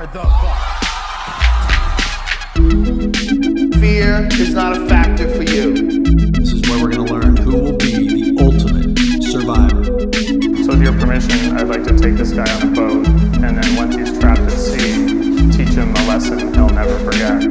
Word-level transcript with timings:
are 0.00 0.06
the 0.06 0.22
fuck. 0.22 0.80
Fear 3.80 4.28
is 4.40 4.54
not 4.54 4.74
a 4.74 4.86
factor 4.86 5.28
for 5.28 5.42
you. 5.42 5.74
This 6.32 6.54
is 6.54 6.62
where 6.70 6.82
we're 6.82 6.90
going 6.90 7.06
to 7.06 7.12
learn 7.12 7.36
who 7.36 7.58
will 7.58 7.76
be 7.76 8.08
the 8.08 8.42
ultimate 8.42 8.96
survivor. 9.22 9.84
So 10.64 10.70
with 10.70 10.82
your 10.82 10.98
permission, 10.98 11.54
I'd 11.54 11.68
like 11.68 11.84
to 11.84 11.98
take 11.98 12.14
this 12.14 12.32
guy 12.32 12.50
on 12.50 12.68
a 12.68 12.74
boat, 12.74 13.06
and 13.44 13.58
then 13.58 13.76
once 13.76 13.94
he's 13.94 14.18
trapped 14.18 14.40
at 14.40 14.52
sea, 14.52 15.50
teach 15.52 15.74
him 15.74 15.90
a 15.90 16.08
lesson 16.08 16.38
he'll 16.54 16.70
never 16.70 16.98
forget. 17.00 17.42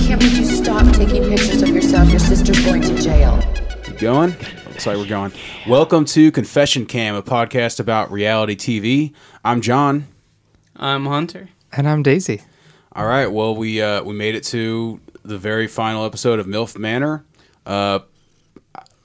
Can't 0.00 0.22
we 0.22 0.30
just 0.30 0.64
stop 0.64 0.90
taking 0.94 1.28
pictures 1.28 1.60
of 1.60 1.68
yourself? 1.68 2.08
Your 2.08 2.20
sister's 2.20 2.64
going 2.64 2.80
to 2.80 3.02
jail. 3.02 3.38
Keep 3.84 3.98
going. 3.98 4.34
Oh, 4.40 4.68
Looks 4.70 4.86
like 4.86 4.96
we're 4.96 5.06
going. 5.06 5.32
Welcome 5.68 6.06
to 6.06 6.32
Confession 6.32 6.86
Cam, 6.86 7.16
a 7.16 7.22
podcast 7.22 7.80
about 7.80 8.10
reality 8.10 8.56
TV. 8.56 9.12
I'm 9.44 9.60
John. 9.60 10.06
I'm 10.74 11.04
Hunter. 11.04 11.50
And 11.72 11.88
I'm 11.88 12.02
Daisy. 12.02 12.42
All 12.94 13.06
right. 13.06 13.26
Well, 13.26 13.54
we 13.54 13.80
uh, 13.80 14.02
we 14.02 14.14
made 14.14 14.34
it 14.34 14.44
to 14.44 15.00
the 15.24 15.38
very 15.38 15.66
final 15.66 16.04
episode 16.04 16.38
of 16.38 16.46
MILF 16.46 16.76
Manor. 16.78 17.24
Uh, 17.64 18.00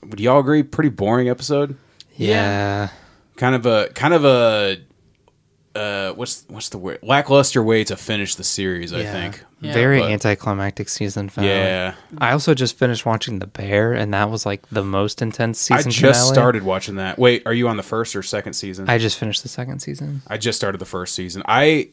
would 0.02 0.20
y'all 0.20 0.40
agree? 0.40 0.62
Pretty 0.62 0.90
boring 0.90 1.28
episode. 1.28 1.76
Yeah. 2.16 2.88
Kind 3.36 3.54
of 3.54 3.64
a 3.66 3.88
kind 3.94 4.12
of 4.12 4.24
a 4.24 4.78
uh, 5.74 6.12
what's 6.12 6.44
what's 6.48 6.68
the 6.70 6.78
word? 6.78 6.98
Lackluster 7.02 7.62
way 7.62 7.84
to 7.84 7.96
finish 7.96 8.34
the 8.34 8.44
series. 8.44 8.92
I 8.92 9.04
think. 9.04 9.44
Yeah, 9.60 9.72
Very 9.72 10.00
but- 10.00 10.10
anticlimactic 10.10 10.88
season 10.88 11.28
finale. 11.28 11.52
Yeah. 11.54 11.94
I 12.18 12.32
also 12.32 12.54
just 12.54 12.78
finished 12.78 13.06
watching 13.06 13.38
The 13.38 13.46
Bear, 13.46 13.92
and 13.92 14.12
that 14.14 14.30
was 14.30 14.44
like 14.44 14.68
the 14.70 14.84
most 14.84 15.22
intense 15.22 15.58
season. 15.58 15.78
I 15.78 15.82
just 15.90 15.98
finale. 16.20 16.34
started 16.34 16.62
watching 16.64 16.96
that. 16.96 17.18
Wait, 17.18 17.42
are 17.46 17.54
you 17.54 17.68
on 17.68 17.76
the 17.76 17.82
first 17.82 18.14
or 18.14 18.22
second 18.22 18.52
season? 18.52 18.88
I 18.88 18.98
just 18.98 19.18
finished 19.18 19.42
the 19.42 19.48
second 19.48 19.80
season. 19.80 20.22
I 20.28 20.36
just 20.36 20.58
started 20.58 20.78
the 20.78 20.84
first 20.84 21.14
season. 21.14 21.42
I 21.46 21.88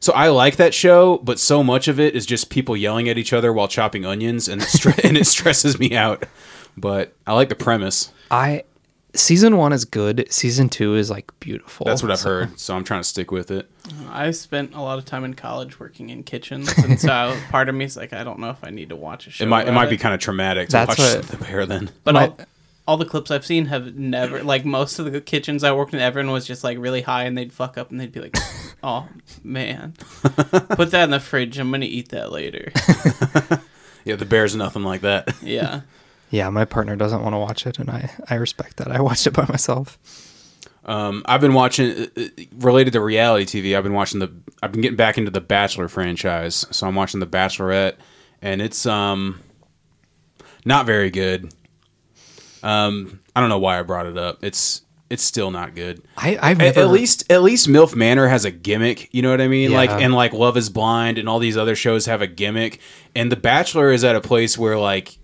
so 0.00 0.12
I 0.12 0.28
like 0.28 0.56
that 0.56 0.74
show, 0.74 1.18
but 1.18 1.38
so 1.38 1.62
much 1.64 1.88
of 1.88 1.98
it 2.00 2.14
is 2.14 2.26
just 2.26 2.50
people 2.50 2.76
yelling 2.76 3.08
at 3.08 3.18
each 3.18 3.32
other 3.32 3.52
while 3.52 3.68
chopping 3.68 4.04
onions, 4.06 4.48
and 4.48 4.62
it 4.62 4.66
stre- 4.68 4.98
and 5.04 5.16
it 5.16 5.26
stresses 5.26 5.78
me 5.78 5.96
out. 5.96 6.24
But 6.76 7.14
I 7.26 7.32
like 7.34 7.48
the 7.48 7.54
premise. 7.56 8.12
I 8.30 8.64
season 9.14 9.56
one 9.56 9.72
is 9.72 9.84
good. 9.84 10.26
Season 10.30 10.68
two 10.68 10.94
is 10.94 11.10
like 11.10 11.32
beautiful. 11.40 11.86
That's 11.86 12.02
what 12.02 12.12
I've 12.12 12.18
So- 12.18 12.28
heard, 12.28 12.60
so 12.60 12.76
I'm 12.76 12.84
trying 12.84 13.00
to 13.00 13.08
stick 13.08 13.30
with 13.30 13.50
it. 13.50 13.68
I 14.10 14.30
spent 14.32 14.74
a 14.74 14.80
lot 14.82 14.98
of 14.98 15.06
time 15.06 15.24
in 15.24 15.32
college 15.34 15.80
working 15.80 16.10
in 16.10 16.22
kitchens, 16.22 16.70
and 16.76 17.00
so 17.00 17.36
part 17.50 17.68
of 17.68 17.74
me 17.74 17.84
is 17.86 17.96
like, 17.96 18.12
I 18.12 18.22
don't 18.22 18.38
know 18.38 18.50
if 18.50 18.62
I 18.62 18.70
need 18.70 18.90
to 18.90 18.96
watch 18.96 19.26
a 19.26 19.30
show. 19.30 19.44
It 19.44 19.48
might 19.48 19.62
it 19.62 19.70
about 19.70 19.74
might 19.74 19.90
be 19.90 19.96
kind 19.96 20.14
of 20.14 20.20
traumatic 20.20 20.68
to 20.68 20.72
That's 20.72 20.88
watch 20.90 20.98
what- 20.98 21.22
the 21.26 21.36
bear 21.38 21.64
then. 21.66 21.90
But 22.04 22.14
My- 22.14 22.26
all, 22.26 22.38
all 22.88 22.96
the 22.96 23.04
clips 23.04 23.30
I've 23.30 23.44
seen 23.44 23.66
have 23.66 23.96
never, 23.96 24.42
like 24.42 24.64
most 24.64 24.98
of 24.98 25.12
the 25.12 25.20
kitchens 25.20 25.62
I 25.62 25.72
worked 25.72 25.92
in, 25.92 26.00
everyone 26.00 26.32
was 26.32 26.46
just 26.46 26.64
like 26.64 26.78
really 26.78 27.02
high, 27.02 27.24
and 27.24 27.36
they'd 27.36 27.52
fuck 27.52 27.76
up, 27.76 27.90
and 27.90 28.00
they'd 28.00 28.10
be 28.10 28.20
like, 28.20 28.34
"Oh 28.82 29.06
man, 29.44 29.92
put 30.22 30.90
that 30.92 31.04
in 31.04 31.10
the 31.10 31.20
fridge. 31.20 31.58
I'm 31.58 31.70
gonna 31.70 31.84
eat 31.84 32.08
that 32.08 32.32
later." 32.32 32.72
Yeah, 34.04 34.16
the 34.16 34.24
bear's 34.24 34.56
nothing 34.56 34.84
like 34.84 35.02
that. 35.02 35.34
Yeah, 35.42 35.82
Yeah, 36.30 36.48
my 36.48 36.64
partner 36.64 36.96
doesn't 36.96 37.22
want 37.22 37.34
to 37.34 37.38
watch 37.38 37.66
it, 37.66 37.78
and 37.78 37.90
I 37.90 38.10
I 38.30 38.36
respect 38.36 38.78
that. 38.78 38.90
I 38.90 39.02
watched 39.02 39.26
it 39.26 39.32
by 39.32 39.44
myself. 39.46 39.98
Um, 40.86 41.22
I've 41.26 41.42
been 41.42 41.52
watching 41.52 41.90
uh, 41.90 42.06
uh, 42.16 42.28
related 42.56 42.94
to 42.94 43.02
reality 43.02 43.44
TV. 43.44 43.76
I've 43.76 43.82
been 43.84 43.92
watching 43.92 44.20
the. 44.20 44.32
I've 44.62 44.72
been 44.72 44.80
getting 44.80 44.96
back 44.96 45.18
into 45.18 45.30
the 45.30 45.42
Bachelor 45.42 45.88
franchise, 45.88 46.64
so 46.70 46.86
I'm 46.86 46.94
watching 46.94 47.20
the 47.20 47.26
Bachelorette, 47.26 47.96
and 48.40 48.62
it's 48.62 48.86
um 48.86 49.40
not 50.64 50.86
very 50.86 51.10
good. 51.10 51.52
Um, 52.62 53.20
I 53.34 53.40
don't 53.40 53.48
know 53.48 53.58
why 53.58 53.78
I 53.78 53.82
brought 53.82 54.06
it 54.06 54.18
up. 54.18 54.42
It's 54.42 54.82
it's 55.10 55.22
still 55.22 55.50
not 55.50 55.74
good. 55.74 56.02
I 56.16 56.36
I've 56.40 56.60
At, 56.60 56.76
never 56.76 56.80
at 56.80 56.88
least 56.90 57.30
at 57.30 57.42
least 57.42 57.66
MILF 57.68 57.94
Manor 57.94 58.28
has 58.28 58.44
a 58.44 58.50
gimmick. 58.50 59.08
You 59.12 59.22
know 59.22 59.30
what 59.30 59.40
I 59.40 59.48
mean? 59.48 59.72
Like 59.72 59.90
and 59.90 60.14
like 60.14 60.32
Love 60.32 60.56
Is 60.56 60.68
Blind 60.70 61.18
and 61.18 61.28
all 61.28 61.38
these 61.38 61.56
other 61.56 61.74
shows 61.74 62.06
have 62.06 62.20
a 62.22 62.26
gimmick. 62.26 62.80
And 63.14 63.32
The 63.32 63.36
Bachelor 63.36 63.90
is 63.92 64.04
at 64.04 64.16
a 64.16 64.20
place 64.20 64.58
where 64.58 64.78
like 64.78 65.18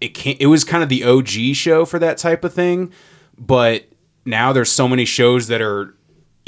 it 0.00 0.08
can't. 0.14 0.40
It 0.40 0.46
was 0.46 0.64
kind 0.64 0.82
of 0.82 0.88
the 0.88 1.04
OG 1.04 1.54
show 1.54 1.84
for 1.84 1.98
that 1.98 2.18
type 2.18 2.44
of 2.44 2.52
thing, 2.54 2.92
but 3.38 3.84
now 4.24 4.52
there's 4.52 4.70
so 4.72 4.88
many 4.88 5.04
shows 5.04 5.48
that 5.48 5.60
are 5.60 5.94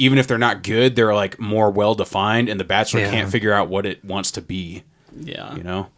even 0.01 0.17
if 0.19 0.27
they're 0.29 0.39
not 0.39 0.63
good, 0.63 0.95
they're 0.97 1.15
like 1.15 1.39
more 1.41 1.71
well 1.71 1.95
defined, 1.95 2.49
and 2.49 2.59
The 2.61 2.65
Bachelor 2.65 3.01
Yeah. 3.01 3.11
can't 3.11 3.31
figure 3.31 3.53
out 3.53 3.69
what 3.69 3.85
it 3.85 4.05
wants 4.05 4.31
to 4.33 4.41
be. 4.43 4.85
yeah. 5.21 5.55
You 5.57 5.63
know. 5.63 5.89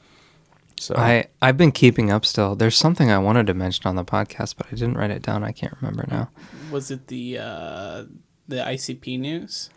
So 0.81 0.95
I 0.97 1.27
I've 1.43 1.57
been 1.59 1.73
keeping 1.73 2.11
up 2.11 2.25
still. 2.25 2.57
There's 2.57 2.77
something 2.77 3.11
I 3.11 3.19
wanted 3.19 3.47
to 3.49 3.55
mention 3.55 3.87
on 3.87 3.97
the 3.97 4.05
podcast, 4.05 4.55
but 4.57 4.67
I 4.69 4.71
didn't 4.71 4.95
write 4.95 5.11
it 5.11 5.23
down. 5.23 5.45
I 5.45 5.53
can't 5.53 5.75
remember 5.81 6.07
now. 6.11 6.31
Was 6.71 6.91
it 6.91 7.09
the 7.09 7.39
uh, 7.39 8.05
the 8.49 8.57
ICP 8.57 9.21
news? 9.21 9.69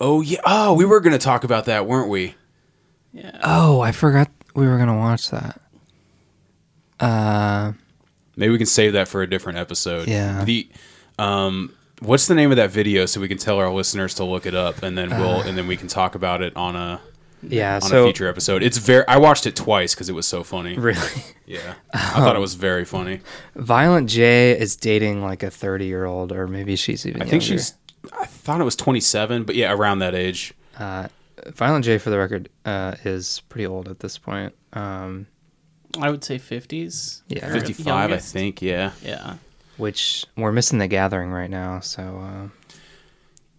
oh 0.00 0.22
yeah. 0.22 0.40
Oh, 0.46 0.72
we 0.74 0.84
were 0.84 1.00
gonna 1.00 1.18
talk 1.18 1.44
about 1.44 1.66
that, 1.66 1.86
weren't 1.86 2.08
we? 2.08 2.34
Yeah. 3.12 3.38
Oh, 3.44 3.80
I 3.80 3.92
forgot 3.92 4.30
we 4.54 4.66
were 4.66 4.78
gonna 4.78 4.96
watch 4.96 5.30
that. 5.30 5.60
Uh, 6.98 7.72
Maybe 8.36 8.50
we 8.50 8.58
can 8.58 8.66
save 8.66 8.94
that 8.94 9.08
for 9.08 9.22
a 9.22 9.28
different 9.28 9.58
episode. 9.58 10.08
Yeah. 10.08 10.44
The 10.44 10.68
um 11.18 11.72
what's 12.00 12.26
the 12.26 12.34
name 12.34 12.50
of 12.50 12.56
that 12.56 12.70
video 12.70 13.06
so 13.06 13.20
we 13.20 13.28
can 13.28 13.38
tell 13.38 13.58
our 13.58 13.70
listeners 13.72 14.14
to 14.14 14.24
look 14.24 14.46
it 14.46 14.54
up 14.54 14.82
and 14.82 14.96
then 14.98 15.10
we'll 15.10 15.42
and 15.42 15.56
then 15.56 15.66
we 15.66 15.76
can 15.76 15.86
talk 15.86 16.14
about 16.14 16.42
it 16.42 16.56
on 16.56 16.74
a 16.74 17.00
yeah. 17.50 17.76
on 17.76 17.82
so 17.82 18.02
a 18.02 18.06
future 18.06 18.28
episode. 18.28 18.62
It's 18.62 18.78
very 18.78 19.06
I 19.08 19.16
watched 19.18 19.46
it 19.46 19.56
twice 19.56 19.94
cuz 19.94 20.08
it 20.08 20.14
was 20.14 20.26
so 20.26 20.42
funny. 20.42 20.76
really, 20.78 20.98
Yeah. 21.46 21.74
I 21.92 21.98
thought 22.20 22.36
it 22.36 22.40
was 22.40 22.54
very 22.54 22.84
funny. 22.84 23.20
Violent 23.56 24.08
J 24.08 24.58
is 24.58 24.76
dating 24.76 25.22
like 25.22 25.42
a 25.42 25.50
30 25.50 25.86
year 25.86 26.04
old, 26.04 26.32
or 26.32 26.46
maybe 26.46 26.76
she's 26.76 27.06
even. 27.06 27.22
I 27.22 27.26
think 27.26 27.42
she's 27.42 27.74
I 28.12 28.26
thought 28.26 28.60
it 28.60 28.64
was 28.64 28.76
27, 28.76 29.44
but 29.44 29.54
yeah, 29.56 29.72
around 29.72 30.00
that 30.00 30.14
age. 30.14 30.52
Uh, 30.78 31.08
Violent 31.48 31.84
J, 31.84 31.98
for 31.98 32.10
the 32.10 32.18
record, 32.18 32.48
uh, 32.64 32.94
is 33.04 33.40
pretty 33.48 33.66
old 33.66 33.88
at 33.88 34.00
this 34.00 34.18
point. 34.18 34.54
Um, 34.72 35.26
I 36.00 36.10
would 36.10 36.24
say 36.24 36.38
50s. 36.38 37.22
Yeah. 37.28 37.50
55, 37.52 38.12
I 38.12 38.16
think, 38.18 38.60
yeah. 38.62 38.92
Yeah. 39.02 39.36
which 39.76 40.24
we're 40.36 40.52
missing 40.52 40.78
the 40.78 40.88
gathering 40.88 41.30
right 41.30 41.50
now. 41.50 41.80
So 41.80 42.02
uh, 42.02 42.74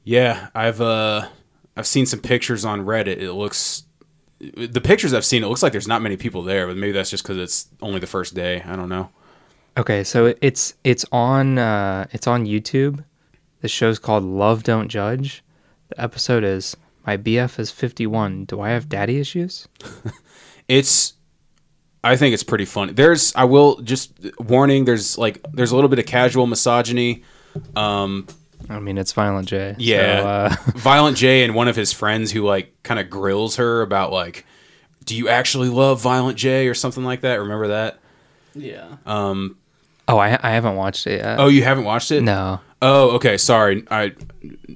Yeah, 0.03 0.49
I've 0.53 0.81
uh 0.81 1.27
I've 1.77 1.87
seen 1.87 2.05
some 2.05 2.19
pictures 2.19 2.63
on 2.65 2.85
Reddit. 2.85 3.17
It 3.17 3.33
looks 3.33 3.83
the 4.39 4.81
pictures 4.81 5.13
I've 5.13 5.25
seen, 5.25 5.43
it 5.43 5.47
looks 5.47 5.63
like 5.63 5.71
there's 5.71 5.87
not 5.87 6.01
many 6.01 6.17
people 6.17 6.43
there, 6.43 6.67
but 6.67 6.77
maybe 6.77 6.91
that's 6.91 7.09
just 7.09 7.23
because 7.23 7.37
it's 7.37 7.67
only 7.81 7.99
the 7.99 8.07
first 8.07 8.35
day. 8.35 8.61
I 8.65 8.75
don't 8.75 8.89
know. 8.89 9.09
okay, 9.77 10.03
so 10.03 10.33
it's 10.41 10.73
it's 10.83 11.05
on 11.11 11.57
uh, 11.57 12.05
it's 12.11 12.27
on 12.27 12.45
YouTube. 12.45 13.03
The 13.61 13.67
show's 13.67 13.97
called 13.99 14.23
Love 14.23 14.63
Don't 14.63 14.89
Judge. 14.89 15.43
The 15.89 16.01
episode 16.01 16.43
is 16.43 16.75
My 17.07 17.17
BF 17.17 17.57
is 17.59 17.71
51. 17.71 18.45
Do 18.45 18.61
I 18.61 18.69
have 18.71 18.89
daddy 18.89 19.19
issues? 19.19 19.67
It's 20.67 21.13
I 22.03 22.15
think 22.15 22.33
it's 22.33 22.43
pretty 22.43 22.65
funny. 22.65 22.93
There's 22.93 23.35
I 23.35 23.43
will 23.43 23.81
just 23.81 24.11
warning. 24.39 24.85
There's 24.85 25.15
like 25.17 25.45
there's 25.53 25.71
a 25.71 25.75
little 25.75 25.89
bit 25.89 25.99
of 25.99 26.07
casual 26.07 26.47
misogyny. 26.47 27.23
Um, 27.75 28.25
I 28.69 28.79
mean, 28.79 28.97
it's 28.97 29.11
Violent 29.13 29.47
J. 29.47 29.75
yeah, 29.77 30.21
So, 30.21 30.27
uh, 30.27 30.55
Violent 30.75 31.17
J 31.17 31.43
and 31.43 31.53
one 31.55 31.67
of 31.67 31.75
his 31.75 31.91
friends 31.93 32.31
who 32.31 32.43
like 32.43 32.73
kind 32.83 32.99
of 32.99 33.09
grills 33.09 33.57
her 33.57 33.81
about 33.81 34.11
like, 34.11 34.45
do 35.05 35.15
you 35.15 35.29
actually 35.29 35.69
love 35.69 36.01
Violent 36.01 36.37
J 36.37 36.67
or 36.67 36.73
something 36.73 37.03
like 37.03 37.21
that? 37.21 37.35
Remember 37.35 37.67
that? 37.69 37.99
Yeah. 38.55 38.87
Um, 39.05 39.57
oh, 40.07 40.17
I 40.17 40.37
I 40.41 40.51
haven't 40.51 40.75
watched 40.75 41.05
it 41.07 41.19
yet. 41.21 41.39
oh, 41.39 41.47
you 41.47 41.63
haven't 41.63 41.83
watched 41.85 42.11
it? 42.11 42.21
no. 42.21 42.59
Oh, 42.81 43.11
okay. 43.15 43.37
Sorry. 43.37 43.83
I 43.89 44.13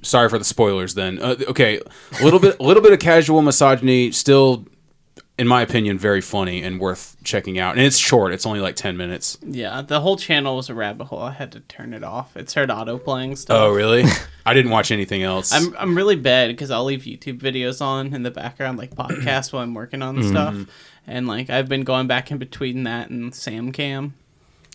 sorry 0.02 0.28
for 0.30 0.38
the 0.38 0.44
spoilers. 0.44 0.94
Then, 0.94 1.20
uh, 1.22 1.36
okay, 1.48 1.80
a 2.20 2.24
little 2.24 2.40
bit, 2.40 2.58
a 2.58 2.62
little 2.62 2.82
bit 2.82 2.92
of 2.92 2.98
casual 2.98 3.40
misogyny. 3.42 4.10
Still, 4.10 4.66
in 5.40 5.48
my 5.48 5.62
opinion, 5.62 5.96
very 5.96 6.20
funny 6.20 6.62
and 6.62 6.78
worth 6.78 7.16
checking 7.24 7.58
out. 7.58 7.74
And 7.74 7.80
it's 7.80 7.96
short. 7.96 8.34
It's 8.34 8.44
only 8.44 8.60
like 8.60 8.76
ten 8.76 8.98
minutes. 8.98 9.38
Yeah, 9.40 9.80
the 9.80 10.00
whole 10.00 10.18
channel 10.18 10.56
was 10.56 10.68
a 10.68 10.74
rabbit 10.74 11.06
hole. 11.06 11.22
I 11.22 11.30
had 11.30 11.50
to 11.52 11.60
turn 11.60 11.94
it 11.94 12.04
off. 12.04 12.36
It 12.36 12.50
started 12.50 12.70
auto 12.70 12.98
playing 12.98 13.36
stuff. 13.36 13.56
Oh, 13.58 13.70
really? 13.70 14.04
I 14.46 14.52
didn't 14.52 14.70
watch 14.70 14.90
anything 14.90 15.22
else. 15.22 15.50
I'm 15.50 15.74
I'm 15.78 15.96
really 15.96 16.16
bad 16.16 16.48
because 16.48 16.70
I'll 16.70 16.84
leave 16.84 17.04
YouTube 17.04 17.40
videos 17.40 17.80
on 17.80 18.12
in 18.12 18.22
the 18.22 18.30
background, 18.30 18.76
like 18.76 18.94
podcasts 18.94 19.50
while 19.50 19.62
I'm 19.62 19.72
working 19.72 20.02
on 20.02 20.18
mm-hmm. 20.18 20.28
stuff, 20.28 20.56
and 21.06 21.26
like 21.26 21.48
I've 21.48 21.70
been 21.70 21.84
going 21.84 22.06
back 22.06 22.30
in 22.30 22.36
between 22.36 22.82
that 22.82 23.08
and 23.08 23.32
Samcam. 23.32 24.12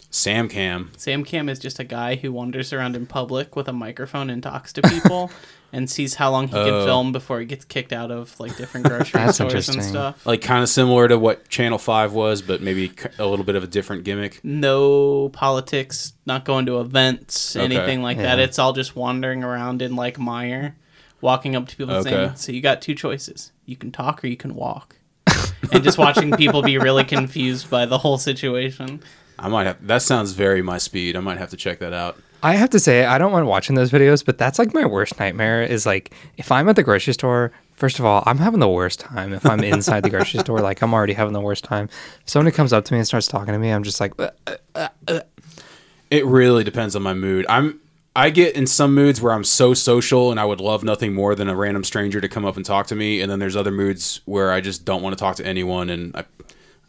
Sam 0.09 0.47
Cam. 0.47 0.91
Samcam 0.97 1.49
is 1.49 1.59
just 1.59 1.77
a 1.77 1.83
guy 1.83 2.15
who 2.15 2.31
wanders 2.31 2.71
around 2.71 2.95
in 2.95 3.05
public 3.05 3.55
with 3.57 3.67
a 3.67 3.73
microphone 3.73 4.29
and 4.29 4.41
talks 4.41 4.71
to 4.73 4.81
people, 4.81 5.29
and 5.75 5.89
sees 5.89 6.15
how 6.15 6.31
long 6.31 6.47
he 6.47 6.53
can 6.53 6.69
Oh. 6.69 6.85
film 6.85 7.11
before 7.11 7.39
he 7.39 7.45
gets 7.45 7.65
kicked 7.65 7.91
out 7.91 8.09
of 8.09 8.39
like 8.39 8.55
different 8.57 8.85
grocery 8.89 9.19
That's 9.19 9.35
stores 9.35 9.51
and 9.53 9.75
interesting. 9.75 9.81
stuff. 9.83 10.25
Like 10.25 10.41
kind 10.41 10.63
of 10.63 10.69
similar 10.69 11.07
to 11.09 11.19
what 11.19 11.49
Channel 11.49 11.77
Five 11.77 12.13
was, 12.13 12.41
but 12.41 12.61
maybe 12.61 12.87
c- 12.89 13.09
a 13.19 13.25
little 13.25 13.43
bit 13.45 13.55
of 13.55 13.63
a 13.63 13.67
different 13.67 14.03
gimmick. 14.05 14.39
no 14.43 15.29
politics, 15.29 16.13
not 16.25 16.45
going 16.45 16.65
to 16.67 16.79
events, 16.79 17.55
Okay. 17.55 17.65
anything 17.65 18.01
like 18.01 18.17
that. 18.17 18.37
Yeah. 18.37 18.43
It's 18.45 18.57
all 18.57 18.73
just 18.73 18.95
wandering 18.95 19.43
around 19.43 19.81
in 19.81 19.95
like 19.95 20.17
Meijer, 20.17 20.73
walking 21.21 21.55
up 21.55 21.67
to 21.67 21.75
people 21.75 21.93
and 21.95 22.05
Okay. 22.07 22.15
saying, 22.15 22.31
"So 22.35 22.51
you 22.51 22.61
got 22.61 22.81
two 22.81 22.95
choices: 22.95 23.51
you 23.65 23.75
can 23.75 23.91
talk 23.91 24.23
or 24.23 24.27
you 24.27 24.37
can 24.37 24.55
walk." 24.55 24.95
and 25.73 25.83
just 25.83 25.97
watching 25.97 26.31
people 26.33 26.61
be 26.61 26.77
really 26.77 27.03
confused 27.03 27.69
by 27.69 27.85
the 27.85 27.97
whole 27.97 28.17
situation. 28.17 29.01
I 29.37 29.49
might 29.49 29.65
have. 29.67 29.85
That 29.85 30.01
sounds 30.01 30.31
very 30.31 30.61
my 30.61 30.77
speed. 30.77 31.15
I 31.15 31.19
might 31.19 31.37
have 31.37 31.49
to 31.49 31.57
check 31.57 31.79
that 31.79 31.91
out. 31.93 32.17
I 32.43 32.55
have 32.55 32.69
to 32.71 32.79
say, 32.79 33.05
I 33.05 33.17
don't 33.17 33.31
mind 33.31 33.47
watching 33.47 33.75
those 33.75 33.91
videos, 33.91 34.23
but 34.23 34.37
that's 34.37 34.59
like 34.59 34.73
my 34.73 34.85
worst 34.85 35.19
nightmare 35.19 35.63
is 35.63 35.85
like 35.85 36.13
if 36.37 36.51
I'm 36.51 36.69
at 36.69 36.75
the 36.75 36.83
grocery 36.83 37.13
store, 37.13 37.51
First 37.75 37.99
of 37.99 38.05
all, 38.05 38.23
I'm 38.25 38.37
having 38.37 38.61
the 38.61 38.69
worst 38.69 39.01
time 39.01 39.33
if 39.33 39.45
I'm 39.45 39.59
inside 39.63 40.03
the 40.03 40.09
grocery 40.09 40.39
store. 40.39 40.59
Like 40.59 40.81
I'm 40.81 40.93
already 40.93 41.13
having 41.13 41.33
the 41.33 41.41
worst 41.41 41.63
time. 41.63 41.89
If 42.21 42.29
somebody 42.29 42.55
comes 42.55 42.71
up 42.71 42.85
to 42.85 42.93
me 42.93 42.99
and 42.99 43.07
starts 43.07 43.27
talking 43.27 43.53
to 43.53 43.59
me, 43.59 43.69
I'm 43.69 43.83
just 43.83 43.99
like, 43.99 44.13
"Uh, 44.19 44.31
uh, 44.47 44.55
uh, 44.75 44.87
uh. 45.07 45.19
It 46.09 46.25
really 46.25 46.63
depends 46.63 46.95
on 46.95 47.01
my 47.01 47.13
mood. 47.13 47.45
I'm 47.49 47.81
I 48.15 48.29
get 48.29 48.55
in 48.55 48.65
some 48.65 48.95
moods 48.95 49.21
where 49.21 49.33
I'm 49.33 49.43
so 49.43 49.73
social 49.73 50.31
and 50.31 50.39
I 50.39 50.45
would 50.45 50.61
love 50.61 50.85
nothing 50.85 51.13
more 51.13 51.35
than 51.35 51.49
a 51.49 51.55
random 51.55 51.83
stranger 51.83 52.21
to 52.21 52.29
come 52.29 52.45
up 52.45 52.55
and 52.55 52.65
talk 52.65 52.87
to 52.87 52.95
me, 52.95 53.19
and 53.19 53.29
then 53.29 53.39
there's 53.39 53.57
other 53.57 53.71
moods 53.71 54.21
where 54.23 54.53
I 54.53 54.61
just 54.61 54.85
don't 54.85 55.01
want 55.01 55.17
to 55.17 55.19
talk 55.19 55.35
to 55.37 55.45
anyone, 55.45 55.89
and 55.89 56.15
I, 56.15 56.23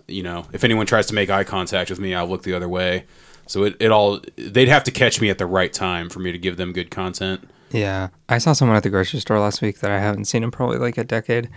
you 0.07 0.23
know, 0.23 0.47
if 0.53 0.63
anyone 0.63 0.87
tries 0.87 1.07
to 1.07 1.15
make 1.15 1.31
eye 1.31 1.43
contact 1.43 1.91
with 1.91 1.99
me, 1.99 2.15
I'll 2.15 2.29
look 2.29 2.45
the 2.45 2.55
other 2.55 2.69
way. 2.69 3.07
So 3.47 3.65
it, 3.65 3.77
it 3.81 3.91
all 3.91 4.21
they'd 4.37 4.69
have 4.69 4.85
to 4.85 4.91
catch 4.91 5.21
me 5.21 5.31
at 5.31 5.39
the 5.39 5.47
right 5.47 5.73
time 5.73 6.09
for 6.11 6.19
me 6.19 6.33
to 6.33 6.39
give 6.39 6.57
them 6.57 6.73
good 6.73 6.91
content. 6.91 7.49
Yeah, 7.71 8.09
I 8.29 8.39
saw 8.39 8.53
someone 8.53 8.77
at 8.77 8.83
the 8.83 8.91
grocery 8.91 9.21
store 9.21 9.39
last 9.39 9.61
week 9.63 9.81
that 9.81 9.91
I 9.91 9.99
haven't 9.99 10.27
seen 10.27 10.43
in 10.43 10.51
probably 10.51 10.79
like 10.79 10.99
a 10.99 11.05
decade, 11.05 11.49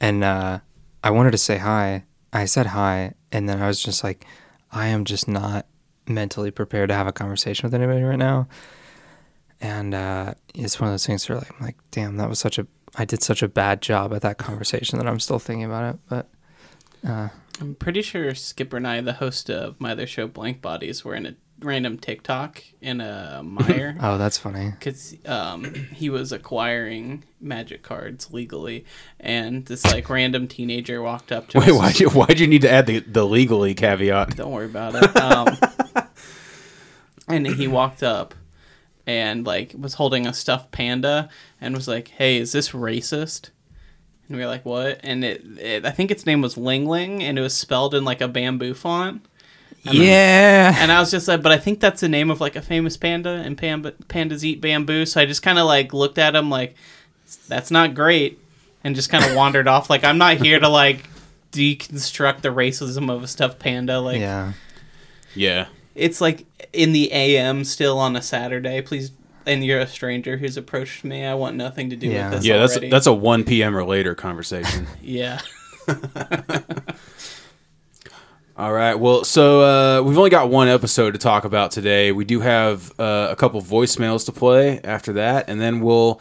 and 0.00 0.24
uh, 0.24 0.60
I 1.02 1.10
wanted 1.10 1.32
to 1.32 1.38
say 1.38 1.58
hi. 1.58 2.04
I 2.32 2.46
said 2.46 2.66
hi, 2.66 3.14
and 3.30 3.48
then 3.48 3.62
I 3.62 3.66
was 3.66 3.82
just 3.82 4.02
like, 4.02 4.26
I 4.72 4.88
am 4.88 5.04
just 5.04 5.28
not 5.28 5.66
mentally 6.06 6.50
prepared 6.50 6.88
to 6.88 6.94
have 6.94 7.06
a 7.06 7.12
conversation 7.12 7.66
with 7.66 7.74
anybody 7.74 8.02
right 8.02 8.18
now. 8.18 8.48
And 9.60 9.94
uh, 9.94 10.34
it's 10.54 10.80
one 10.80 10.88
of 10.88 10.92
those 10.92 11.06
things 11.06 11.28
where 11.28 11.38
like, 11.38 11.50
I'm 11.52 11.64
like, 11.64 11.76
damn, 11.90 12.16
that 12.16 12.28
was 12.28 12.38
such 12.38 12.58
a, 12.58 12.66
I 12.96 13.04
did 13.04 13.22
such 13.22 13.42
a 13.42 13.48
bad 13.48 13.80
job 13.80 14.12
at 14.12 14.22
that 14.22 14.38
conversation 14.38 14.98
that 14.98 15.08
I'm 15.08 15.20
still 15.20 15.38
thinking 15.38 15.64
about 15.64 15.94
it. 15.94 16.00
But 16.08 16.28
I'm 17.60 17.74
pretty 17.76 18.02
sure 18.02 18.34
Skipper 18.34 18.76
and 18.78 18.86
I, 18.86 19.00
the 19.00 19.12
host 19.14 19.48
of 19.50 19.80
my 19.80 19.92
other 19.92 20.06
show, 20.06 20.26
Blank 20.26 20.60
Bodies, 20.60 21.04
were 21.04 21.14
in 21.14 21.26
a 21.26 21.34
random 21.60 21.96
TikTok 21.98 22.62
in 22.80 23.00
a 23.00 23.40
Meijer. 23.44 23.96
oh, 24.00 24.18
that's 24.18 24.36
funny. 24.38 24.70
because 24.70 25.14
um, 25.26 25.72
he 25.92 26.10
was 26.10 26.32
acquiring 26.32 27.24
magic 27.40 27.82
cards 27.82 28.32
legally, 28.32 28.84
and 29.20 29.64
this 29.66 29.84
like 29.84 30.08
random 30.10 30.48
teenager 30.48 31.00
walked 31.00 31.30
up 31.30 31.48
to 31.48 31.60
Wait, 31.60 31.70
us. 31.70 31.76
why'd 31.76 32.00
you 32.00 32.10
why'd 32.10 32.40
you 32.40 32.46
need 32.48 32.62
to 32.62 32.70
add 32.70 32.86
the, 32.86 32.98
the 32.98 33.24
legally 33.24 33.74
caveat? 33.74 34.36
Don't 34.36 34.50
worry 34.50 34.66
about 34.66 34.94
it. 34.96 35.16
Um, 35.16 35.56
and 37.28 37.46
he 37.46 37.68
walked 37.68 38.02
up 38.02 38.34
and 39.06 39.46
like 39.46 39.74
was 39.78 39.94
holding 39.94 40.26
a 40.26 40.34
stuffed 40.34 40.72
panda 40.72 41.28
and 41.60 41.74
was 41.74 41.86
like, 41.86 42.08
"Hey, 42.08 42.38
is 42.38 42.50
this 42.52 42.70
racist?" 42.70 43.50
And 44.28 44.36
we 44.36 44.42
were 44.42 44.48
like, 44.48 44.64
"What?" 44.64 45.00
And 45.02 45.22
it, 45.24 45.42
it 45.58 45.84
I 45.84 45.90
think 45.90 46.10
its 46.10 46.24
name 46.26 46.40
was 46.40 46.56
Ling 46.56 46.86
Ling, 46.86 47.22
and 47.22 47.38
it 47.38 47.42
was 47.42 47.54
spelled 47.54 47.94
in 47.94 48.04
like 48.04 48.20
a 48.20 48.28
bamboo 48.28 48.74
font. 48.74 49.24
Yeah. 49.82 50.74
And 50.78 50.90
I 50.90 50.98
was 50.98 51.10
just 51.10 51.28
like, 51.28 51.42
but 51.42 51.52
I 51.52 51.58
think 51.58 51.78
that's 51.80 52.00
the 52.00 52.08
name 52.08 52.30
of 52.30 52.40
like 52.40 52.56
a 52.56 52.62
famous 52.62 52.96
panda, 52.96 53.42
and 53.44 53.56
panda, 53.58 53.92
pandas 54.08 54.42
eat 54.42 54.60
bamboo. 54.62 55.04
So 55.04 55.20
I 55.20 55.26
just 55.26 55.42
kind 55.42 55.58
of 55.58 55.66
like 55.66 55.92
looked 55.92 56.16
at 56.16 56.34
him 56.34 56.48
like, 56.48 56.74
that's 57.48 57.70
not 57.70 57.94
great, 57.94 58.38
and 58.82 58.94
just 58.94 59.10
kind 59.10 59.24
of 59.24 59.34
wandered 59.36 59.68
off. 59.68 59.90
Like 59.90 60.02
I'm 60.04 60.16
not 60.16 60.38
here 60.38 60.58
to 60.58 60.68
like 60.68 61.04
deconstruct 61.52 62.40
the 62.40 62.48
racism 62.48 63.10
of 63.14 63.22
a 63.22 63.26
stuffed 63.28 63.58
panda. 63.58 64.00
Like 64.00 64.20
Yeah. 64.20 64.52
Yeah. 65.34 65.66
it's 65.94 66.20
like 66.20 66.46
in 66.72 66.92
the 66.92 67.12
AM 67.12 67.64
still 67.64 67.98
on 67.98 68.16
a 68.16 68.22
Saturday. 68.22 68.80
Please, 68.80 69.10
and 69.46 69.64
you're 69.64 69.80
a 69.80 69.86
stranger 69.86 70.36
who's 70.36 70.56
approached 70.56 71.04
me. 71.04 71.24
I 71.24 71.34
want 71.34 71.56
nothing 71.56 71.90
to 71.90 71.96
do 71.96 72.08
Yeah. 72.08 72.30
with 72.30 72.38
this. 72.38 72.46
Yeah, 72.46 72.58
that's 72.58 72.72
already. 72.72 72.90
that's 72.90 73.06
a 73.06 73.12
1 73.12 73.44
p.m. 73.44 73.76
or 73.76 73.84
later 73.84 74.14
conversation. 74.14 74.86
yeah. 75.02 75.40
All 78.56 78.72
right. 78.72 78.94
Well, 78.94 79.24
so 79.24 79.62
uh, 79.62 80.02
we've 80.02 80.16
only 80.16 80.30
got 80.30 80.48
one 80.48 80.68
episode 80.68 81.10
to 81.12 81.18
talk 81.18 81.44
about 81.44 81.72
today. 81.72 82.12
We 82.12 82.24
do 82.24 82.38
have 82.40 82.92
uh, 83.00 83.26
a 83.30 83.34
couple 83.36 83.60
voicemails 83.60 84.24
to 84.26 84.32
play 84.32 84.80
after 84.84 85.14
that, 85.14 85.48
and 85.48 85.60
then 85.60 85.80
we'll 85.80 86.20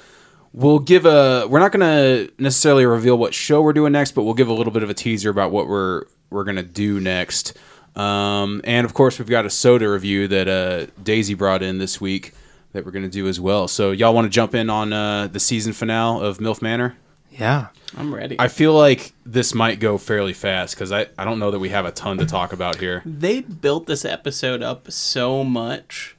we'll 0.51 0.79
give 0.79 1.05
a. 1.05 1.45
We're 1.47 1.59
not 1.59 1.71
going 1.71 1.81
to 2.27 2.33
necessarily 2.41 2.87
reveal 2.87 3.19
what 3.19 3.35
show 3.35 3.61
we're 3.61 3.73
doing 3.73 3.91
next, 3.91 4.13
but 4.13 4.23
we'll 4.23 4.33
give 4.33 4.47
a 4.47 4.53
little 4.53 4.73
bit 4.73 4.81
of 4.81 4.89
a 4.89 4.95
teaser 4.95 5.29
about 5.29 5.51
what 5.51 5.67
we're 5.67 6.05
we're 6.31 6.43
going 6.43 6.55
to 6.55 6.63
do 6.63 6.99
next. 6.99 7.55
Um, 7.95 8.61
and 8.63 8.83
of 8.85 8.95
course, 8.95 9.19
we've 9.19 9.29
got 9.29 9.45
a 9.45 9.51
soda 9.51 9.87
review 9.87 10.27
that 10.29 10.47
uh, 10.47 10.87
Daisy 11.03 11.35
brought 11.35 11.61
in 11.61 11.77
this 11.77 12.01
week 12.01 12.33
that 12.73 12.85
we're 12.85 12.91
going 12.91 13.03
to 13.03 13.09
do 13.09 13.27
as 13.27 13.39
well. 13.39 13.67
So 13.67 13.91
y'all 13.91 14.13
want 14.13 14.25
to 14.25 14.29
jump 14.29 14.53
in 14.53 14.69
on 14.69 14.91
uh, 14.93 15.27
the 15.27 15.39
season 15.39 15.73
finale 15.73 16.25
of 16.25 16.39
MILF 16.39 16.61
Manor? 16.61 16.97
Yeah. 17.31 17.67
I'm 17.97 18.13
ready. 18.13 18.35
I 18.39 18.47
feel 18.47 18.73
like 18.73 19.13
this 19.25 19.53
might 19.53 19.79
go 19.79 19.97
fairly 19.97 20.33
fast 20.33 20.75
because 20.75 20.91
I, 20.91 21.07
I 21.17 21.25
don't 21.25 21.39
know 21.39 21.51
that 21.51 21.59
we 21.59 21.69
have 21.69 21.85
a 21.85 21.91
ton 21.91 22.17
to 22.17 22.25
talk 22.25 22.51
about 22.53 22.77
here. 22.77 23.01
they 23.05 23.41
built 23.41 23.85
this 23.85 24.03
episode 24.05 24.61
up 24.63 24.91
so 24.91 25.43
much 25.43 26.15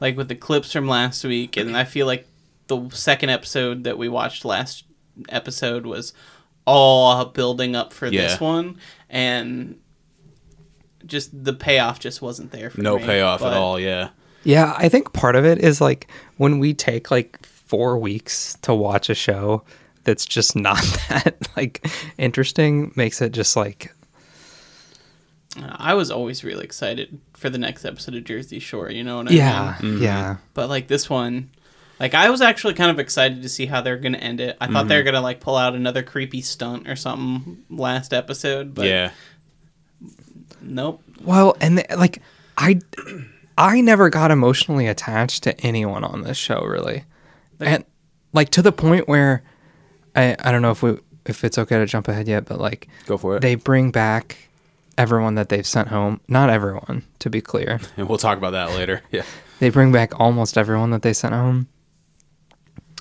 like 0.00 0.16
with 0.16 0.28
the 0.28 0.34
clips 0.36 0.72
from 0.72 0.86
last 0.88 1.22
week 1.24 1.56
and 1.58 1.76
i 1.76 1.84
feel 1.84 2.06
like 2.06 2.26
the 2.68 2.88
second 2.90 3.28
episode 3.28 3.84
that 3.84 3.98
we 3.98 4.08
watched 4.08 4.44
last 4.44 4.84
episode 5.28 5.84
was 5.84 6.14
all 6.64 7.24
building 7.26 7.74
up 7.76 7.92
for 7.92 8.06
Yeah. 8.06 8.22
this 8.28 8.40
one 8.40 8.78
and 9.10 9.78
just 11.04 11.44
the 11.44 11.52
payoff 11.52 11.98
just 11.98 12.22
wasn't 12.22 12.50
there 12.52 12.70
for 12.70 12.80
No 12.80 12.98
me, 12.98 13.04
payoff 13.04 13.42
at 13.42 13.52
all. 13.52 13.78
Yeah. 13.80 14.10
Yeah, 14.42 14.74
I 14.76 14.88
think 14.88 15.12
part 15.12 15.36
of 15.36 15.44
it 15.44 15.58
is 15.58 15.80
like 15.80 16.08
when 16.36 16.58
we 16.58 16.74
take 16.74 17.10
like 17.10 17.44
four 17.44 17.98
weeks 17.98 18.56
to 18.62 18.74
watch 18.74 19.10
a 19.10 19.14
show 19.14 19.62
that's 20.04 20.24
just 20.26 20.56
not 20.56 20.82
that 21.08 21.36
like 21.56 21.86
interesting 22.18 22.92
makes 22.96 23.20
it 23.22 23.32
just 23.32 23.56
like 23.56 23.94
i 25.76 25.94
was 25.94 26.10
always 26.10 26.44
really 26.44 26.64
excited 26.64 27.20
for 27.34 27.50
the 27.50 27.58
next 27.58 27.84
episode 27.84 28.14
of 28.14 28.24
jersey 28.24 28.58
shore 28.58 28.90
you 28.90 29.04
know 29.04 29.18
what 29.18 29.30
i 29.30 29.34
yeah 29.34 29.76
mean? 29.82 29.94
Yeah 29.94 30.00
Yeah. 30.02 30.36
but 30.54 30.68
like 30.68 30.88
this 30.88 31.10
one 31.10 31.50
like 31.98 32.14
i 32.14 32.30
was 32.30 32.40
actually 32.40 32.74
kind 32.74 32.90
of 32.90 32.98
excited 32.98 33.42
to 33.42 33.48
see 33.48 33.66
how 33.66 33.80
they're 33.82 33.98
gonna 33.98 34.18
end 34.18 34.40
it. 34.40 34.56
I 34.60 34.68
thought 34.68 34.88
they 34.88 34.96
were 34.96 35.02
mm-hmm. 35.02 35.06
gonna 35.06 35.20
like 35.20 35.40
pull 35.40 35.56
out 35.56 35.74
another 35.74 36.02
creepy 36.02 36.40
stunt 36.40 36.88
or 36.88 36.96
something 36.96 37.64
last 37.68 38.12
episode 38.12 38.74
but 38.74 38.86
yeah. 38.86 39.10
nope. 40.62 41.02
Well 41.22 41.56
and 41.60 41.78
the, 41.78 41.86
like 41.96 42.22
I 42.56 42.80
I 43.62 43.82
never 43.82 44.08
got 44.08 44.30
emotionally 44.30 44.86
attached 44.86 45.42
to 45.42 45.60
anyone 45.60 46.02
on 46.02 46.22
this 46.22 46.38
show 46.38 46.60
really 46.62 47.04
and 47.60 47.84
like 48.32 48.48
to 48.50 48.62
the 48.62 48.72
point 48.72 49.06
where 49.06 49.42
I 50.16 50.34
I 50.40 50.50
don't 50.50 50.62
know 50.62 50.70
if 50.70 50.82
we 50.82 50.96
if 51.26 51.44
it's 51.44 51.58
okay 51.58 51.76
to 51.78 51.84
jump 51.86 52.08
ahead 52.08 52.26
yet 52.26 52.46
but 52.46 52.58
like 52.58 52.88
Go 53.06 53.18
for 53.18 53.36
it. 53.36 53.40
they 53.40 53.54
bring 53.56 53.90
back 53.90 54.48
everyone 54.96 55.34
that 55.34 55.50
they've 55.50 55.66
sent 55.66 55.88
home 55.88 56.20
not 56.26 56.48
everyone 56.48 57.02
to 57.18 57.28
be 57.28 57.40
clear 57.42 57.80
and 57.98 58.08
we'll 58.08 58.18
talk 58.18 58.38
about 58.38 58.52
that 58.52 58.70
later. 58.70 59.02
Yeah. 59.10 59.24
they 59.58 59.68
bring 59.68 59.92
back 59.92 60.18
almost 60.18 60.56
everyone 60.56 60.90
that 60.90 61.02
they 61.02 61.12
sent 61.12 61.34
home. 61.34 61.68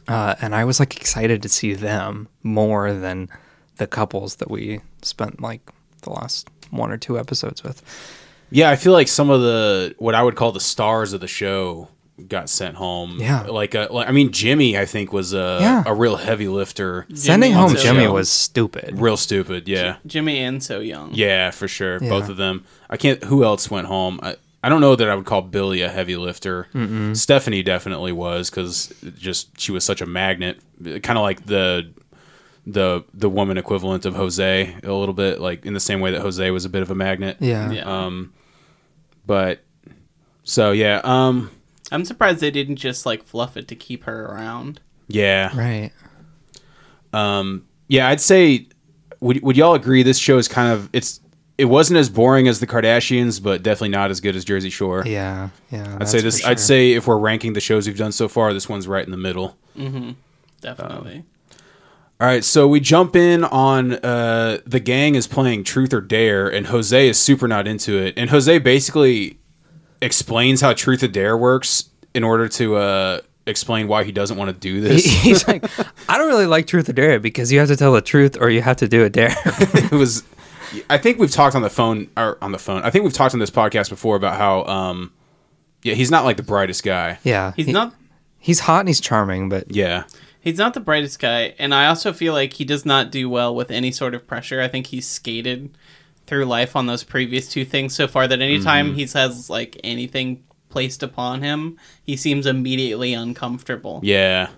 Uh, 0.08 0.36
and 0.42 0.56
I 0.56 0.66
was 0.66 0.80
like 0.80 0.98
excited 0.98 1.42
to 1.44 1.50
see 1.50 1.74
them 1.74 2.28
more 2.44 2.92
than 2.94 3.30
the 3.78 3.88
couples 3.88 4.36
that 4.38 4.50
we 4.50 4.81
spent 5.04 5.40
like 5.42 5.62
the 6.02 6.10
last 6.10 6.50
one 6.72 6.92
or 6.92 6.98
two 6.98 7.18
episodes 7.19 7.64
with. 7.64 7.81
Yeah, 8.52 8.70
I 8.70 8.76
feel 8.76 8.94
like 8.94 9.08
some 9.08 9.30
of 9.30 9.42
the 9.42 9.96
what 9.98 10.16
I 10.16 10.24
would 10.24 10.36
call 10.36 10.52
the 10.52 10.60
stars 10.60 11.14
of 11.14 11.22
the 11.22 11.28
show 11.28 11.88
got 12.28 12.50
sent 12.50 12.76
home. 12.76 13.18
Yeah. 13.20 13.44
Like, 13.44 13.76
uh 13.76 13.88
like 13.92 14.10
I 14.10 14.12
mean, 14.12 14.32
Jimmy, 14.32 14.78
I 14.78 14.86
think 14.86 15.14
was 15.14 15.34
a 15.34 15.58
Yeah. 15.62 15.84
a 15.86 15.94
real 15.94 16.18
heavy 16.18 16.48
lifter. 16.50 17.06
Sending 17.14 17.54
home 17.54 17.70
So 17.70 17.82
Jimmy 17.82 18.04
Young. 18.04 18.14
was 18.14 18.30
stupid. 18.30 19.00
Real 19.00 19.16
stupid. 19.18 19.68
Yeah. 19.70 19.98
Jimmy 20.06 20.40
and 20.40 20.62
So 20.62 20.80
Young. 20.82 21.12
Yeah, 21.14 21.52
for 21.52 21.68
sure. 21.68 21.98
Yeah. 22.04 22.10
Both 22.10 22.28
of 22.30 22.36
them. 22.38 22.66
I 22.90 22.98
can't. 22.98 23.24
Who 23.24 23.44
else 23.46 23.72
went 23.72 23.88
home? 23.88 24.20
I, 24.22 24.36
I 24.62 24.68
don't 24.68 24.82
know 24.82 24.98
that 24.98 25.10
I 25.10 25.16
would 25.16 25.26
call 25.26 25.42
Billy 25.44 25.82
a 25.82 25.88
heavy 25.88 26.18
lifter. 26.18 26.68
Stephanie 27.14 27.64
definitely 27.64 28.12
was 28.12 28.50
because 28.50 28.94
just 29.18 29.58
she 29.58 29.72
was 29.72 29.86
such 29.86 30.02
a 30.02 30.06
magnet, 30.06 30.60
kind 30.84 31.18
of 31.18 31.22
like 31.22 31.46
the 31.46 31.90
the 32.68 33.06
the 33.14 33.30
woman 33.30 33.58
equivalent 33.58 34.06
of 34.06 34.16
Jose 34.16 34.76
a 34.84 34.92
little 34.92 35.14
bit, 35.14 35.40
like 35.40 35.66
in 35.66 35.74
the 35.74 35.80
same 35.80 36.02
way 36.02 36.12
that 36.12 36.20
Jose 36.22 36.52
was 36.52 36.66
a 36.66 36.70
bit 36.70 36.82
of 36.82 36.92
a 36.92 36.96
magnet. 36.96 37.38
Yeah. 37.40 37.72
Yeah. 37.72 37.84
Um, 38.06 38.34
but 39.30 39.59
so 40.44 40.71
yeah, 40.71 41.02
um, 41.04 41.52
I'm 41.92 42.04
surprised 42.04 42.40
they 42.40 42.50
didn't 42.50 42.78
just 42.78 43.06
like 43.06 43.24
fluff 43.24 43.56
it 43.57 43.68
to 43.68 43.76
keep 43.76 44.06
her 44.06 44.26
around. 44.26 44.81
yeah, 45.07 45.56
Right. 45.56 45.92
um, 47.14 47.66
yeah. 47.88 48.07
I'd 48.09 48.19
say 48.21 48.68
would 49.19 49.42
would 49.44 49.56
y'all 49.56 49.76
agree 49.76 50.02
this 50.02 50.18
show 50.18 50.40
is 50.40 50.48
kind 50.48 50.74
of 50.74 50.90
it's 50.94 51.19
it 51.59 51.66
wasn't 51.66 51.98
as 52.00 52.09
boring 52.09 52.48
as 52.48 52.59
the 52.59 52.66
Kardashians, 52.68 53.42
but 53.44 53.62
definitely 53.62 53.90
not 53.90 54.09
as 54.09 54.19
good 54.19 54.36
as 54.36 54.44
Jersey 54.45 54.69
Shore. 54.71 55.04
Yeah. 55.06 55.50
Yeah. 55.71 55.98
I'd 56.02 56.07
say 56.07 56.21
this. 56.21 56.44
I'd 56.45 56.59
say 56.59 56.94
if 56.94 57.06
we're 57.06 57.18
ranking 57.19 57.54
the 57.54 57.59
shows 57.59 57.86
we've 57.86 57.98
done 57.98 58.14
so 58.14 58.28
far, 58.28 58.52
this 58.54 58.68
one's 58.68 58.88
right 58.88 59.04
in 59.06 59.12
the 59.12 59.18
middle. 59.18 59.57
Definitely. 60.62 61.24
All 62.21 62.28
right, 62.28 62.44
so 62.44 62.68
we 62.68 62.81
jump 62.81 63.16
in 63.16 63.45
on 63.45 63.94
uh, 63.94 64.57
the 64.66 64.81
gang 64.81 65.16
is 65.16 65.26
playing 65.26 65.64
Truth 65.64 65.94
or 65.94 66.02
Dare, 66.02 66.49
and 66.49 66.68
Jose 66.68 67.07
is 67.07 67.18
super 67.18 67.47
not 67.47 67.66
into 67.66 67.97
it. 67.97 68.14
And 68.18 68.30
Jose 68.30 68.57
basically 68.59 69.40
explains 70.02 70.59
how 70.59 70.73
Truth 70.73 71.02
or 71.04 71.07
Dare 71.07 71.38
works 71.38 71.90
in 72.14 72.26
order 72.26 72.49
to 72.49 72.76
uh, 72.76 73.21
explain 73.47 73.88
why 73.88 74.04
he 74.04 74.11
doesn't 74.11 74.35
want 74.35 74.49
to 74.49 74.54
do 74.59 74.81
this. 74.81 75.06
He's 75.23 75.47
like, 75.47 75.64
I 76.09 76.18
don't 76.18 76.28
really 76.28 76.45
like 76.45 76.68
truth 76.68 76.90
or 76.90 76.94
dare 76.94 77.19
because 77.21 77.54
you 77.54 77.59
have 77.59 77.69
to 77.69 77.78
tell 77.78 77.94
the 77.94 78.02
truth 78.02 78.35
or 78.40 78.49
you 78.49 78.61
have 78.61 78.78
to 78.78 78.88
do 78.90 79.06
a 79.06 79.09
dare. 79.09 79.33
it 79.45 79.92
was. 79.92 80.23
I 80.90 80.97
think 80.97 81.19
we've 81.19 81.31
talked 81.31 81.56
on 81.56 81.61
the 81.61 81.69
phone 81.69 82.09
or 82.18 82.38
on 82.44 82.52
the 82.52 82.59
phone. 82.59 82.81
I 82.83 82.90
think 82.90 83.04
we've 83.06 83.14
talked 83.14 83.33
on 83.33 83.40
this 83.40 83.49
podcast 83.49 83.90
before 83.90 84.16
about 84.18 84.35
how, 84.38 84.66
um, 84.66 85.14
yeah, 85.83 85.94
he's 85.94 86.11
not 86.11 86.26
like 86.26 86.35
the 86.38 86.44
brightest 86.44 86.83
guy. 86.83 87.18
yeah. 87.23 87.54
He's 87.56 87.68
he- 87.68 87.71
not. 87.71 87.94
He's 88.42 88.59
hot 88.61 88.80
and 88.81 88.90
he's 88.90 89.02
charming, 89.02 89.49
but 89.49 89.73
Yeah, 89.73 90.04
He's 90.42 90.58
not 90.58 90.74
the 90.74 90.80
brightest 90.80 91.19
guy, 91.19 91.54
and 91.60 91.74
I 91.74 91.88
also 91.88 92.14
feel 92.14 92.34
like 92.34 92.54
he 92.54 92.64
does 92.66 92.86
not 92.86 93.12
do 93.12 93.30
well 93.30 93.54
with 93.54 93.72
any 93.72 93.92
sort 93.92 94.14
of 94.16 94.26
pressure. 94.26 94.62
I 94.62 94.68
think 94.69 94.88
he's 94.88 95.06
skated 95.08 95.78
through 96.28 96.46
life 96.46 96.76
on 96.76 96.86
those 96.86 97.04
previous 97.04 97.50
two 97.50 97.66
things 97.66 97.94
so 97.94 98.08
far 98.08 98.28
that 98.28 98.40
anytime 98.42 98.88
Mm-hmm. 98.88 98.96
he 98.96 99.02
has 99.19 99.50
like 99.50 99.78
anything 99.84 100.44
placed 100.69 101.04
upon 101.04 101.42
him, 101.42 101.78
he 102.04 102.16
seems 102.16 102.46
immediately 102.46 103.14
uncomfortable. 103.14 104.00
Yeah, 104.04 104.50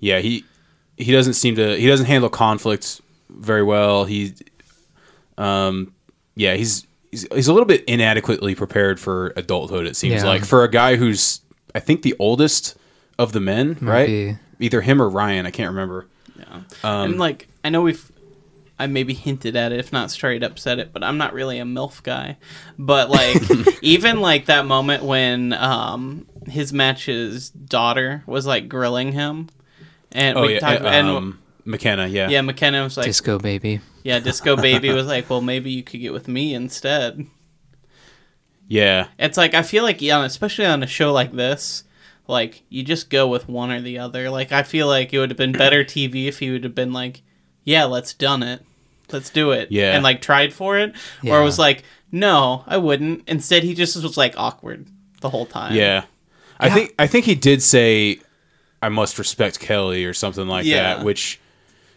yeah. 0.00 0.20
He 0.20 0.44
he 0.96 1.12
doesn't 1.12 1.34
seem 1.34 1.56
to. 1.56 1.76
He 1.76 1.86
doesn't 1.86 2.06
handle 2.06 2.30
conflicts 2.30 3.02
very 3.28 3.62
well. 3.64 4.04
He, 4.06 4.32
um, 5.36 5.92
yeah. 6.34 6.54
He's 6.54 6.86
he's, 7.10 7.26
he's 7.32 7.48
a 7.48 7.52
little 7.52 7.66
bit 7.66 7.84
inadequately 7.84 8.54
prepared 8.54 8.98
for 9.00 9.32
adulthood. 9.36 9.86
It 9.86 9.96
seems 9.96 10.22
Yeah. 10.22 10.28
like 10.28 10.44
for 10.44 10.64
a 10.64 10.70
guy 10.70 10.96
who's 10.96 11.40
I 11.74 11.80
think 11.80 12.02
the 12.02 12.14
oldest 12.18 12.76
of 13.18 13.32
the 13.32 13.40
men, 13.40 13.76
right? 13.80 14.06
be. 14.06 14.36
Either 14.64 14.80
him 14.80 15.02
or 15.02 15.08
Ryan. 15.08 15.44
I 15.46 15.50
can't 15.50 15.68
remember. 15.70 16.06
Um, 16.82 17.10
and 17.10 17.18
like 17.18 17.48
I 17.62 17.68
know 17.68 17.82
we've 17.82 18.10
I 18.78 18.86
maybe 18.86 19.14
hinted 19.14 19.56
at 19.56 19.72
it, 19.72 19.78
if 19.78 19.92
not 19.92 20.10
straight 20.10 20.42
up 20.42 20.58
said 20.58 20.78
it, 20.78 20.92
but 20.92 21.04
I'm 21.04 21.18
not 21.18 21.32
really 21.34 21.58
a 21.58 21.64
MILF 21.64 22.02
guy. 22.02 22.38
But 22.78 23.10
like 23.10 23.36
even 23.82 24.20
like 24.20 24.46
that 24.46 24.66
moment 24.66 25.04
when 25.04 25.52
um 25.52 26.26
his 26.46 26.72
match's 26.72 27.50
daughter 27.50 28.22
was 28.26 28.46
like 28.46 28.68
grilling 28.68 29.12
him 29.12 29.48
and 30.12 30.36
Oh 30.38 30.42
we 30.42 30.54
yeah, 30.54 30.60
talked 30.60 30.82
uh, 30.82 30.88
and 30.88 31.08
um, 31.08 31.38
McKenna. 31.64 32.06
Yeah, 32.06 32.28
yeah, 32.28 32.40
McKenna 32.40 32.82
was 32.82 32.96
like 32.96 33.06
Disco 33.06 33.38
baby. 33.38 33.80
Yeah, 34.02 34.18
Disco 34.18 34.54
Baby 34.60 34.92
was 34.92 35.06
like, 35.06 35.30
Well 35.30 35.40
maybe 35.40 35.70
you 35.70 35.82
could 35.82 36.00
get 36.00 36.12
with 36.12 36.28
me 36.28 36.54
instead. 36.54 37.26
yeah. 38.68 39.08
It's 39.18 39.36
like 39.38 39.54
I 39.54 39.62
feel 39.62 39.82
like 39.84 40.02
yeah, 40.02 40.24
especially 40.24 40.66
on 40.66 40.82
a 40.82 40.86
show 40.86 41.12
like 41.12 41.32
this, 41.32 41.83
like 42.26 42.62
you 42.68 42.82
just 42.82 43.10
go 43.10 43.26
with 43.28 43.48
one 43.48 43.70
or 43.70 43.80
the 43.80 43.98
other. 43.98 44.30
Like 44.30 44.52
I 44.52 44.62
feel 44.62 44.86
like 44.86 45.12
it 45.12 45.18
would 45.18 45.30
have 45.30 45.36
been 45.36 45.52
better 45.52 45.84
TV 45.84 46.26
if 46.26 46.38
he 46.38 46.50
would 46.50 46.64
have 46.64 46.74
been 46.74 46.92
like, 46.92 47.22
"Yeah, 47.64 47.84
let's 47.84 48.14
done 48.14 48.42
it, 48.42 48.62
let's 49.12 49.30
do 49.30 49.50
it," 49.52 49.70
Yeah. 49.70 49.92
and 49.94 50.02
like 50.02 50.20
tried 50.20 50.52
for 50.52 50.78
it, 50.78 50.90
or 50.90 50.94
Yeah. 51.22 51.40
it 51.40 51.44
was 51.44 51.58
like, 51.58 51.82
"No, 52.12 52.64
I 52.66 52.76
wouldn't." 52.78 53.28
Instead, 53.28 53.62
he 53.62 53.74
just 53.74 54.00
was 54.02 54.16
like 54.16 54.34
awkward 54.38 54.86
the 55.20 55.30
whole 55.30 55.46
time. 55.46 55.74
Yeah. 55.74 56.04
I 56.60 56.70
think 56.70 56.94
I 56.98 57.06
think 57.06 57.24
he 57.26 57.34
did 57.34 57.62
say 57.62 58.18
I 58.80 58.88
must 58.88 59.18
respect 59.18 59.60
Kelly 59.60 60.04
or 60.04 60.14
something 60.14 60.46
like 60.46 60.64
Yeah. 60.64 60.94
that, 60.96 61.04
which 61.04 61.40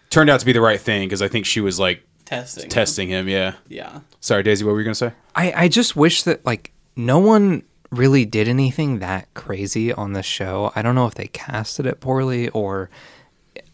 turned 0.09 0.29
out 0.29 0.39
to 0.39 0.45
be 0.45 0.51
the 0.53 0.61
right 0.61 0.79
thing 0.79 1.07
because 1.07 1.21
I 1.21 1.27
think 1.27 1.45
she 1.45 1.61
was 1.61 1.79
like 1.79 2.03
testing, 2.25 2.69
testing 2.69 3.07
him. 3.09 3.27
Yeah. 3.29 3.53
Yeah, 3.69 3.99
Sorry, 4.19 4.43
Daisy. 4.43 4.65
What 4.65 4.71
were 4.73 4.79
you 4.79 4.85
gonna 4.85 4.95
say? 4.95 5.11
I, 5.35 5.53
I 5.63 5.67
just 5.67 5.95
wish 5.95 6.23
that 6.23 6.45
like 6.45 6.71
no 6.95 7.19
one 7.19 7.63
really 7.91 8.25
did 8.25 8.47
anything 8.47 8.99
that 8.99 9.33
crazy 9.33 9.93
on 9.93 10.13
the 10.13 10.23
show. 10.23 10.71
I 10.75 10.81
don't 10.81 10.95
know 10.95 11.07
if 11.07 11.15
they 11.15 11.27
casted 11.27 11.85
it 11.85 11.99
poorly 11.99 12.49
or 12.49 12.89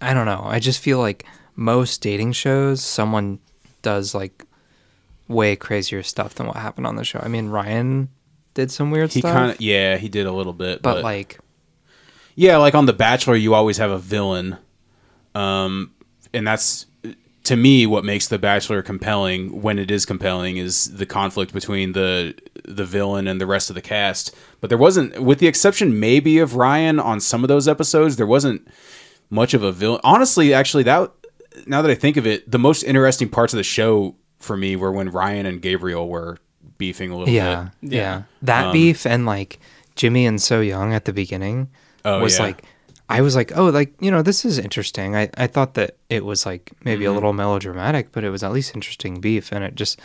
I 0.01 0.13
don't 0.13 0.25
know. 0.25 0.43
I 0.45 0.59
just 0.59 0.79
feel 0.79 0.99
like 0.99 1.25
most 1.55 2.01
dating 2.01 2.33
shows 2.33 2.83
someone 2.83 3.39
does 3.81 4.13
like 4.13 4.45
way 5.27 5.55
crazier 5.55 6.03
stuff 6.03 6.35
than 6.35 6.47
what 6.47 6.57
happened 6.57 6.87
on 6.87 6.95
the 6.95 7.03
show. 7.03 7.19
I 7.19 7.27
mean 7.27 7.49
Ryan 7.49 8.09
did 8.53 8.71
some 8.71 8.91
weird 8.91 9.11
stuff. 9.11 9.15
He 9.15 9.19
stuff. 9.21 9.33
kind 9.33 9.51
of 9.51 9.61
yeah, 9.61 9.97
he 9.97 10.09
did 10.09 10.25
a 10.25 10.31
little 10.31 10.53
bit, 10.53 10.81
but, 10.81 10.95
but, 10.95 11.03
like 11.03 11.39
yeah, 12.35 12.57
like 12.57 12.75
on 12.75 12.85
The 12.85 12.93
Bachelor, 12.93 13.35
you 13.35 13.53
always 13.53 13.77
have 13.77 13.91
a 13.91 13.99
villain, 13.99 14.57
um, 15.35 15.91
and 16.33 16.47
that's 16.47 16.87
to 17.43 17.55
me 17.55 17.85
what 17.85 18.05
makes 18.05 18.27
The 18.27 18.39
Bachelor 18.39 18.81
compelling 18.81 19.61
when 19.61 19.77
it 19.77 19.91
is 19.91 20.05
compelling 20.05 20.57
is 20.57 20.95
the 20.95 21.05
conflict 21.05 21.53
between 21.53 21.91
the 21.93 22.35
the 22.65 22.85
villain 22.85 23.27
and 23.27 23.41
the 23.41 23.45
rest 23.45 23.69
of 23.69 23.75
the 23.75 23.81
cast. 23.81 24.33
But 24.61 24.69
there 24.69 24.77
wasn't, 24.77 25.21
with 25.21 25.39
the 25.39 25.47
exception 25.47 25.99
maybe 25.99 26.39
of 26.39 26.55
Ryan 26.55 26.99
on 26.99 27.19
some 27.19 27.43
of 27.43 27.49
those 27.49 27.67
episodes, 27.67 28.15
there 28.15 28.25
wasn't 28.27 28.65
much 29.29 29.53
of 29.53 29.63
a 29.63 29.71
villain. 29.73 29.99
Honestly, 30.03 30.53
actually, 30.53 30.83
that 30.83 31.11
now 31.67 31.81
that 31.81 31.91
I 31.91 31.95
think 31.95 32.15
of 32.17 32.25
it, 32.25 32.49
the 32.49 32.59
most 32.59 32.83
interesting 32.83 33.27
parts 33.29 33.51
of 33.53 33.57
the 33.57 33.63
show 33.63 34.15
for 34.39 34.55
me 34.55 34.75
were 34.75 34.91
when 34.91 35.09
Ryan 35.09 35.45
and 35.45 35.61
Gabriel 35.61 36.07
were 36.07 36.37
beefing 36.77 37.11
a 37.11 37.17
little 37.17 37.33
yeah, 37.33 37.69
bit. 37.81 37.93
yeah. 37.93 38.01
yeah. 38.01 38.21
That 38.41 38.65
um, 38.67 38.71
beef 38.73 39.05
and 39.05 39.25
like 39.25 39.59
Jimmy 39.95 40.25
and 40.25 40.41
So 40.41 40.61
Young 40.61 40.93
at 40.93 41.05
the 41.05 41.13
beginning 41.13 41.69
Oh, 42.05 42.21
was 42.21 42.37
yeah. 42.37 42.45
like 42.45 42.63
I 43.09 43.21
was 43.21 43.35
like, 43.35 43.55
oh, 43.57 43.65
like 43.65 43.93
you 43.99 44.09
know, 44.11 44.21
this 44.21 44.45
is 44.45 44.57
interesting. 44.57 45.15
I 45.15 45.29
I 45.37 45.47
thought 45.47 45.73
that 45.75 45.97
it 46.09 46.25
was 46.25 46.45
like 46.45 46.71
maybe 46.83 47.03
Mm-hmm. 47.03 47.11
a 47.11 47.15
little 47.15 47.33
melodramatic, 47.33 48.11
but 48.11 48.23
it 48.23 48.29
was 48.29 48.43
at 48.43 48.51
least 48.51 48.73
interesting 48.75 49.19
beef, 49.21 49.51
and 49.51 49.63
it 49.63 49.75
just 49.75 49.99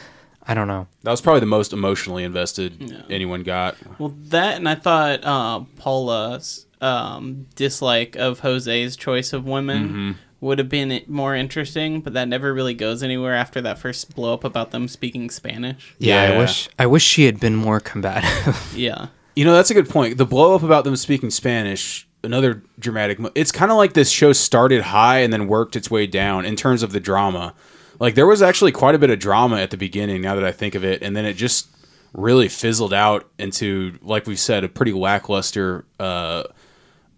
I 0.46 0.54
don't 0.54 0.68
know. 0.68 0.86
That 1.02 1.10
was 1.10 1.20
probably 1.20 1.40
the 1.40 1.46
most 1.46 1.72
emotionally 1.72 2.24
invested 2.24 3.04
anyone 3.10 3.42
got. 3.42 3.76
Well, 3.98 4.14
that 4.28 4.56
and 4.56 4.68
I 4.68 4.74
thought 4.74 5.20
uh, 5.24 5.60
Paula's 5.76 6.66
um, 6.80 7.46
dislike 7.54 8.16
of 8.16 8.40
Jose's 8.40 8.96
choice 8.96 9.32
of 9.32 9.44
women 9.46 9.88
Mm-hmm. 9.88 10.12
would 10.40 10.58
have 10.58 10.68
been 10.68 11.02
more 11.06 11.34
interesting, 11.34 12.00
but 12.00 12.14
that 12.14 12.28
never 12.28 12.54
really 12.54 12.74
goes 12.74 13.02
anywhere 13.02 13.34
after 13.34 13.60
that 13.60 13.78
first 13.78 14.14
blow 14.14 14.32
up 14.34 14.42
about 14.44 14.70
them 14.70 14.88
speaking 14.88 15.28
Spanish. 15.30 15.94
Yeah, 15.98 16.28
Yeah. 16.30 16.34
I 16.34 16.38
wish 16.38 16.68
I 16.78 16.86
wish 16.86 17.02
she 17.04 17.24
had 17.26 17.38
been 17.40 17.54
more 17.56 17.78
combative. 17.80 18.72
Yeah. 18.74 19.08
You 19.36 19.44
know, 19.44 19.52
that's 19.54 19.70
a 19.70 19.74
good 19.74 19.88
point. 19.88 20.16
The 20.18 20.24
blow 20.26 20.54
up 20.56 20.62
about 20.64 20.82
them 20.84 20.96
speaking 20.96 21.30
Spanish, 21.30 22.07
another 22.24 22.62
dramatic. 22.78 23.18
Mo- 23.18 23.30
it's 23.34 23.52
kind 23.52 23.70
of 23.70 23.76
like 23.76 23.92
this 23.94 24.10
show 24.10 24.32
started 24.32 24.82
high 24.82 25.18
and 25.20 25.32
then 25.32 25.46
worked 25.48 25.76
its 25.76 25.90
way 25.90 26.06
down 26.06 26.44
in 26.44 26.56
terms 26.56 26.82
of 26.82 26.92
the 26.92 27.00
drama. 27.00 27.54
Like 28.00 28.14
there 28.14 28.26
was 28.26 28.42
actually 28.42 28.72
quite 28.72 28.94
a 28.94 28.98
bit 28.98 29.10
of 29.10 29.18
drama 29.18 29.56
at 29.58 29.70
the 29.70 29.76
beginning. 29.76 30.22
Now 30.22 30.34
that 30.34 30.44
I 30.44 30.52
think 30.52 30.74
of 30.74 30.84
it, 30.84 31.02
and 31.02 31.16
then 31.16 31.24
it 31.24 31.34
just 31.34 31.68
really 32.12 32.48
fizzled 32.48 32.94
out 32.94 33.28
into, 33.38 33.98
like 34.02 34.26
we've 34.26 34.38
said, 34.38 34.64
a 34.64 34.68
pretty 34.68 34.92
lackluster 34.92 35.84
uh, 36.00 36.44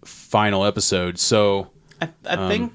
final 0.05 0.65
episode. 0.65 1.19
So 1.19 1.71
I, 2.01 2.09
I 2.29 2.35
Um, 2.35 2.49
think 2.49 2.73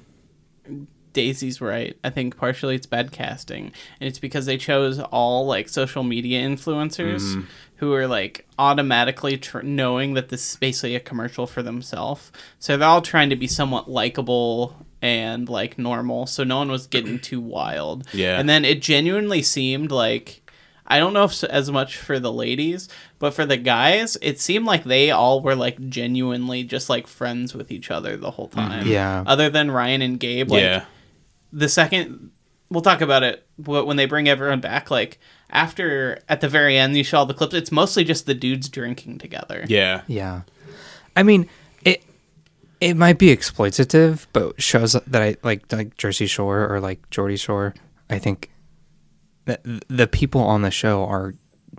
Daisy's 1.12 1.60
right. 1.60 1.96
I 2.04 2.10
think 2.10 2.36
partially 2.36 2.74
it's 2.74 2.86
bad 2.86 3.10
casting, 3.10 3.72
and 4.00 4.06
it's 4.08 4.18
because 4.18 4.46
they 4.46 4.58
chose 4.58 4.98
all 5.00 5.46
like 5.46 5.68
social 5.68 6.02
media 6.02 6.40
influencers 6.46 7.20
Mm-hmm. 7.22 7.40
Who 7.76 7.92
are 7.92 8.06
like 8.06 8.46
automatically 8.58 9.36
tr- 9.38 9.60
knowing 9.60 10.14
that 10.14 10.28
this 10.28 10.50
is 10.52 10.56
basically 10.56 10.96
a 10.96 11.00
commercial 11.00 11.46
for 11.46 11.62
themselves. 11.62 12.32
So 12.58 12.76
they're 12.76 12.88
all 12.88 13.02
trying 13.02 13.30
to 13.30 13.36
be 13.36 13.46
somewhat 13.46 13.90
likable 13.90 14.86
and 15.02 15.48
like 15.48 15.78
normal. 15.78 16.26
So 16.26 16.42
no 16.44 16.58
one 16.58 16.70
was 16.70 16.86
getting 16.86 17.18
too 17.18 17.40
wild. 17.40 18.06
Yeah. 18.12 18.38
And 18.38 18.48
then 18.48 18.64
it 18.64 18.82
genuinely 18.82 19.42
seemed 19.42 19.90
like. 19.90 20.42
I 20.88 21.00
don't 21.00 21.12
know 21.12 21.24
if 21.24 21.42
as 21.42 21.68
much 21.68 21.96
for 21.96 22.20
the 22.20 22.32
ladies, 22.32 22.88
but 23.18 23.34
for 23.34 23.44
the 23.44 23.56
guys, 23.56 24.16
it 24.22 24.38
seemed 24.38 24.66
like 24.66 24.84
they 24.84 25.10
all 25.10 25.40
were 25.40 25.56
like 25.56 25.88
genuinely 25.88 26.62
just 26.62 26.88
like 26.88 27.08
friends 27.08 27.56
with 27.56 27.72
each 27.72 27.90
other 27.90 28.16
the 28.16 28.30
whole 28.30 28.46
time. 28.46 28.82
Mm-hmm. 28.82 28.92
Yeah. 28.92 29.24
Other 29.26 29.50
than 29.50 29.68
Ryan 29.68 30.00
and 30.00 30.20
Gabe, 30.20 30.48
like 30.48 30.62
yeah, 30.62 30.84
the 31.52 31.68
second 31.68 32.30
we'll 32.70 32.82
talk 32.82 33.00
about 33.00 33.22
it 33.22 33.46
but 33.58 33.86
when 33.86 33.96
they 33.96 34.06
bring 34.06 34.28
everyone 34.28 34.60
back 34.60 34.90
like 34.90 35.18
after 35.50 36.18
at 36.28 36.40
the 36.40 36.48
very 36.48 36.76
end 36.76 36.96
you 36.96 37.04
saw 37.04 37.24
the 37.24 37.34
clips 37.34 37.54
it's 37.54 37.72
mostly 37.72 38.04
just 38.04 38.26
the 38.26 38.34
dudes 38.34 38.68
drinking 38.68 39.18
together 39.18 39.64
yeah, 39.68 40.02
yeah, 40.06 40.42
I 41.14 41.22
mean 41.22 41.48
it. 41.84 42.02
It 42.78 42.94
might 42.94 43.18
be 43.18 43.34
exploitative, 43.34 44.26
but 44.34 44.60
shows 44.60 44.92
that 44.92 45.22
I 45.22 45.36
like 45.42 45.72
like 45.72 45.96
Jersey 45.96 46.26
Shore 46.26 46.68
or 46.68 46.78
like 46.78 47.08
Geordie 47.08 47.38
Shore. 47.38 47.74
I 48.10 48.18
think 48.18 48.50
that 49.46 49.62
the 49.88 50.06
people 50.06 50.42
on 50.42 50.60
the 50.60 50.70
show 50.70 51.06
are 51.06 51.34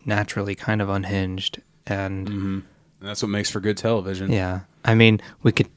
naturally 0.06 0.56
kind 0.56 0.82
of 0.82 0.90
unhinged 0.90 1.62
and 1.86 2.28
mm-hmm. 2.28 2.60
And 3.00 3.10
that's 3.10 3.22
what 3.22 3.30
makes 3.30 3.52
for 3.52 3.60
good 3.60 3.78
television. 3.78 4.32
Yeah. 4.32 4.62
I 4.84 4.96
mean, 4.96 5.22
we 5.44 5.52
could 5.52 5.70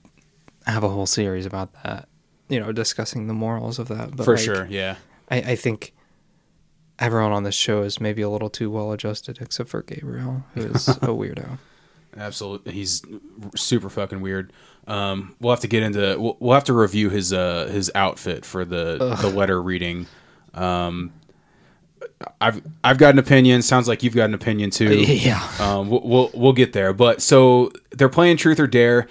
have 0.66 0.84
a 0.84 0.88
whole 0.88 1.06
series 1.06 1.46
about 1.46 1.70
that, 1.82 2.08
you 2.50 2.60
know, 2.60 2.72
discussing 2.72 3.26
the 3.26 3.34
morals 3.34 3.78
of 3.78 3.88
that. 3.88 4.16
But 4.16 4.24
for 4.24 4.36
like, 4.36 4.44
sure. 4.44 4.66
Yeah, 4.68 4.96
I, 5.30 5.36
I 5.36 5.56
think 5.56 5.94
everyone 6.98 7.32
on 7.32 7.44
this 7.44 7.54
show 7.54 7.82
is 7.82 8.00
maybe 8.00 8.22
a 8.22 8.28
little 8.28 8.50
too 8.50 8.70
well 8.70 8.92
adjusted, 8.92 9.38
except 9.40 9.70
for 9.70 9.82
Gabriel, 9.82 10.44
who 10.54 10.62
is 10.62 10.88
a 10.88 11.08
weirdo. 11.08 11.58
Absolutely, 12.16 12.72
he's 12.72 13.02
super 13.54 13.88
fucking 13.88 14.20
weird. 14.20 14.52
Um, 14.86 15.36
we'll 15.40 15.52
have 15.52 15.60
to 15.60 15.68
get 15.68 15.82
into. 15.82 16.16
We'll, 16.18 16.36
we'll 16.40 16.54
have 16.54 16.64
to 16.64 16.72
review 16.72 17.08
his 17.08 17.32
uh 17.32 17.68
his 17.72 17.90
outfit 17.94 18.44
for 18.44 18.64
the 18.64 19.16
the 19.20 19.30
letter 19.30 19.62
reading. 19.62 20.06
Um, 20.52 21.12
I've 22.40 22.62
I've 22.82 22.98
got 22.98 23.14
an 23.14 23.18
opinion. 23.18 23.62
Sounds 23.62 23.86
like 23.86 24.02
you've 24.02 24.14
got 24.14 24.24
an 24.24 24.34
opinion 24.34 24.70
too. 24.70 24.98
Yeah. 24.98 25.46
Um, 25.60 25.88
we'll, 25.88 26.02
we'll 26.02 26.30
we'll 26.34 26.52
get 26.52 26.72
there. 26.72 26.92
But 26.92 27.22
so 27.22 27.70
they're 27.90 28.08
playing 28.08 28.36
Truth 28.36 28.58
or 28.58 28.66
Dare. 28.66 29.06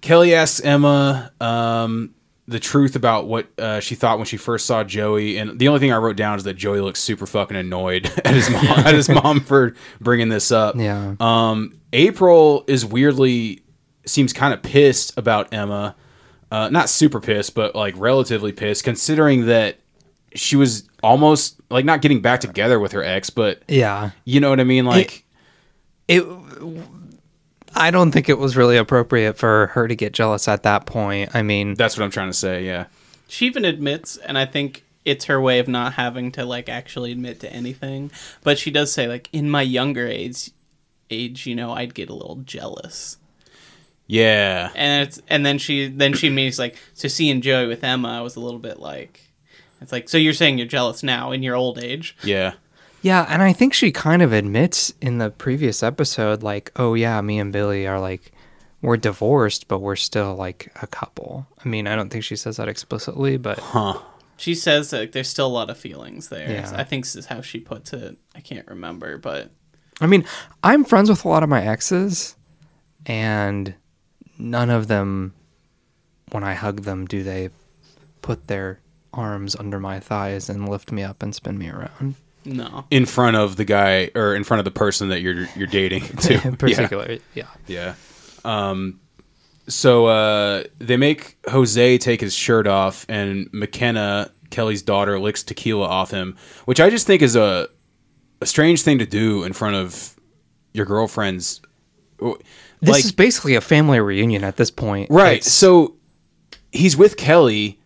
Kelly 0.00 0.34
asks 0.34 0.60
Emma 0.60 1.32
um, 1.40 2.14
the 2.48 2.58
truth 2.58 2.96
about 2.96 3.26
what 3.28 3.46
uh, 3.58 3.78
she 3.80 3.94
thought 3.94 4.18
when 4.18 4.26
she 4.26 4.36
first 4.36 4.66
saw 4.66 4.82
Joey, 4.82 5.36
and 5.36 5.58
the 5.58 5.68
only 5.68 5.78
thing 5.80 5.92
I 5.92 5.96
wrote 5.98 6.16
down 6.16 6.36
is 6.36 6.44
that 6.44 6.54
Joey 6.54 6.80
looks 6.80 6.98
super 7.00 7.26
fucking 7.26 7.56
annoyed 7.56 8.06
at 8.24 8.34
his 8.34 8.50
mom 8.50 8.64
at 8.64 8.94
his 8.94 9.08
mom 9.08 9.40
for 9.40 9.74
bringing 10.00 10.28
this 10.30 10.50
up. 10.50 10.74
Yeah. 10.76 11.14
Um, 11.20 11.78
April 11.92 12.64
is 12.66 12.84
weirdly 12.84 13.62
seems 14.06 14.32
kind 14.32 14.52
of 14.52 14.62
pissed 14.62 15.16
about 15.16 15.52
Emma. 15.54 15.94
Uh, 16.50 16.68
not 16.68 16.88
super 16.88 17.20
pissed, 17.20 17.54
but 17.54 17.76
like 17.76 17.94
relatively 17.96 18.50
pissed, 18.50 18.82
considering 18.82 19.46
that 19.46 19.78
she 20.34 20.56
was 20.56 20.88
almost 21.02 21.60
like 21.70 21.84
not 21.84 22.02
getting 22.02 22.20
back 22.20 22.40
together 22.40 22.80
with 22.80 22.90
her 22.92 23.04
ex, 23.04 23.30
but 23.30 23.62
Yeah. 23.68 24.10
you 24.24 24.40
know 24.40 24.50
what 24.50 24.58
I 24.58 24.64
mean? 24.64 24.84
Like, 24.84 25.24
It 26.08 26.24
I 27.74 27.90
don't 27.90 28.10
think 28.12 28.28
it 28.28 28.38
was 28.38 28.56
really 28.56 28.76
appropriate 28.76 29.36
for 29.36 29.68
her 29.68 29.88
to 29.88 29.94
get 29.94 30.12
jealous 30.12 30.48
at 30.48 30.62
that 30.64 30.86
point. 30.86 31.34
I 31.34 31.42
mean, 31.42 31.74
That's 31.74 31.96
what 31.96 32.04
I'm 32.04 32.10
trying 32.10 32.30
to 32.30 32.36
say. 32.36 32.64
Yeah. 32.64 32.86
She 33.28 33.46
even 33.46 33.64
admits, 33.64 34.16
and 34.16 34.36
I 34.36 34.46
think 34.46 34.84
it's 35.04 35.26
her 35.26 35.40
way 35.40 35.58
of 35.58 35.68
not 35.68 35.94
having 35.94 36.32
to 36.32 36.44
like 36.44 36.68
actually 36.68 37.12
admit 37.12 37.40
to 37.40 37.52
anything. 37.52 38.10
But 38.42 38.58
she 38.58 38.70
does 38.70 38.92
say 38.92 39.06
like, 39.08 39.28
in 39.32 39.48
my 39.48 39.62
younger 39.62 40.06
age, 40.06 40.50
age, 41.10 41.46
you 41.46 41.54
know, 41.54 41.72
I'd 41.72 41.94
get 41.94 42.10
a 42.10 42.14
little 42.14 42.36
jealous. 42.36 43.16
Yeah. 44.06 44.70
And 44.74 45.06
it's 45.06 45.22
and 45.28 45.46
then 45.46 45.58
she 45.58 45.86
then 45.86 46.14
she 46.14 46.30
means 46.30 46.58
like, 46.58 46.76
so 46.94 47.06
seeing 47.06 47.40
Joey 47.40 47.68
with 47.68 47.84
Emma 47.84 48.08
I 48.08 48.20
was 48.22 48.36
a 48.36 48.40
little 48.40 48.58
bit 48.58 48.80
like, 48.80 49.20
it's 49.80 49.92
like, 49.92 50.08
so 50.08 50.18
you're 50.18 50.32
saying 50.32 50.58
you're 50.58 50.66
jealous 50.66 51.02
now 51.02 51.30
in 51.30 51.42
your 51.42 51.54
old 51.54 51.78
age? 51.78 52.16
Yeah. 52.24 52.54
Yeah, 53.02 53.26
and 53.28 53.42
I 53.42 53.52
think 53.52 53.72
she 53.72 53.90
kind 53.92 54.22
of 54.22 54.32
admits 54.32 54.92
in 55.00 55.18
the 55.18 55.30
previous 55.30 55.82
episode, 55.82 56.42
like, 56.42 56.70
oh 56.76 56.94
yeah, 56.94 57.20
me 57.20 57.38
and 57.38 57.52
Billy 57.52 57.86
are 57.86 58.00
like, 58.00 58.32
we're 58.82 58.96
divorced, 58.96 59.68
but 59.68 59.80
we're 59.80 59.96
still 59.96 60.34
like 60.34 60.72
a 60.80 60.86
couple. 60.86 61.46
I 61.64 61.68
mean, 61.68 61.86
I 61.86 61.96
don't 61.96 62.10
think 62.10 62.24
she 62.24 62.36
says 62.36 62.56
that 62.56 62.68
explicitly, 62.68 63.36
but 63.36 63.58
Huh. 63.58 64.00
She 64.36 64.54
says 64.54 64.88
that 64.88 65.12
there's 65.12 65.28
still 65.28 65.48
a 65.48 65.48
lot 65.48 65.68
of 65.68 65.76
feelings 65.76 66.30
there. 66.30 66.50
Yeah. 66.50 66.72
I 66.74 66.82
think 66.82 67.04
this 67.04 67.14
is 67.14 67.26
how 67.26 67.42
she 67.42 67.60
puts 67.60 67.92
it. 67.92 68.16
I 68.34 68.40
can't 68.40 68.66
remember, 68.68 69.18
but 69.18 69.50
I 70.00 70.06
mean, 70.06 70.24
I'm 70.64 70.84
friends 70.84 71.10
with 71.10 71.26
a 71.26 71.28
lot 71.28 71.42
of 71.42 71.50
my 71.50 71.62
exes, 71.62 72.36
and 73.04 73.74
none 74.38 74.70
of 74.70 74.88
them, 74.88 75.34
when 76.32 76.42
I 76.42 76.54
hug 76.54 76.84
them, 76.84 77.04
do 77.04 77.22
they 77.22 77.50
put 78.22 78.46
their 78.46 78.80
arms 79.12 79.56
under 79.56 79.78
my 79.78 80.00
thighs 80.00 80.48
and 80.48 80.68
lift 80.68 80.92
me 80.92 81.02
up 81.02 81.22
and 81.22 81.34
spin 81.34 81.58
me 81.58 81.68
around. 81.68 82.14
No. 82.44 82.84
In 82.90 83.06
front 83.06 83.36
of 83.36 83.56
the 83.56 83.64
guy 83.64 84.10
or 84.14 84.34
in 84.34 84.44
front 84.44 84.58
of 84.60 84.64
the 84.64 84.70
person 84.70 85.08
that 85.10 85.20
you're 85.20 85.46
you're 85.56 85.66
dating 85.66 86.02
too. 86.20 86.38
In 86.44 86.56
particular, 86.56 87.18
yeah. 87.34 87.46
Yeah. 87.66 87.94
Um 88.44 89.00
so 89.68 90.06
uh 90.06 90.64
they 90.78 90.96
make 90.96 91.36
Jose 91.48 91.98
take 91.98 92.20
his 92.20 92.34
shirt 92.34 92.66
off 92.66 93.06
and 93.08 93.48
McKenna, 93.52 94.30
Kelly's 94.50 94.82
daughter, 94.82 95.18
licks 95.20 95.42
tequila 95.42 95.86
off 95.86 96.10
him, 96.10 96.36
which 96.64 96.80
I 96.80 96.90
just 96.90 97.06
think 97.06 97.22
is 97.22 97.36
a 97.36 97.68
a 98.40 98.46
strange 98.46 98.82
thing 98.82 98.98
to 98.98 99.06
do 99.06 99.44
in 99.44 99.52
front 99.52 99.76
of 99.76 100.16
your 100.72 100.86
girlfriend's 100.86 101.60
This 102.18 102.36
like 102.88 103.04
is 103.04 103.12
basically 103.12 103.54
a 103.54 103.60
family 103.60 104.00
reunion 104.00 104.44
at 104.44 104.56
this 104.56 104.70
point. 104.70 105.10
Right. 105.10 105.38
It's- 105.38 105.52
So 105.52 105.96
he's 106.72 106.96
with 106.96 107.16
Kelly, 107.16 107.78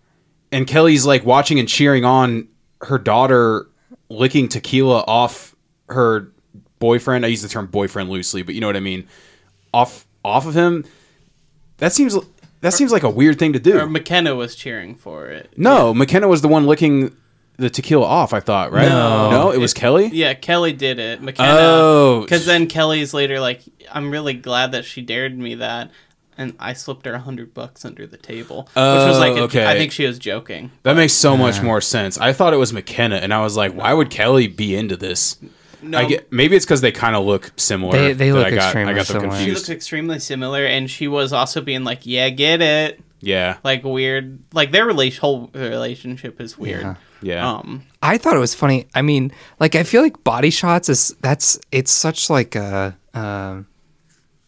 and 0.53 0.67
Kelly's 0.67 1.05
like 1.05 1.25
watching 1.27 1.59
and 1.59 1.69
cheering 1.69 2.05
on 2.05 2.47
her 2.83 2.99
daughter 2.99 3.67
licking 4.15 4.49
tequila 4.49 5.05
off 5.07 5.55
her 5.89 6.33
boyfriend. 6.79 7.25
I 7.25 7.29
use 7.29 7.43
the 7.43 7.49
term 7.49 7.67
boyfriend 7.67 8.11
loosely, 8.11 8.43
but 8.43 8.55
you 8.55 8.61
know 8.61 8.67
what 8.67 8.77
I 8.77 8.81
mean. 8.81 9.07
Off 9.73 10.07
off 10.25 10.47
of 10.47 10.55
him. 10.55 10.85
That 11.79 11.93
seems 11.93 12.17
that 12.61 12.73
seems 12.73 12.93
like 12.93 13.03
a 13.03 13.11
weird 13.11 13.39
thing 13.39 13.53
to 13.53 13.59
do. 13.59 13.79
Or 13.79 13.87
McKenna 13.87 14.35
was 14.35 14.55
cheering 14.55 14.95
for 14.95 15.27
it. 15.27 15.53
no, 15.57 15.93
McKenna 15.93 16.29
was 16.29 16.41
the 16.43 16.49
one 16.49 16.67
licking 16.67 17.15
the 17.57 17.71
tequila 17.71 18.07
off. 18.07 18.33
I 18.33 18.41
thought, 18.41 18.73
right? 18.73 18.89
No. 18.89 19.31
no, 19.31 19.51
it 19.51 19.59
was 19.59 19.75
Kelly. 19.75 20.07
Yeah, 20.07 20.35
Kelly 20.35 20.73
did 20.73 20.99
it. 20.99 21.23
McKenna. 21.23 21.53
Oh. 21.53 22.21
Because 22.23 22.47
then 22.47 22.67
Kelly's 22.67 23.15
later 23.15 23.41
like, 23.41 23.63
I'm 23.93 24.11
really 24.11 24.35
glad 24.35 24.73
that 24.73 24.85
she 24.85 25.03
dared 25.03 25.39
me 25.39 25.57
that. 25.57 25.91
And 26.37 26.55
I 26.59 26.73
slipped 26.73 27.07
her 27.07 27.13
a 27.15 27.19
hundred 27.21 27.55
bucks 27.55 27.85
under 27.85 28.07
the 28.07 28.17
table, 28.17 28.63
which 28.63 28.75
was 28.77 29.17
Oh, 29.17 29.21
like, 29.21 29.37
a- 29.37 29.43
okay. 29.43 29.67
I 29.67 29.75
think 29.79 29.93
she 29.93 30.05
was 30.07 30.19
joking. 30.19 30.71
That 30.83 30.97
makes 30.97 31.13
so 31.13 31.37
much 31.37 31.63
more 31.63 31.81
sense. 31.81 32.19
I 32.19 32.33
thought 32.33 32.53
it 32.53 32.57
was 32.59 32.73
McKenna, 32.73 33.17
and 33.17 33.33
I 33.33 33.41
was 33.43 33.57
like, 33.57 33.73
why 33.75 33.93
would 33.95 34.11
Kelly 34.11 34.47
be 34.49 34.75
into 34.77 34.97
this? 34.97 35.39
No, 35.83 35.99
I 35.99 36.07
get 36.07 36.33
maybe 36.33 36.57
it's 36.57 36.65
because 36.65 36.81
they 36.81 36.93
kind 36.93 37.15
of 37.15 37.25
look 37.27 37.53
similar. 37.57 37.93
They- 37.99 38.13
they 38.15 38.33
look 38.33 38.47
I 38.47 38.51
got, 38.51 38.61
I 38.61 38.65
extremely 38.67 38.95
got 38.95 39.07
them 39.07 39.21
similar. 39.21 39.39
she 39.45 39.51
looks 39.53 39.69
extremely 39.69 40.19
similar, 40.19 40.65
and 40.65 40.91
she 40.91 41.09
was 41.09 41.33
also 41.33 41.61
being 41.61 41.85
like, 41.85 42.01
"Yeah, 42.07 42.31
get 42.31 42.63
it." 42.63 43.01
yeah, 43.21 43.57
Like 43.65 43.85
weird, 43.85 44.39
like 44.53 44.71
their 44.73 44.85
relation, 44.87 45.21
whole 45.21 45.51
relationship 45.55 46.41
is 46.43 46.59
weird. 46.59 46.83
Yeah. 46.83 46.95
yeah. 47.23 47.51
Um, 47.53 47.83
I 48.03 48.19
thought 48.19 48.35
it 48.37 48.39
was 48.39 48.55
funny. 48.55 48.87
I 48.95 49.01
mean, 49.03 49.31
like 49.61 49.75
I 49.75 49.83
feel 49.83 50.03
like 50.03 50.23
body 50.25 50.51
shots 50.51 50.89
is 50.89 51.15
that's 51.21 51.59
it's 51.71 51.91
such 51.91 52.29
like 52.31 52.55
a 52.57 52.97
uh, 53.15 53.61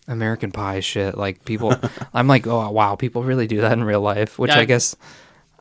American 0.09 0.53
Pie 0.53 0.81
shit. 0.81 1.17
Like 1.17 1.45
people, 1.45 1.75
I'm 2.15 2.29
like, 2.29 2.47
oh 2.47 2.71
wow, 2.71 2.95
people 2.97 3.23
really 3.23 3.47
do 3.47 3.61
that 3.61 3.73
in 3.73 3.85
real 3.85 4.01
life. 4.01 4.39
Which 4.39 4.51
Yeah. 4.51 4.61
I 4.61 4.65
guess 4.65 4.97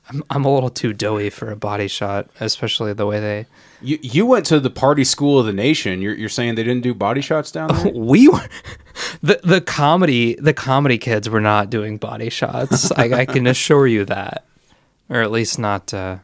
I'm 0.09 0.23
I'm 0.29 0.45
a 0.45 0.53
little 0.53 0.69
too 0.69 0.93
doughy 0.93 1.29
for 1.29 1.51
a 1.51 1.55
body 1.55 1.87
shot, 1.87 2.29
especially 2.39 2.93
the 2.93 3.05
way 3.05 3.19
they. 3.19 3.45
You 3.81 3.97
you 4.01 4.25
went 4.25 4.45
to 4.47 4.59
the 4.59 4.69
party 4.69 5.03
school 5.03 5.39
of 5.39 5.45
the 5.45 5.53
nation. 5.53 6.01
You're 6.01 6.15
you're 6.15 6.29
saying 6.29 6.55
they 6.55 6.63
didn't 6.63 6.83
do 6.83 6.93
body 6.93 7.21
shots 7.21 7.51
down 7.51 7.69
there? 7.69 7.91
We 7.93 8.27
were 8.27 8.47
the 9.21 9.39
the 9.43 9.61
comedy 9.61 10.35
the 10.35 10.53
comedy 10.53 10.97
kids 10.97 11.29
were 11.29 11.41
not 11.41 11.69
doing 11.69 11.97
body 11.97 12.29
shots. 12.29 12.91
I, 12.91 13.11
I 13.21 13.25
can 13.25 13.47
assure 13.55 13.87
you 13.87 14.05
that, 14.05 14.45
or 15.09 15.21
at 15.21 15.31
least 15.31 15.59
not. 15.59 15.93
Uh, 15.93 16.17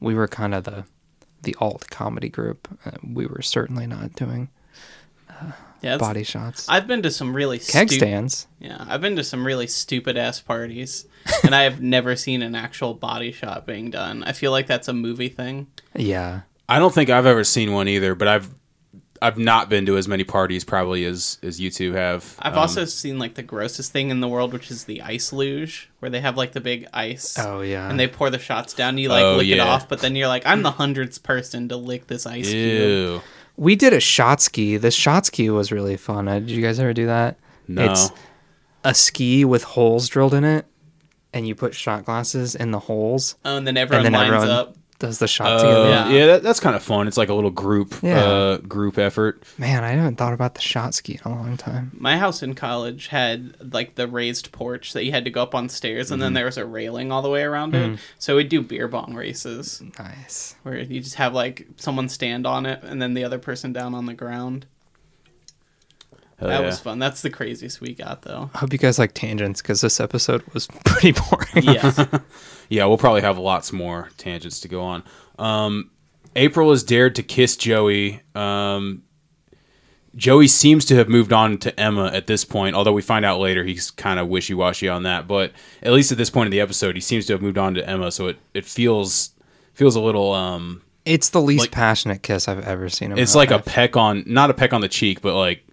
we 0.00 0.14
were 0.14 0.28
kind 0.28 0.54
of 0.54 0.64
the 0.64 0.84
the 1.42 1.56
alt 1.60 1.90
comedy 1.90 2.28
group. 2.28 2.68
Uh, 2.84 2.92
we 3.02 3.26
were 3.26 3.42
certainly 3.42 3.86
not 3.86 4.14
doing 4.14 4.48
yeah, 5.82 5.96
body 5.98 6.22
shots. 6.24 6.66
I've 6.68 6.86
been 6.86 7.02
to 7.02 7.10
some 7.10 7.34
really 7.34 7.58
Keg 7.58 7.88
stu- 7.88 7.98
stands. 7.98 8.46
Yeah, 8.60 8.84
I've 8.88 9.00
been 9.00 9.16
to 9.16 9.24
some 9.24 9.46
really 9.46 9.66
stupid 9.66 10.16
ass 10.16 10.40
parties, 10.40 11.06
and 11.44 11.54
I 11.54 11.62
have 11.62 11.80
never 11.80 12.16
seen 12.16 12.42
an 12.42 12.54
actual 12.54 12.94
body 12.94 13.32
shot 13.32 13.66
being 13.66 13.90
done. 13.90 14.22
I 14.24 14.32
feel 14.32 14.50
like 14.50 14.66
that's 14.66 14.88
a 14.88 14.92
movie 14.92 15.28
thing. 15.28 15.66
Yeah. 15.94 16.42
I 16.68 16.78
don't 16.78 16.92
think 16.92 17.10
I've 17.10 17.26
ever 17.26 17.44
seen 17.44 17.72
one 17.72 17.86
either, 17.88 18.14
but 18.14 18.26
I've 18.28 18.48
I've 19.22 19.38
not 19.38 19.70
been 19.70 19.86
to 19.86 19.96
as 19.96 20.06
many 20.08 20.24
parties 20.24 20.62
probably 20.64 21.04
as 21.06 21.38
as 21.42 21.58
you 21.60 21.70
two 21.70 21.92
have. 21.94 22.34
I've 22.38 22.52
Um, 22.52 22.58
also 22.58 22.84
seen 22.84 23.18
like 23.18 23.34
the 23.34 23.42
grossest 23.42 23.90
thing 23.92 24.10
in 24.10 24.20
the 24.20 24.28
world, 24.28 24.52
which 24.52 24.70
is 24.70 24.84
the 24.84 25.00
ice 25.02 25.32
luge, 25.32 25.88
where 26.00 26.10
they 26.10 26.20
have 26.20 26.36
like 26.36 26.52
the 26.52 26.60
big 26.60 26.86
ice. 26.92 27.38
Oh, 27.38 27.60
yeah. 27.62 27.88
And 27.88 27.98
they 27.98 28.08
pour 28.08 28.28
the 28.30 28.38
shots 28.38 28.74
down. 28.74 28.98
You 28.98 29.08
like 29.08 29.24
Oh, 29.24 29.36
lick 29.36 29.48
it 29.48 29.58
off, 29.60 29.88
but 29.88 30.00
then 30.00 30.16
you're 30.16 30.28
like, 30.28 30.42
I'm 30.44 30.62
the 30.62 30.72
hundredth 30.72 31.22
person 31.22 31.68
to 31.70 31.76
lick 31.78 32.08
this 32.08 32.26
ice 32.26 32.50
cube. 32.50 33.22
We 33.56 33.74
did 33.76 33.92
a 33.92 34.00
shot 34.00 34.40
ski. 34.40 34.76
The 34.76 34.90
shot 34.90 35.26
ski 35.26 35.48
was 35.50 35.72
really 35.72 35.96
fun. 35.96 36.28
Uh, 36.28 36.40
did 36.40 36.50
you 36.50 36.62
guys 36.62 36.78
ever 36.78 36.92
do 36.92 37.06
that? 37.06 37.38
No. 37.68 37.90
It's 37.90 38.10
a 38.84 38.94
ski 38.94 39.44
with 39.44 39.64
holes 39.64 40.08
drilled 40.08 40.34
in 40.34 40.44
it, 40.44 40.66
and 41.32 41.48
you 41.48 41.54
put 41.54 41.74
shot 41.74 42.04
glasses 42.04 42.54
in 42.54 42.70
the 42.70 42.78
holes, 42.80 43.36
Oh, 43.44 43.56
and 43.56 43.66
then 43.66 43.76
everyone 43.76 44.06
and 44.06 44.14
then 44.14 44.20
lines 44.20 44.34
everyone 44.34 44.50
up. 44.50 44.76
Does 44.98 45.18
the 45.18 45.28
shot 45.28 45.48
Uh, 45.48 45.58
together. 45.58 45.88
yeah, 45.90 46.08
Yeah. 46.08 46.26
that, 46.26 46.42
that's 46.42 46.58
kind 46.60 46.74
of 46.74 46.82
fun. 46.82 47.06
It's 47.06 47.16
like 47.16 47.28
a 47.28 47.34
little 47.34 47.50
group 47.50 47.94
Yeah. 48.02 48.24
uh, 48.24 48.56
group 48.58 48.96
effort. 48.98 49.42
Man, 49.58 49.84
I 49.84 49.90
haven't 49.90 50.16
thought 50.16 50.32
about 50.32 50.54
the 50.54 50.60
shot 50.62 50.94
ski 50.94 51.20
in 51.24 51.30
a 51.30 51.34
long 51.34 51.56
time. 51.56 51.90
My 51.98 52.16
house 52.16 52.42
in 52.42 52.54
college 52.54 53.08
had 53.08 53.54
like 53.74 53.94
the 53.96 54.08
raised 54.08 54.52
porch 54.52 54.92
that 54.94 55.04
you 55.04 55.12
had 55.12 55.24
to 55.24 55.30
go 55.30 55.42
up 55.42 55.54
on 55.54 55.68
stairs, 55.68 56.10
and 56.10 56.20
then 56.22 56.28
Mm-hmm. 56.28 56.34
there 56.34 56.44
was 56.46 56.56
a 56.56 56.64
railing 56.64 57.12
all 57.12 57.20
the 57.22 57.28
way 57.30 57.42
around 57.42 57.74
it. 57.74 57.98
So 58.18 58.36
we'd 58.36 58.48
do 58.48 58.62
beer 58.62 58.88
bong 58.88 59.14
races 59.14 59.82
Nice. 59.98 60.54
where 60.62 60.78
you 60.78 61.00
just 61.00 61.16
have 61.16 61.34
like 61.34 61.66
someone 61.76 62.08
stand 62.08 62.46
on 62.46 62.64
it 62.66 62.82
and 62.82 63.00
then 63.02 63.14
the 63.14 63.24
other 63.24 63.38
person 63.38 63.72
down 63.72 63.94
on 63.94 64.06
the 64.06 64.14
ground. 64.14 64.66
Hell 66.38 66.48
that 66.50 66.60
yeah. 66.60 66.66
was 66.66 66.78
fun. 66.78 66.98
That's 66.98 67.22
the 67.22 67.30
craziest 67.30 67.80
we 67.80 67.94
got 67.94 68.22
though. 68.22 68.50
I 68.54 68.58
hope 68.58 68.72
you 68.72 68.78
guys 68.78 68.98
like 68.98 69.14
tangents 69.14 69.62
because 69.62 69.80
this 69.80 70.00
episode 70.00 70.42
was 70.52 70.66
pretty 70.84 71.12
boring. 71.12 71.62
Yes. 71.64 71.98
Yeah, 72.68 72.84
we'll 72.86 72.98
probably 72.98 73.22
have 73.22 73.38
lots 73.38 73.72
more 73.72 74.10
tangents 74.16 74.60
to 74.60 74.68
go 74.68 74.82
on. 74.82 75.02
Um, 75.38 75.90
April 76.34 76.70
has 76.70 76.82
dared 76.82 77.14
to 77.16 77.22
kiss 77.22 77.56
Joey. 77.56 78.22
Um, 78.34 79.02
Joey 80.14 80.48
seems 80.48 80.86
to 80.86 80.94
have 80.96 81.08
moved 81.08 81.32
on 81.32 81.58
to 81.58 81.78
Emma 81.78 82.06
at 82.06 82.26
this 82.26 82.44
point, 82.44 82.74
although 82.74 82.92
we 82.92 83.02
find 83.02 83.24
out 83.24 83.38
later 83.38 83.64
he's 83.64 83.90
kind 83.90 84.18
of 84.18 84.28
wishy 84.28 84.54
washy 84.54 84.88
on 84.88 85.02
that. 85.02 85.28
But 85.28 85.52
at 85.82 85.92
least 85.92 86.10
at 86.10 86.16
this 86.18 86.30
point 86.30 86.46
in 86.46 86.50
the 86.52 86.60
episode, 86.60 86.94
he 86.94 87.00
seems 87.02 87.26
to 87.26 87.34
have 87.34 87.42
moved 87.42 87.58
on 87.58 87.74
to 87.74 87.86
Emma, 87.88 88.10
so 88.10 88.28
it, 88.28 88.38
it 88.54 88.64
feels 88.64 89.30
feels 89.74 89.94
a 89.94 90.00
little. 90.00 90.32
Um, 90.32 90.80
It's 91.04 91.28
the 91.30 91.40
least 91.42 91.64
Like- 91.64 91.70
passionate 91.72 92.22
kiss 92.22 92.48
I've 92.48 92.64
ever 92.66 92.88
seen. 92.88 93.12
In 93.12 93.18
it's 93.18 93.34
like 93.34 93.50
a 93.50 93.58
peck 93.58 93.94
on, 93.96 94.24
not 94.26 94.48
a 94.50 94.54
peck 94.54 94.72
on 94.72 94.80
the 94.80 94.88
cheek, 94.88 95.20
but 95.20 95.34
like 95.36 95.65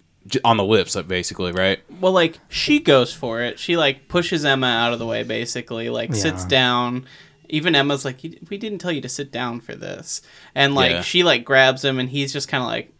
on 0.44 0.56
the 0.56 0.64
lips, 0.64 0.94
like 0.96 1.06
basically, 1.08 1.52
right? 1.52 1.80
well, 2.00 2.12
like 2.12 2.38
she 2.48 2.78
goes 2.80 3.12
for 3.12 3.42
it. 3.42 3.58
She 3.58 3.76
like 3.76 4.08
pushes 4.08 4.44
Emma 4.44 4.66
out 4.66 4.92
of 4.92 4.98
the 4.98 5.06
way, 5.06 5.22
basically. 5.22 5.90
Like 5.90 6.14
sits 6.14 6.44
down. 6.44 7.06
Even 7.50 7.74
Emma's 7.74 8.04
like, 8.04 8.20
"We 8.48 8.56
didn't 8.56 8.78
tell 8.78 8.90
you 8.92 9.02
to 9.02 9.08
sit 9.08 9.30
down 9.30 9.60
for 9.60 9.74
this," 9.74 10.22
and 10.54 10.74
like 10.74 10.90
Yeah. 10.92 11.00
she 11.02 11.22
like 11.24 11.44
grabs 11.44 11.84
him, 11.84 11.98
and 11.98 12.08
he's 12.08 12.32
just 12.32 12.48
kind 12.48 12.62
of 12.62 12.68
like, 12.68 12.90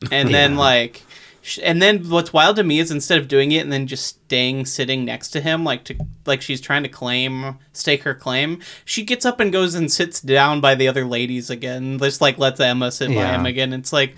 and 0.12 0.28
then 0.32 0.56
like. 0.56 1.02
sh- 1.42 1.58
And 1.62 1.80
then 1.80 2.08
what's 2.10 2.32
wild 2.32 2.56
to 2.56 2.62
me 2.64 2.78
is 2.80 2.90
instead 2.90 3.18
of 3.18 3.26
doing 3.26 3.52
it 3.52 3.60
and 3.60 3.72
then 3.72 3.86
just 3.86 4.06
staying 4.06 4.66
sitting 4.66 5.04
next 5.06 5.30
to 5.30 5.40
him 5.40 5.64
like 5.64 5.84
to 5.84 5.94
like 6.26 6.42
she's 6.42 6.60
trying 6.60 6.82
to 6.82 6.88
claim 6.90 7.56
stake 7.72 8.02
her 8.02 8.14
claim, 8.14 8.60
she 8.84 9.02
gets 9.02 9.24
up 9.24 9.40
and 9.40 9.50
goes 9.52 9.74
and 9.74 9.90
sits 9.90 10.20
down 10.20 10.60
by 10.60 10.74
the 10.74 10.86
other 10.88 11.06
ladies 11.06 11.48
again. 11.48 11.98
Just 11.98 12.20
like 12.20 12.36
lets 12.38 12.60
Emma 12.60 12.92
sit 12.92 13.08
by 13.08 13.14
Yeah. 13.14 13.34
him 13.36 13.46
again. 13.46 13.72
It's 13.72 13.92
like 13.92 14.16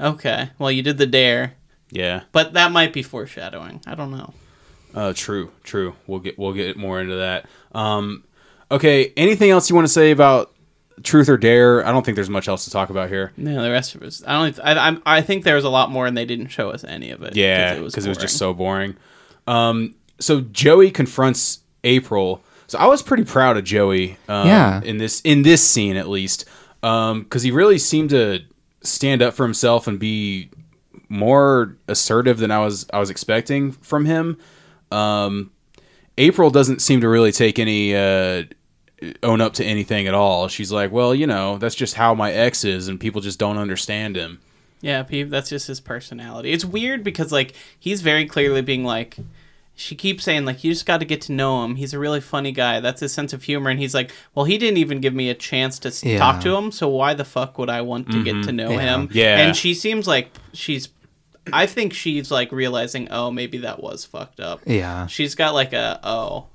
okay, 0.00 0.50
well 0.58 0.70
you 0.70 0.82
did 0.82 0.98
the 0.98 1.06
dare. 1.06 1.54
Yeah. 1.90 2.22
But 2.32 2.52
that 2.52 2.70
might 2.72 2.92
be 2.92 3.02
foreshadowing. 3.02 3.80
I 3.86 3.94
don't 3.94 4.10
know. 4.10 4.34
Uh, 4.94 5.12
true, 5.14 5.50
true. 5.64 5.94
We'll 6.06 6.20
get 6.20 6.38
we'll 6.38 6.52
get 6.52 6.76
more 6.76 7.00
into 7.00 7.16
that. 7.16 7.46
Um, 7.72 8.24
okay. 8.70 9.12
Anything 9.16 9.50
else 9.50 9.68
you 9.70 9.76
want 9.76 9.86
to 9.86 9.92
say 9.92 10.10
about 10.10 10.52
Truth 11.02 11.28
or 11.28 11.36
Dare. 11.36 11.86
I 11.86 11.92
don't 11.92 12.04
think 12.04 12.16
there's 12.16 12.28
much 12.30 12.48
else 12.48 12.64
to 12.64 12.70
talk 12.70 12.90
about 12.90 13.08
here. 13.08 13.32
No, 13.36 13.62
the 13.62 13.70
rest 13.70 13.94
of 13.94 14.02
us. 14.02 14.22
I 14.26 14.32
don't. 14.32 14.58
I, 14.64 14.72
I'm- 14.72 15.02
I 15.06 15.20
think 15.22 15.44
there 15.44 15.54
was 15.54 15.64
a 15.64 15.68
lot 15.70 15.90
more, 15.90 16.06
and 16.06 16.16
they 16.16 16.24
didn't 16.24 16.48
show 16.48 16.70
us 16.70 16.84
any 16.84 17.10
of 17.10 17.22
it. 17.22 17.36
Yeah, 17.36 17.74
it 17.74 17.80
was 17.82 17.92
because 17.92 18.04
it 18.06 18.08
was 18.10 18.18
just 18.18 18.36
so 18.36 18.52
boring. 18.52 18.96
Um, 19.46 19.94
so 20.18 20.40
Joey 20.40 20.90
confronts 20.90 21.60
April. 21.84 22.42
So 22.66 22.78
I 22.78 22.86
was 22.86 23.02
pretty 23.02 23.24
proud 23.24 23.56
of 23.56 23.64
Joey. 23.64 24.18
Um, 24.28 24.46
Yeah. 24.46 24.82
In 24.82 24.98
this 24.98 25.20
in 25.22 25.42
this 25.42 25.66
scene 25.66 25.96
at 25.96 26.08
least, 26.08 26.44
because 26.82 27.42
he 27.42 27.50
really 27.50 27.78
seemed 27.78 28.10
to 28.10 28.40
stand 28.82 29.22
up 29.22 29.34
for 29.34 29.44
himself 29.44 29.86
and 29.86 29.98
be 29.98 30.50
more 31.08 31.76
assertive 31.88 32.38
than 32.38 32.50
I 32.50 32.58
was 32.58 32.86
I 32.92 32.98
was 32.98 33.10
expecting 33.10 33.72
from 33.72 34.04
him. 34.04 34.38
Um, 34.90 35.50
April 36.16 36.50
doesn't 36.50 36.82
seem 36.82 37.00
to 37.00 37.08
really 37.08 37.32
take 37.32 37.58
any 37.58 37.94
uh, 37.94 38.44
own 39.22 39.40
up 39.40 39.54
to 39.54 39.64
anything 39.64 40.06
at 40.06 40.14
all. 40.14 40.48
She's 40.48 40.72
like, 40.72 40.90
well, 40.90 41.14
you 41.14 41.26
know, 41.26 41.58
that's 41.58 41.74
just 41.74 41.94
how 41.94 42.14
my 42.14 42.32
ex 42.32 42.64
is, 42.64 42.88
and 42.88 42.98
people 42.98 43.20
just 43.20 43.38
don't 43.38 43.58
understand 43.58 44.16
him. 44.16 44.40
Yeah, 44.80 45.02
that's 45.02 45.50
just 45.50 45.66
his 45.66 45.80
personality. 45.80 46.52
It's 46.52 46.64
weird 46.64 47.02
because 47.02 47.32
like 47.32 47.54
he's 47.78 48.02
very 48.02 48.26
clearly 48.26 48.62
being 48.62 48.84
like 48.84 49.16
she 49.78 49.94
keeps 49.94 50.24
saying 50.24 50.44
like 50.44 50.64
you 50.64 50.72
just 50.72 50.86
got 50.86 50.98
to 50.98 51.04
get 51.06 51.20
to 51.22 51.32
know 51.32 51.64
him. 51.64 51.76
He's 51.76 51.94
a 51.94 52.00
really 52.00 52.20
funny 52.20 52.50
guy. 52.50 52.80
That's 52.80 53.00
his 53.00 53.12
sense 53.12 53.32
of 53.32 53.44
humor 53.44 53.70
and 53.70 53.78
he's 53.78 53.94
like, 53.94 54.10
"Well, 54.34 54.44
he 54.44 54.58
didn't 54.58 54.78
even 54.78 55.00
give 55.00 55.14
me 55.14 55.30
a 55.30 55.34
chance 55.34 55.78
to 55.80 55.92
Yeah. 56.06 56.18
talk 56.18 56.40
to 56.42 56.56
him, 56.56 56.72
so 56.72 56.88
why 56.88 57.14
the 57.14 57.24
fuck 57.24 57.58
would 57.58 57.70
I 57.70 57.82
want 57.82 58.10
to 58.10 58.24
get 58.24 58.32
to 58.32 58.38
mm-hmm. 58.38 58.56
know 58.56 58.70
Yeah. 58.72 58.80
him?" 58.80 59.08
Yeah. 59.12 59.38
And 59.38 59.56
she 59.56 59.74
seems 59.74 60.08
like 60.08 60.32
she's 60.52 60.88
I 61.52 61.66
think 61.66 61.94
she's 61.94 62.30
like 62.30 62.50
realizing, 62.50 63.06
"Oh, 63.10 63.30
maybe 63.30 63.58
that 63.58 63.80
was 63.80 64.04
fucked 64.04 64.40
up." 64.40 64.60
Yeah. 64.66 65.06
She's 65.06 65.34
got 65.36 65.54
like 65.54 65.72
a 65.72 66.00
oh. 66.02 66.46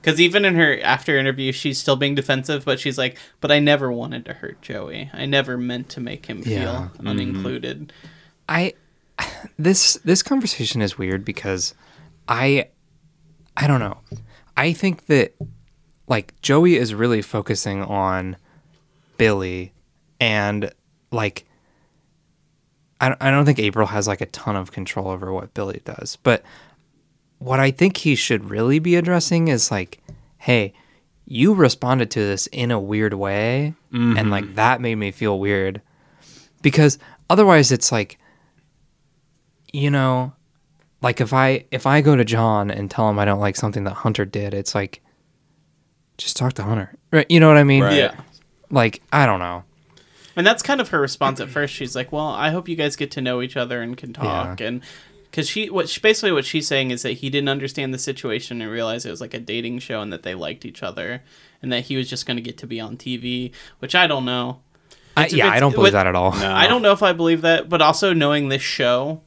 Because 0.00 0.18
even 0.20 0.44
in 0.46 0.54
her 0.54 0.80
after 0.82 1.18
interview, 1.18 1.52
she's 1.52 1.78
still 1.78 1.96
being 1.96 2.14
defensive, 2.14 2.64
but 2.64 2.80
she's 2.80 2.96
like, 2.96 3.18
"But 3.42 3.52
I 3.52 3.58
never 3.58 3.92
wanted 3.92 4.24
to 4.26 4.32
hurt 4.32 4.62
Joey. 4.62 5.10
I 5.12 5.26
never 5.26 5.58
meant 5.58 5.90
to 5.90 6.00
make 6.00 6.24
him 6.26 6.42
Yeah. 6.46 6.88
feel 6.88 7.04
unincluded." 7.04 7.90
I 8.48 8.72
this 9.58 9.94
this 10.04 10.22
conversation 10.22 10.80
is 10.80 10.96
weird 10.96 11.22
because 11.24 11.74
I 12.28 12.68
I 13.56 13.66
don't 13.66 13.80
know. 13.80 13.98
I 14.56 14.72
think 14.72 15.06
that 15.06 15.34
like 16.08 16.40
Joey 16.40 16.76
is 16.76 16.94
really 16.94 17.22
focusing 17.22 17.82
on 17.82 18.36
Billy 19.18 19.72
and 20.20 20.70
like 21.10 21.44
I 23.00 23.08
don't- 23.10 23.22
I 23.22 23.30
don't 23.30 23.44
think 23.44 23.58
April 23.58 23.86
has 23.88 24.08
like 24.08 24.20
a 24.22 24.26
ton 24.26 24.56
of 24.56 24.72
control 24.72 25.08
over 25.08 25.32
what 25.32 25.52
Billy 25.52 25.82
does. 25.84 26.16
But 26.22 26.42
what 27.38 27.60
I 27.60 27.70
think 27.70 27.98
he 27.98 28.14
should 28.14 28.48
really 28.50 28.78
be 28.78 28.96
addressing 28.96 29.48
is 29.48 29.70
like, 29.70 30.00
hey, 30.38 30.72
you 31.26 31.52
responded 31.54 32.10
to 32.12 32.20
this 32.20 32.46
in 32.48 32.70
a 32.70 32.80
weird 32.80 33.12
way 33.14 33.74
and 33.92 34.30
like 34.30 34.44
mm-hmm. 34.44 34.54
that 34.54 34.80
made 34.80 34.94
me 34.94 35.10
feel 35.10 35.38
weird 35.38 35.82
because 36.62 36.98
otherwise 37.28 37.72
it's 37.72 37.90
like 37.90 38.18
you 39.72 39.90
know 39.90 40.32
like 41.06 41.20
if 41.20 41.32
i 41.32 41.64
if 41.70 41.86
i 41.86 42.00
go 42.00 42.14
to 42.16 42.24
john 42.24 42.70
and 42.70 42.90
tell 42.90 43.08
him 43.08 43.18
i 43.18 43.24
don't 43.24 43.40
like 43.40 43.56
something 43.56 43.84
that 43.84 43.94
hunter 44.04 44.24
did 44.24 44.52
it's 44.54 44.74
like 44.74 45.00
just 46.18 46.36
talk 46.36 46.52
to 46.54 46.62
hunter 46.62 46.94
right 47.12 47.26
you 47.30 47.40
know 47.40 47.48
what 47.48 47.56
i 47.56 47.64
mean 47.64 47.82
Right. 47.82 47.96
Yeah. 47.96 48.14
like 48.70 49.02
i 49.12 49.24
don't 49.26 49.40
know 49.40 49.64
And 50.36 50.46
that's 50.46 50.62
kind 50.62 50.80
of 50.82 50.90
her 50.90 51.00
response 51.00 51.40
at 51.40 51.48
first. 51.48 51.72
She's 51.72 51.96
like, 51.96 52.12
"Well, 52.12 52.28
I 52.28 52.50
hope 52.50 52.68
you 52.68 52.76
guys 52.76 52.94
get 52.94 53.10
to 53.12 53.22
know 53.22 53.40
each 53.40 53.56
other 53.56 53.80
and 53.80 53.96
can 53.96 54.12
talk." 54.12 54.60
And 54.60 54.82
because 55.30 55.48
she, 55.48 55.70
what 55.70 55.88
she, 55.88 55.98
basically 55.98 56.30
what 56.30 56.44
she's 56.44 56.68
saying 56.68 56.90
is 56.90 57.00
that 57.04 57.12
he 57.22 57.30
didn't 57.30 57.48
understand 57.48 57.94
the 57.94 57.98
situation 57.98 58.60
and 58.60 58.70
realize 58.70 59.06
it 59.06 59.10
was 59.10 59.22
like 59.22 59.32
a 59.32 59.40
dating 59.40 59.78
show 59.78 60.02
and 60.02 60.12
that 60.12 60.24
they 60.24 60.34
liked 60.34 60.66
each 60.66 60.82
other 60.82 61.22
and 61.62 61.72
that 61.72 61.84
he 61.88 61.96
was 61.96 62.06
just 62.10 62.26
going 62.26 62.36
to 62.36 62.42
get 62.42 62.58
to 62.58 62.66
be 62.66 62.78
on 62.78 62.98
TV, 62.98 63.50
which 63.78 63.94
I 63.94 64.06
don't 64.06 64.26
know. 64.26 64.60
I, 65.16 65.28
yeah 65.28 65.48
i 65.48 65.58
don't 65.58 65.72
believe 65.72 65.94
what- 65.94 66.04
that 66.04 66.06
at 66.06 66.14
all 66.14 66.32
No. 66.36 66.52
I 66.52 66.68
don't 66.68 66.82
know 66.82 66.92
if 66.92 67.02
I 67.02 67.14
believe 67.14 67.40
that, 67.40 67.70
but 67.70 67.80
also 67.80 68.12
knowing 68.12 68.50
this 68.50 68.60
show, 68.60 69.22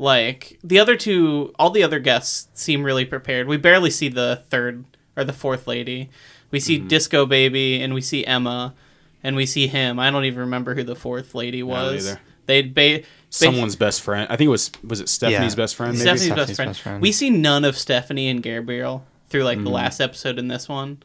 like 0.00 0.58
the 0.64 0.78
other 0.78 0.96
two, 0.96 1.52
all 1.58 1.70
the 1.70 1.82
other 1.82 1.98
guests 1.98 2.48
seem 2.60 2.82
really 2.82 3.04
prepared. 3.04 3.46
We 3.46 3.58
barely 3.58 3.90
see 3.90 4.08
the 4.08 4.42
third 4.48 4.84
or 5.16 5.24
the 5.24 5.32
fourth 5.32 5.66
lady. 5.66 6.08
We 6.50 6.58
see 6.58 6.78
Disco 6.78 7.26
Baby 7.26 7.82
and 7.82 7.92
we 7.94 8.00
see 8.00 8.24
Emma 8.26 8.74
and 9.22 9.36
we 9.36 9.44
see 9.46 9.66
him. 9.66 9.98
I 10.00 10.10
don't 10.10 10.24
even 10.24 10.40
remember 10.40 10.74
who 10.74 10.82
the 10.82 10.96
fourth 10.96 11.34
lady 11.34 11.62
was. 11.62 12.16
They'd 12.46 12.74
ba- 12.74 13.02
Someone's 13.28 13.76
best 13.76 14.00
friend. 14.00 14.26
I 14.30 14.36
think 14.36 14.46
it 14.46 14.50
was 14.50 14.70
was 14.82 15.00
it 15.00 15.08
Stephanie's 15.08 15.52
Yeah. 15.52 15.56
best 15.56 15.76
friend? 15.76 15.92
Maybe. 15.92 16.00
Stephanie's, 16.00 16.22
Stephanie's 16.24 16.46
best, 16.48 16.56
friend. 16.56 16.68
best 16.70 16.80
friend. 16.80 17.02
We 17.02 17.12
see 17.12 17.30
none 17.30 17.64
of 17.64 17.76
Stephanie 17.78 18.28
and 18.28 18.42
Gabriel 18.42 19.04
through 19.28 19.44
like 19.44 19.58
Mm. 19.58 19.64
the 19.64 19.70
last 19.70 20.00
episode 20.00 20.38
in 20.38 20.48
this 20.48 20.68
one, 20.68 20.98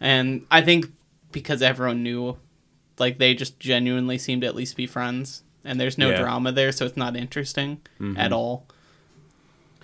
and 0.00 0.46
I 0.50 0.62
think 0.62 0.86
because 1.32 1.60
everyone 1.60 2.02
knew, 2.02 2.38
like 2.98 3.18
they 3.18 3.34
just 3.34 3.60
genuinely 3.60 4.16
seemed 4.16 4.40
to 4.42 4.46
at 4.46 4.54
least 4.54 4.76
be 4.76 4.86
friends, 4.86 5.42
and 5.66 5.80
there's 5.80 5.98
no 5.98 6.08
Yeah. 6.08 6.14
Mm-hmm. 6.14 6.22
drama 6.22 6.52
there, 6.52 6.72
so 6.72 6.86
it's 6.86 6.96
not 6.96 7.16
interesting 7.16 7.80
at 8.16 8.32
all. 8.32 8.66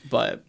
But 0.09 0.43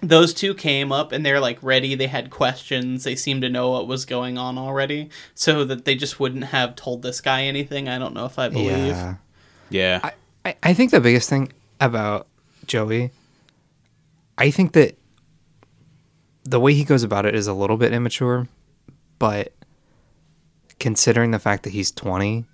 those 0.00 0.34
two 0.34 0.54
came 0.54 0.92
up 0.92 1.12
and 1.12 1.24
they're 1.24 1.40
like 1.40 1.58
ready. 1.62 1.94
They 1.94 2.06
had 2.06 2.30
questions. 2.30 3.04
They 3.04 3.16
seemed 3.16 3.42
to 3.42 3.48
know 3.48 3.70
what 3.70 3.86
was 3.88 4.04
going 4.04 4.38
on 4.38 4.58
already, 4.58 5.08
so 5.34 5.64
that 5.64 5.84
they 5.84 5.94
just 5.94 6.20
wouldn't 6.20 6.44
have 6.44 6.76
told 6.76 7.02
this 7.02 7.20
guy 7.20 7.44
anything. 7.44 7.88
I 7.88 7.98
don't 7.98 8.14
know 8.14 8.26
if 8.26 8.38
I 8.38 8.48
believe. 8.48 8.68
yeah 8.68 9.14
Yeah. 9.70 10.00
I, 10.02 10.12
I, 10.44 10.56
I 10.62 10.74
think 10.74 10.90
the 10.90 11.00
biggest 11.00 11.28
thing 11.28 11.52
about 11.80 12.26
Joey, 12.66 13.10
I 14.38 14.50
think 14.50 14.72
that 14.72 14.96
the 16.44 16.60
way 16.60 16.74
he 16.74 16.84
goes 16.84 17.02
about 17.02 17.26
it 17.26 17.34
is 17.34 17.46
a 17.46 17.52
little 17.54 17.76
bit 17.76 17.92
immature, 17.92 18.46
but 19.18 19.52
considering 20.78 21.30
the 21.30 21.38
fact 21.38 21.62
that 21.64 21.70
he's 21.70 21.90
20 21.90 22.44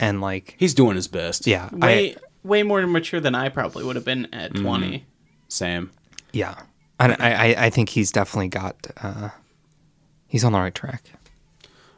and 0.00 0.20
like, 0.20 0.56
He's 0.58 0.74
doing 0.74 0.96
his 0.96 1.08
best. 1.08 1.46
yeah, 1.46 1.68
Way 1.72 2.14
I, 2.14 2.16
way 2.44 2.62
more 2.62 2.84
mature 2.86 3.20
than 3.20 3.34
I 3.34 3.48
probably 3.48 3.84
would 3.84 3.96
have 3.96 4.04
been 4.04 4.26
at 4.32 4.52
Mm-hmm. 4.52 4.62
twenty. 4.64 5.06
Sam. 5.48 5.90
yeah, 6.32 6.54
I, 6.98 7.12
I, 7.58 7.66
I 7.66 7.70
think 7.70 7.90
he's 7.90 8.10
definitely 8.10 8.48
got, 8.48 8.86
uh, 9.02 9.28
he's 10.26 10.44
on 10.44 10.52
the 10.52 10.58
right 10.58 10.74
track. 10.74 11.04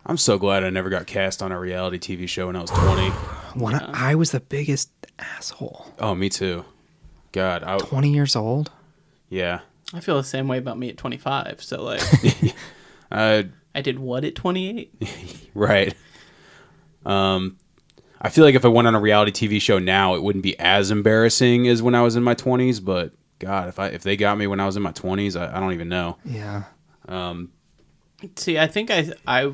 I'm 0.06 0.16
so 0.18 0.38
glad 0.38 0.64
I 0.64 0.70
never 0.70 0.90
got 0.90 1.06
cast 1.06 1.42
on 1.42 1.50
a 1.52 1.58
reality 1.58 1.98
TV 1.98 2.28
show 2.28 2.48
when 2.48 2.56
I 2.56 2.60
was 2.60 2.70
20. 2.70 3.08
When 3.54 3.74
I, 3.76 4.10
I 4.10 4.14
was 4.16 4.32
the 4.32 4.40
biggest 4.40 4.90
asshole, 5.20 5.86
Oh, 6.00 6.14
me 6.16 6.28
too. 6.28 6.64
God, 7.30 7.62
I 7.62 7.78
20 7.78 8.12
years 8.12 8.34
old. 8.34 8.70
yeah. 9.28 9.60
I 9.92 10.00
feel 10.00 10.16
the 10.16 10.24
same 10.24 10.48
way 10.48 10.58
about 10.58 10.76
me 10.76 10.88
at 10.90 10.96
25. 10.96 11.62
So 11.62 11.82
like, 11.84 12.02
Uh, 13.12 13.44
I 13.74 13.80
did 13.80 14.00
what 14.00 14.24
at 14.24 14.34
28? 14.34 15.50
right. 15.54 15.94
Um, 17.06 17.58
I 18.24 18.30
feel 18.30 18.42
like 18.42 18.54
if 18.54 18.64
I 18.64 18.68
went 18.68 18.88
on 18.88 18.94
a 18.94 19.00
reality 19.00 19.30
TV 19.30 19.60
show 19.60 19.78
now, 19.78 20.14
it 20.14 20.22
wouldn't 20.22 20.42
be 20.42 20.58
as 20.58 20.90
embarrassing 20.90 21.68
as 21.68 21.82
when 21.82 21.94
I 21.94 22.00
was 22.00 22.16
in 22.16 22.22
my 22.22 22.34
20s. 22.34 22.82
But 22.82 23.12
God, 23.38 23.68
if 23.68 23.78
I 23.78 23.88
if 23.88 24.02
they 24.02 24.16
got 24.16 24.38
me 24.38 24.46
when 24.46 24.60
I 24.60 24.66
was 24.66 24.76
in 24.76 24.82
my 24.82 24.92
20s, 24.92 25.38
I, 25.38 25.54
I 25.54 25.60
don't 25.60 25.74
even 25.74 25.90
know. 25.90 26.16
Yeah. 26.24 26.64
Um, 27.06 27.52
See, 28.36 28.58
I 28.58 28.66
think 28.66 28.90
I 28.90 29.12
I 29.26 29.52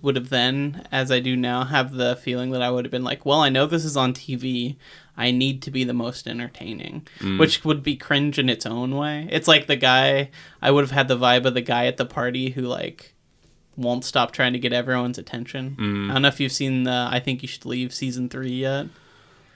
would 0.00 0.16
have 0.16 0.30
then, 0.30 0.86
as 0.90 1.12
I 1.12 1.20
do 1.20 1.36
now, 1.36 1.64
have 1.64 1.92
the 1.92 2.16
feeling 2.16 2.52
that 2.52 2.62
I 2.62 2.70
would 2.70 2.86
have 2.86 2.90
been 2.90 3.04
like, 3.04 3.26
well, 3.26 3.40
I 3.40 3.50
know 3.50 3.66
this 3.66 3.84
is 3.84 3.98
on 3.98 4.14
TV. 4.14 4.76
I 5.18 5.30
need 5.30 5.60
to 5.62 5.70
be 5.70 5.84
the 5.84 5.92
most 5.92 6.26
entertaining, 6.26 7.06
mm. 7.18 7.38
which 7.38 7.64
would 7.66 7.82
be 7.82 7.96
cringe 7.96 8.38
in 8.38 8.48
its 8.48 8.64
own 8.64 8.96
way. 8.96 9.28
It's 9.30 9.48
like 9.48 9.66
the 9.66 9.76
guy 9.76 10.30
I 10.62 10.70
would 10.70 10.84
have 10.84 10.90
had 10.90 11.08
the 11.08 11.18
vibe 11.18 11.44
of 11.44 11.52
the 11.52 11.60
guy 11.60 11.86
at 11.86 11.98
the 11.98 12.06
party 12.06 12.50
who 12.50 12.62
like 12.62 13.14
won't 13.76 14.04
stop 14.04 14.32
trying 14.32 14.52
to 14.54 14.58
get 14.58 14.72
everyone's 14.72 15.18
attention. 15.18 15.76
Mm. 15.78 16.10
I 16.10 16.12
don't 16.14 16.22
know 16.22 16.28
if 16.28 16.40
you've 16.40 16.52
seen 16.52 16.84
the 16.84 17.08
I 17.10 17.20
think 17.20 17.42
you 17.42 17.48
should 17.48 17.66
leave 17.66 17.92
season 17.92 18.28
three 18.28 18.50
yet. 18.52 18.86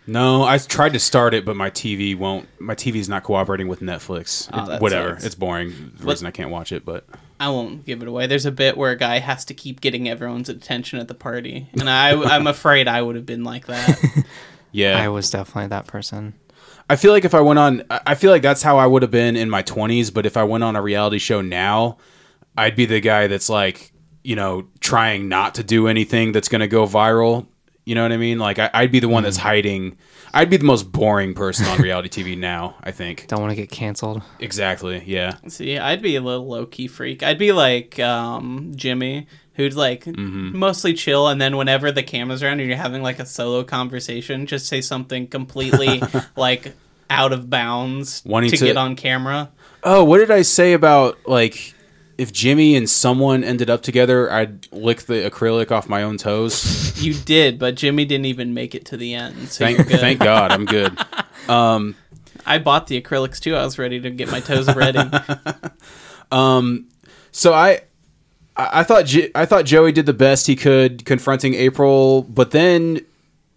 No, 0.06 0.42
I 0.42 0.58
tried 0.58 0.94
to 0.94 0.98
start 0.98 1.34
it, 1.34 1.44
but 1.44 1.56
my 1.56 1.70
TV 1.70 2.16
won't. 2.16 2.48
My 2.60 2.74
TV's 2.74 3.08
not 3.08 3.22
cooperating 3.22 3.68
with 3.68 3.80
Netflix. 3.80 4.48
Oh, 4.52 4.72
It- 4.72 4.80
whatever. 4.80 5.10
sucks. 5.10 5.24
It's 5.26 5.34
boring. 5.34 5.70
The 5.98 6.06
What- 6.06 6.12
reason 6.14 6.26
I 6.26 6.30
can't 6.32 6.50
watch 6.50 6.72
it, 6.72 6.84
but 6.84 7.04
I 7.38 7.48
won't 7.48 7.86
give 7.86 8.02
it 8.02 8.08
away. 8.08 8.26
There's 8.26 8.46
a 8.46 8.50
bit 8.50 8.76
where 8.76 8.90
a 8.90 8.96
guy 8.96 9.18
has 9.18 9.44
to 9.46 9.54
keep 9.54 9.80
getting 9.80 10.08
everyone's 10.08 10.48
attention 10.48 10.98
at 10.98 11.06
the 11.08 11.14
party, 11.14 11.68
and 11.78 11.88
I 11.88 12.10
I'm 12.12 12.46
afraid 12.46 12.88
I 12.88 13.02
would 13.02 13.14
have 13.14 13.26
been 13.26 13.44
like 13.44 13.66
that. 13.66 14.24
yeah, 14.72 14.98
I 14.98 15.08
was 15.08 15.30
definitely 15.30 15.68
that 15.68 15.86
person. 15.86 16.34
I 16.88 16.96
feel 16.96 17.12
like 17.12 17.24
if 17.24 17.34
I 17.34 17.40
went 17.40 17.58
on, 17.60 17.84
I 17.88 18.00
I 18.08 18.14
feel 18.16 18.32
like 18.32 18.42
that's 18.42 18.62
how 18.62 18.78
I 18.78 18.86
would 18.86 19.02
have 19.02 19.10
been 19.12 19.36
in 19.36 19.48
my 19.48 19.62
20s. 19.62 20.12
But 20.12 20.26
if 20.26 20.36
I 20.36 20.42
went 20.42 20.64
on 20.64 20.74
a 20.76 20.82
reality 20.82 21.18
show 21.18 21.40
now, 21.40 21.98
I'd 22.56 22.74
be 22.74 22.84
the 22.86 23.00
guy 23.00 23.26
that's 23.28 23.48
like, 23.48 23.89
you 24.22 24.36
know, 24.36 24.66
trying 24.80 25.28
not 25.28 25.54
to 25.56 25.64
do 25.64 25.88
anything 25.88 26.32
that's 26.32 26.48
going 26.48 26.60
to 26.60 26.68
go 26.68 26.86
viral. 26.86 27.46
You 27.84 27.94
know 27.94 28.02
what 28.02 28.12
I 28.12 28.16
mean? 28.18 28.38
Like, 28.38 28.58
I, 28.58 28.70
I'd 28.72 28.92
be 28.92 29.00
the 29.00 29.08
one 29.08 29.22
that's 29.24 29.38
hiding. 29.38 29.96
I'd 30.32 30.50
be 30.50 30.58
the 30.58 30.64
most 30.64 30.92
boring 30.92 31.34
person 31.34 31.66
on 31.66 31.80
reality 31.80 32.08
TV 32.22 32.38
now, 32.38 32.76
I 32.84 32.92
think. 32.92 33.26
Don't 33.28 33.40
want 33.40 33.50
to 33.50 33.56
get 33.56 33.70
canceled. 33.70 34.22
Exactly. 34.38 35.02
Yeah. 35.06 35.36
See, 35.48 35.76
I'd 35.78 36.02
be 36.02 36.14
a 36.16 36.20
little 36.20 36.46
low 36.46 36.66
key 36.66 36.86
freak. 36.86 37.22
I'd 37.22 37.38
be 37.38 37.50
like 37.52 37.98
um, 37.98 38.72
Jimmy, 38.76 39.26
who'd 39.54 39.74
like 39.74 40.04
Mm-hmm. 40.04 40.56
mostly 40.56 40.92
chill, 40.94 41.26
and 41.28 41.40
then 41.40 41.56
whenever 41.56 41.90
the 41.90 42.02
camera's 42.04 42.42
around 42.42 42.60
and 42.60 42.68
you're 42.68 42.76
having 42.76 43.02
like 43.02 43.18
a 43.18 43.26
solo 43.26 43.64
conversation, 43.64 44.46
just 44.46 44.66
say 44.66 44.80
something 44.82 45.26
completely 45.26 46.00
like 46.36 46.74
out 47.08 47.32
of 47.32 47.50
bounds 47.50 48.22
Wanting 48.24 48.50
to, 48.50 48.56
to- 48.58 48.64
get 48.66 48.76
on 48.76 48.94
camera. 48.94 49.50
Oh, 49.82 50.04
what 50.04 50.18
did 50.18 50.30
I 50.30 50.42
say 50.42 50.74
about 50.74 51.18
like 51.26 51.74
if 52.20 52.34
Jimmy 52.34 52.76
and 52.76 52.88
someone 52.88 53.42
ended 53.42 53.70
up 53.70 53.82
together, 53.82 54.30
I'd 54.30 54.70
lick 54.72 55.02
the 55.02 55.28
acrylic 55.30 55.70
off 55.70 55.88
my 55.88 56.02
own 56.02 56.18
toes. 56.18 56.88
You 57.00 57.14
did, 57.14 57.58
but 57.58 57.76
Jimmy 57.76 58.04
didn't 58.04 58.26
even 58.26 58.52
make 58.52 58.74
it 58.74 58.84
to 58.86 58.96
the 58.98 59.14
end. 59.14 59.48
So 59.48 59.64
Thank 59.64 59.88
thank 59.88 60.20
God, 60.20 60.52
I'm 60.52 60.66
good. 60.66 60.98
I 62.44 62.58
bought 62.58 62.88
the 62.88 63.00
acrylics 63.00 63.40
too. 63.40 63.56
I 63.56 63.64
was 63.64 63.78
ready 63.78 63.98
to 64.00 64.10
get 64.10 64.30
my 64.30 64.40
toes 64.40 64.68
ready. 64.76 64.98
um, 66.32 66.88
So 67.32 67.54
I, 67.54 67.80
I 68.54 68.80
I 68.80 68.84
thought 68.84 69.06
J- 69.06 69.30
I 69.34 69.46
thought 69.46 69.64
Joey 69.64 69.92
did 69.92 70.04
the 70.04 70.12
best 70.12 70.46
he 70.46 70.56
could 70.56 71.06
confronting 71.06 71.54
April, 71.54 72.22
but 72.24 72.50
then 72.50 73.00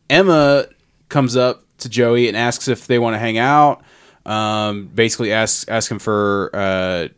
Emma 0.09 0.67
comes 1.09 1.35
up 1.35 1.65
to 1.79 1.89
Joey 1.89 2.29
and 2.29 2.37
asks 2.37 2.69
if 2.69 2.87
they 2.87 2.97
want 2.97 3.15
to 3.15 3.19
hang 3.19 3.37
out. 3.37 3.83
Um, 4.25 4.87
basically 4.87 5.33
asks 5.33 5.67
ask 5.67 5.91
him 5.91 5.99
for 5.99 6.49
uh, 6.53 7.09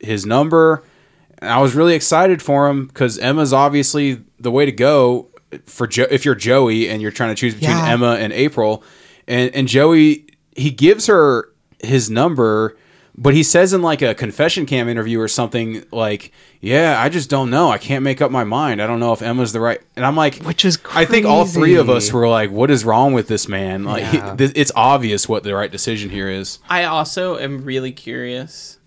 his 0.00 0.26
number. 0.26 0.82
And 1.38 1.50
I 1.50 1.60
was 1.60 1.74
really 1.74 1.94
excited 1.94 2.42
for 2.42 2.68
him 2.68 2.86
because 2.86 3.18
Emma's 3.18 3.52
obviously 3.52 4.22
the 4.40 4.50
way 4.50 4.64
to 4.66 4.72
go 4.72 5.28
for 5.66 5.86
jo- 5.86 6.06
if 6.10 6.24
you're 6.24 6.34
Joey 6.34 6.88
and 6.88 7.00
you're 7.00 7.10
trying 7.10 7.30
to 7.30 7.34
choose 7.40 7.54
between 7.54 7.76
Yeah. 7.76 7.88
Emma 7.90 8.16
and 8.18 8.32
April. 8.32 8.82
And 9.26 9.54
and 9.54 9.68
Joey 9.68 10.26
he 10.56 10.70
gives 10.70 11.06
her 11.06 11.48
his 11.84 12.10
number, 12.10 12.76
but 13.16 13.34
he 13.34 13.42
says 13.44 13.72
in 13.72 13.80
like 13.82 14.02
a 14.02 14.14
confession 14.14 14.66
cam 14.66 14.88
interview 14.88 15.20
or 15.20 15.28
something 15.28 15.84
like, 15.92 16.32
"Yeah, 16.60 17.00
I 17.00 17.08
just 17.08 17.30
don't 17.30 17.50
know. 17.50 17.70
I 17.70 17.78
can't 17.78 18.02
make 18.02 18.20
up 18.20 18.30
my 18.32 18.42
mind. 18.44 18.82
I 18.82 18.86
don't 18.88 18.98
know 18.98 19.12
if 19.12 19.22
Emma's 19.22 19.52
the 19.52 19.60
right." 19.60 19.80
And 19.94 20.04
I'm 20.04 20.16
like, 20.16 20.42
Which 20.42 20.64
is 20.64 20.78
I 20.92 21.04
think 21.04 21.24
all 21.26 21.44
three 21.46 21.76
of 21.76 21.88
us 21.88 22.12
were 22.12 22.28
like, 22.28 22.50
"What 22.50 22.70
is 22.70 22.84
wrong 22.84 23.12
with 23.12 23.28
this 23.28 23.46
man?" 23.48 23.84
Like, 23.84 24.04
he- 24.06 24.20
th- 24.36 24.52
it's 24.56 24.72
obvious 24.74 25.28
what 25.28 25.44
the 25.44 25.54
right 25.54 25.70
decision 25.70 26.10
here 26.10 26.28
is. 26.28 26.58
I 26.68 26.84
also 26.84 27.38
am 27.38 27.64
really 27.64 27.92
curious 27.92 28.77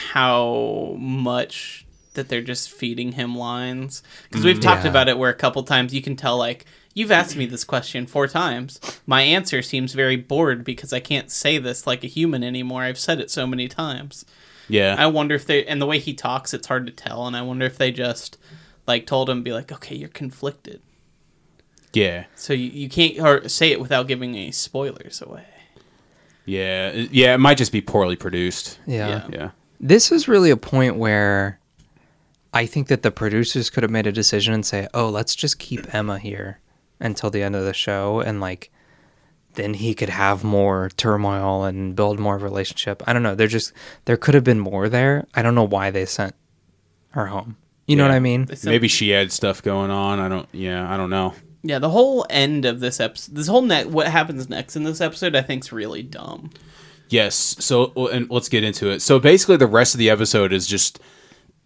how 0.00 0.96
much 0.98 1.84
that 2.14 2.28
they're 2.28 2.42
just 2.42 2.70
feeding 2.70 3.12
him 3.12 3.36
lines 3.36 4.02
because 4.24 4.44
we've 4.44 4.58
mm, 4.58 4.62
talked 4.62 4.84
Yeah. 4.84 4.90
about 4.90 5.08
it 5.08 5.18
where 5.18 5.30
a 5.30 5.34
couple 5.34 5.62
times 5.62 5.94
you 5.94 6.02
can 6.02 6.16
tell 6.16 6.36
like 6.36 6.64
you've 6.94 7.12
asked 7.12 7.36
me 7.36 7.46
this 7.46 7.62
question 7.64 8.06
four 8.06 8.26
times 8.26 8.80
my 9.06 9.22
answer 9.22 9.62
seems 9.62 9.92
very 9.92 10.16
bored 10.16 10.64
because 10.64 10.92
i 10.92 10.98
can't 11.00 11.30
say 11.30 11.58
this 11.58 11.86
like 11.86 12.02
a 12.02 12.08
human 12.08 12.42
anymore 12.42 12.82
i've 12.82 12.98
said 12.98 13.20
it 13.20 13.30
so 13.30 13.46
many 13.46 13.68
times 13.68 14.24
Yeah, 14.68 14.96
i 14.98 15.06
wonder 15.06 15.34
if 15.36 15.46
they 15.46 15.64
and 15.66 15.80
the 15.80 15.86
way 15.86 15.98
he 16.00 16.12
talks 16.14 16.52
it's 16.52 16.66
hard 16.66 16.86
to 16.86 16.92
tell 16.92 17.26
and 17.28 17.36
i 17.36 17.42
wonder 17.42 17.64
if 17.66 17.78
they 17.78 17.92
just 17.92 18.38
like 18.88 19.06
told 19.06 19.30
him 19.30 19.42
be 19.44 19.52
like 19.52 19.70
okay 19.70 19.94
you're 19.94 20.08
conflicted 20.08 20.80
yeah, 21.92 22.26
so 22.36 22.52
you, 22.52 22.70
you 22.70 22.88
can't 22.88 23.18
or 23.18 23.48
say 23.48 23.72
it 23.72 23.80
without 23.80 24.06
giving 24.08 24.30
any 24.36 24.52
spoilers 24.52 25.20
away 25.22 25.44
yeah, 26.46 26.90
uh, 26.94 27.06
yeah. 27.12 27.34
It 27.34 27.38
might 27.38 27.58
just 27.58 27.70
be 27.70 27.80
poorly 27.80 28.16
produced. 28.16 28.78
Yeah. 28.86 29.08
Yeah. 29.08 29.28
Yeah, 29.30 29.50
This 29.80 30.12
is 30.12 30.28
really 30.28 30.50
a 30.50 30.56
point 30.56 30.96
where 30.96 31.58
I 32.52 32.66
think 32.66 32.88
that 32.88 33.02
the 33.02 33.10
producers 33.10 33.70
could 33.70 33.82
have 33.82 33.90
made 33.90 34.06
a 34.06 34.12
decision 34.12 34.52
and 34.52 34.64
say, 34.64 34.86
"Oh, 34.92 35.08
let's 35.08 35.34
just 35.34 35.58
keep 35.58 35.92
Emma 35.94 36.18
here 36.18 36.60
until 37.00 37.30
the 37.30 37.42
end 37.42 37.56
of 37.56 37.64
the 37.64 37.72
show 37.72 38.20
and 38.20 38.40
like 38.40 38.70
then 39.54 39.74
he 39.74 39.94
could 39.94 40.10
have 40.10 40.44
more 40.44 40.90
turmoil 40.96 41.64
and 41.64 41.96
build 41.96 42.18
more 42.18 42.36
of 42.36 42.42
a 42.42 42.44
relationship." 42.44 43.02
I 43.06 43.14
don't 43.14 43.22
know. 43.22 43.34
There 43.34 43.46
just 43.46 43.72
there 44.04 44.18
could 44.18 44.34
have 44.34 44.44
been 44.44 44.60
more 44.60 44.88
there. 44.88 45.26
I 45.34 45.42
don't 45.42 45.54
know 45.54 45.66
why 45.66 45.90
they 45.90 46.04
sent 46.04 46.34
her 47.10 47.26
home. 47.26 47.56
You 47.86 47.96
know 47.96 48.04
what 48.04 48.12
I 48.12 48.20
mean? 48.20 48.44
They 48.44 48.56
maybe 48.70 48.86
she 48.86 49.08
had 49.10 49.32
stuff 49.32 49.62
going 49.62 49.90
on. 49.90 50.20
I 50.20 50.28
don't. 50.28 50.48
Yeah, 50.52 50.92
I 50.92 50.96
don't 50.96 51.10
know. 51.10 51.34
Yeah, 51.62 51.78
the 51.78 51.90
whole 51.90 52.24
end 52.30 52.64
of 52.64 52.80
this 52.80 53.00
episode, 53.00 53.34
this 53.34 53.48
whole 53.48 53.62
net, 53.62 53.90
what 53.90 54.06
happens 54.06 54.48
next 54.48 54.76
in 54.76 54.84
this 54.84 55.00
episode, 55.00 55.34
I 55.34 55.42
think 55.42 55.64
is 55.64 55.72
really 55.72 56.02
dumb. 56.02 56.50
Yes. 57.10 57.56
So, 57.58 57.92
and 58.08 58.30
let's 58.30 58.48
get 58.48 58.64
into 58.64 58.88
it. 58.88 59.00
So 59.02 59.18
basically, 59.18 59.56
the 59.56 59.66
rest 59.66 59.94
of 59.94 59.98
the 59.98 60.08
episode 60.08 60.52
is 60.52 60.66
just 60.66 61.00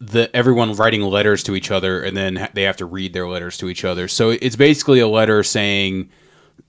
the 0.00 0.35
everyone 0.35 0.74
writing 0.74 1.02
letters 1.02 1.42
to 1.44 1.54
each 1.54 1.70
other, 1.70 2.02
and 2.02 2.16
then 2.16 2.48
they 2.54 2.62
have 2.62 2.76
to 2.78 2.87
read 2.87 3.12
their 3.12 3.28
letters 3.28 3.57
to 3.59 3.68
each 3.68 3.85
other. 3.85 4.09
So 4.09 4.30
it's 4.30 4.57
basically 4.57 5.00
a 5.00 5.09
letter 5.09 5.42
saying, 5.42 6.11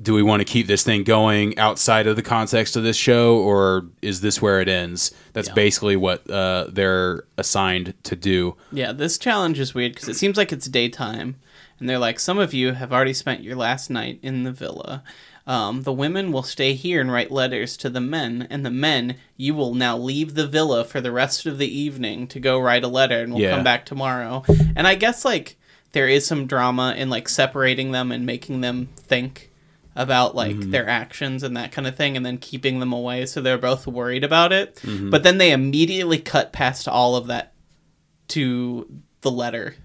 "Do 0.02 0.14
we 0.14 0.22
want 0.22 0.42
to 0.42 0.46
keep 0.46 0.68
this 0.68 0.84
thing 0.84 1.04
going 1.04 1.58
outside 1.58 2.06
of 2.06 2.18
the 2.18 2.22
context 2.22 2.76
of 2.76 2.84
this 2.84 2.98
show, 2.98 3.38
or 3.38 3.88
is 4.02 4.22
this 4.22 4.42
where 4.42 4.62
it 4.62 4.68
ends?" 4.68 5.12
That's 5.34 5.50
basically 5.50 5.96
what 5.96 6.30
uh, 6.30 6.68
they're 6.70 7.24
assigned 7.38 7.94
to 8.04 8.16
do. 8.16 8.56
Yeah, 8.72 8.92
this 8.92 9.18
challenge 9.18 9.60
is 9.60 9.74
weird 9.74 9.94
because 9.94 10.10
it 10.10 10.16
seems 10.16 10.38
like 10.38 10.52
it's 10.52 10.68
daytime, 10.68 11.38
and 11.80 11.90
they're 11.90 12.00
like, 12.00 12.20
some 12.20 12.40
of 12.40 12.54
you 12.54 12.74
have 12.74 12.94
already 12.94 13.14
spent 13.14 13.44
your 13.44 13.56
last 13.56 13.90
night 13.90 14.20
in 14.22 14.44
the 14.44 14.52
villa. 14.52 15.04
Um, 15.48 15.84
the 15.84 15.94
women 15.94 16.32
will 16.32 16.42
stay 16.44 16.74
here 16.74 17.00
and 17.00 17.12
write 17.12 17.32
letters 17.32 17.78
to 17.78 17.90
the 17.90 18.02
men, 18.02 18.48
and 18.50 18.66
the 18.66 18.72
men, 18.72 19.18
you 19.38 19.54
will 19.54 19.76
now 19.76 19.96
leave 19.96 20.34
the 20.34 20.48
villa 20.48 20.84
for 20.84 21.02
the 21.02 21.12
rest 21.12 21.46
of 21.46 21.60
the 21.60 21.68
evening 21.80 22.28
to 22.30 22.40
go 22.40 22.60
write 22.60 22.84
a 22.84 22.88
letter, 22.88 23.22
and 23.22 23.32
we'll 23.32 23.44
Yeah. 23.44 23.52
come 23.56 23.64
back 23.64 23.86
tomorrow. 23.86 24.44
And 24.76 24.88
I 24.88 24.96
guess 24.96 25.24
like 25.24 25.58
there 25.92 26.08
is 26.08 26.26
some 26.26 26.48
drama 26.48 26.96
in 26.98 27.10
like 27.12 27.30
separating 27.30 27.92
them 27.92 28.12
and 28.12 28.26
making 28.26 28.62
them 28.62 28.90
think 28.98 29.52
about 29.96 30.36
like 30.36 30.60
their 30.72 30.90
actions 30.90 31.42
and 31.44 31.56
that 31.56 31.72
kind 31.72 31.88
of 31.88 31.96
thing 31.96 32.18
and 32.18 32.26
then 32.26 32.38
keeping 32.38 32.82
them 32.82 32.92
away 32.92 33.26
so 33.26 33.40
they're 33.40 33.58
both 33.58 33.88
worried 33.88 34.26
about 34.26 34.52
it 34.52 34.78
but 35.10 35.24
then 35.24 35.38
they 35.38 35.54
immediately 35.54 36.18
cut 36.18 36.52
past 36.52 36.86
all 36.86 37.16
of 37.16 37.28
that 37.28 37.54
to 38.28 38.86
the 39.22 39.32
letter 39.32 39.76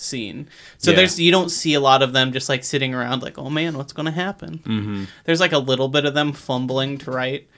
scene. 0.00 0.48
So 0.78 0.90
Yeah. 0.90 0.98
there's 0.98 1.18
you 1.20 1.30
don't 1.30 1.50
see 1.50 1.74
a 1.74 1.80
lot 1.80 2.02
of 2.02 2.12
them 2.12 2.32
just 2.32 2.48
like 2.48 2.64
sitting 2.64 2.94
around 2.94 3.22
like, 3.22 3.38
oh 3.38 3.50
man, 3.50 3.76
what's 3.76 3.92
going 3.92 4.06
to 4.06 4.12
happen? 4.12 4.58
Mm-hmm. 4.58 5.04
There's 5.24 5.40
like 5.40 5.52
a 5.52 5.58
little 5.58 5.88
bit 5.88 6.04
of 6.04 6.14
them 6.14 6.32
fumbling 6.32 6.98
to 6.98 7.10
write. 7.10 7.48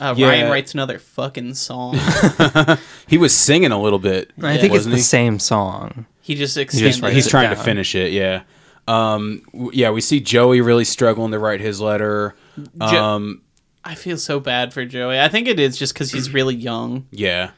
Uh, 0.00 0.14
Yeah. 0.16 0.28
Ryan 0.28 0.50
writes 0.50 0.74
another 0.74 0.98
fucking 0.98 1.54
song. 1.54 1.98
He 3.06 3.18
was 3.18 3.34
singing 3.34 3.70
a 3.70 3.80
little 3.80 3.98
bit. 3.98 4.30
I 4.42 4.54
think 4.56 4.66
it's 4.72 4.80
wasn't 4.86 4.92
the 4.94 4.96
he? 4.98 5.02
same 5.02 5.38
song. 5.38 6.06
he 6.22 6.34
just 6.34 6.54
just 6.54 6.62
extended. 6.74 7.02
writes 7.02 7.14
He's 7.14 7.26
it 7.26 7.30
trying 7.30 7.50
to 7.50 7.56
finish 7.56 7.94
it. 7.94 8.12
Yeah. 8.12 8.42
Um. 8.88 9.42
w- 9.52 9.70
Yeah. 9.74 9.90
We 9.90 10.00
see 10.00 10.20
Joey 10.20 10.60
really 10.62 10.84
struggling 10.84 11.30
to 11.32 11.38
write 11.38 11.60
his 11.60 11.80
letter. 11.80 12.34
Jo- 12.80 13.04
Um. 13.04 13.42
I 13.84 13.94
feel 13.94 14.16
so 14.16 14.40
bad 14.40 14.72
for 14.72 14.84
Joey. 14.86 15.20
I 15.20 15.28
think 15.28 15.46
it 15.46 15.60
is 15.60 15.76
just 15.76 15.92
because 15.92 16.10
he's 16.10 16.32
really 16.32 16.54
young 16.54 17.06
Yeah. 17.10 17.50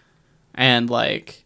and 0.55 0.91
like. 0.91 1.45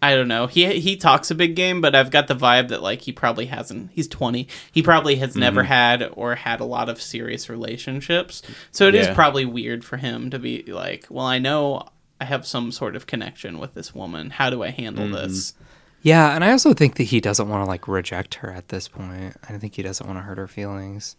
I 0.00 0.14
don't 0.14 0.28
know. 0.28 0.46
He 0.46 0.78
he 0.80 0.96
talks 0.96 1.30
a 1.30 1.34
big 1.34 1.56
game, 1.56 1.80
but 1.80 1.94
I've 1.96 2.10
got 2.12 2.28
the 2.28 2.34
vibe 2.36 2.68
that 2.68 2.82
like 2.82 3.00
he 3.02 3.10
probably 3.12 3.46
hasn't. 3.46 3.90
He's 3.92 4.06
twenty. 4.06 4.46
He 4.70 4.82
probably 4.82 5.16
has 5.16 5.34
never 5.34 5.62
Mm-hmm. 5.62 5.68
had 5.72 6.10
or 6.12 6.36
had 6.36 6.60
a 6.60 6.64
lot 6.64 6.88
of 6.88 7.02
serious 7.02 7.48
relationships. 7.48 8.42
So 8.70 8.86
it 8.86 8.94
is 8.94 9.08
Yeah. 9.08 9.14
probably 9.14 9.44
weird 9.44 9.84
for 9.84 9.96
him 9.96 10.30
to 10.30 10.38
be 10.38 10.62
like, 10.62 11.06
"Well, 11.10 11.26
I 11.26 11.38
know 11.40 11.88
I 12.20 12.26
have 12.26 12.46
some 12.46 12.70
sort 12.70 12.94
of 12.94 13.06
connection 13.08 13.58
with 13.58 13.74
this 13.74 13.92
woman. 13.94 14.30
How 14.30 14.50
do 14.50 14.62
I 14.62 14.70
handle 14.70 15.04
Mm-hmm. 15.06 15.14
this?" 15.14 15.54
Yeah, 16.00 16.32
and 16.32 16.44
I 16.44 16.52
also 16.52 16.74
think 16.74 16.94
that 16.94 17.02
he 17.04 17.20
doesn't 17.20 17.48
want 17.48 17.64
to 17.64 17.68
like 17.68 17.88
reject 17.88 18.36
her 18.36 18.52
at 18.52 18.68
this 18.68 18.86
point. 18.86 19.34
I 19.42 19.50
don't 19.50 19.58
think 19.58 19.74
he 19.74 19.82
doesn't 19.82 20.06
want 20.06 20.16
to 20.20 20.22
hurt 20.22 20.38
her 20.38 20.46
feelings. 20.46 21.16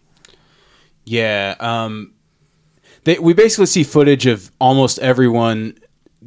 Yeah. 1.05 1.55
Um. 1.59 2.13
They, 3.05 3.17
we 3.19 3.33
basically 3.33 3.65
see 3.65 3.83
footage 3.83 4.25
of 4.25 4.51
almost 4.59 4.99
everyone 4.99 5.75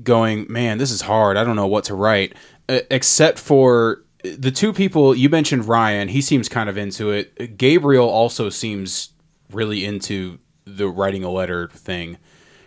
going, 0.03 0.47
"Man, 0.49 0.79
this 0.79 0.91
is 0.91 1.03
hard. 1.03 1.37
I 1.37 1.45
don't 1.45 1.57
know 1.57 1.67
what 1.67 1.85
to 1.85 1.95
write," 1.95 2.35
uh, 2.69 2.81
except 2.91 3.39
for 3.39 4.03
the 4.23 4.51
two 4.51 4.73
people 4.73 5.15
you 5.15 5.29
mentioned. 5.29 5.67
Ryan. 5.67 6.09
He 6.09 6.21
seems 6.21 6.49
kind 6.49 6.69
of 6.69 6.79
into 6.79 7.11
it. 7.11 7.57
Gabriel 7.59 8.09
also 8.09 8.49
seems 8.51 9.11
really 9.51 9.85
into 9.85 10.39
the 10.65 10.89
writing 10.89 11.25
a 11.25 11.31
letter 11.31 11.69
thing. 11.69 12.19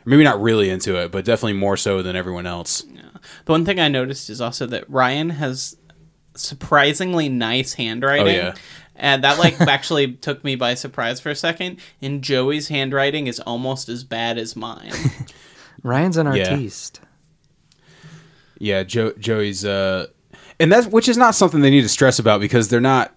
Maybe 0.07 0.23
not 0.23 0.39
really 0.39 0.69
into 0.69 0.95
it, 1.01 1.11
but 1.11 1.25
definitely 1.25 1.53
more 1.53 1.77
so 1.77 2.01
than 2.03 2.15
everyone 2.15 2.45
else. 2.45 2.81
The 2.81 3.51
one 3.51 3.65
thing 3.65 3.79
I 3.79 3.87
noticed 3.87 4.29
is 4.29 4.39
also 4.39 4.67
that 4.67 4.87
Ryan 4.87 5.31
has 5.31 5.77
surprisingly 6.35 7.29
nice 7.29 7.73
handwriting. 7.73 8.27
Oh, 8.27 8.29
yeah. 8.49 8.53
And 8.95 9.23
that 9.23 9.39
like 9.39 9.59
actually 9.61 10.13
took 10.13 10.43
me 10.43 10.55
by 10.55 10.75
surprise 10.75 11.19
for 11.19 11.29
a 11.29 11.35
second. 11.35 11.79
And 12.01 12.21
Joey's 12.21 12.67
handwriting 12.67 13.27
is 13.27 13.39
almost 13.39 13.89
as 13.89 14.03
bad 14.03 14.37
as 14.37 14.55
mine. 14.55 14.93
Ryan's 15.83 16.17
an 16.17 16.27
Yeah. 16.35 16.51
artiste. 16.51 16.99
Yeah, 18.59 18.83
Joe, 18.83 19.13
Joey's, 19.19 19.65
uh, 19.65 20.07
and 20.59 20.71
that's 20.71 20.87
which 20.87 21.09
is 21.09 21.17
not 21.17 21.35
something 21.35 21.61
they 21.61 21.69
need 21.69 21.81
to 21.81 21.89
stress 21.89 22.19
about 22.19 22.39
because 22.41 22.67
they're 22.69 22.79
not. 22.81 23.13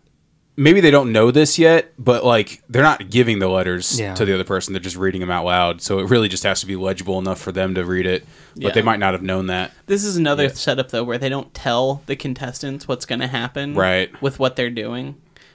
Maybe 0.57 0.81
they 0.81 0.90
don't 0.90 1.12
know 1.12 1.31
this 1.31 1.57
yet, 1.57 1.92
but 2.01 2.24
like 2.24 2.61
they're 2.68 2.83
not 2.83 3.11
giving 3.11 3.38
the 3.38 3.46
letters 3.46 4.01
Yeah. 4.01 4.14
to 4.14 4.24
the 4.24 4.35
other 4.35 4.42
person; 4.42 4.72
they're 4.72 4.81
just 4.83 4.96
reading 4.96 5.20
them 5.20 5.31
out 5.31 5.44
loud. 5.44 5.81
So 5.81 6.01
it 6.01 6.11
really 6.11 6.29
just 6.29 6.42
has 6.42 6.59
to 6.61 6.66
be 6.66 6.74
legible 6.74 7.16
enough 7.20 7.40
for 7.40 7.53
them 7.53 7.77
to 7.77 7.85
read 7.85 8.07
it. 8.07 8.27
But 8.55 8.62
Yeah. 8.64 8.70
they 8.72 8.83
might 8.83 8.98
not 8.98 9.14
have 9.14 9.22
known 9.22 9.46
that. 9.46 9.70
This 9.87 10.03
is 10.03 10.16
another 10.16 10.48
setup 10.48 10.88
though 10.90 11.05
where 11.05 11.16
they 11.18 11.29
don't 11.29 11.55
tell 11.55 12.03
the 12.07 12.16
contestants 12.16 12.88
what's 12.88 13.07
going 13.07 13.20
to 13.20 13.29
happen 13.29 13.74
Right. 13.77 14.11
with 14.20 14.40
what 14.40 14.57
they're 14.57 14.68
doing. 14.70 15.14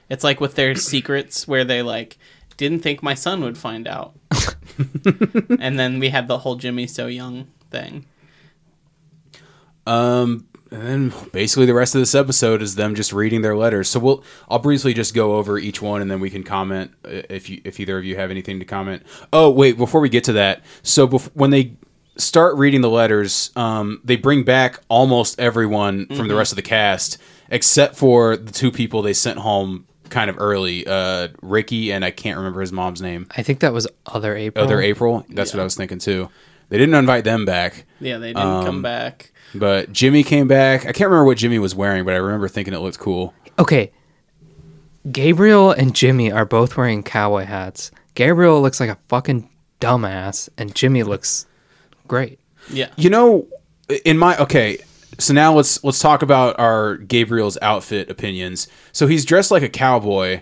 It's 0.10 0.24
like 0.24 0.40
with 0.40 0.56
their 0.56 0.74
secrets 0.92 1.50
where 1.50 1.66
they 1.66 1.82
like 1.82 2.18
didn't 2.56 2.80
think 2.80 3.04
my 3.04 3.14
son 3.14 3.42
would 3.44 3.58
find 3.58 3.90
out. 3.90 4.14
and 5.60 5.78
then 5.78 6.00
we 6.00 6.10
had 6.10 6.28
the 6.30 6.38
whole 6.40 6.56
Jimmy 6.56 6.88
So 6.88 7.08
Young 7.08 7.48
thing. 7.72 8.06
Um, 9.88 10.48
and 10.72 10.82
then 11.12 11.14
basically 11.32 11.66
the 11.68 11.74
rest 11.74 11.94
of 11.94 12.02
this 12.02 12.16
episode 12.16 12.62
is 12.62 12.76
them 12.76 12.96
just 12.96 13.14
reading 13.14 13.42
their 13.42 13.56
letters. 13.56 13.90
So 13.90 14.00
we'll 14.00 14.24
I'll 14.50 14.60
briefly 14.60 14.94
just 14.94 15.14
go 15.14 15.36
over 15.36 15.60
each 15.60 15.82
one 15.82 16.02
and 16.02 16.10
then 16.10 16.20
we 16.20 16.30
can 16.32 16.44
comment 16.44 16.92
uh, 17.06 17.22
if 17.30 17.50
you 17.50 17.62
if 17.64 17.80
either 17.80 17.98
of 17.98 18.04
you 18.06 18.16
have 18.16 18.32
anything 18.32 18.60
to 18.60 18.66
comment. 18.66 19.04
Oh 19.32 19.50
wait, 19.52 19.78
before 19.78 20.02
we 20.02 20.10
get 20.10 20.24
to 20.26 20.34
that, 20.34 20.64
so 20.82 21.08
bef- 21.08 21.30
when 21.36 21.52
they 21.52 21.74
start 22.18 22.56
reading 22.58 22.82
the 22.82 22.90
letters, 22.90 23.52
um, 23.56 24.02
they 24.04 24.16
bring 24.16 24.44
back 24.44 24.80
almost 24.88 25.40
everyone 25.40 26.08
from 26.08 26.16
Mm-hmm. 26.18 26.28
the 26.30 26.36
rest 26.36 26.52
of 26.52 26.56
the 26.56 26.62
cast 26.64 27.18
except 27.50 27.96
for 27.96 28.36
the 28.36 28.52
two 28.52 28.72
people 28.72 29.02
they 29.04 29.14
sent 29.14 29.38
home 29.38 29.86
kind 30.10 30.30
of 30.30 30.40
early, 30.40 30.86
uh, 30.88 31.28
Ricky 31.44 31.92
and 31.92 32.04
I 32.06 32.10
can't 32.12 32.38
remember 32.38 32.62
his 32.62 32.72
mom's 32.72 33.02
name. 33.02 33.28
I 33.36 33.44
think 33.44 33.60
that 33.60 33.74
was 33.74 33.88
other 34.08 34.36
April. 34.36 34.64
Other 34.66 34.82
April. 34.82 35.24
That's 35.30 35.54
what 35.54 35.60
I 35.60 35.64
was 35.64 35.76
thinking 35.76 36.00
too. 36.00 36.30
They 36.70 36.78
didn't 36.80 36.96
invite 36.96 37.26
them 37.26 37.46
back, 37.46 37.86
Yeah, 38.00 38.18
they 38.18 38.28
didn't 38.30 38.42
Um, 38.42 38.66
come 38.66 38.82
back. 38.82 39.32
But 39.54 39.92
Jimmy 39.92 40.24
came 40.24 40.48
back. 40.48 40.82
I 40.82 40.92
can't 40.92 41.10
remember 41.10 41.26
what 41.26 41.38
Jimmy 41.38 41.60
was 41.60 41.76
wearing, 41.76 42.06
but 42.06 42.14
I 42.14 42.18
remember 42.18 42.48
thinking 42.48 42.74
it 42.74 42.80
looked 42.80 43.00
cool. 43.00 43.34
Okay. 43.60 43.92
Gabriel 45.12 45.72
and 45.72 45.96
Jimmy 45.96 46.32
are 46.32 46.46
both 46.46 46.78
wearing 46.78 47.04
cowboy 47.04 47.46
hats. 47.46 47.92
Gabriel 48.16 48.62
looks 48.62 48.80
like 48.80 48.90
a 48.90 48.98
fucking 49.08 49.50
dumbass, 49.82 50.50
and 50.58 50.74
Jimmy 50.74 51.04
looks 51.04 51.46
great. 52.08 52.40
Yeah. 52.70 52.90
You 52.96 53.10
know, 53.10 53.48
in 54.06 54.18
my 54.18 54.38
okay, 54.38 54.78
so 55.20 55.34
now 55.34 55.54
let's 55.54 55.84
let's 55.84 56.00
talk 56.00 56.22
about 56.22 56.58
our 56.60 56.98
Gabriel's 56.98 57.58
outfit 57.62 58.10
opinions. 58.10 58.68
So 58.92 59.08
he's 59.08 59.26
dressed 59.26 59.52
like 59.52 59.64
a 59.64 59.70
cowboy. 59.70 60.42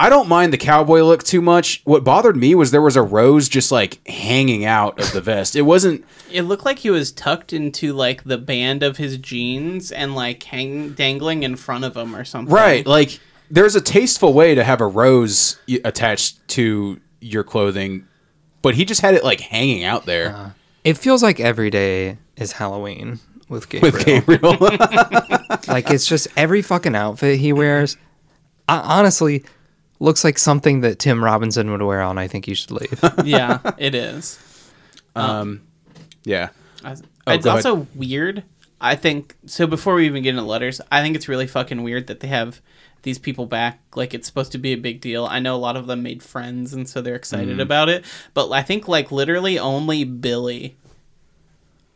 I 0.00 0.08
don't 0.08 0.28
mind 0.28 0.52
the 0.52 0.58
cowboy 0.58 1.00
look 1.02 1.24
too 1.24 1.40
much. 1.42 1.82
What 1.84 2.04
bothered 2.04 2.36
me 2.36 2.54
was 2.54 2.70
there 2.70 2.80
was 2.82 2.94
a 2.94 3.02
rose 3.02 3.48
just 3.48 3.72
like 3.72 4.06
hanging 4.06 4.64
out 4.64 5.00
of 5.00 5.12
the 5.12 5.20
vest. 5.20 5.56
It 5.56 5.62
wasn't 5.62 6.04
It 6.30 6.42
looked 6.42 6.64
like 6.64 6.78
he 6.78 6.90
was 6.90 7.10
tucked 7.10 7.52
into 7.52 7.92
like 7.92 8.22
the 8.22 8.38
band 8.38 8.84
of 8.84 8.96
his 8.96 9.16
jeans 9.18 9.90
and 9.90 10.14
like 10.14 10.42
hang 10.44 10.90
dangling 10.92 11.42
in 11.42 11.56
front 11.56 11.84
of 11.84 11.96
him 11.96 12.14
or 12.14 12.24
something. 12.24 12.54
right. 12.54 12.86
Like 12.86 13.18
there's 13.50 13.74
a 13.74 13.80
tasteful 13.80 14.32
way 14.34 14.54
to 14.54 14.62
have 14.62 14.80
a 14.80 14.86
rose 14.86 15.58
y- 15.66 15.80
attached 15.84 16.46
to 16.50 17.00
your 17.20 17.42
clothing, 17.42 18.06
but 18.62 18.76
he 18.76 18.84
just 18.84 19.00
had 19.00 19.14
it 19.14 19.24
like 19.24 19.40
hanging 19.40 19.82
out 19.82 20.06
there 20.06 20.32
uh, 20.32 20.50
It 20.84 20.96
feels 20.96 21.24
like 21.24 21.40
every 21.40 21.70
day 21.70 22.18
is 22.36 22.52
Halloween 22.52 23.18
with 23.48 23.68
Gabriel. 23.68 23.92
with 23.96 24.06
Gabriel. 24.06 24.56
like 25.66 25.90
it's 25.90 26.06
just 26.06 26.28
every 26.36 26.62
fucking 26.62 26.94
outfit 26.94 27.40
he 27.40 27.52
wears. 27.52 27.96
I, 28.68 28.78
honestly, 28.98 29.44
looks 30.00 30.24
like 30.24 30.38
something 30.38 30.80
that 30.82 30.98
Tim 30.98 31.22
Robinson 31.24 31.70
would 31.70 31.82
wear 31.82 32.00
on. 32.02 32.18
I 32.18 32.28
think 32.28 32.46
you 32.48 32.54
should 32.54 32.70
leave. 32.70 33.00
yeah, 33.24 33.58
it 33.78 33.94
is. 33.94 34.38
yeah. 35.16 36.48
I- 36.84 36.96
Oh, 37.26 37.32
it's 37.34 37.44
go 37.44 37.50
ahead. 37.50 37.66
also 37.66 37.86
weird. 37.94 38.42
I 38.80 38.94
think 38.94 39.36
so. 39.44 39.66
Before 39.66 39.94
we 39.96 40.06
even 40.06 40.22
get 40.22 40.30
into 40.30 40.42
letters, 40.44 40.80
I 40.90 41.02
think 41.02 41.14
it's 41.14 41.28
really 41.28 41.46
fucking 41.46 41.82
weird 41.82 42.06
that 42.06 42.20
they 42.20 42.28
have 42.28 42.62
these 43.02 43.18
people 43.18 43.44
back. 43.44 43.80
Like 43.94 44.14
it's 44.14 44.26
supposed 44.26 44.50
to 44.52 44.58
be 44.58 44.72
a 44.72 44.76
big 44.76 45.02
deal. 45.02 45.26
I 45.26 45.38
know 45.38 45.54
a 45.54 45.58
lot 45.58 45.76
of 45.76 45.86
them 45.86 46.02
made 46.02 46.22
friends, 46.22 46.72
and 46.72 46.88
so 46.88 47.02
they're 47.02 47.14
excited 47.16 47.48
Mm-hmm. 47.50 47.60
about 47.60 47.90
it. 47.90 48.06
But 48.32 48.50
I 48.50 48.62
think 48.62 48.88
like 48.88 49.12
literally 49.12 49.58
only 49.58 50.04
Billy 50.04 50.78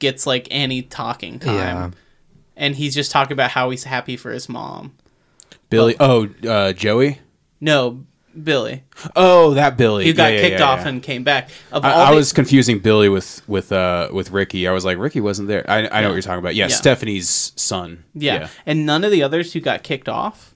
gets 0.01 0.27
like 0.27 0.49
any 0.51 0.83
talking 0.83 1.38
time, 1.38 1.55
Yeah. 1.55 1.91
and 2.59 2.77
he's 2.77 2.95
just 2.95 3.11
talking 3.11 3.33
about 3.33 3.53
how 3.53 3.71
he's 3.71 3.85
happy 3.85 4.19
for 4.19 4.31
his 4.31 4.51
mom. 4.51 4.93
Billy. 5.71 5.97
Oh, 5.99 6.29
uh, 6.47 6.75
Joey. 6.75 7.21
No, 7.64 8.05
Billy, 8.42 8.83
Oh, 9.14 9.55
that 9.55 9.77
Billy. 9.77 10.05
who 10.07 10.12
got 10.14 10.33
Yeah, 10.33 10.37
yeah, 10.37 10.40
kicked 10.48 10.61
yeah, 10.61 10.66
off 10.70 10.81
yeah. 10.81 10.88
and 10.88 11.03
came 11.03 11.22
back. 11.22 11.48
Of 11.70 11.85
I, 11.85 11.92
all 11.92 12.01
I 12.07 12.11
the- 12.11 12.16
was 12.16 12.33
confusing 12.33 12.79
Billy 12.81 13.09
with 13.09 13.40
with 13.46 13.70
uh 13.72 14.09
with 14.12 14.31
Ricky. 14.33 14.66
I 14.66 14.72
was 14.72 14.85
like, 14.85 14.96
Ricky 14.98 15.20
wasn't 15.20 15.48
there. 15.48 15.64
I, 15.70 15.87
I 15.87 16.01
know 16.01 16.09
what 16.09 16.14
you're 16.14 16.22
talking 16.22 16.38
about. 16.40 16.55
Yeah, 16.55 16.64
Yeah. 16.68 16.75
Stephanie's 16.75 17.53
son. 17.57 18.05
Yeah. 18.14 18.48
And 18.66 18.85
none 18.87 19.05
of 19.05 19.11
the 19.12 19.22
others 19.22 19.53
who 19.53 19.61
got 19.61 19.83
kicked 19.83 20.09
off 20.09 20.55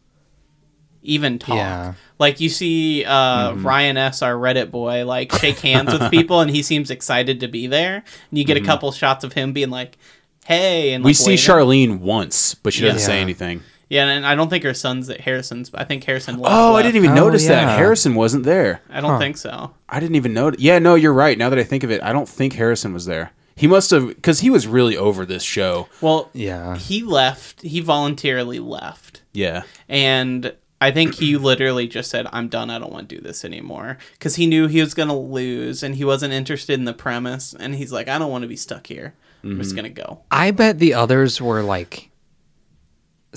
even 1.03 1.39
talk. 1.39 1.57
Yeah. 1.57 1.95
Like 2.19 2.41
you 2.41 2.49
see 2.49 3.05
uh, 3.05 3.53
Mm-hmm. 3.53 3.67
Ryan 3.67 3.97
S, 3.99 4.23
our 4.23 4.35
Reddit 4.35 4.71
boy, 4.71 5.05
like 5.05 5.31
shake 5.33 5.59
hands 5.61 5.93
with 5.93 6.11
people 6.11 6.41
and 6.41 6.51
he 6.51 6.63
seems 6.63 6.91
excited 6.91 7.41
to 7.41 7.49
be 7.49 7.67
there. 7.67 7.97
And 8.31 8.39
you 8.39 8.45
get 8.45 8.57
a 8.57 8.61
couple 8.63 8.91
shots 8.91 9.23
of 9.23 9.35
him 9.35 9.53
being 9.53 9.71
like, 9.71 9.99
hey. 10.47 10.95
And 10.95 11.03
Mm-hmm. 11.03 11.07
we 11.07 11.13
see 11.15 11.31
waving. 11.33 11.45
Charlene 11.45 11.99
once, 12.01 12.55
but 12.55 12.73
she 12.73 12.81
doesn't 12.83 13.01
Yeah. 13.01 13.07
say 13.07 13.21
anything. 13.21 13.63
Yeah, 13.89 14.07
and 14.07 14.27
I 14.27 14.35
don't 14.35 14.51
think 14.51 14.65
her 14.65 14.75
son's 14.75 15.09
at 15.11 15.21
Harrison's. 15.21 15.71
I 15.73 15.85
think 15.85 16.03
Harrison 16.05 16.39
left. 16.39 16.53
Oh, 16.55 16.75
I 16.75 16.83
didn't 16.83 16.97
even 16.97 17.11
Oh, 17.13 17.15
notice 17.27 17.47
that. 17.47 17.79
Harrison 17.79 18.15
wasn't 18.15 18.45
there. 18.45 18.81
I 18.91 19.01
don't 19.01 19.13
Huh. 19.13 19.19
think 19.19 19.37
so. 19.37 19.75
I 19.89 20.01
didn't 20.01 20.17
even 20.17 20.35
notice. 20.35 20.61
Yeah, 20.61 20.79
no, 20.81 20.97
you're 20.97 21.13
right. 21.13 21.39
Now 21.39 21.51
that 21.51 21.59
I 21.59 21.63
think 21.65 21.85
of 21.85 21.91
it, 21.91 22.03
I 22.03 22.13
don't 22.13 22.29
think 22.29 22.55
Harrison 22.55 22.93
was 22.93 23.07
there. 23.07 23.31
He 23.55 23.67
must 23.67 23.91
have 23.93 24.09
because 24.09 24.41
he 24.41 24.51
was 24.51 24.67
really 24.67 24.97
over 24.97 25.25
this 25.25 25.43
show. 25.43 25.89
Well, 26.01 26.31
Yeah. 26.35 26.77
he 26.77 27.03
left. 27.03 27.63
He 27.63 27.81
voluntarily 27.81 28.59
left. 28.59 29.23
Yeah, 29.33 29.63
And 29.89 30.53
I 30.81 30.91
think 30.91 31.15
he 31.15 31.37
literally 31.39 31.87
just 31.87 32.11
said, 32.11 32.27
I'm 32.33 32.49
done. 32.49 32.71
I 32.71 32.79
don't 32.79 32.93
want 32.93 33.09
to 33.09 33.15
do 33.17 33.21
this 33.23 33.45
anymore. 33.45 33.99
Because 34.13 34.37
he 34.37 34.47
knew 34.47 34.67
he 34.67 34.81
was 34.81 34.95
going 34.95 35.09
to 35.09 35.15
lose 35.15 35.83
and 35.83 35.95
he 35.95 36.05
wasn't 36.05 36.33
interested 36.35 36.75
in 36.79 36.85
the 36.87 36.93
premise. 36.93 37.55
And 37.59 37.75
he's 37.77 37.93
like, 37.93 38.09
I 38.09 38.19
don't 38.19 38.31
want 38.31 38.43
to 38.43 38.49
be 38.49 38.57
stuck 38.57 38.87
here. 38.89 39.15
I'm 39.45 39.59
just 39.59 39.71
mm-hmm. 39.71 39.77
going 39.83 39.95
to 39.95 40.03
go. 40.03 40.21
I 40.31 40.51
bet 40.51 40.79
the 40.81 40.93
others 40.95 41.41
were 41.41 41.63
like 41.63 42.11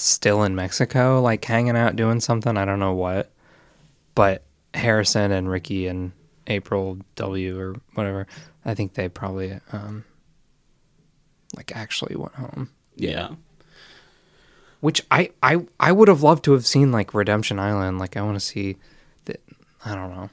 still 0.04 0.44
in 0.44 0.56
Mexico, 0.56 1.22
like 1.22 1.44
hanging 1.46 1.78
out 1.78 1.96
doing 1.96 2.20
something. 2.20 2.58
I 2.58 2.66
don't 2.66 2.80
know 2.80 2.94
what. 2.94 3.32
But 4.16 4.44
Harrison 4.74 5.32
and 5.32 5.50
Ricky 5.50 5.88
and 5.88 6.12
April 6.48 7.00
W 7.16 7.60
or 7.60 7.76
whatever, 7.94 8.28
I 8.66 8.74
think 8.74 8.94
they 8.94 9.10
probably 9.10 9.60
um 9.72 10.04
like 11.56 11.76
actually 11.76 12.16
went 12.16 12.36
home. 12.36 12.70
yeah. 12.96 13.30
Which 14.82 15.02
I 15.12 15.32
I 15.44 15.66
I 15.80 15.92
would 15.92 16.08
have 16.08 16.24
loved 16.24 16.46
to 16.46 16.54
have 16.54 16.66
seen 16.66 16.92
like 16.92 17.14
Redemption 17.14 17.60
Island. 17.60 18.00
Like 18.00 18.16
I 18.16 18.22
want 18.22 18.36
to 18.36 18.46
see 18.46 18.78
that. 19.26 19.42
I 19.84 19.94
don't 19.96 20.12
know. 20.12 20.30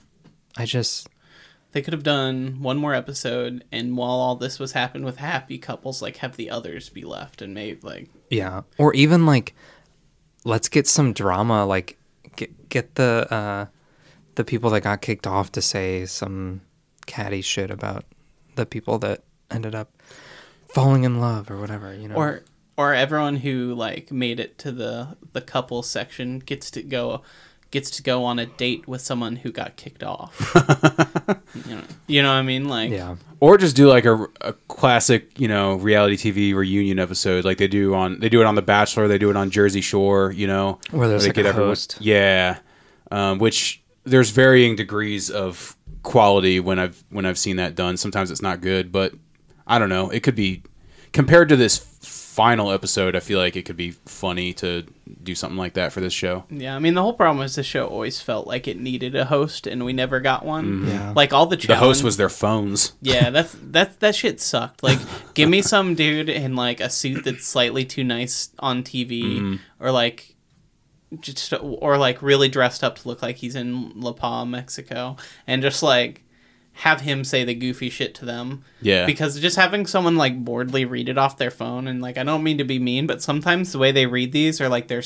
I 0.57 0.65
just 0.67 1.09
They 1.73 1.83
could 1.83 1.93
have 1.93 2.03
done 2.03 2.63
one 2.63 2.79
more 2.79 2.95
episode. 2.95 3.65
And 3.71 3.97
while 3.97 4.11
all 4.11 4.37
this 4.37 4.59
was 4.59 4.73
happening 4.73 5.05
with 5.05 5.19
happy 5.19 5.59
couples, 5.59 6.01
like 6.01 6.19
have 6.19 6.37
the 6.37 6.51
others 6.51 6.89
be 6.89 7.05
left 7.05 7.43
and 7.43 7.53
made 7.53 7.85
like, 7.85 8.09
Yeah, 8.31 8.63
or 8.79 8.95
even 8.95 9.27
like, 9.27 9.55
let's 10.45 10.69
get 10.69 10.87
some 10.87 11.13
drama. 11.13 11.67
Like, 11.67 11.99
get 12.37 12.69
get 12.69 12.95
the 12.95 13.27
uh, 13.31 13.67
the 14.37 14.45
people 14.45 14.71
that 14.71 14.83
got 14.83 15.03
kicked 15.03 15.27
off 15.27 15.53
to 15.53 15.63
say 15.63 16.07
some 16.07 16.63
catty 17.07 17.43
shit 17.43 17.71
about 17.71 18.05
the 18.55 18.65
people 18.67 18.99
that 19.01 19.25
ended 19.51 19.75
up 19.75 19.91
falling 20.69 21.05
in 21.05 21.21
love 21.21 21.51
or 21.51 21.59
whatever. 21.59 21.95
You 21.95 22.09
know, 22.09 22.17
or. 22.17 22.43
Or 22.79 22.93
everyone 22.93 23.37
who 23.37 23.75
like 23.75 24.13
made 24.13 24.39
it 24.39 24.59
to 24.59 24.71
the 24.71 25.17
the 25.33 25.41
couple 25.41 25.83
section 25.83 26.41
gets 26.41 26.71
to 26.73 26.83
go 26.83 27.23
gets 27.71 27.91
to 27.91 28.03
go 28.03 28.25
on 28.25 28.39
a 28.39 28.47
date 28.47 28.87
with 28.89 29.01
someone 29.01 29.37
who 29.37 29.51
got 29.53 29.77
kicked 29.77 30.03
off. 30.05 30.35
you, 31.67 31.75
know, 31.75 31.83
you 32.07 32.23
know 32.23 32.29
what 32.29 32.37
I 32.37 32.43
mean? 32.43 32.69
Like 32.69 32.91
yeah, 32.91 33.17
Or 33.41 33.59
just 33.59 33.77
do 33.77 33.89
like 33.89 34.05
a, 34.05 34.27
a 34.41 34.53
classic, 34.69 35.39
you 35.39 35.49
know, 35.49 35.75
reality 35.75 36.17
TV 36.17 36.55
reunion 36.55 36.99
episode, 36.99 37.45
like 37.45 37.59
they 37.59 37.69
do 37.69 37.95
on 37.95 38.21
they 38.21 38.29
do 38.29 38.41
it 38.41 38.47
on 38.47 38.55
The 38.55 38.63
Bachelor, 38.63 39.09
they 39.09 39.19
do 39.19 39.31
it 39.31 39.37
on 39.37 39.51
Jersey 39.51 39.81
Shore, 39.81 40.31
you 40.33 40.47
know, 40.47 40.79
Where 40.91 41.09
there's 41.09 41.23
they 41.23 41.29
like 41.31 41.39
a 41.39 41.49
everyone- 41.49 41.71
host. 41.71 41.97
Yeah, 42.01 42.59
um, 43.11 43.39
which 43.39 43.83
there's 44.05 44.31
varying 44.31 44.77
degrees 44.77 45.31
of 45.31 45.77
quality 46.03 46.61
when 46.61 46.79
I've 46.79 47.03
when 47.11 47.27
I've 47.27 47.39
seen 47.39 47.57
that 47.57 47.75
done. 47.75 47.97
Sometimes 47.97 48.31
it's 48.31 48.43
not 48.43 48.61
good, 48.61 48.93
but 48.93 49.13
I 49.67 49.79
don't 49.81 49.89
know. 49.89 50.11
It 50.11 50.23
could 50.23 50.37
be 50.37 50.63
compared 51.13 51.49
to 51.49 51.57
this 51.57 51.79
final 52.37 52.71
episode. 52.71 53.17
I 53.17 53.21
feel 53.21 53.39
like 53.39 53.57
it 53.57 53.63
could 53.65 53.77
be 53.79 53.93
funny 54.05 54.53
to 54.55 54.85
do 55.23 55.35
something 55.35 55.57
like 55.57 55.73
that 55.75 55.91
for 55.93 56.01
this 56.03 56.13
show. 56.13 56.45
Yeah, 56.51 56.77
I 56.77 56.79
mean 56.79 56.93
the 56.95 57.01
whole 57.03 57.15
problem 57.15 57.39
was 57.39 57.55
the 57.55 57.63
show 57.63 57.87
always 57.87 58.21
felt 58.21 58.47
like 58.47 58.69
it 58.69 58.79
needed 58.79 59.17
a 59.17 59.25
host, 59.25 59.67
and 59.67 59.85
we 59.85 59.93
never 59.95 60.21
got 60.21 60.45
one. 60.45 60.87
Yeah. 60.87 61.13
Like 61.17 61.33
all 61.33 61.47
the 61.47 61.57
The 61.57 61.77
host 61.77 62.05
was 62.05 62.19
their 62.19 62.29
phones. 62.29 62.93
yeah, 63.01 63.31
that's 63.37 63.57
that 63.73 64.01
that 64.01 64.15
shit 64.15 64.41
sucked. 64.41 64.83
Like, 64.83 64.99
give 65.35 65.49
me 65.49 65.63
some 65.63 65.95
dude 65.95 66.29
in 66.29 66.55
like 66.57 66.81
a 66.81 66.91
suit 66.91 67.25
that's 67.25 67.47
slightly 67.47 67.85
too 67.87 68.05
nice 68.05 68.51
on 68.59 68.83
TV, 68.83 69.23
Mm-hmm. 69.23 69.55
or 69.81 69.91
like 69.91 70.35
just 71.21 71.55
or 71.61 71.97
like 71.97 72.21
really 72.21 72.49
dressed 72.49 72.83
up 72.85 72.97
to 72.99 73.09
look 73.09 73.23
like 73.23 73.37
he's 73.37 73.55
in 73.55 73.99
La 74.01 74.13
Paz, 74.13 74.47
Mexico, 74.47 75.17
and 75.47 75.63
just 75.63 75.83
like 75.83 76.23
have 76.81 77.01
him 77.01 77.25
say 77.25 77.43
the 77.43 77.55
goofy 77.55 77.89
shit 77.89 78.15
to 78.17 78.25
them. 78.27 78.63
Yeah. 78.83 79.07
Because 79.07 79.41
just 79.41 79.57
having 79.57 79.87
someone 79.87 80.17
like 80.17 80.45
boredly 80.45 80.85
read 80.85 81.09
it 81.09 81.17
off 81.17 81.39
their 81.39 81.51
phone 81.51 81.87
and 81.89 82.03
like 82.03 82.19
I 82.19 82.23
don't 82.23 82.43
mean 82.43 82.59
to 82.59 82.65
be 82.65 82.79
mean, 82.79 83.07
but 83.07 83.23
sometimes 83.23 83.73
the 83.73 83.79
way 83.79 83.93
they 83.93 84.05
read 84.07 84.33
these 84.33 84.61
are 84.61 84.69
like 84.69 84.89
they're 84.89 85.03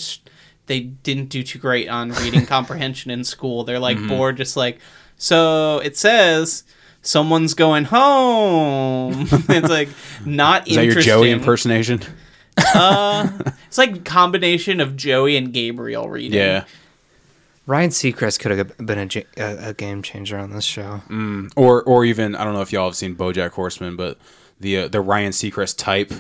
they 0.67 0.81
didn't 0.81 1.27
do 1.27 1.43
too 1.43 1.59
great 1.61 1.89
on 1.89 2.11
reading 2.11 2.45
comprehension 2.57 3.11
in 3.11 3.23
school. 3.25 3.63
They're 3.65 3.79
like 3.79 3.97
Mm-hmm. 3.99 4.09
bored, 4.09 4.37
just 4.37 4.57
like 4.57 4.81
so 5.17 5.79
it 5.79 5.97
says 5.97 6.65
someone's 7.03 7.55
going 7.55 7.85
home. 7.85 9.29
it's 9.49 9.69
like 9.69 9.89
not 10.27 10.67
Is 10.69 10.75
that 10.77 10.85
your. 10.87 11.01
Joey 11.01 11.31
impersonation? 11.31 12.01
It's 12.59 13.79
like 13.79 14.05
combination 14.05 14.81
of 14.81 14.97
Joey 14.97 15.37
and 15.37 15.53
Gabriel 15.53 16.09
reading. 16.11 16.39
Yeah. 16.39 16.65
Ryan 17.67 17.91
Seacrest 17.91 18.41
could 18.41 18.51
have 18.57 18.77
been 18.79 18.99
a, 18.99 19.25
a, 19.41 19.69
a 19.71 19.75
game 19.75 20.03
changer 20.03 20.39
on 20.39 20.51
this 20.51 20.65
show. 20.65 21.03
or 21.57 21.83
or 21.83 22.05
even 22.05 22.35
I 22.35 22.45
don't 22.45 22.55
know 22.55 22.63
if 22.63 22.73
y'all 22.73 22.87
have 22.87 22.97
seen 22.97 23.15
BoJack 23.15 23.51
Horseman, 23.53 23.97
but 23.97 24.19
the 24.59 24.77
uh, 24.79 24.89
the 24.89 25.01
Ryan 25.01 25.33
Seacrest 25.33 25.77
type. 25.79 26.13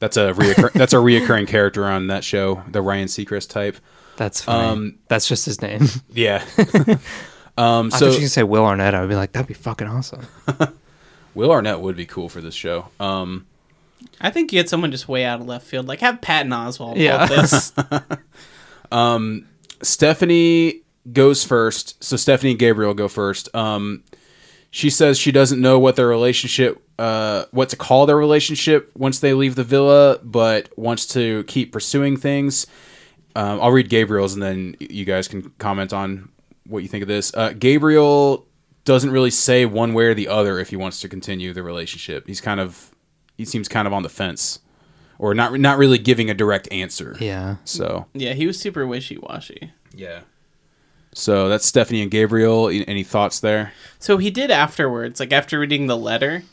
That's 0.00 0.16
a 0.16 0.32
reoccur- 0.32 0.72
that's 0.74 0.92
a 0.94 0.96
reoccurring 0.96 1.46
character 1.46 1.84
on 1.86 2.06
that 2.08 2.24
show. 2.24 2.62
The 2.68 2.80
Ryan 2.82 3.06
Seacrest 3.06 3.50
type. 3.50 3.76
That's 4.16 4.40
funny. 4.42 4.68
Um, 4.68 4.98
That's 5.08 5.26
just 5.28 5.46
his 5.46 5.62
name. 5.62 5.82
Yeah. 6.12 6.44
um. 7.56 7.86
I 7.92 7.96
So 7.96 8.06
thought 8.06 8.14
you 8.14 8.20
could 8.20 8.30
say 8.30 8.42
Will 8.42 8.64
Arnett. 8.66 8.94
I 8.94 9.00
would 9.00 9.08
be 9.08 9.14
like, 9.16 9.32
that'd 9.32 9.46
be 9.48 9.54
fucking 9.54 9.86
awesome. 9.86 10.26
Will 11.34 11.50
Arnett 11.52 11.80
would 11.80 11.96
be 11.96 12.04
cool 12.06 12.28
for 12.28 12.40
this 12.42 12.54
show. 12.54 12.88
Um, 12.98 13.46
I 14.20 14.30
think 14.30 14.52
you 14.52 14.58
get 14.58 14.68
someone 14.68 14.90
just 14.90 15.08
way 15.08 15.24
out 15.24 15.40
of 15.40 15.46
left 15.46 15.66
field. 15.66 15.86
Like 15.86 16.00
have 16.00 16.20
Patton 16.20 16.50
Oswalt 16.52 16.96
Yeah. 16.96 17.26
hold 17.26 17.40
this. 17.40 17.72
Stephanie 19.82 20.82
goes 21.12 21.44
first. 21.44 22.02
So 22.02 22.16
Stephanie 22.16 22.50
and 22.50 22.58
Gabriel 22.58 22.94
go 22.94 23.08
first. 23.08 23.54
Um, 23.54 24.04
she 24.70 24.90
says 24.90 25.18
she 25.18 25.32
doesn't 25.32 25.60
know 25.60 25.78
what 25.78 25.96
their 25.96 26.06
relationship, 26.06 26.82
uh, 26.98 27.44
what 27.50 27.68
to 27.70 27.76
call 27.76 28.06
their 28.06 28.16
relationship 28.16 28.90
once 28.96 29.18
they 29.18 29.32
leave 29.34 29.54
the 29.56 29.64
villa, 29.64 30.20
but 30.22 30.68
wants 30.78 31.06
to 31.08 31.44
keep 31.44 31.72
pursuing 31.72 32.16
things. 32.16 32.66
Um, 33.34 33.60
I'll 33.60 33.72
read 33.72 33.88
Gabriel's 33.88 34.34
and 34.34 34.42
then 34.42 34.76
you 34.78 35.04
guys 35.04 35.28
can 35.28 35.50
comment 35.58 35.92
on 35.92 36.28
what 36.66 36.82
you 36.82 36.88
think 36.88 37.02
of 37.02 37.08
this. 37.08 37.32
Uh, 37.34 37.52
Gabriel 37.52 38.46
doesn't 38.84 39.10
really 39.10 39.30
say 39.30 39.66
one 39.66 39.92
way 39.92 40.04
or 40.04 40.14
the 40.14 40.28
other 40.28 40.58
if 40.58 40.70
he 40.70 40.76
wants 40.76 41.00
to 41.00 41.08
continue 41.08 41.52
the 41.52 41.62
relationship. 41.62 42.26
He's 42.26 42.40
kind 42.40 42.60
of, 42.60 42.90
he 43.36 43.44
seems 43.44 43.68
kind 43.68 43.86
of 43.86 43.92
on 43.92 44.02
the 44.02 44.08
fence, 44.08 44.60
or 45.20 45.34
not 45.34 45.52
not 45.60 45.76
really 45.78 45.98
giving 45.98 46.30
a 46.30 46.34
direct 46.34 46.66
answer. 46.72 47.14
Yeah. 47.20 47.56
So 47.64 48.06
yeah, 48.14 48.32
he 48.32 48.46
was 48.46 48.58
super 48.58 48.86
wishy 48.86 49.18
washy. 49.18 49.72
yeah. 49.94 50.20
So 51.12 51.48
that's 51.48 51.66
Stephanie 51.66 52.02
and 52.02 52.10
Gabriel. 52.10 52.68
Any 52.68 53.02
thoughts 53.02 53.40
there? 53.40 53.72
So 53.98 54.16
he 54.18 54.30
did 54.30 54.50
afterwards, 54.50 55.18
like 55.20 55.32
after 55.32 55.58
reading 55.58 55.88
the 55.88 55.96
letter, 55.96 56.44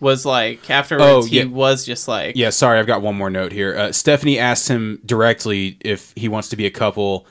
was 0.00 0.26
like 0.26 0.68
afterwards 0.68 1.04
Oh, 1.06 1.24
yeah. 1.30 1.42
he 1.42 1.48
was 1.48 1.86
just 1.86 2.08
like 2.08 2.34
Yeah, 2.36 2.50
sorry, 2.50 2.78
I've 2.80 2.88
got 2.88 3.02
one 3.02 3.14
more 3.14 3.30
note 3.30 3.52
here. 3.52 3.76
Uh, 3.76 3.92
Stephanie 3.92 4.38
asked 4.38 4.66
him 4.68 5.00
directly 5.06 5.78
if 5.80 6.12
he 6.16 6.28
wants 6.28 6.48
to 6.48 6.56
be 6.56 6.66
a 6.66 6.70
couple, 6.70 7.24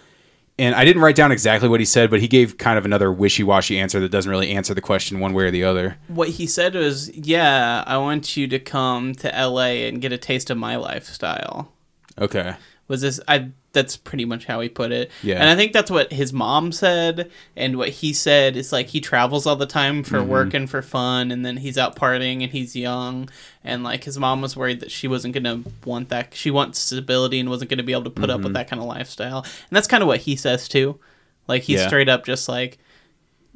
and 0.64 0.76
I 0.76 0.86
didn't 0.86 1.02
write 1.02 1.16
down 1.16 1.32
exactly 1.32 1.70
what 1.70 1.80
he 1.80 1.86
said, 1.86 2.10
but 2.10 2.22
he 2.22 2.28
gave 2.28 2.58
kind 2.58 2.78
of 2.78 2.86
another 2.86 3.12
wishy-washy 3.12 3.78
answer 3.78 4.00
that 4.00 4.10
doesn't 4.10 4.30
really 4.30 4.52
answer 4.52 4.74
the 4.74 4.82
question 4.82 5.20
one 5.20 5.34
way 5.34 5.46
or 5.46 5.52
the 5.52 5.64
other. 5.64 5.98
what 6.08 6.30
he 6.30 6.48
said 6.48 6.74
was, 6.76 7.10
"Yeah, 7.16 7.84
I 7.86 7.98
want 7.98 8.38
you 8.38 8.48
to 8.48 8.60
come 8.60 9.14
to 9.16 9.28
LA 9.30 9.88
and 9.88 10.02
get 10.02 10.12
a 10.12 10.18
taste 10.18 10.50
of 10.50 10.58
my 10.58 10.76
lifestyle." 10.76 11.72
Okay. 12.20 12.56
Was 12.88 13.02
this 13.02 13.20
I 13.28 13.50
that's 13.74 13.98
pretty 13.98 14.24
much 14.24 14.46
how 14.46 14.62
he 14.62 14.70
put 14.70 14.92
it. 14.92 15.12
Yeah. 15.24 15.36
And 15.36 15.50
I 15.50 15.56
think 15.56 15.74
that's 15.74 15.92
what 15.92 16.14
his 16.14 16.32
mom 16.32 16.72
said 16.72 17.32
and 17.58 17.78
what 17.78 17.90
he 17.90 18.14
said 18.14 18.56
is 18.56 18.72
like 18.72 18.88
he 18.88 19.02
travels 19.02 19.46
all 19.46 19.56
the 19.56 19.66
time 19.66 20.04
for 20.04 20.20
mm-hmm. 20.20 20.30
work 20.30 20.54
and 20.54 20.70
for 20.70 20.82
fun 20.82 21.32
and 21.32 21.46
then 21.46 21.58
he's 21.58 21.78
out 21.78 21.96
partying 21.96 22.44
and 22.44 22.52
he's 22.52 22.76
young 22.76 23.30
and 23.64 23.84
like 23.84 24.04
his 24.04 24.18
mom 24.18 24.42
was 24.42 24.56
worried 24.56 24.80
that 24.80 24.92
she 24.92 25.08
wasn't 25.08 25.34
going 25.34 25.44
to 25.44 25.72
want 25.86 26.10
that 26.10 26.34
she 26.34 26.52
wants 26.52 26.80
stability 26.80 27.40
and 27.40 27.50
wasn't 27.50 27.70
going 27.70 27.80
to 27.80 27.84
be 27.84 27.94
able 27.94 28.04
to 28.04 28.10
put 28.10 28.30
up 28.30 28.38
with 28.38 28.48
mm-hmm. 28.48 28.54
that 28.54 28.70
kind 28.70 28.82
of 28.82 28.88
lifestyle. 28.88 29.40
And 29.40 29.72
that's 29.72 29.88
kind 29.88 30.04
of 30.04 30.08
what 30.08 30.22
he 30.22 30.36
says 30.36 30.68
too. 30.68 31.00
Like 31.48 31.64
he's 31.64 31.80
Yeah. 31.80 31.88
straight 31.88 32.10
up 32.10 32.26
just 32.26 32.48
like 32.48 32.78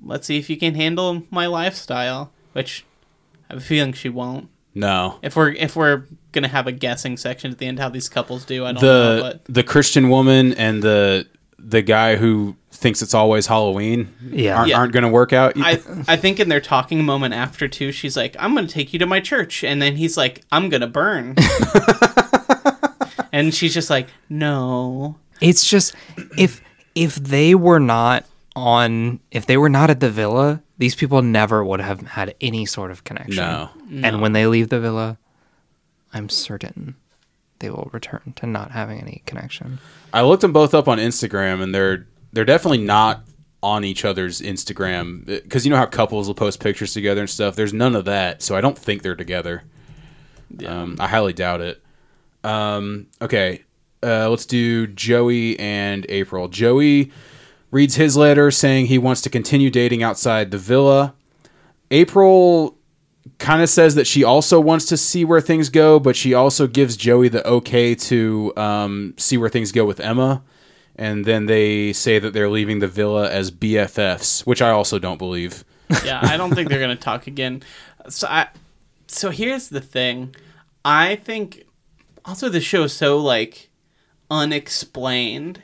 let's 0.03 0.27
see 0.27 0.37
if 0.37 0.49
you 0.49 0.57
can 0.57 0.75
handle 0.75 1.23
my 1.29 1.45
lifestyle, 1.45 2.31
which 2.53 2.85
I 3.49 3.53
have 3.53 3.61
a 3.61 3.65
feeling 3.65 3.93
she 3.93 4.09
won't. 4.09 4.49
No. 4.73 5.19
If 5.21 5.35
we're 5.35 5.51
if 5.53 5.75
we're 5.75 6.03
gonna 6.31 6.47
have 6.47 6.67
a 6.67 6.71
guessing 6.71 7.17
section 7.17 7.51
at 7.51 7.57
the 7.57 7.65
end, 7.67 7.79
how 7.79 7.89
these 7.89 8.09
couples 8.09 8.45
do, 8.45 8.65
I 8.65 8.71
don't 8.73 8.81
know. 8.81 9.15
The 9.15 9.21
But 9.21 9.53
the 9.53 9.63
Christian 9.63 10.09
woman 10.09 10.53
and 10.53 10.81
the 10.83 11.27
the 11.59 11.81
guy 11.81 12.15
who 12.17 12.55
thinks 12.71 13.01
it's 13.01 13.15
always 13.15 13.47
Halloween 13.47 14.13
Yeah. 14.29 14.57
aren't, 14.57 14.69
Yeah. 14.69 14.77
aren't 14.77 14.93
going 14.93 15.01
to 15.03 15.09
work 15.09 15.33
out. 15.33 15.53
I 15.57 15.81
I 16.07 16.15
think 16.15 16.39
in 16.39 16.47
their 16.49 16.61
talking 16.61 17.03
moment 17.03 17.33
after 17.33 17.67
too, 17.67 17.91
she's 17.91 18.15
like, 18.15 18.35
"I'm 18.39 18.53
gonna 18.53 18.67
take 18.67 18.93
you 18.93 18.99
to 18.99 19.05
my 19.07 19.19
church," 19.19 19.63
and 19.63 19.81
then 19.81 19.95
he's 19.95 20.15
like, 20.17 20.43
"I'm 20.51 20.69
gonna 20.69 20.87
burn," 20.87 21.35
and 23.31 23.53
she's 23.53 23.73
just 23.73 23.89
like, 23.89 24.07
"No." 24.29 25.17
It's 25.41 25.67
just 25.69 25.95
if 26.37 26.61
if 26.95 27.15
they 27.15 27.53
were 27.55 27.79
not 27.79 28.25
on 28.55 29.19
if 29.31 29.45
they 29.45 29.57
were 29.57 29.69
not 29.69 29.89
at 29.89 29.99
the 29.99 30.09
villa, 30.09 30.61
these 30.77 30.95
people 30.95 31.21
never 31.21 31.63
would 31.63 31.79
have 31.81 32.01
had 32.01 32.33
any 32.41 32.65
sort 32.65 32.91
of 32.91 33.03
connection. 33.03 33.35
No. 33.37 33.69
Mm-hmm. 33.77 34.05
And 34.05 34.21
when 34.21 34.33
they 34.33 34.47
leave 34.47 34.69
the 34.69 34.79
villa, 34.79 35.17
I'm 36.13 36.29
certain 36.29 36.95
they 37.59 37.69
will 37.69 37.89
return 37.91 38.33
to 38.37 38.45
not 38.45 38.71
having 38.71 38.99
any 38.99 39.23
connection. 39.25 39.79
I 40.13 40.21
looked 40.21 40.41
them 40.41 40.53
both 40.53 40.73
up 40.73 40.87
on 40.87 40.97
Instagram, 40.99 41.61
and 41.61 41.73
they're 41.73 42.07
they're 42.33 42.45
definitely 42.45 42.79
not 42.79 43.23
on 43.63 43.83
each 43.83 44.05
other's 44.05 44.41
Instagram 44.41 45.25
because 45.25 45.65
you 45.65 45.71
know 45.71 45.77
how 45.77 45.85
couples 45.85 46.27
will 46.27 46.35
post 46.35 46.59
pictures 46.59 46.93
together 46.93 47.21
and 47.21 47.29
stuff. 47.29 47.55
There's 47.55 47.73
none 47.73 47.95
of 47.95 48.05
that, 48.05 48.41
so 48.41 48.55
I 48.55 48.61
don't 48.61 48.77
think 48.77 49.01
they're 49.01 49.15
together. 49.15 49.63
Um, 50.65 50.97
I 50.99 51.07
highly 51.07 51.33
doubt 51.33 51.61
it. 51.61 51.81
Um, 52.43 53.07
okay, 53.21 53.63
uh, 54.03 54.29
let's 54.29 54.45
do 54.45 54.87
Joey 54.87 55.59
and 55.59 56.05
April. 56.09 56.47
Joey 56.47 57.11
reads 57.71 57.95
his 57.95 58.15
letter 58.15 58.51
saying 58.51 58.85
he 58.85 58.97
wants 58.97 59.21
to 59.21 59.29
continue 59.29 59.69
dating 59.69 60.03
outside 60.03 60.51
the 60.51 60.57
villa. 60.57 61.13
April 61.91 62.76
kind 63.39 63.61
of 63.61 63.69
says 63.69 63.95
that 63.95 64.07
she 64.07 64.23
also 64.23 64.59
wants 64.59 64.85
to 64.85 64.97
see 64.97 65.25
where 65.25 65.41
things 65.41 65.69
go, 65.69 65.99
but 65.99 66.15
she 66.15 66.33
also 66.33 66.67
gives 66.67 66.97
Joey 66.97 67.29
the 67.29 67.45
okay 67.47 67.95
to 67.95 68.53
um, 68.57 69.13
see 69.17 69.37
where 69.37 69.49
things 69.49 69.71
go 69.71 69.85
with 69.85 69.99
Emma. 69.99 70.43
And 70.95 71.25
then 71.25 71.45
they 71.45 71.93
say 71.93 72.17
that 72.19 72.33
they're 72.33 72.49
leaving 72.49 72.79
the 72.79 72.87
villa 72.87 73.29
as 73.29 73.51
BFFs, 73.51 74.45
which 74.45 74.61
I 74.61 74.71
also 74.71 74.97
don't 74.97 75.17
believe. 75.17 75.63
Yeah, 76.03 76.19
I 76.23 76.37
don't 76.37 76.53
think 76.53 76.69
they're 76.69 76.79
gonna 76.79 76.95
talk 76.95 77.27
again. 77.27 77.63
So 78.09 78.27
I, 78.27 78.47
so 79.07 79.29
here's 79.29 79.69
the 79.69 79.81
thing, 79.81 80.35
I 80.83 81.15
think 81.15 81.63
also 82.25 82.49
the 82.49 82.61
show 82.61 82.83
is 82.83 82.93
so 82.93 83.17
like 83.17 83.69
unexplained 84.29 85.61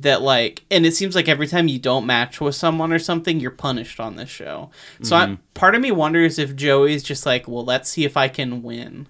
that 0.00 0.22
like 0.22 0.64
and 0.70 0.86
it 0.86 0.94
seems 0.94 1.14
like 1.14 1.28
every 1.28 1.46
time 1.46 1.66
you 1.68 1.78
don't 1.78 2.06
match 2.06 2.40
with 2.40 2.54
someone 2.54 2.92
or 2.92 2.98
something 2.98 3.40
you're 3.40 3.50
punished 3.50 3.98
on 4.00 4.16
this 4.16 4.28
show. 4.28 4.70
So 5.02 5.16
I, 5.16 5.26
mm-hmm. 5.26 5.34
part 5.54 5.74
of 5.74 5.80
me 5.80 5.90
wonders 5.90 6.38
if 6.38 6.54
joey's 6.54 7.02
just 7.02 7.26
like 7.26 7.48
well 7.48 7.64
let's 7.64 7.88
see 7.88 8.04
if 8.04 8.16
i 8.16 8.28
can 8.28 8.62
win. 8.62 9.08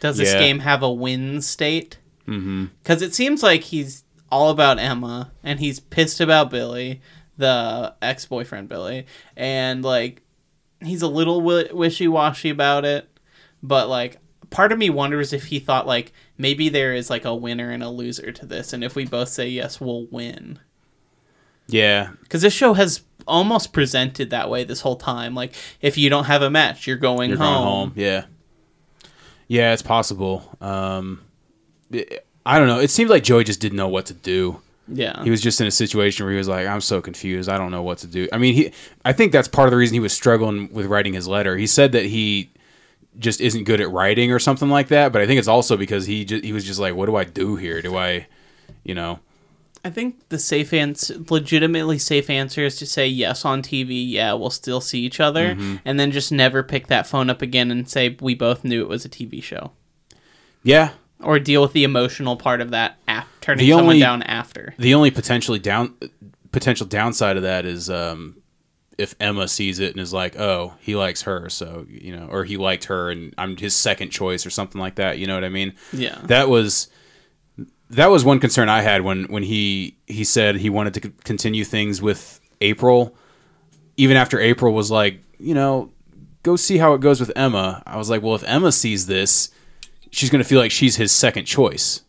Does 0.00 0.18
this 0.18 0.32
Yeah. 0.32 0.38
game 0.38 0.60
have 0.60 0.82
a 0.82 0.90
win 0.90 1.40
state? 1.42 1.98
Mm-hmm. 2.28 2.66
Because 2.82 3.02
it 3.02 3.14
seems 3.14 3.42
like 3.42 3.62
he's 3.64 4.04
all 4.30 4.50
about 4.50 4.78
emma 4.78 5.32
and 5.42 5.58
he's 5.58 5.80
pissed 5.80 6.20
about 6.20 6.50
billy 6.50 7.00
the 7.36 7.94
ex-boyfriend 8.00 8.68
billy 8.68 9.06
and 9.36 9.82
like 9.82 10.22
he's 10.80 11.02
a 11.02 11.08
little 11.08 11.40
wi- 11.40 11.72
wishy-washy 11.72 12.50
about 12.50 12.84
it 12.84 13.08
but 13.62 13.88
like 13.88 14.18
part 14.50 14.72
of 14.72 14.78
me 14.78 14.90
wonders 14.90 15.32
if 15.32 15.44
he 15.46 15.58
thought 15.58 15.86
like 15.86 16.12
maybe 16.36 16.68
there 16.68 16.92
is 16.92 17.08
like 17.08 17.24
a 17.24 17.34
winner 17.34 17.70
and 17.70 17.82
a 17.82 17.88
loser 17.88 18.32
to 18.32 18.44
this 18.44 18.72
and 18.72 18.82
if 18.84 18.94
we 18.94 19.04
both 19.06 19.28
say 19.28 19.48
yes 19.48 19.80
we'll 19.80 20.06
win 20.10 20.58
Yeah, 21.68 22.10
because 22.22 22.42
this 22.42 22.52
show 22.52 22.74
has 22.74 23.02
almost 23.26 23.72
presented 23.72 24.30
that 24.30 24.50
way 24.50 24.64
this 24.64 24.80
whole 24.80 24.96
time 24.96 25.34
like 25.34 25.54
if 25.80 25.96
you 25.96 26.10
don't 26.10 26.24
have 26.24 26.42
a 26.42 26.50
match 26.50 26.86
you're 26.86 26.96
going 26.96 27.30
you're 27.30 27.38
home 27.38 27.54
going 27.54 27.64
home. 27.64 27.92
Yeah, 27.94 28.24
yeah, 29.48 29.72
it's 29.72 29.82
possible. 29.82 30.56
Um, 30.60 31.20
it- 31.90 32.26
I 32.46 32.58
don't 32.58 32.68
know. 32.68 32.80
It 32.80 32.90
seemed 32.90 33.10
like 33.10 33.22
Joey 33.22 33.44
just 33.44 33.60
didn't 33.60 33.76
know 33.76 33.88
what 33.88 34.06
to 34.06 34.14
do. 34.14 34.60
yeah 34.88 35.22
He 35.22 35.30
was 35.30 35.42
just 35.42 35.60
in 35.60 35.66
a 35.66 35.70
situation 35.70 36.24
where 36.24 36.32
he 36.32 36.38
was 36.38 36.48
like, 36.48 36.66
"I'm 36.66 36.80
so 36.80 37.00
confused. 37.02 37.48
I 37.50 37.58
don't 37.58 37.70
know 37.70 37.82
what 37.82 37.98
to 37.98 38.06
do." 38.06 38.28
I 38.32 38.38
mean, 38.38 38.54
he. 38.54 38.72
I 39.04 39.12
think 39.12 39.30
that's 39.30 39.46
part 39.46 39.68
of 39.68 39.70
the 39.72 39.76
reason 39.76 39.92
he 39.94 40.00
was 40.00 40.14
struggling 40.14 40.72
with 40.72 40.86
writing 40.86 41.12
his 41.12 41.28
letter. 41.28 41.56
He 41.58 41.66
said 41.66 41.92
that 41.92 42.06
he 42.06 42.48
just 43.18 43.40
isn't 43.40 43.64
good 43.64 43.80
at 43.80 43.90
writing 43.90 44.32
or 44.32 44.38
something 44.38 44.68
like 44.70 44.88
that. 44.88 45.12
But 45.12 45.22
I 45.22 45.26
think 45.26 45.38
it's 45.38 45.48
also 45.48 45.76
because 45.76 46.06
he 46.06 46.24
just, 46.24 46.44
he 46.44 46.52
was 46.52 46.64
just 46.64 46.78
like, 46.80 46.94
"What 46.94 47.06
do 47.06 47.16
I 47.16 47.24
do 47.24 47.56
here? 47.56 47.82
Do 47.82 47.96
I, 47.96 48.26
you 48.84 48.94
know?" 48.94 49.20
i 49.82 49.88
think 49.88 50.28
the 50.28 50.38
safe 50.38 50.74
answer 50.74 51.14
legitimately 51.30 51.98
safe 51.98 52.28
answer 52.28 52.66
is 52.66 52.76
to 52.76 52.84
say 52.84 53.06
yes 53.06 53.46
on 53.46 53.62
tv 53.62 54.06
yeah 54.10 54.34
we'll 54.34 54.50
still 54.50 54.78
see 54.82 55.00
each 55.00 55.20
other 55.20 55.54
Mm-hmm. 55.54 55.76
and 55.86 55.98
then 55.98 56.10
just 56.10 56.30
never 56.30 56.62
pick 56.62 56.88
that 56.88 57.06
phone 57.06 57.30
up 57.30 57.40
again 57.40 57.70
and 57.70 57.88
say 57.88 58.14
we 58.20 58.34
both 58.34 58.62
knew 58.62 58.82
it 58.82 58.90
was 58.90 59.06
a 59.06 59.08
tv 59.08 59.42
show 59.42 59.72
Yeah. 60.62 60.90
or 61.22 61.38
deal 61.38 61.62
with 61.62 61.72
the 61.72 61.84
emotional 61.84 62.36
part 62.36 62.60
of 62.60 62.72
that 62.72 62.98
af- 63.08 63.26
turning 63.40 63.64
The 63.64 63.70
someone 63.70 63.86
only- 63.86 64.00
down 64.00 64.22
after 64.24 64.74
The 64.78 64.92
only 64.92 65.10
potentially 65.10 65.58
down 65.58 65.94
potential 66.52 66.86
downside 66.86 67.38
of 67.38 67.42
that 67.44 67.64
is 67.64 67.88
um, 67.88 68.36
if 69.00 69.14
Emma 69.18 69.48
sees 69.48 69.78
it 69.80 69.92
and 69.92 70.00
is 70.00 70.12
like, 70.12 70.38
"Oh, 70.38 70.74
he 70.80 70.94
likes 70.94 71.22
her," 71.22 71.48
so 71.48 71.86
you 71.88 72.14
know, 72.14 72.28
or 72.30 72.44
he 72.44 72.56
liked 72.56 72.84
her 72.84 73.10
and 73.10 73.34
I'm 73.38 73.56
his 73.56 73.74
second 73.74 74.10
choice 74.10 74.44
or 74.46 74.50
something 74.50 74.80
like 74.80 74.96
that. 74.96 75.18
You 75.18 75.26
know 75.26 75.34
what 75.34 75.44
I 75.44 75.48
mean? 75.48 75.74
Yeah. 75.92 76.18
That 76.24 76.48
was 76.48 76.88
that 77.90 78.10
was 78.10 78.24
one 78.24 78.38
concern 78.38 78.68
I 78.68 78.82
had 78.82 79.02
when 79.02 79.24
when 79.24 79.42
he 79.42 79.96
he 80.06 80.24
said 80.24 80.56
he 80.56 80.70
wanted 80.70 80.94
to 80.94 81.08
c- 81.08 81.14
continue 81.24 81.64
things 81.64 82.00
with 82.00 82.40
April, 82.60 83.16
even 83.96 84.16
after 84.16 84.38
April 84.38 84.72
was 84.72 84.90
like, 84.90 85.20
you 85.38 85.54
know, 85.54 85.90
go 86.42 86.56
see 86.56 86.78
how 86.78 86.94
it 86.94 87.00
goes 87.00 87.18
with 87.20 87.32
Emma. 87.34 87.82
I 87.86 87.96
was 87.96 88.08
like, 88.10 88.22
well, 88.22 88.34
if 88.34 88.44
Emma 88.44 88.70
sees 88.72 89.06
this, 89.06 89.50
she's 90.10 90.30
gonna 90.30 90.44
feel 90.44 90.60
like 90.60 90.70
she's 90.70 90.96
his 90.96 91.10
second 91.12 91.46
choice. 91.46 92.02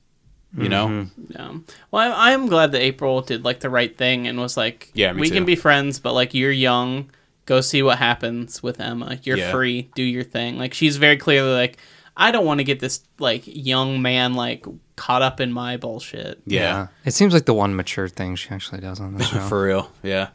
You 0.57 0.67
know? 0.69 1.07
Yeah. 1.29 1.53
Well, 1.91 2.11
I, 2.13 2.33
I'm 2.33 2.47
glad 2.47 2.73
that 2.73 2.81
April 2.81 3.21
did 3.21 3.45
like 3.45 3.61
the 3.61 3.69
right 3.69 3.97
thing 3.97 4.27
and 4.27 4.37
was 4.39 4.57
like, 4.57 4.89
Yeah, 4.93 5.13
me 5.13 5.21
we 5.21 5.29
too. 5.29 5.35
can 5.35 5.45
be 5.45 5.55
friends, 5.55 5.99
but 5.99 6.13
like 6.13 6.33
you're 6.33 6.51
young. 6.51 7.09
Go 7.45 7.61
see 7.61 7.81
what 7.81 7.97
happens 7.99 8.61
with 8.61 8.79
Emma. 8.81 9.17
You're 9.23 9.37
Yeah. 9.37 9.51
free. 9.51 9.89
Do 9.95 10.03
your 10.03 10.23
thing. 10.23 10.57
Like 10.57 10.73
she's 10.73 10.97
very 10.97 11.15
clearly 11.17 11.53
like, 11.53 11.77
I 12.17 12.31
don't 12.31 12.45
want 12.45 12.59
to 12.59 12.65
get 12.65 12.79
this 12.81 13.01
like 13.17 13.43
young 13.45 14.01
man 14.01 14.33
like 14.33 14.65
caught 14.97 15.21
up 15.21 15.39
in 15.39 15.53
my 15.53 15.77
bullshit. 15.77 16.41
Yeah. 16.45 16.87
It 17.05 17.11
seems 17.11 17.33
like 17.33 17.45
the 17.45 17.53
one 17.53 17.73
mature 17.75 18.09
thing 18.09 18.35
she 18.35 18.49
actually 18.49 18.81
does 18.81 18.99
on 18.99 19.15
the 19.15 19.23
show. 19.31 19.39
For 19.47 19.63
real, 19.63 19.89
yeah. 20.03 20.29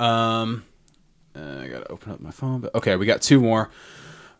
Um, 0.00 0.64
Uh, 1.36 1.60
I 1.62 1.68
gotta 1.68 1.88
open 1.90 2.12
up 2.12 2.20
my 2.20 2.30
phone. 2.30 2.60
But 2.60 2.74
okay, 2.76 2.96
we 2.96 3.04
got 3.06 3.20
two 3.22 3.40
more. 3.40 3.70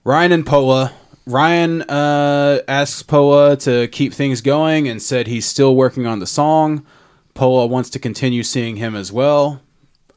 Ryan 0.05 0.33
and 0.33 0.47
Pola. 0.47 0.93
Ryan 1.29 1.83
uh, 1.83 2.61
asks 2.67 3.03
Pola 3.03 3.57
to 3.59 3.87
keep 3.89 4.15
things 4.15 4.41
going 4.41 4.89
and 4.89 5.01
said 5.03 5.27
he's 5.27 5.47
still 5.47 5.77
working 5.77 6.07
on 6.07 6.19
the 6.21 6.27
song. 6.27 6.87
Pola 7.35 7.67
wants 7.67 7.91
to 7.91 7.99
continue 7.99 8.43
seeing 8.43 8.77
him 8.77 8.97
as 8.97 9.13
well. 9.13 9.61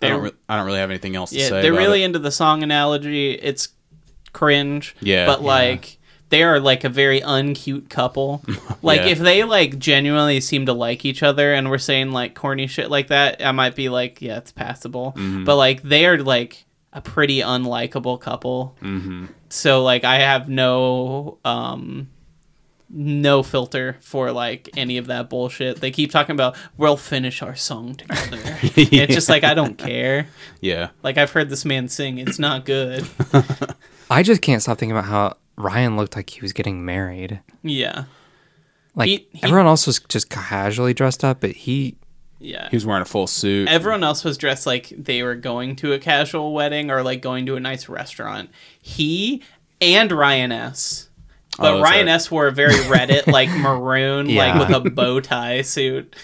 I 0.01 0.09
don't, 0.09 0.22
re- 0.24 0.32
I 0.49 0.57
don't 0.57 0.66
really 0.66 0.80
have 0.80 0.89
anything 0.89 1.16
else 1.16 1.30
to 1.32 1.38
Yeah, 1.38 1.49
say. 1.49 1.62
they're 1.62 1.74
really 1.74 2.01
it. 2.01 2.05
into 2.05 2.20
the 2.20 2.32
song 2.32 2.64
analogy. 2.64 3.32
It's 3.34 3.70
cringe. 4.34 4.95
Yeah. 5.01 5.28
But 5.28 5.41
Yeah. 5.41 5.47
like 5.47 5.97
they 6.30 6.43
are 6.43 6.59
like 6.59 6.84
a 6.86 6.89
very 6.89 7.20
uncute 7.22 7.89
couple. 7.89 8.43
Like 8.82 9.01
Yeah. 9.01 9.07
if 9.07 9.20
they 9.20 9.43
like 9.43 9.78
genuinely 9.78 10.39
seem 10.41 10.66
to 10.66 10.74
like 10.74 11.05
each 11.05 11.22
other 11.22 11.53
and 11.53 11.70
we're 11.70 11.78
saying 11.78 12.12
like 12.14 12.34
corny 12.34 12.66
shit 12.66 12.89
like 12.89 13.09
that, 13.09 13.45
I 13.45 13.51
might 13.51 13.76
be 13.76 13.89
like, 13.89 14.22
yeah, 14.24 14.38
it's 14.38 14.51
passable. 14.51 15.12
Mm-hmm. 15.16 15.43
But 15.43 15.57
like 15.57 15.84
they 15.84 16.07
are 16.07 16.18
like 16.18 16.66
a 16.93 17.01
pretty 17.01 17.41
unlikable 17.41 18.20
couple. 18.20 18.76
Mm-hmm. 18.82 19.26
So 19.51 19.83
like 19.83 20.03
I 20.03 20.19
have 20.19 20.49
no 20.49 21.37
um 21.45 22.09
no 22.89 23.41
filter 23.43 23.97
for 24.01 24.31
like 24.31 24.69
any 24.75 24.97
of 24.97 25.07
that 25.07 25.29
bullshit. 25.29 25.79
They 25.79 25.91
keep 25.91 26.11
talking 26.11 26.33
about 26.33 26.57
we'll 26.77 26.97
finish 26.97 27.41
our 27.41 27.55
song 27.55 27.95
together. 27.95 28.37
It's 28.75 29.13
just 29.13 29.29
like 29.29 29.43
I 29.43 29.53
don't 29.53 29.77
care. 29.77 30.27
Yeah. 30.59 30.89
Like 31.03 31.17
I've 31.17 31.31
heard 31.31 31.49
this 31.49 31.63
man 31.65 31.87
sing. 31.87 32.17
It's 32.17 32.39
not 32.39 32.65
good. 32.65 33.07
I 34.09 34.23
just 34.23 34.41
can't 34.41 34.61
stop 34.61 34.77
thinking 34.77 34.95
about 34.97 35.05
how 35.09 35.37
Ryan 35.57 35.95
looked 35.95 36.15
like 36.15 36.29
he 36.29 36.41
was 36.41 36.53
getting 36.53 36.83
married. 36.83 37.39
yeah. 37.61 38.05
Like 38.93 39.07
He- 39.07 39.27
he- 39.31 39.43
everyone 39.43 39.67
else 39.67 39.87
was 39.87 39.99
just 40.09 40.29
casually 40.29 40.93
dressed 40.93 41.23
up, 41.23 41.39
but 41.39 41.51
he 41.51 41.95
Yeah. 42.43 42.69
He 42.71 42.75
was 42.75 42.85
wearing 42.85 43.03
a 43.03 43.05
full 43.05 43.27
suit. 43.27 43.67
Everyone 43.69 44.03
else 44.03 44.23
was 44.23 44.37
dressed 44.37 44.65
like 44.65 44.91
they 44.97 45.21
were 45.21 45.35
going 45.35 45.75
to 45.77 45.93
a 45.93 45.99
casual 45.99 46.53
wedding 46.53 46.89
or 46.89 47.03
like 47.03 47.21
going 47.21 47.45
to 47.45 47.55
a 47.55 47.59
nice 47.59 47.87
restaurant. 47.87 48.49
He 48.81 49.43
and 49.79 50.11
Ryan 50.11 50.51
S. 50.51 51.07
But 51.59 51.73
Oh, 51.75 51.81
Ryan 51.81 52.07
right. 52.07 52.13
S 52.15 52.31
wore 52.31 52.47
a 52.47 52.51
very 52.51 52.73
Reddit 52.73 53.27
like 53.31 53.49
maroon, 53.49 54.27
Yeah. 54.29 54.57
like 54.57 54.67
with 54.69 54.85
a 54.87 54.89
bow 54.89 55.19
tie 55.19 55.61
suit. 55.61 56.15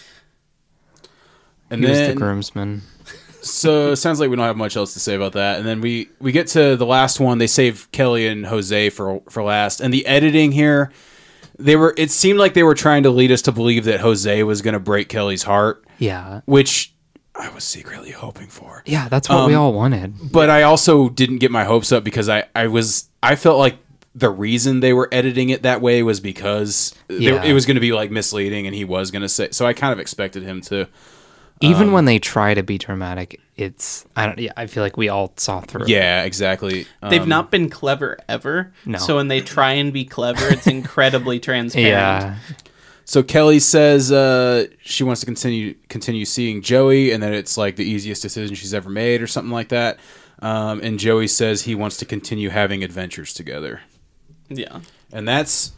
and 1.70 1.84
he 1.84 1.90
was 1.90 2.00
the 2.00 2.06
then, 2.08 2.16
groomsman. 2.16 2.82
so 3.42 3.94
sounds 3.94 4.20
like 4.20 4.30
we 4.30 4.36
don't 4.36 4.46
have 4.46 4.58
much 4.58 4.76
else 4.78 4.94
to 4.94 5.00
say 5.00 5.16
about 5.16 5.34
that. 5.34 5.60
And 5.60 5.68
then 5.68 5.82
we 5.82 6.10
we 6.20 6.32
get 6.32 6.48
to 6.48 6.76
the 6.76 6.86
last 6.86 7.20
one. 7.20 7.38
They 7.38 7.48
save 7.48 7.92
Kelly 7.92 8.28
and 8.28 8.46
Jose 8.46 8.90
for 8.90 9.22
for 9.30 9.44
last. 9.44 9.82
And 9.82 9.94
the 9.94 10.06
editing 10.08 10.52
here, 10.52 10.92
they 11.58 11.76
were. 11.76 11.94
It 11.98 12.12
seemed 12.12 12.40
like 12.40 12.54
they 12.54 12.64
were 12.64 12.76
trying 12.76 13.04
to 13.04 13.10
lead 13.10 13.32
us 13.32 13.42
to 13.44 13.52
believe 13.52 13.86
that 13.86 14.00
Jose 14.02 14.44
was 14.44 14.62
going 14.62 14.74
to 14.74 14.80
break 14.80 15.10
Kelly's 15.10 15.44
heart, 15.44 15.86
Yeah. 16.00 16.42
which 16.46 16.94
I 17.36 17.50
was 17.50 17.64
secretly 17.64 18.12
hoping 18.12 18.48
for. 18.48 18.84
Yeah, 18.86 19.10
that's 19.10 19.30
what 19.30 19.48
we 19.48 19.54
Um, 19.56 19.62
all 19.62 19.74
wanted. 19.74 20.32
But 20.32 20.50
I 20.50 20.64
also 20.64 21.10
didn't 21.10 21.38
get 21.38 21.52
my 21.52 21.64
hopes 21.66 21.92
up 21.92 22.04
because 22.04 22.30
I 22.30 22.46
I 22.56 22.68
was 22.68 23.10
I 23.22 23.36
felt 23.36 23.60
like 23.60 23.78
the 24.16 24.30
reason 24.32 24.80
they 24.80 24.94
were 24.94 25.08
editing 25.12 25.50
it 25.52 25.62
that 25.62 25.80
way 25.80 26.02
was 26.02 26.20
because 26.20 26.94
they- 27.08 27.18
Yeah. 27.18 27.44
it 27.44 27.54
was 27.54 27.68
going 27.68 27.76
to 27.76 27.82
be 27.82 27.92
like 27.94 28.10
misleading 28.10 28.66
and 28.66 28.76
he 28.76 28.84
was 28.84 29.12
going 29.12 29.22
to 29.22 29.30
say 29.30 29.50
so 29.52 29.68
I 29.68 29.74
kind 29.74 29.94
of 29.94 30.00
expected 30.00 30.42
him 30.42 30.60
to 30.62 30.88
Even 31.62 31.90
um, 31.90 31.92
when 31.94 32.06
they 32.06 32.18
try 32.18 32.54
to 32.56 32.64
be 32.64 32.78
dramatic, 32.80 33.40
it's 33.58 34.06
I 34.16 34.26
don't 34.28 34.38
yeah, 34.40 34.54
I 34.56 34.68
feel 34.68 34.84
like 34.84 34.98
we 34.98 35.10
all 35.10 35.34
saw 35.38 35.62
through. 35.62 35.84
it. 35.84 35.90
yeah 35.90 36.24
exactly 36.24 36.86
They've 37.10 37.22
Um, 37.24 37.30
not 37.30 37.52
been 37.52 37.70
clever 37.70 38.18
ever. 38.30 38.72
No. 38.86 38.98
So 39.00 39.16
when 39.18 39.28
they 39.28 39.42
try 39.42 39.74
and 39.74 39.92
be 39.92 40.06
clever, 40.06 40.48
it's 40.50 40.68
incredibly 40.68 41.40
transparent. 41.50 41.90
Yeah. 41.90 42.36
So 43.06 43.24
Kelly 43.24 43.60
says 43.60 44.12
uh, 44.12 44.68
she 44.82 45.04
wants 45.04 45.22
to 45.22 45.26
continue 45.26 45.76
continue 45.90 46.26
seeing 46.26 46.62
Joey, 46.62 47.12
and 47.12 47.24
that 47.24 47.34
it's 47.34 47.58
like 47.58 47.78
the 47.78 47.86
easiest 47.86 48.22
decision 48.22 48.54
she's 48.54 48.74
ever 48.74 48.90
made, 48.90 49.22
or 49.22 49.28
something 49.28 49.52
like 49.52 49.70
that. 49.70 49.98
Um, 50.40 50.82
and 50.84 51.00
Joey 51.00 51.28
says 51.28 51.62
he 51.64 51.74
wants 51.74 51.98
to 51.98 52.06
continue 52.06 52.50
having 52.50 52.84
adventures 52.84 53.34
together, 53.34 53.80
Yeah. 54.50 54.82
and 55.14 55.26
that's 55.26 55.72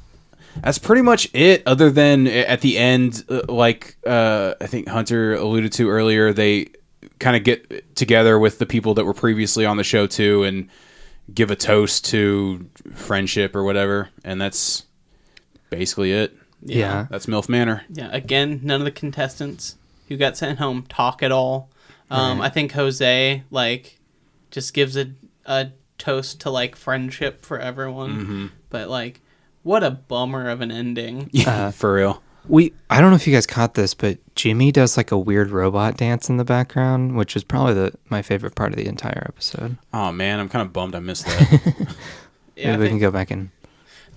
that's 0.63 0.79
pretty 0.79 1.03
much 1.03 1.29
it. 1.33 1.61
Other 1.67 1.91
than 1.91 2.25
at 2.25 2.61
the 2.61 2.79
end, 2.79 3.23
uh, 3.29 3.41
like 3.47 3.95
uh, 4.07 4.55
I 4.59 4.65
think 4.65 4.87
Hunter 4.87 5.35
alluded 5.35 5.71
to 5.73 5.87
earlier, 5.87 6.33
they 6.33 6.69
kind 7.19 7.35
of 7.35 7.43
get 7.43 7.95
together 7.95 8.37
with 8.39 8.59
the 8.59 8.65
people 8.65 8.93
that 8.95 9.05
were 9.05 9.13
previously 9.13 9.65
on 9.65 9.77
the 9.77 9.83
show 9.83 10.07
too, 10.07 10.43
and 10.43 10.69
give 11.33 11.51
a 11.51 11.55
toast 11.55 12.05
to 12.05 12.67
friendship 12.93 13.55
or 13.55 13.63
whatever, 13.63 14.09
and 14.23 14.41
that's 14.41 14.85
basically 15.69 16.11
it. 16.11 16.35
Yeah. 16.61 17.07
That's 17.09 17.25
MILF 17.27 17.47
Manor. 17.47 17.83
Yeah, 17.89 18.09
again, 18.11 18.61
none 18.63 18.81
of 18.81 18.85
the 18.85 18.91
contestants 18.91 19.75
who 20.07 20.17
got 20.17 20.35
sent 20.37 20.59
home 20.59 20.83
talk 20.89 21.23
at 21.23 21.31
all. 21.31 21.69
Um, 22.11 22.41
I 22.41 22.49
think 22.49 22.71
Jose 22.71 23.43
like 23.51 23.99
just 24.51 24.73
gives 24.73 24.97
a 24.97 25.11
a 25.45 25.71
toast 25.97 26.41
to 26.41 26.49
like 26.49 26.75
friendship 26.75 27.45
for 27.45 27.59
everyone, 27.59 28.51
but 28.69 28.89
like 28.89 29.21
what 29.61 29.83
a 29.83 29.91
bummer 29.91 30.49
of 30.49 30.61
an 30.61 30.71
ending. 30.71 31.29
Yeah, 31.31 31.69
for 31.71 31.93
real. 31.93 32.23
We 32.49 32.73
I 32.89 32.99
don't 32.99 33.11
know 33.11 33.15
if 33.15 33.27
you 33.27 33.33
guys 33.33 33.45
caught 33.47 33.75
this, 33.75 33.93
but 33.93 34.17
Jimmy 34.35 34.71
does 34.71 34.97
like 34.97 35.11
a 35.11 35.17
weird 35.17 35.51
robot 35.51 35.95
dance 35.97 36.29
in 36.29 36.37
the 36.37 36.43
background, 36.43 37.15
which 37.15 37.35
was 37.35 37.43
probably 37.43 37.75
the 37.75 37.93
my 38.09 38.21
favorite 38.21 38.55
part 38.55 38.71
of 38.71 38.77
the 38.77 38.87
entire 38.87 39.23
episode. 39.29 39.77
Oh 39.93 40.11
man, 40.11 40.39
I'm 40.39 40.49
kind 40.49 40.65
of 40.65 40.73
bummed 40.73 40.95
I 40.95 40.99
missed 40.99 41.25
that. 41.25 41.95
Yeah, 42.55 42.69
I 42.69 42.71
Maybe 42.71 42.83
we 42.83 42.89
can 42.89 42.99
go 42.99 43.09
back 43.11 43.31
in. 43.31 43.51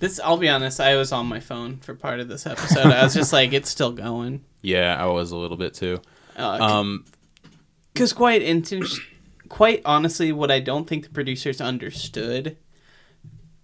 this. 0.01 0.19
I'll 0.19 0.37
be 0.37 0.49
honest, 0.49 0.81
I 0.81 0.97
was 0.97 1.13
on 1.13 1.27
my 1.27 1.39
phone 1.39 1.77
for 1.77 1.95
part 1.95 2.19
of 2.19 2.27
this 2.27 2.45
episode. 2.45 2.87
I 2.87 3.05
was 3.05 3.15
just 3.15 3.33
like, 3.33 3.53
it's 3.53 3.71
still 3.71 3.93
going. 3.93 4.43
yeah, 4.63 4.97
I 5.01 5.07
was 5.07 5.31
a 5.31 5.37
little 5.37 5.57
bit 5.57 5.75
too. 5.75 6.01
Uh, 6.37 6.59
Um, 6.61 7.05
Because 7.93 8.13
quite 8.13 8.43
inten- 8.43 8.99
quite 9.49 9.81
honestly, 9.85 10.33
what 10.33 10.51
I 10.51 10.59
don't 10.59 10.89
think 10.89 11.05
the 11.05 11.11
producers 11.11 11.61
understood 11.61 12.57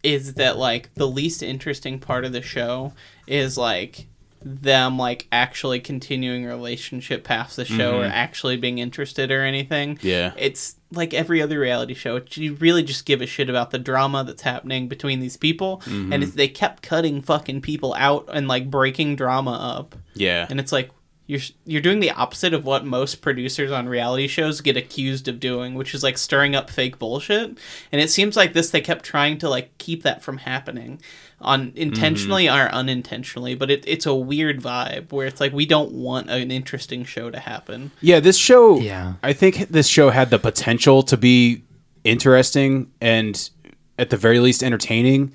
is 0.04 0.34
that 0.34 0.56
like 0.58 0.94
the 0.94 1.08
least 1.08 1.42
interesting 1.42 1.98
part 1.98 2.24
of 2.24 2.32
the 2.32 2.42
show 2.42 2.92
is 3.26 3.58
like 3.58 4.06
them 4.43 4.99
like 4.99 5.26
actually 5.32 5.80
continuing 5.80 6.45
a 6.45 6.49
relationship 6.49 7.24
past 7.24 7.57
the 7.57 7.64
show 7.64 7.99
or 7.99 8.03
mm-hmm. 8.03 8.12
actually 8.12 8.57
being 8.57 8.78
interested 8.78 9.30
or 9.30 9.43
anything. 9.43 9.99
Yeah. 10.03 10.32
It's 10.36 10.76
like 10.93 11.12
every 11.12 11.43
other 11.43 11.59
reality 11.59 11.95
show. 11.95 12.20
You 12.30 12.55
really 12.55 12.82
just 12.82 13.05
give 13.05 13.20
a 13.20 13.26
shit 13.26 13.51
about 13.51 13.70
the 13.70 13.78
drama 13.78 14.24
that's 14.24 14.43
happening 14.43 14.89
between 14.89 15.20
these 15.20 15.36
people, 15.36 15.82
and 15.84 16.12
mm-hmm. 16.12 16.22
it's, 16.22 16.32
they 16.32 16.49
kept 16.49 16.82
cutting 16.82 17.20
fucking 17.20 17.61
people 17.61 17.95
out 17.95 18.28
and 18.32 18.49
like 18.49 18.70
breaking 18.70 19.16
drama 19.16 19.53
up 19.53 19.95
yeah, 20.18 20.47
and 20.51 20.59
it's 20.59 20.72
like 20.72 20.91
you're 21.29 21.41
you're 21.64 21.81
doing 21.83 22.01
the 22.01 22.11
opposite 22.11 22.53
of 22.55 22.64
what 22.64 22.85
most 22.85 23.20
producers 23.20 23.70
on 23.70 23.89
reality 23.89 24.26
shows 24.26 24.61
get 24.61 24.76
accused 24.76 25.29
of 25.29 25.39
doing, 25.39 25.74
which 25.74 25.95
is 25.95 26.03
like 26.03 26.18
stirring 26.18 26.57
up 26.57 26.70
fake 26.70 26.99
bullshit. 26.99 27.57
And 27.93 28.01
it 28.01 28.11
seems 28.11 28.35
like 28.37 28.55
this 28.55 28.70
they 28.70 28.81
kept 28.81 29.05
trying 29.05 29.39
to 29.39 29.49
like 29.49 29.76
keep 29.79 30.03
that 30.03 30.22
from 30.22 30.39
happening 30.39 31.01
on 31.41 31.72
intentionally 31.76 32.47
Mm-hmm. 32.47 32.66
or 32.66 32.74
unintentionally, 32.74 33.55
but 33.55 33.70
it, 33.70 33.85
it's 33.87 34.07
a 34.07 34.14
weird 34.14 34.61
vibe 34.61 35.12
where 35.12 35.26
it's 35.29 35.39
like 35.41 35.53
we 35.53 35.66
don't 35.66 35.93
want 35.93 36.29
an 36.31 36.51
interesting 36.51 37.05
show 37.05 37.31
to 37.31 37.39
happen. 37.39 37.93
yeah. 38.01 38.18
This 38.18 38.37
show, 38.37 38.79
Yeah. 38.81 39.12
I 39.22 39.33
think 39.35 39.68
this 39.68 39.87
show 39.87 40.11
had 40.11 40.31
the 40.31 40.39
potential 40.41 41.05
to 41.05 41.16
be 41.16 41.62
interesting 42.05 42.91
and 43.01 43.51
at 43.99 44.11
the 44.11 44.16
very 44.16 44.41
least 44.41 44.62
entertaining. 44.62 45.33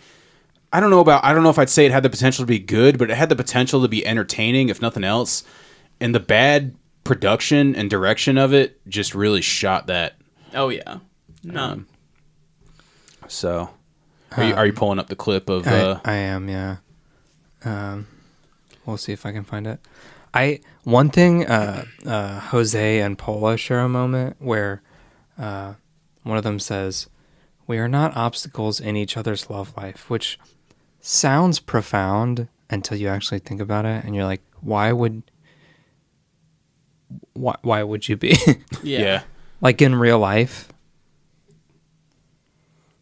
I 0.72 0.80
don't 0.80 0.90
know 0.90 1.02
about. 1.02 1.24
I 1.24 1.34
don't 1.34 1.44
know 1.44 1.52
if 1.52 1.60
I'd 1.60 1.70
say 1.70 1.86
it 1.86 1.92
had 1.92 2.02
the 2.04 2.10
potential 2.10 2.44
to 2.44 2.48
be 2.48 2.58
good, 2.58 2.98
but 2.98 3.12
it 3.12 3.16
had 3.16 3.30
the 3.30 3.36
potential 3.36 3.82
to 3.84 3.88
be 3.88 4.06
entertaining, 4.08 4.70
if 4.70 4.82
nothing 4.82 5.04
else. 5.04 5.44
And 6.04 6.14
the 6.14 6.20
bad 6.20 6.76
production 7.06 7.76
and 7.76 7.90
direction 7.90 8.38
of 8.38 8.54
it 8.54 8.86
just 8.90 9.16
really 9.16 9.42
shot 9.42 9.88
that. 9.88 10.16
Oh 10.54 10.68
yeah. 10.68 10.98
No. 11.44 11.64
Um, 11.64 11.88
So, 13.30 13.70
are 14.36 14.44
you, 14.44 14.54
are 14.54 14.66
you 14.66 14.74
pulling 14.74 15.00
up 15.00 15.08
the 15.08 15.16
clip 15.16 15.50
of? 15.50 15.66
Uh, 15.66 16.02
I, 16.04 16.12
I 16.12 16.16
am, 16.16 16.50
yeah. 16.50 16.78
Um, 17.64 18.08
we'll 18.86 18.98
see 18.98 19.14
if 19.14 19.26
I 19.26 19.32
can 19.32 19.46
find 19.46 19.66
it. 19.66 19.80
I 20.34 20.60
one 20.84 21.10
thing, 21.10 21.46
uh, 21.46 21.86
uh, 22.06 22.40
Jose 22.40 23.00
and 23.00 23.18
Pola 23.18 23.56
share 23.56 23.80
a 23.80 23.88
moment 23.90 24.36
where 24.40 24.82
uh, 25.40 25.76
one 26.24 26.38
of 26.38 26.44
them 26.44 26.60
says, 26.60 27.08
"We 27.66 27.78
are 27.78 27.88
not 27.88 28.18
obstacles 28.18 28.82
in 28.82 28.98
each 28.98 29.16
other's 29.16 29.50
love 29.50 29.74
life," 29.78 30.10
which 30.10 30.38
sounds 31.00 31.60
profound 31.60 32.50
until 32.70 32.98
you 32.98 33.08
actually 33.08 33.40
think 33.40 33.62
about 33.62 33.86
it, 33.86 34.04
and 34.04 34.16
you're 34.16 34.26
like, 34.26 34.44
"Why 34.60 34.92
would? 34.92 35.24
Why, 37.34 37.56
why 37.62 37.84
would 37.84 38.08
you 38.08 38.18
be 38.18 38.38
yeah. 38.84 39.00
yeah. 39.00 39.24
like 39.62 39.82
in 39.82 39.96
real 39.96 40.20
life?" 40.20 40.70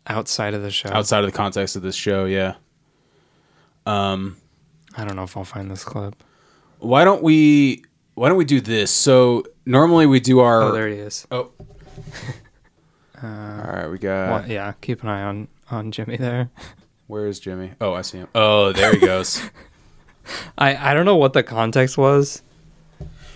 Outside 0.07 0.53
of 0.53 0.62
the 0.62 0.72
show, 0.72 0.89
outside 0.89 1.24
of 1.24 1.32
the 1.32 1.38
context 1.38 1.76
of 1.76 1.82
this 1.84 1.95
show, 1.95 2.26
yeah. 2.26 2.55
Um, 3.86 4.38
I 4.97 5.05
don't 5.05 5.16
know 5.16 5.24
if 5.24 5.38
I'll 5.38 5.45
find 5.45 5.70
this 5.70 5.84
clip. 5.84 6.24
why 6.80 7.03
don't 7.03 7.24
we? 7.24 7.84
Why 8.16 8.28
don't 8.28 8.38
we 8.38 8.45
do 8.45 8.62
this? 8.62 8.91
So 8.91 9.43
normally 9.66 10.05
we 10.05 10.20
do 10.20 10.39
our. 10.39 10.64
Oh, 10.64 10.72
there 10.72 10.88
he 10.88 10.95
is. 10.95 11.28
Oh. 11.32 11.51
All 13.24 13.30
right, 13.30 13.88
we 13.88 13.99
got. 13.99 14.30
Well, 14.30 14.51
yeah, 14.51 14.74
keep 14.82 15.03
an 15.03 15.09
eye 15.09 15.22
on 15.22 15.47
on 15.70 15.91
Jimmy 15.91 16.18
there. 16.18 16.49
Where 17.07 17.28
is 17.28 17.39
Jimmy? 17.39 17.74
Oh, 17.80 17.93
I 17.93 18.01
see 18.01 18.18
him. 18.20 18.28
Oh, 18.34 18.72
there 18.72 18.93
he 18.93 18.99
goes. 18.99 19.41
I 20.57 20.91
I 20.91 20.93
don't 20.93 21.05
know 21.05 21.18
what 21.18 21.34
the 21.34 21.43
context 21.43 21.97
was. 21.97 22.41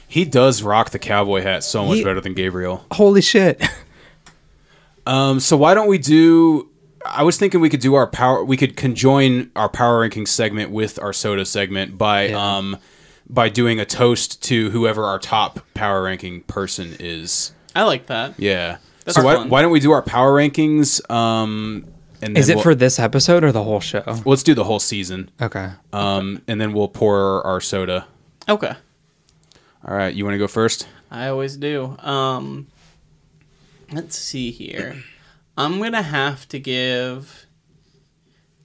He 0.07 0.25
does 0.25 0.61
rock 0.63 0.91
the 0.91 0.99
cowboy 0.99 1.41
hat 1.41 1.63
so 1.63 1.85
much 1.85 1.97
He- 1.97 2.03
better 2.03 2.21
than 2.21 2.33
Gabriel. 2.33 2.85
Holy 2.91 3.21
shit! 3.21 3.63
Um, 5.05 5.39
so 5.39 5.55
why 5.57 5.73
don't 5.73 5.87
we 5.87 5.97
do? 5.97 6.69
I 7.05 7.21
was 7.23 7.37
thinking 7.37 7.59
we 7.61 7.69
could 7.69 7.79
do 7.81 7.93
our 7.93 8.07
power. 8.07 8.43
We 8.43 8.57
could 8.57 8.75
conjoin 8.75 9.51
our 9.55 9.69
power 9.69 9.99
ranking 9.99 10.25
segment 10.25 10.71
with 10.71 10.99
our 11.01 11.13
soda 11.13 11.45
segment 11.45 11.97
by 11.97 12.29
Yeah. 12.29 12.57
um 12.57 12.77
by 13.29 13.49
doing 13.49 13.79
a 13.79 13.85
toast 13.85 14.41
to 14.43 14.69
whoever 14.71 15.03
our 15.03 15.19
top 15.19 15.59
power 15.73 16.03
ranking 16.03 16.41
person 16.41 16.95
is. 16.99 17.51
I 17.75 17.83
like 17.83 18.07
that. 18.07 18.33
Yeah. 18.37 18.77
That's 19.03 19.17
so 19.17 19.23
why, 19.23 19.45
why 19.45 19.61
don't 19.61 19.71
we 19.71 19.79
do 19.79 19.91
our 19.91 20.01
power 20.01 20.31
rankings? 20.33 21.07
Um, 21.11 21.85
and 22.21 22.37
Is 22.37 22.49
it 22.49 22.55
we'll- 22.55 22.63
for 22.63 22.75
this 22.75 22.97
episode 22.99 23.43
or 23.43 23.51
the 23.51 23.63
whole 23.63 23.79
show? 23.79 24.03
Let's 24.25 24.41
do 24.43 24.53
the 24.55 24.63
whole 24.63 24.79
season. 24.79 25.29
Okay. 25.41 25.69
Um, 25.93 26.41
and 26.47 26.59
then 26.61 26.73
we'll 26.73 26.87
pour 26.87 27.45
our 27.45 27.59
soda. 27.61 28.05
Okay. 28.49 28.73
All 29.87 29.95
right, 29.95 30.13
you 30.13 30.23
want 30.25 30.33
to 30.33 30.39
go 30.39 30.47
first? 30.47 30.87
I 31.11 31.27
always 31.27 31.57
do. 31.57 31.95
Um, 31.99 32.67
let's 33.91 34.17
see 34.17 34.51
here. 34.51 34.95
I'm 35.57 35.79
gonna 35.81 36.01
have 36.01 36.47
to 36.49 36.59
give 36.59 37.45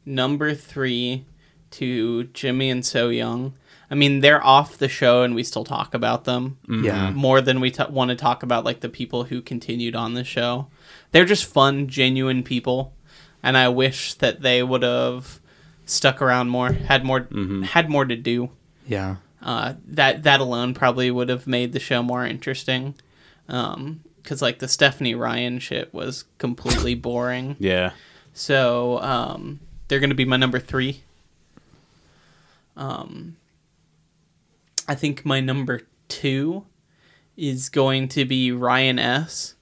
number 0.05 0.55
three 0.55 1.25
to 1.73 2.25
Jimmy 2.25 2.71
and 2.71 2.85
So 2.85 3.11
Young. 3.11 3.55
I 3.91 3.95
mean, 3.97 4.21
they're 4.21 4.45
off 4.45 4.79
the 4.79 4.89
show, 4.89 5.23
and 5.23 5.35
we 5.35 5.43
still 5.43 5.65
talk 5.65 5.95
about 5.95 6.25
them 6.25 6.59
Yeah. 6.69 7.11
more 7.11 7.41
than 7.41 7.61
we 7.61 7.71
t- 7.73 7.83
want 7.91 8.09
to 8.11 8.17
talk 8.17 8.43
about 8.43 8.65
like 8.65 8.81
the 8.81 8.89
people 8.89 9.25
who 9.25 9.41
continued 9.43 9.95
on 9.97 10.15
the 10.15 10.25
show. 10.25 10.69
They're 11.13 11.25
just 11.25 11.45
fun, 11.45 11.87
genuine 11.89 12.43
people, 12.43 12.95
and 13.43 13.57
I 13.57 13.69
wish 13.69 14.15
that 14.15 14.43
they 14.43 14.63
would 14.63 14.83
have 14.83 15.41
stuck 15.87 16.23
around 16.23 16.49
more, 16.51 16.73
had 16.73 17.05
more, 17.05 17.29
had 17.65 17.89
more 17.91 18.05
to 18.05 18.17
do 18.17 18.51
Yeah. 18.87 19.17
Uh, 19.43 19.75
that 19.87 20.23
that 20.23 20.41
alone 20.41 20.75
probably 20.75 21.11
would 21.11 21.29
have 21.29 21.47
made 21.47 21.73
the 21.73 21.81
show 21.81 22.03
more 22.03 22.25
interesting. 22.27 22.95
Um, 23.49 24.03
because 24.23 24.43
like 24.43 24.59
the 24.59 24.69
Stephanie 24.69 25.15
Ryan 25.15 25.59
shit 25.59 25.93
was 25.95 26.25
completely 26.39 26.95
boring. 26.97 27.57
Yeah. 27.59 27.93
So 28.35 28.99
um, 29.01 29.61
they're 29.89 30.01
gonna 30.01 30.15
be 30.15 30.25
my 30.25 30.37
number 30.37 30.59
three. 30.59 31.03
Um, 32.77 33.37
I 34.87 34.95
think 34.95 35.25
my 35.25 35.41
number 35.41 35.83
two 36.09 36.67
is 37.37 37.69
going 37.69 38.09
to 38.09 38.25
be 38.25 38.53
Ryan 38.53 38.99
S. 38.99 39.55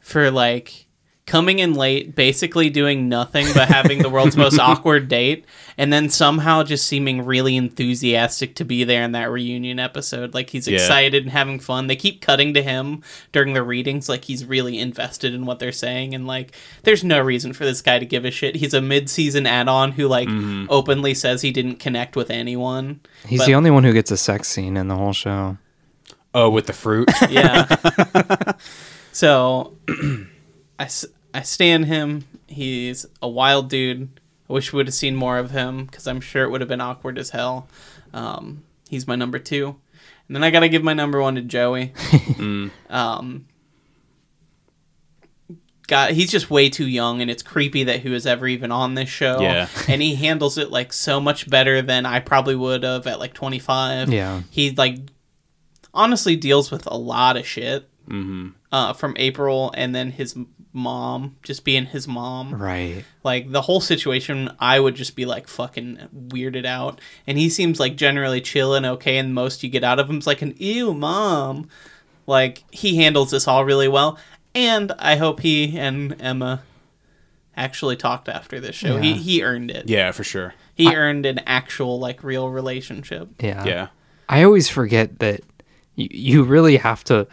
For 0.00 0.30
like 0.30 0.83
coming 1.26 1.58
in 1.58 1.72
late, 1.72 2.14
basically 2.14 2.68
doing 2.68 3.08
nothing 3.08 3.46
but 3.54 3.66
having 3.66 4.02
the 4.02 4.10
world's 4.10 4.36
most 4.36 4.58
awkward 4.60 5.08
date, 5.08 5.46
and 5.78 5.90
then 5.92 6.10
somehow 6.10 6.62
just 6.62 6.86
seeming 6.86 7.24
really 7.24 7.56
enthusiastic 7.56 8.54
to 8.56 8.64
be 8.64 8.84
there 8.84 9.02
in 9.02 9.12
that 9.12 9.30
reunion 9.30 9.78
episode. 9.78 10.34
Like 10.34 10.50
he's 10.50 10.68
Yeah. 10.68 10.74
excited 10.74 11.22
and 11.22 11.32
having 11.32 11.58
fun. 11.60 11.86
They 11.86 11.96
keep 11.96 12.20
cutting 12.20 12.52
to 12.54 12.62
him 12.62 13.02
during 13.32 13.54
the 13.54 13.62
readings, 13.62 14.08
like 14.08 14.24
he's 14.24 14.44
really 14.44 14.78
invested 14.78 15.32
in 15.32 15.46
what 15.46 15.58
they're 15.60 15.72
saying, 15.72 16.14
and 16.14 16.26
like 16.26 16.54
there's 16.82 17.02
no 17.02 17.20
reason 17.20 17.54
for 17.54 17.64
this 17.64 17.80
guy 17.80 17.98
to 17.98 18.06
give 18.06 18.24
a 18.26 18.30
shit. 18.30 18.56
He's 18.56 18.74
a 18.74 18.82
mid-season 18.82 19.46
add-on 19.46 19.92
who 19.92 20.06
like 20.08 20.28
mm-hmm. 20.28 20.66
openly 20.68 21.14
says 21.14 21.40
he 21.40 21.52
didn't 21.52 21.76
connect 21.76 22.16
with 22.16 22.30
anyone. 22.30 23.00
He's 23.26 23.40
But- 23.40 23.46
the 23.46 23.54
only 23.54 23.70
one 23.70 23.84
who 23.84 23.92
gets 23.94 24.10
a 24.10 24.16
sex 24.18 24.48
scene 24.48 24.76
in 24.76 24.88
the 24.88 24.96
whole 24.96 25.14
show. 25.14 25.56
Oh, 26.34 26.50
with 26.50 26.66
the 26.66 26.72
fruit. 26.72 27.08
yeah. 27.30 28.52
so 29.12 29.76
I, 30.78 30.84
s- 30.84 31.06
I 31.32 31.42
stand 31.42 31.86
him. 31.86 32.24
He's 32.46 33.06
a 33.22 33.28
wild 33.28 33.68
dude. 33.68 34.08
I 34.48 34.52
wish 34.52 34.72
we 34.72 34.76
would 34.78 34.86
have 34.86 34.94
seen 34.94 35.16
more 35.16 35.38
of 35.38 35.50
him 35.52 35.86
because 35.86 36.06
I'm 36.06 36.20
sure 36.20 36.44
it 36.44 36.50
would 36.50 36.60
have 36.60 36.68
been 36.68 36.80
awkward 36.80 37.18
as 37.18 37.30
hell. 37.30 37.68
Um, 38.12 38.62
he's 38.88 39.06
my 39.06 39.16
number 39.16 39.38
two. 39.38 39.76
And 40.28 40.34
then 40.36 40.44
I 40.44 40.50
got 40.50 40.60
to 40.60 40.68
give 40.68 40.82
my 40.82 40.94
number 40.94 41.20
one 41.20 41.34
to 41.36 41.42
Joey. 41.42 41.92
um, 42.90 43.46
God, 45.86 46.12
he's 46.12 46.30
just 46.30 46.48
way 46.50 46.70
too 46.70 46.86
young, 46.88 47.20
and 47.20 47.30
it's 47.30 47.42
creepy 47.42 47.84
that 47.84 48.00
he 48.00 48.08
was 48.08 48.26
ever 48.26 48.46
even 48.46 48.72
on 48.72 48.94
this 48.94 49.08
show. 49.10 49.40
Yeah. 49.42 49.68
and 49.88 50.00
he 50.00 50.14
handles 50.14 50.56
it 50.56 50.70
like 50.70 50.92
so 50.94 51.20
much 51.20 51.48
better 51.48 51.82
than 51.82 52.06
I 52.06 52.20
probably 52.20 52.56
would 52.56 52.84
have 52.84 53.06
at 53.06 53.18
like 53.18 53.34
25. 53.34 54.10
Yeah. 54.10 54.42
he 54.50 54.70
like 54.70 54.96
honestly 55.92 56.36
deals 56.36 56.70
with 56.70 56.86
a 56.86 56.96
lot 56.96 57.36
of 57.36 57.46
shit 57.46 57.88
uh, 58.72 58.92
from 58.94 59.14
April, 59.18 59.72
and 59.76 59.94
then 59.94 60.10
his 60.10 60.34
m- 60.36 60.48
mom 60.74 61.36
just 61.42 61.64
being 61.64 61.86
his 61.86 62.06
mom. 62.08 62.52
Right. 62.54 63.04
Like 63.22 63.50
the 63.52 63.62
whole 63.62 63.80
situation, 63.80 64.50
I 64.58 64.80
would 64.80 64.96
just 64.96 65.14
be 65.16 65.24
like 65.24 65.46
fucking 65.48 66.08
weirded 66.28 66.66
out. 66.66 67.00
And 67.26 67.38
he 67.38 67.48
seems 67.48 67.78
like 67.80 67.96
generally 67.96 68.40
chill 68.40 68.74
and 68.74 68.84
okay, 68.84 69.16
and 69.16 69.32
most 69.32 69.62
you 69.62 69.70
get 69.70 69.84
out 69.84 69.98
of 70.00 70.10
him 70.10 70.18
is 70.18 70.26
like 70.26 70.42
an 70.42 70.54
ew, 70.58 70.92
mom. 70.92 71.68
Like 72.26 72.64
he 72.70 72.96
handles 72.96 73.30
this 73.30 73.46
all 73.46 73.64
really 73.64 73.88
well, 73.88 74.18
and 74.54 74.92
I 74.98 75.16
hope 75.16 75.40
he 75.40 75.78
and 75.78 76.16
Emma 76.20 76.62
actually 77.56 77.96
talked 77.96 78.28
after 78.28 78.58
this 78.60 78.74
show. 78.74 78.96
He 78.98 79.10
Yeah. 79.10 79.16
he 79.16 79.42
earned 79.44 79.70
it. 79.70 79.88
yeah, 79.88 80.10
for 80.10 80.24
sure. 80.24 80.54
He 80.74 80.94
earned 80.94 81.24
an 81.24 81.38
actual 81.46 81.98
like 82.00 82.24
real 82.24 82.48
relationship. 82.48 83.28
Yeah. 83.40 83.64
Yeah. 83.64 83.86
I 84.28 84.42
always 84.42 84.68
forget 84.68 85.18
that 85.20 85.42
you, 85.94 86.08
you 86.10 86.42
really 86.42 86.78
have 86.78 87.04
to 87.04 87.28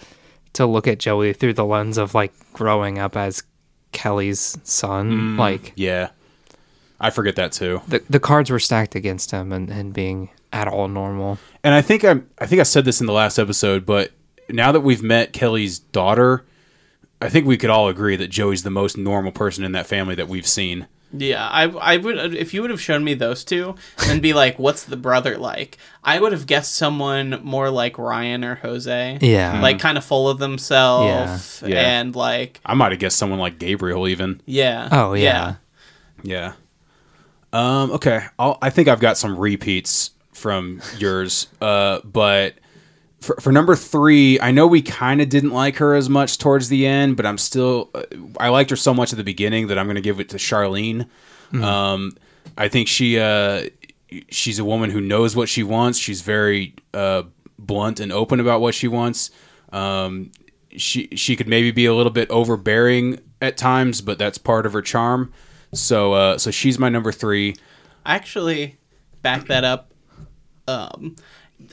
to 0.54 0.66
look 0.66 0.88
at 0.88 0.99
Joey 0.99 1.34
through 1.34 1.54
the 1.54 1.66
lens 1.66 1.97
of 1.97 2.14
like 2.14 2.34
growing 2.54 2.99
up 2.99 3.16
as 3.16 3.43
Kelly's 3.91 4.58
son. 4.64 5.36
Mm, 5.36 5.39
like 5.39 5.74
Yeah. 5.76 6.10
I 6.99 7.10
forget 7.10 7.36
that 7.38 7.52
too. 7.52 7.82
the 7.88 8.04
the 8.10 8.20
cards 8.20 8.49
were 8.49 8.60
stacked 8.60 8.95
against 8.95 9.32
him 9.32 9.52
and, 9.52 9.70
and 9.70 9.93
being 9.93 10.30
at 10.54 10.68
all 10.68 10.88
normal. 10.88 11.39
And 11.64 11.74
I 11.74 11.82
think 11.82 12.04
I 12.04 12.22
I 12.39 12.45
think 12.45 12.60
I 12.60 12.64
said 12.64 12.86
this 12.86 13.02
in 13.02 13.08
the 13.08 13.14
last 13.14 13.39
episode, 13.39 13.86
but 13.86 14.12
now 14.49 14.72
that 14.72 14.82
we've 14.82 15.02
met 15.02 15.34
Kelly's 15.34 15.80
daughter, 15.80 16.45
I 17.22 17.30
think 17.30 17.45
we 17.45 17.58
could 17.58 17.70
all 17.70 17.88
agree 17.88 18.16
that 18.16 18.30
Joey's 18.30 18.64
the 18.64 18.70
most 18.70 18.97
normal 18.97 19.32
person 19.32 19.64
in 19.64 19.72
that 19.72 19.88
family 19.88 20.16
that 20.16 20.28
we've 20.28 20.47
seen. 20.47 20.88
Yeah, 21.14 21.45
I 21.47 21.64
I 21.64 21.97
would 21.97 22.36
if 22.36 22.53
you 22.53 22.62
would 22.62 22.70
have 22.72 22.80
shown 22.82 23.03
me 23.03 23.14
those 23.16 23.43
two 23.43 23.76
and 24.07 24.22
be 24.22 24.34
like, 24.34 24.57
"What's 24.59 24.84
the 24.86 24.95
brother 24.97 25.38
like?" 25.38 25.78
I 26.03 26.20
would 26.20 26.32
have 26.32 26.45
guessed 26.47 26.74
someone 26.76 27.41
more 27.43 27.70
like 27.70 27.97
Ryan 27.97 28.43
or 28.45 28.55
Jose. 28.55 29.18
Yeah. 29.22 29.62
like 29.62 29.80
kind 29.80 29.97
of 29.97 30.05
full 30.05 30.30
of 30.30 30.39
themselves 30.39 31.62
Yeah. 31.66 31.68
Yeah. 31.70 31.99
and 31.99 32.16
like 32.16 32.59
I 32.66 32.74
might 32.76 32.91
have 32.91 32.99
guessed 32.99 33.18
someone 33.18 33.39
like 33.39 33.59
Gabriel 33.59 34.07
even. 34.07 34.41
yeah. 34.45 34.88
Oh 34.91 35.14
yeah. 35.14 35.55
Yeah. 36.24 36.53
Um, 37.53 37.91
okay. 37.91 38.22
I'll, 38.39 38.57
I 38.62 38.70
think 38.70 38.88
I've 38.88 39.01
got 39.01 39.18
some 39.18 39.38
repeats 39.38 40.12
from 40.34 40.82
yours. 40.97 41.47
Uh, 41.59 41.99
but 42.05 42.55
for, 43.22 43.36
for 43.39 43.51
number 43.51 43.76
three, 43.76 44.39
I 44.39 44.51
know 44.51 44.67
we 44.67 44.82
kind 44.82 45.22
of 45.22 45.30
didn't 45.30 45.51
like 45.51 45.78
her 45.78 45.95
as 45.95 46.09
much 46.09 46.38
towards 46.38 46.69
the 46.69 46.86
end, 46.88 47.17
but 47.17 47.26
I'm 47.26 47.38
still, 47.38 47.89
uh, 47.93 48.03
I 48.39 48.49
liked 48.49 48.69
her 48.72 48.76
so 48.76 48.93
much 48.93 49.13
at 49.13 49.17
the 49.17 49.24
beginning 49.24 49.67
that 49.67 49.78
I'm 49.78 49.86
going 49.86 49.95
to 49.95 50.01
give 50.01 50.19
it 50.19 50.30
to 50.30 50.38
Charlene. 50.38 51.07
Um, 51.53 52.13
I 52.57 52.67
think 52.67 52.88
she, 52.88 53.19
uh, 53.19 53.69
she's 54.30 54.57
a 54.57 54.65
woman 54.65 54.89
who 54.89 55.01
knows 55.01 55.36
what 55.36 55.49
she 55.49 55.63
wants. 55.63 55.99
She's 55.99 56.22
very, 56.22 56.76
uh, 56.93 57.24
blunt 57.59 57.99
and 57.99 58.11
open 58.11 58.39
about 58.39 58.59
what 58.61 58.74
she 58.74 58.88
wants. 58.88 59.30
Um, 59.72 60.32
she, 60.76 61.09
she 61.15 61.36
could 61.36 61.47
maybe 61.47 61.72
be 61.72 61.86
a 61.86 61.93
little 61.93 62.11
bit 62.11 62.30
overbearing 62.32 63.19
at 63.41 63.57
times, 63.57 64.01
but 64.01 64.17
that's 64.17 64.38
part 64.38 64.65
of 64.65 64.74
her 64.74 64.82
charm. 64.82 65.32
So, 65.74 66.13
uh, 66.13 66.38
so 66.38 66.51
she's 66.51 66.80
my 66.80 66.89
number 66.89 67.11
three. 67.11 67.55
I 68.05 68.15
actually 68.15 68.78
back 69.22 69.45
that 69.47 69.63
up 69.63 69.93
um 70.67 71.15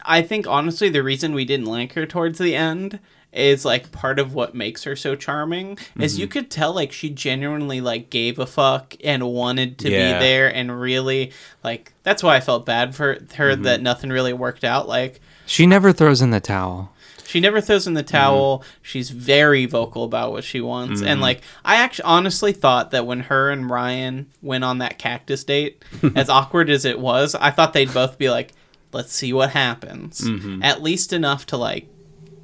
i 0.05 0.23
think 0.23 0.47
honestly 0.47 0.89
the 0.89 1.03
reason 1.03 1.33
we 1.35 1.45
didn't 1.45 1.67
like 1.67 1.93
her 1.95 2.07
towards 2.07 2.39
the 2.39 2.55
end 2.55 2.99
is 3.33 3.63
like 3.65 3.93
part 3.93 4.19
of 4.19 4.33
what 4.33 4.55
makes 4.55 4.85
her 4.85 4.97
so 4.97 5.15
charming 5.15 5.77
is 6.01 6.19
you 6.19 6.27
Mm-hmm. 6.27 6.33
could 6.33 6.51
tell 6.51 6.73
like 6.73 6.93
she 6.93 7.11
genuinely 7.11 7.81
like 7.81 8.09
gave 8.09 8.39
a 8.39 8.47
fuck 8.47 8.95
and 9.05 9.23
wanted 9.23 9.79
to 9.81 9.91
Yeah. 9.91 10.15
be 10.15 10.19
there 10.25 10.53
and 10.55 10.81
really 10.81 11.33
like 11.63 11.93
that's 12.03 12.23
why 12.23 12.37
i 12.37 12.41
felt 12.41 12.65
bad 12.65 12.95
for 12.95 13.19
her 13.35 13.53
Mm-hmm. 13.53 13.63
that 13.65 13.83
nothing 13.83 14.09
really 14.11 14.33
worked 14.33 14.65
out 14.65 14.89
like 14.89 15.21
She 15.47 15.67
never 15.67 15.93
throws 15.93 16.23
in 16.23 16.31
the 16.31 16.41
towel. 16.41 16.93
she 17.27 17.39
never 17.41 17.61
throws 17.61 17.87
in 17.87 17.93
the 17.93 18.03
towel. 18.03 18.65
She's 18.81 19.11
very 19.11 19.67
vocal 19.67 20.05
about 20.05 20.33
what 20.33 20.45
she 20.45 20.63
wants. 20.63 21.03
And 21.03 21.21
like 21.21 21.43
I 21.63 21.77
actually 21.77 22.05
honestly 22.05 22.53
thought 22.55 22.91
that 22.93 23.05
when 23.07 23.21
her 23.21 23.51
and 23.51 23.69
Ryan 23.69 24.31
went 24.41 24.65
on 24.65 24.79
that 24.79 24.99
cactus 24.99 25.45
date, 25.45 25.85
as 26.17 26.31
awkward 26.31 26.71
as 26.71 26.87
it 26.87 26.99
was, 26.99 27.35
I 27.35 27.51
thought 27.51 27.75
they'd 27.75 27.93
both 27.93 28.17
be 28.17 28.31
like, 28.31 28.53
"Let's 28.93 29.13
see 29.13 29.33
what 29.33 29.51
happens." 29.51 30.21
Mm-hmm. 30.21 30.63
At 30.63 30.83
least 30.83 31.13
enough 31.13 31.47
to 31.47 31.57
like 31.57 31.87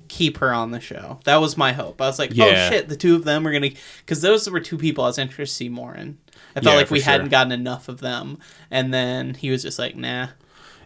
keep 0.09 0.39
her 0.39 0.53
on 0.53 0.71
the 0.71 0.81
show. 0.81 1.19
That 1.25 1.37
was 1.41 1.57
my 1.57 1.73
hope. 1.73 2.01
I 2.01 2.07
was 2.07 2.19
like, 2.19 2.31
oh, 2.31 2.35
Yeah. 2.35 2.69
"Oh 2.69 2.73
shit, 2.73 2.89
the 2.89 2.97
two 2.97 3.17
of 3.17 3.25
them 3.25 3.47
are 3.47 3.51
going 3.51 3.63
to 3.75 3.77
cuz 4.07 4.21
those 4.21 4.49
were 4.49 4.61
two 4.61 4.79
people 4.79 5.03
I 5.05 5.09
was 5.09 5.19
interested 5.19 5.53
to 5.53 5.57
see 5.57 5.69
more 5.69 5.95
in." 5.95 6.19
I 6.57 6.61
felt 6.61 6.75
Yeah, 6.75 6.79
like 6.81 6.91
we 6.91 7.01
sure. 7.01 7.11
hadn't 7.13 7.31
gotten 7.31 7.51
enough 7.53 7.89
of 7.89 7.99
them. 8.01 8.39
And 8.71 8.95
then 8.95 9.35
he 9.35 9.51
was 9.51 9.63
just 9.63 9.79
like, 9.79 9.97
"Nah." 9.97 10.29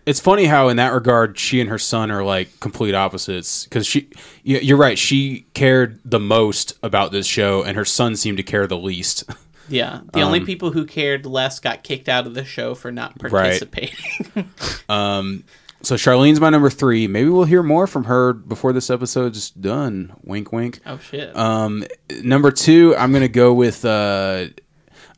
It's 0.06 0.20
funny 0.20 0.46
how, 0.46 0.68
in 0.70 0.78
that 0.78 0.94
regard, 0.94 1.38
she 1.38 1.60
and 1.60 1.68
her 1.68 1.76
son 1.78 2.10
are 2.10 2.24
like 2.24 2.58
complete 2.60 2.94
opposites. 2.94 3.64
Because 3.64 3.86
she, 3.86 4.08
you're 4.42 4.78
right, 4.78 4.98
she 4.98 5.44
cared 5.52 6.00
the 6.02 6.18
most 6.20 6.72
about 6.82 7.12
this 7.12 7.26
show, 7.26 7.62
and 7.62 7.76
her 7.76 7.84
son 7.84 8.16
seemed 8.16 8.38
to 8.38 8.42
care 8.42 8.66
the 8.66 8.78
least. 8.78 9.24
Yeah, 9.68 10.00
the 10.12 10.22
only 10.22 10.40
people 10.40 10.72
who 10.72 10.86
cared 10.86 11.26
less 11.26 11.60
got 11.60 11.82
kicked 11.82 12.08
out 12.08 12.26
of 12.26 12.34
the 12.34 12.44
show 12.44 12.74
for 12.74 12.90
not 12.90 13.18
participating. 13.18 14.50
um 14.88 15.44
so 15.82 15.94
Charlene's 15.94 16.40
my 16.40 16.50
number 16.50 16.70
three. 16.70 17.06
Maybe 17.06 17.28
we'll 17.28 17.44
hear 17.44 17.62
more 17.62 17.86
from 17.86 18.04
her 18.04 18.32
before 18.32 18.72
this 18.72 18.90
episode's 18.90 19.50
done. 19.50 20.12
Wink, 20.24 20.52
wink. 20.52 20.80
Oh 20.84 20.98
shit. 20.98 21.34
Um, 21.36 21.84
number 22.22 22.50
two, 22.50 22.96
I'm 22.96 23.12
gonna 23.12 23.28
go 23.28 23.54
with. 23.54 23.84
Uh, 23.84 24.46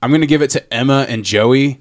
I'm 0.03 0.11
gonna 0.11 0.27
give 0.27 0.43
it 0.43 0.51
to 0.51 0.73
Emma 0.75 1.07
and 1.09 1.25
Joey. 1.25 1.81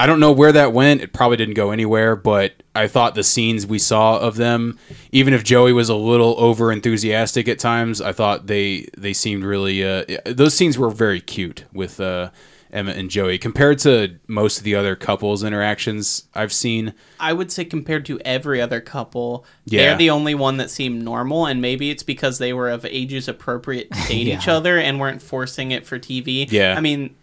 I 0.00 0.06
don't 0.06 0.18
know 0.18 0.32
where 0.32 0.52
that 0.52 0.72
went. 0.72 1.02
It 1.02 1.12
probably 1.12 1.36
didn't 1.36 1.54
go 1.54 1.72
anywhere, 1.72 2.16
but 2.16 2.54
I 2.74 2.88
thought 2.88 3.14
the 3.14 3.22
scenes 3.22 3.66
we 3.66 3.78
saw 3.78 4.16
of 4.18 4.36
them, 4.36 4.78
even 5.12 5.34
if 5.34 5.44
Joey 5.44 5.74
was 5.74 5.90
a 5.90 5.94
little 5.94 6.34
over 6.38 6.72
enthusiastic 6.72 7.48
at 7.48 7.58
times, 7.58 8.00
I 8.00 8.12
thought 8.12 8.46
they 8.46 8.88
they 8.96 9.12
seemed 9.12 9.44
really. 9.44 9.84
Uh, 9.84 10.04
those 10.24 10.54
scenes 10.54 10.78
were 10.78 10.88
very 10.88 11.20
cute 11.20 11.64
with 11.74 12.00
uh, 12.00 12.30
Emma 12.72 12.92
and 12.92 13.10
Joey 13.10 13.36
compared 13.36 13.78
to 13.80 14.16
most 14.26 14.56
of 14.56 14.64
the 14.64 14.74
other 14.74 14.96
couples 14.96 15.42
interactions 15.44 16.28
I've 16.34 16.52
seen. 16.52 16.94
I 17.18 17.32
would 17.34 17.52
say 17.52 17.64
compared 17.66 18.06
to 18.06 18.18
every 18.20 18.60
other 18.60 18.80
couple, 18.80 19.44
Yeah. 19.66 19.82
they're 19.88 19.96
the 19.98 20.10
only 20.10 20.34
one 20.34 20.56
that 20.58 20.70
seemed 20.70 21.02
normal, 21.04 21.44
and 21.44 21.60
maybe 21.60 21.90
it's 21.90 22.04
because 22.04 22.38
they 22.38 22.52
were 22.54 22.70
of 22.70 22.86
ages 22.86 23.28
appropriate 23.28 23.90
to 23.92 24.08
date 24.08 24.28
each 24.34 24.48
other 24.48 24.78
and 24.78 24.98
weren't 24.98 25.20
forcing 25.20 25.72
it 25.72 25.84
for 25.84 25.98
TV. 25.98 26.50
Yeah. 26.50 26.74
I 26.76 26.80
mean, 26.80 27.14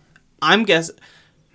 I'm 0.42 0.64
guess. 0.64 0.92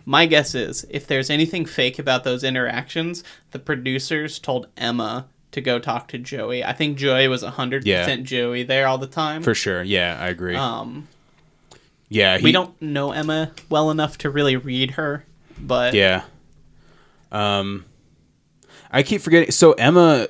My 0.05 0.27
guess 0.27 0.55
is 0.55 0.85
if 0.91 1.07
there's 1.07 1.31
anything 1.31 1.65
fake 1.67 1.99
about 1.99 2.25
those 2.25 2.43
interactions, 2.45 3.23
the 3.53 3.59
producers 3.59 4.39
told 4.39 4.67
Emma 4.77 5.27
to 5.53 5.61
go 5.61 5.79
talk 5.79 6.09
to 6.09 6.19
Joey. 6.19 6.65
I 6.65 6.73
think 6.73 6.97
Joey 6.97 7.29
was 7.29 7.43
100% 7.43 7.83
Yeah. 7.85 8.17
Joey 8.17 8.63
there 8.63 8.87
all 8.89 8.99
the 8.99 9.07
time. 9.07 9.43
For 9.43 9.55
sure, 9.55 9.83
yeah, 9.83 10.19
I 10.21 10.29
agree. 10.29 10.57
um, 10.57 11.09
yeah, 12.09 12.39
he, 12.39 12.45
we 12.45 12.53
don't 12.53 12.81
know 12.83 13.13
Emma 13.13 13.53
well 13.71 13.91
enough 13.91 14.19
to 14.19 14.31
really 14.31 14.57
read 14.57 14.93
her, 14.93 15.25
but 15.59 15.95
Yeah. 15.95 16.23
Um, 17.31 17.85
I 18.91 19.03
keep 19.03 19.21
forgetting. 19.23 19.51
So 19.51 19.73
Emma 19.73 20.29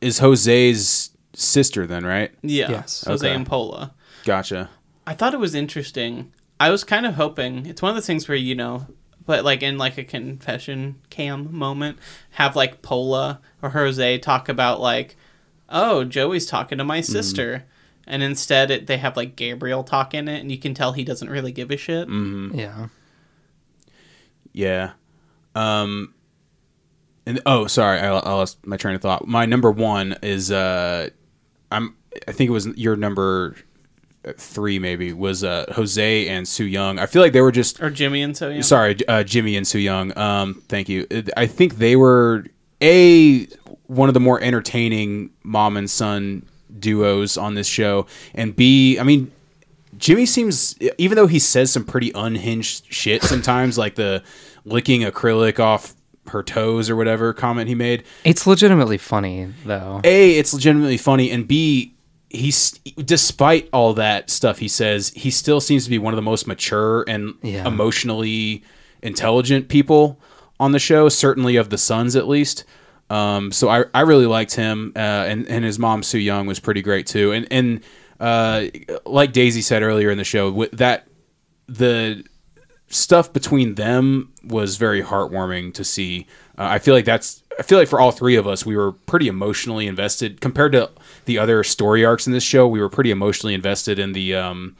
is 0.00 0.18
Jose's 0.18 1.10
sister, 1.34 1.86
then, 1.86 2.04
right? 2.06 2.30
yeah, 2.42 2.70
Yes. 2.70 3.04
Jose 3.06 3.26
Okay. 3.26 3.34
and 3.34 3.46
Pola. 3.46 3.94
Gotcha. 4.24 4.70
I 5.06 5.14
thought 5.14 5.34
it 5.34 5.40
was 5.40 5.54
interesting. 5.54 6.32
I 6.60 6.70
was 6.70 6.84
kind 6.84 7.06
of 7.06 7.14
hoping 7.14 7.66
it's 7.66 7.80
one 7.82 7.90
of 7.90 7.96
those 7.96 8.06
things 8.06 8.28
where 8.28 8.36
you 8.36 8.54
know, 8.54 8.86
but 9.28 9.44
like 9.44 9.62
in 9.62 9.76
like 9.76 9.98
a 9.98 10.04
confession 10.04 10.96
cam 11.10 11.54
moment, 11.54 11.98
have 12.30 12.56
like 12.56 12.80
Pola 12.80 13.42
or 13.60 13.68
Jose 13.68 14.18
talk 14.20 14.48
about 14.48 14.80
like, 14.80 15.16
oh, 15.68 16.02
Joey's 16.04 16.46
talking 16.46 16.78
to 16.78 16.84
my 16.84 17.02
sister, 17.02 17.66
and 18.06 18.22
instead 18.22 18.70
it, 18.70 18.86
they 18.86 18.96
have 18.96 19.18
like 19.18 19.36
Gabriel 19.36 19.84
talk 19.84 20.14
in 20.14 20.28
it, 20.28 20.40
and 20.40 20.50
you 20.50 20.56
can 20.56 20.72
tell 20.72 20.92
he 20.92 21.04
doesn't 21.04 21.28
really 21.28 21.52
give 21.52 21.70
a 21.70 21.76
shit. 21.76 22.08
Yeah. 22.08 22.88
Yeah. 24.54 24.92
Um. 25.54 26.14
And 27.26 27.42
oh, 27.44 27.66
sorry, 27.66 27.98
I, 27.98 28.08
I 28.08 28.32
lost 28.32 28.66
my 28.66 28.78
train 28.78 28.94
of 28.94 29.02
thought. 29.02 29.28
My 29.28 29.44
number 29.44 29.70
one 29.70 30.16
is 30.22 30.50
uh, 30.50 31.10
I'm. 31.70 31.94
I 32.26 32.32
think 32.32 32.48
it 32.48 32.52
was 32.54 32.66
your 32.78 32.96
number 32.96 33.56
three, 34.36 34.78
maybe 34.78 35.12
was 35.12 35.44
uh 35.44 35.72
Jose 35.74 36.28
and 36.28 36.46
So 36.46 36.62
Young. 36.64 36.98
I 36.98 37.06
feel 37.06 37.22
like 37.22 37.32
they 37.32 37.40
were 37.40 37.52
just 37.52 37.82
Or 37.82 37.90
Jimmy 37.90 38.22
and 38.22 38.36
so 38.36 38.48
Young. 38.48 38.62
Sorry, 38.62 38.96
uh, 39.08 39.22
Jimmy 39.24 39.56
and 39.56 39.66
So 39.66 39.78
Young. 39.78 40.16
Um, 40.18 40.62
thank 40.68 40.88
you. 40.88 41.06
I 41.36 41.46
think 41.46 41.76
they 41.76 41.96
were 41.96 42.46
a 42.82 43.46
one 43.86 44.08
of 44.08 44.14
the 44.14 44.20
more 44.20 44.40
entertaining 44.40 45.30
mom 45.42 45.76
and 45.76 45.88
son 45.90 46.46
duos 46.78 47.36
on 47.38 47.54
this 47.54 47.66
show, 47.66 48.06
and 48.34 48.54
B, 48.54 48.98
I 48.98 49.02
mean, 49.02 49.32
Jimmy 49.96 50.26
seems 50.26 50.76
even 50.98 51.16
though 51.16 51.26
he 51.26 51.38
says 51.38 51.72
some 51.72 51.84
pretty 51.84 52.12
unhinged 52.14 52.92
shit 52.92 53.22
sometimes, 53.22 53.78
like 53.78 53.94
the 53.94 54.22
licking 54.64 55.02
acrylic 55.02 55.58
off 55.58 55.94
her 56.28 56.42
toes 56.42 56.90
or 56.90 56.96
whatever 56.96 57.32
comment 57.32 57.68
he 57.68 57.74
made. 57.74 58.04
It's 58.22 58.46
legitimately 58.46 58.98
funny 58.98 59.52
though. 59.64 60.00
A, 60.04 60.36
it's 60.38 60.52
legitimately 60.52 60.98
funny, 60.98 61.30
and 61.30 61.48
B, 61.48 61.94
he's 62.30 62.72
despite 63.04 63.68
all 63.72 63.94
that 63.94 64.28
stuff 64.30 64.58
he 64.58 64.68
says, 64.68 65.10
he 65.16 65.30
still 65.30 65.60
seems 65.60 65.84
to 65.84 65.90
be 65.90 65.98
one 65.98 66.12
of 66.12 66.16
the 66.16 66.22
most 66.22 66.46
mature 66.46 67.04
and 67.08 67.34
Yeah. 67.42 67.66
emotionally 67.66 68.62
intelligent 69.02 69.68
people 69.68 70.20
on 70.60 70.72
the 70.72 70.78
show. 70.78 71.08
Certainly 71.08 71.56
of 71.56 71.70
the 71.70 71.78
sons, 71.78 72.16
at 72.16 72.28
least. 72.28 72.64
Um, 73.10 73.52
so 73.52 73.68
I, 73.70 73.84
I 73.94 74.02
really 74.02 74.26
liked 74.26 74.54
him, 74.54 74.92
uh, 74.94 74.98
and 74.98 75.48
and 75.48 75.64
his 75.64 75.78
mom 75.78 76.02
So 76.02 76.18
Young 76.18 76.46
was 76.46 76.60
pretty 76.60 76.82
great 76.82 77.06
too. 77.06 77.32
And 77.32 77.46
and 77.50 77.80
uh, 78.20 78.66
like 79.06 79.32
Daisy 79.32 79.62
said 79.62 79.82
earlier 79.82 80.10
in 80.10 80.18
the 80.18 80.24
show, 80.24 80.50
with 80.50 80.72
that 80.72 81.06
the 81.66 82.24
stuff 82.88 83.32
between 83.32 83.76
them 83.76 84.32
was 84.44 84.76
very 84.76 85.02
heartwarming 85.02 85.72
to 85.74 85.84
see. 85.84 86.26
Uh, 86.58 86.66
I 86.70 86.78
feel 86.80 86.94
like 86.94 87.04
that's. 87.06 87.42
I 87.58 87.62
feel 87.62 87.78
like 87.78 87.88
for 87.88 88.00
all 88.00 88.12
three 88.12 88.36
of 88.36 88.46
us, 88.46 88.64
we 88.64 88.76
were 88.76 88.92
pretty 88.92 89.26
emotionally 89.26 89.86
invested 89.86 90.40
compared 90.40 90.72
to 90.72 90.90
the 91.24 91.38
other 91.38 91.64
story 91.64 92.04
arcs 92.04 92.26
in 92.26 92.32
this 92.32 92.44
show. 92.44 92.68
We 92.68 92.80
were 92.80 92.88
pretty 92.88 93.10
emotionally 93.10 93.54
invested 93.54 93.98
in 93.98 94.12
the 94.12 94.34
um, 94.34 94.76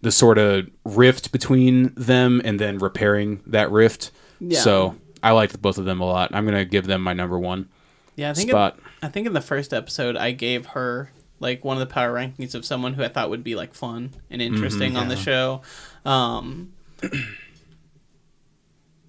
the 0.00 0.10
sort 0.10 0.38
of 0.38 0.68
rift 0.84 1.30
between 1.30 1.92
them 1.94 2.40
and 2.44 2.58
then 2.58 2.78
repairing 2.78 3.42
that 3.46 3.70
rift. 3.70 4.10
Yeah. 4.40 4.60
So 4.60 4.96
I 5.22 5.32
liked 5.32 5.60
both 5.60 5.76
of 5.76 5.84
them 5.84 6.00
a 6.00 6.06
lot. 6.06 6.34
I'm 6.34 6.46
gonna 6.46 6.64
give 6.64 6.86
them 6.86 7.02
my 7.02 7.12
number 7.12 7.38
one 7.38 7.68
Yeah, 8.16 8.30
I 8.30 8.34
think 8.34 8.50
spot. 8.50 8.78
In, 8.78 8.84
I 9.02 9.08
think 9.08 9.26
in 9.26 9.34
the 9.34 9.42
first 9.42 9.74
episode 9.74 10.16
I 10.16 10.30
gave 10.30 10.66
her 10.66 11.10
like 11.38 11.64
one 11.64 11.76
of 11.76 11.86
the 11.86 11.92
power 11.92 12.14
rankings 12.14 12.54
of 12.54 12.64
someone 12.64 12.94
who 12.94 13.02
I 13.02 13.08
thought 13.08 13.28
would 13.30 13.44
be 13.44 13.54
like 13.56 13.74
fun 13.74 14.10
and 14.30 14.40
interesting 14.40 14.96
on 14.96 15.08
the 15.08 15.16
show. 15.16 15.62
Um, 16.04 16.72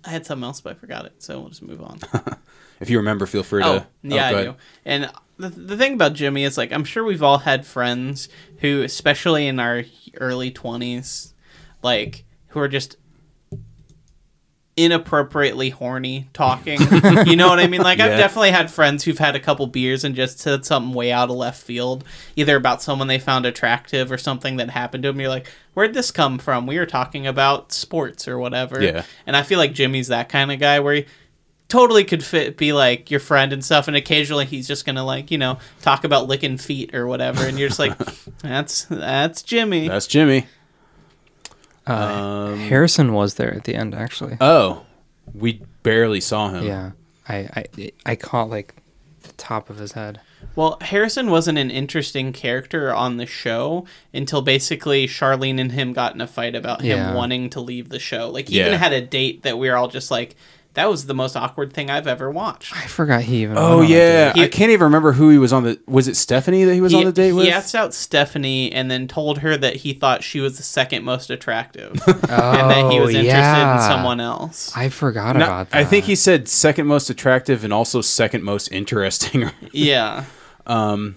I 0.03 0.09
had 0.09 0.25
something 0.25 0.43
else, 0.43 0.61
but 0.61 0.71
I 0.71 0.79
forgot 0.79 1.05
it, 1.05 1.21
so 1.21 1.39
we'll 1.39 1.49
just 1.49 1.61
move 1.61 1.81
on. 1.81 1.99
if 2.81 2.89
you 2.89 2.97
remember, 2.97 3.25
feel 3.25 3.43
free 3.43 3.63
to. 3.63 3.69
Oh, 3.69 3.77
oh 3.77 3.85
yeah, 4.03 4.31
go 4.31 4.37
I 4.37 4.43
do. 4.43 4.55
And 4.83 5.11
the, 5.37 5.49
the 5.49 5.77
thing 5.77 5.93
about 5.93 6.13
Jimmy 6.13 6.43
is 6.43 6.57
like 6.57 6.71
I'm 6.71 6.83
sure 6.83 7.03
we've 7.03 7.23
all 7.23 7.39
had 7.39 7.65
friends 7.65 8.27
who, 8.57 8.81
especially 8.81 9.47
in 9.47 9.59
our 9.59 9.83
early 10.19 10.51
20s, 10.51 11.33
like 11.83 12.25
who 12.47 12.59
are 12.59 12.67
just 12.67 12.97
inappropriately 14.77 15.69
horny 15.69 16.29
talking. 16.33 16.79
you 17.25 17.35
know 17.35 17.49
what 17.49 17.59
I 17.59 17.67
mean? 17.67 17.81
Like 17.81 17.99
I've 17.99 18.17
definitely 18.17 18.51
had 18.51 18.71
friends 18.71 19.03
who've 19.03 19.17
had 19.17 19.35
a 19.35 19.39
couple 19.39 19.67
beers 19.67 20.03
and 20.03 20.15
just 20.15 20.39
said 20.39 20.65
something 20.65 20.93
way 20.93 21.11
out 21.11 21.29
of 21.29 21.35
left 21.35 21.61
field, 21.61 22.03
either 22.35 22.55
about 22.55 22.81
someone 22.81 23.07
they 23.07 23.19
found 23.19 23.45
attractive 23.45 24.11
or 24.11 24.17
something 24.17 24.57
that 24.57 24.69
happened 24.69 25.03
to 25.03 25.09
them. 25.09 25.19
You're 25.19 25.29
like, 25.29 25.47
where'd 25.73 25.93
this 25.93 26.11
come 26.11 26.37
from? 26.37 26.67
We 26.67 26.79
were 26.79 26.85
talking 26.85 27.27
about 27.27 27.71
sports 27.71 28.27
or 28.27 28.37
whatever. 28.37 28.81
Yeah. 28.81 29.03
And 29.27 29.35
I 29.35 29.43
feel 29.43 29.59
like 29.59 29.73
Jimmy's 29.73 30.07
that 30.07 30.29
kind 30.29 30.51
of 30.51 30.59
guy 30.59 30.79
where 30.79 30.95
he 30.95 31.05
totally 31.71 32.03
could 32.03 32.23
fit 32.23 32.57
be 32.57 32.73
like 32.73 33.09
your 33.09 33.19
friend 33.21 33.53
and 33.53 33.63
stuff 33.63 33.87
and 33.87 33.95
occasionally 33.95 34.45
he's 34.45 34.67
just 34.67 34.85
gonna 34.85 35.03
like 35.05 35.31
you 35.31 35.37
know 35.37 35.57
talk 35.81 36.03
about 36.03 36.27
licking 36.27 36.57
feet 36.57 36.93
or 36.93 37.07
whatever 37.07 37.45
and 37.47 37.57
you're 37.57 37.69
just 37.69 37.79
like 37.79 37.97
that's 38.41 38.83
that's 38.85 39.41
jimmy 39.41 39.87
That's 39.87 40.05
Jimmy. 40.07 40.47
Uh, 41.87 41.93
Um, 42.53 42.59
Harrison 42.59 43.13
was 43.13 43.35
there 43.35 43.53
at 43.53 43.63
the 43.63 43.75
end 43.75 43.95
actually. 43.95 44.37
Oh, 44.39 44.85
we 45.33 45.61
barely 45.83 46.21
saw 46.21 46.49
him. 46.49 46.65
yeah. 46.65 46.91
I, 47.27 47.49
I 47.55 47.91
I 48.05 48.15
caught 48.15 48.49
like 48.49 48.75
the 49.21 49.31
top 49.33 49.69
of 49.69 49.77
his 49.77 49.93
head. 49.93 50.19
well 50.55 50.77
harrison 50.81 51.29
wasn't 51.29 51.57
an 51.57 51.69
interesting 51.71 52.33
character 52.33 52.93
on 52.93 53.17
the 53.17 53.25
show 53.27 53.85
until 54.13 54.41
basically 54.41 55.07
charlene 55.07 55.59
and 55.61 55.71
him 55.71 55.93
got 55.93 56.15
in 56.15 56.21
a 56.21 56.27
fight 56.27 56.55
about 56.55 56.81
him 56.81 56.97
Yeah. 56.97 57.13
wanting 57.13 57.49
to 57.51 57.61
leave 57.61 57.89
the 57.89 57.99
show 57.99 58.29
like 58.29 58.49
he 58.49 58.57
Yeah. 58.57 58.67
even 58.67 58.79
had 58.79 58.91
a 58.93 59.01
date 59.01 59.43
that 59.43 59.57
we 59.59 59.69
were 59.69 59.77
all 59.77 59.87
just 59.87 60.09
like 60.11 60.35
that 60.73 60.89
was 60.89 61.05
the 61.05 61.13
most 61.13 61.35
awkward 61.35 61.73
thing 61.73 61.89
i've 61.89 62.07
ever 62.07 62.29
watched 62.31 62.75
I 62.75 62.87
forgot 62.87 63.21
he 63.23 63.43
even. 63.43 63.57
Oh 63.57 63.79
went 63.79 63.79
on 63.79 63.85
a 63.85 63.89
yeah, 63.97 64.33
date. 64.33 64.39
He- 64.39 64.43
I 64.45 64.47
can't 64.47 64.71
even 64.71 64.83
remember 64.85 65.11
who 65.13 65.29
he 65.29 65.37
was 65.37 65.51
on 65.51 65.63
the. 65.63 65.79
Was 65.87 66.07
it 66.07 66.15
Stephanie 66.15 66.63
that 66.63 66.73
he 66.73 66.79
was 66.81 66.91
he, 66.93 66.97
on 66.99 67.05
the 67.05 67.11
date 67.11 67.33
with? 67.33 67.45
he 67.45 67.51
asked 67.51 67.75
out 67.75 67.93
Stephanie 67.93 68.71
and 68.71 68.89
then 68.89 69.07
told 69.07 69.39
her 69.39 69.57
that 69.57 69.75
he 69.77 69.93
thought 69.93 70.23
she 70.23 70.39
was 70.39 70.57
the 70.57 70.63
second 70.63 71.03
most 71.03 71.29
attractive, 71.29 71.99
Oh, 72.07 72.11
and 72.29 72.69
that 72.71 72.91
he 72.91 72.99
was 72.99 73.13
oh, 73.13 73.19
interested 73.19 73.25
yeah. 73.25 73.75
in 73.75 73.81
someone 73.91 74.19
else. 74.21 74.71
I 74.75 74.89
forgot 74.89 75.35
No, 75.35 75.45
about 75.45 75.69
that. 75.71 75.77
I 75.77 75.83
think 75.83 76.05
he 76.05 76.15
said 76.15 76.47
second 76.47 76.87
most 76.87 77.09
attractive 77.09 77.63
and 77.63 77.73
also 77.73 78.01
second 78.01 78.43
most 78.43 78.71
interesting. 78.71 79.49
Yeah, 79.73 80.25
um, 80.65 81.15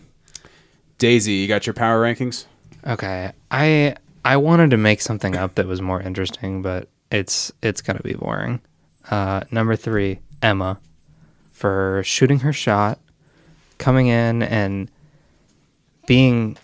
Daisy, 0.99 1.33
you 1.33 1.49
got 1.49 1.67
your 1.67 1.75
power 1.75 2.03
rankings? 2.03 2.47
Okay, 2.87 3.33
I 3.51 3.97
I 4.25 4.37
wanted 4.37 4.71
to 4.71 4.77
make 4.77 5.01
something 5.01 5.37
up 5.37 5.55
that 5.57 5.67
was 5.67 5.81
more 5.81 6.01
interesting, 6.01 6.63
but 6.63 6.89
it's 7.11 7.53
it's 7.63 7.81
gonna 7.81 8.01
be 8.03 8.15
boring. 8.15 8.61
Uh, 9.11 9.43
number 9.51 9.77
three, 9.77 10.21
Emma, 10.43 10.79
for 11.53 12.03
shooting 12.05 12.41
her 12.41 12.53
shot, 12.53 12.99
coming 13.79 14.07
in 14.07 14.43
and 14.43 14.91
being 16.07 16.57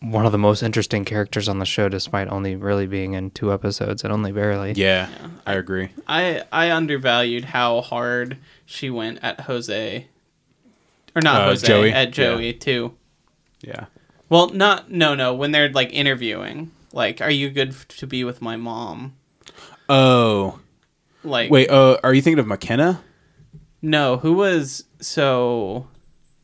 one 0.00 0.26
of 0.26 0.32
the 0.32 0.38
most 0.38 0.62
interesting 0.62 1.04
characters 1.04 1.48
on 1.48 1.58
the 1.58 1.64
show, 1.64 1.88
despite 1.88 2.28
only 2.28 2.56
really 2.56 2.86
being 2.86 3.12
in 3.12 3.30
two 3.30 3.52
episodes 3.52 4.02
and 4.02 4.12
only 4.12 4.32
barely. 4.32 4.72
Yeah, 4.72 5.08
I 5.46 5.54
agree. 5.54 5.90
I 6.08 6.42
I 6.50 6.70
undervalued 6.72 7.44
how 7.46 7.80
hard 7.82 8.38
she 8.66 8.90
went 8.90 9.20
at 9.22 9.42
Jose, 9.42 10.06
or 11.14 11.22
not 11.22 11.42
Uh, 11.42 11.44
Jose 11.46 11.66
Joey? 11.66 11.92
at 11.92 12.10
Joey 12.10 12.52
too. 12.52 12.94
Yeah. 13.60 13.84
Well, 14.28 14.48
not 14.48 14.90
no 14.90 15.14
no 15.14 15.34
when 15.34 15.52
they're 15.52 15.68
like 15.70 15.92
interviewing. 15.92 16.72
Like, 16.94 17.20
are 17.20 17.30
you 17.30 17.48
good 17.48 17.68
f- 17.70 17.86
to 17.98 18.06
be 18.06 18.22
with 18.24 18.42
my 18.42 18.56
mom? 18.56 19.14
Oh, 19.88 20.58
Like, 21.24 21.50
wait. 21.50 21.70
Uh, 21.70 21.98
are 22.02 22.12
you 22.14 22.22
thinking 22.22 22.38
of 22.38 22.46
McKenna? 22.46 23.00
No, 23.80 24.16
who 24.18 24.32
was 24.34 24.84
so? 25.00 25.86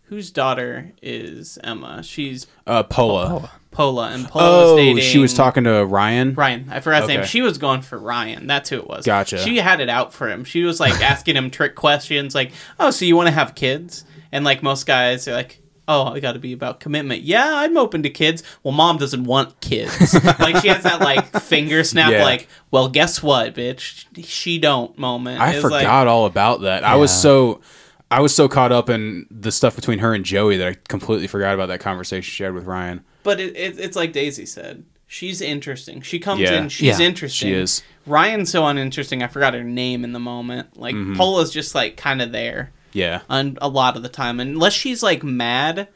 Whose 0.04 0.30
daughter 0.30 0.92
is 1.02 1.58
Emma? 1.62 2.02
She's 2.02 2.46
Uh, 2.66 2.82
Pola. 2.82 3.50
Pola, 3.70 4.08
and 4.10 4.26
Pola 4.26 4.44
was 4.62 4.70
Oh, 4.72 4.76
dating. 4.76 5.02
she 5.02 5.18
was 5.18 5.34
talking 5.34 5.64
to 5.64 5.84
Ryan. 5.84 6.32
Ryan. 6.34 6.66
I 6.70 6.80
forgot 6.80 7.02
his 7.02 7.08
name. 7.08 7.24
She 7.24 7.42
was 7.42 7.58
going 7.58 7.82
for 7.82 7.98
Ryan. 7.98 8.46
That's 8.46 8.70
who 8.70 8.76
it 8.78 8.88
was. 8.88 9.04
Gotcha. 9.04 9.38
She 9.38 9.58
had 9.58 9.80
it 9.80 9.90
out 9.90 10.14
for 10.14 10.28
him. 10.30 10.44
She 10.44 10.62
was 10.64 10.80
like 10.80 10.94
asking 11.02 11.36
him 11.36 11.50
trick 11.50 11.74
questions, 11.74 12.34
like, 12.34 12.52
"Oh, 12.80 12.90
so 12.90 13.04
you 13.04 13.14
want 13.16 13.26
to 13.26 13.32
have 13.32 13.54
kids?" 13.54 14.04
And 14.32 14.44
like 14.44 14.62
most 14.62 14.86
guys, 14.86 15.28
are 15.28 15.32
like, 15.34 15.60
"Oh, 15.88 16.04
I 16.04 16.20
got 16.20 16.32
to 16.34 16.38
be 16.38 16.52
about 16.52 16.78
commitment." 16.78 17.22
Yeah, 17.22 17.50
I'm 17.56 17.76
open 17.76 18.04
to 18.04 18.10
kids. 18.10 18.44
Well, 18.62 18.72
mom 18.72 18.98
doesn't 18.98 19.24
want 19.24 19.60
kids. 19.60 20.14
like 20.38 20.58
she 20.58 20.68
has 20.68 20.84
that 20.84 21.00
like 21.00 21.26
finger 21.40 21.82
snap, 21.82 22.12
Yeah. 22.12 22.22
like, 22.22 22.46
"Well, 22.70 22.88
guess 22.88 23.22
what, 23.22 23.54
bitch? 23.54 24.04
She 24.24 24.58
don't." 24.58 24.96
Moment. 24.98 25.40
I 25.40 25.52
It 25.52 25.54
was 25.56 25.62
forgot 25.64 25.82
like- 25.82 26.06
all 26.08 26.26
about 26.26 26.60
that. 26.60 26.84
I 26.84 26.94
was 26.96 27.10
so 27.10 27.60
I 28.10 28.20
was 28.20 28.34
so 28.34 28.48
caught 28.48 28.70
up 28.72 28.88
in 28.88 29.26
the 29.30 29.50
stuff 29.52 29.74
between 29.74 29.98
her 29.98 30.14
and 30.14 30.24
Joey 30.24 30.56
that 30.58 30.68
I 30.68 30.76
completely 30.88 31.26
forgot 31.26 31.54
about 31.54 31.66
that 31.66 31.80
conversation 31.80 32.22
she 32.22 32.42
had 32.44 32.54
with 32.54 32.64
Ryan. 32.64 33.02
But 33.22 33.40
it, 33.40 33.56
it, 33.56 33.78
it's 33.80 33.96
like 33.96 34.12
Daisy 34.12 34.46
said. 34.46 34.84
She's 35.10 35.40
interesting. 35.40 36.02
She 36.02 36.18
comes 36.18 36.40
Yeah. 36.42 36.52
in. 36.62 36.68
She's 36.68 36.98
Yeah, 36.98 37.06
interesting. 37.06 37.48
she 37.48 37.54
is. 37.54 37.82
Ryan's 38.06 38.50
so 38.50 38.66
uninteresting. 38.66 39.22
I 39.22 39.26
forgot 39.26 39.54
her 39.54 39.64
name 39.64 40.04
in 40.04 40.12
the 40.12 40.18
moment. 40.20 40.76
Like 40.78 40.94
Mm-hmm. 40.94 41.16
Pola's 41.16 41.50
just 41.50 41.74
like 41.74 41.96
kind 41.96 42.20
of 42.22 42.30
there. 42.32 42.72
Yeah. 42.92 43.20
un- 43.28 43.58
a 43.60 43.68
lot 43.68 43.96
of 43.96 44.02
the 44.02 44.08
time, 44.08 44.40
unless 44.40 44.72
she's 44.72 45.02
like 45.02 45.22
mad 45.22 45.88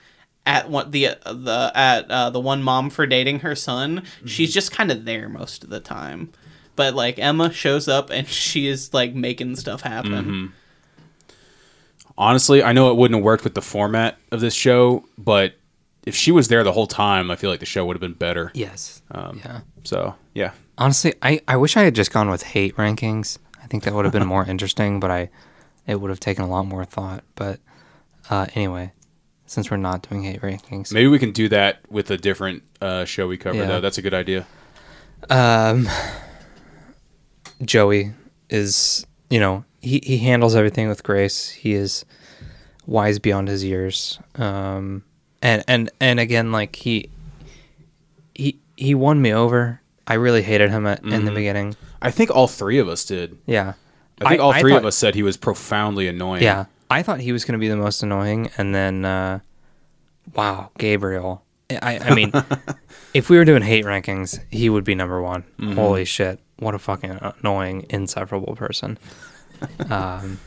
at 0.45 0.69
what 0.69 0.93
the 0.93 1.17
the 1.25 1.73
at 1.75 2.11
uh, 2.11 2.31
the 2.31 2.41
one 2.41 2.63
mom 2.63 2.91
for 2.91 3.07
dating 3.07 3.41
her 3.41 3.55
son. 3.55 4.01
Mm-hmm. 4.01 4.27
She's 4.27 4.53
just 4.53 4.73
kind 4.73 4.91
of 4.91 5.05
there 5.05 5.29
most 5.29 5.65
of 5.65 5.71
the 5.71 5.81
time. 5.81 6.33
But 6.75 6.95
like 6.95 7.19
Emma 7.19 7.53
shows 7.53 7.89
up 7.89 8.11
and 8.11 8.27
she 8.29 8.67
is 8.67 8.93
like 8.93 9.15
making 9.15 9.57
stuff 9.57 9.83
happen. 9.83 10.13
Mm-hmm. 10.13 10.47
Honestly, 12.19 12.63
I 12.63 12.73
know 12.73 12.91
it 12.91 12.97
wouldn't 12.97 13.19
have 13.19 13.25
worked 13.25 13.45
with 13.45 13.55
the 13.55 13.63
format 13.63 14.19
of 14.31 14.41
this 14.41 14.55
show, 14.55 15.05
but 15.17 15.55
if 16.05 16.15
she 16.15 16.31
was 16.31 16.49
there 16.49 16.63
the 16.63 16.73
whole 16.73 16.87
time, 16.87 17.31
I 17.31 17.37
feel 17.37 17.49
like 17.51 17.61
the 17.61 17.67
show 17.67 17.87
would 17.87 17.97
have 17.97 18.01
been 18.01 18.13
better. 18.13 18.51
Yes. 18.55 19.03
Um, 19.11 19.41
yeah. 19.43 19.61
So, 19.85 20.15
yeah. 20.35 20.53
Honestly, 20.77 21.15
I, 21.23 21.41
I 21.49 21.57
wish 21.57 21.77
I 21.77 21.83
had 21.83 21.95
just 21.95 22.13
gone 22.13 22.29
with 22.29 22.43
hate 22.43 22.77
rankings. 22.77 23.39
I 23.63 23.67
think 23.67 23.85
that 23.85 23.95
would 23.95 24.05
have 24.05 24.13
been 24.13 24.27
more 24.27 24.45
interesting, 24.45 25.01
but 25.01 25.11
I 25.11 25.31
it 25.87 25.97
would 26.01 26.11
have 26.11 26.21
taken 26.21 26.45
a 26.45 26.49
lot 26.49 26.65
more 26.67 26.85
thought. 26.85 27.25
But 27.35 27.61
uh, 28.31 28.47
anyway, 28.55 28.93
since 29.47 29.71
we're 29.71 29.77
not 29.77 30.09
doing 30.09 30.23
hate 30.23 30.41
rankings, 30.41 30.93
Maybe 30.93 31.09
we 31.09 31.19
can 31.19 31.33
do 31.33 31.49
that 31.49 31.81
with 31.91 32.11
a 32.11 32.17
different 32.17 32.63
uh, 32.81 33.05
show 33.05 33.27
we 33.29 33.37
cover, 33.37 33.59
Yeah. 33.59 33.67
though. 33.67 33.81
That's 33.81 33.99
a 33.99 34.03
good 34.03 34.15
idea. 34.15 34.47
um, 35.31 35.89
Joey 37.65 38.13
is 38.51 39.07
you 39.31 39.41
know 39.41 39.65
he 39.81 40.01
he 40.05 40.19
handles 40.19 40.55
everything 40.57 40.89
with 40.89 41.03
grace. 41.03 41.49
He 41.51 41.73
is 41.75 42.05
wise 42.87 43.19
beyond 43.19 43.49
his 43.49 43.65
years. 43.65 44.19
Um, 44.37 45.05
and 45.41 45.63
and 45.69 45.91
and 46.01 46.19
again, 46.21 46.51
like 46.53 46.77
he 46.77 47.11
he 48.35 48.59
he 48.77 48.95
won 48.95 49.23
me 49.23 49.33
over. 49.33 49.81
I 50.07 50.15
really 50.15 50.43
hated 50.43 50.71
him 50.71 50.87
at, 50.87 51.03
in 51.05 51.25
the 51.25 51.31
beginning. 51.31 51.77
I 52.03 52.11
think 52.11 52.31
all 52.31 52.49
three 52.49 52.79
of 52.79 52.89
us 52.89 53.05
did. 53.05 53.39
Yeah. 53.47 53.75
I 54.27 54.29
think 54.31 54.41
all 54.41 54.53
three 54.55 54.75
of 54.75 54.85
us 54.85 54.97
said 54.97 55.15
he 55.15 55.23
was 55.23 55.37
profoundly 55.37 56.09
annoying. 56.09 56.43
Yeah, 56.43 56.67
I 56.91 57.03
thought 57.03 57.21
he 57.21 57.33
was 57.33 57.45
going 57.45 57.55
to 57.55 57.59
be 57.59 57.69
the 57.69 57.77
most 57.77 58.03
annoying, 58.03 58.51
and 58.59 58.75
then, 58.75 59.05
uh, 59.05 59.41
wow, 60.35 60.71
Gabriel. 60.79 61.45
I, 61.71 61.99
I 61.99 62.15
mean, 62.15 62.33
if 63.15 63.31
we 63.31 63.39
were 63.39 63.45
doing 63.47 63.63
hate 63.63 63.85
rankings, 63.87 64.39
he 64.51 64.69
would 64.69 64.85
be 64.85 64.95
number 64.95 65.23
one. 65.23 65.43
Mm-hmm. 65.59 65.73
Holy 65.75 66.05
shit! 66.05 66.39
What 66.59 66.75
a 66.75 66.79
fucking 66.79 67.19
annoying, 67.41 67.87
insufferable 67.91 68.57
person. 68.57 68.99
Um, 69.91 70.41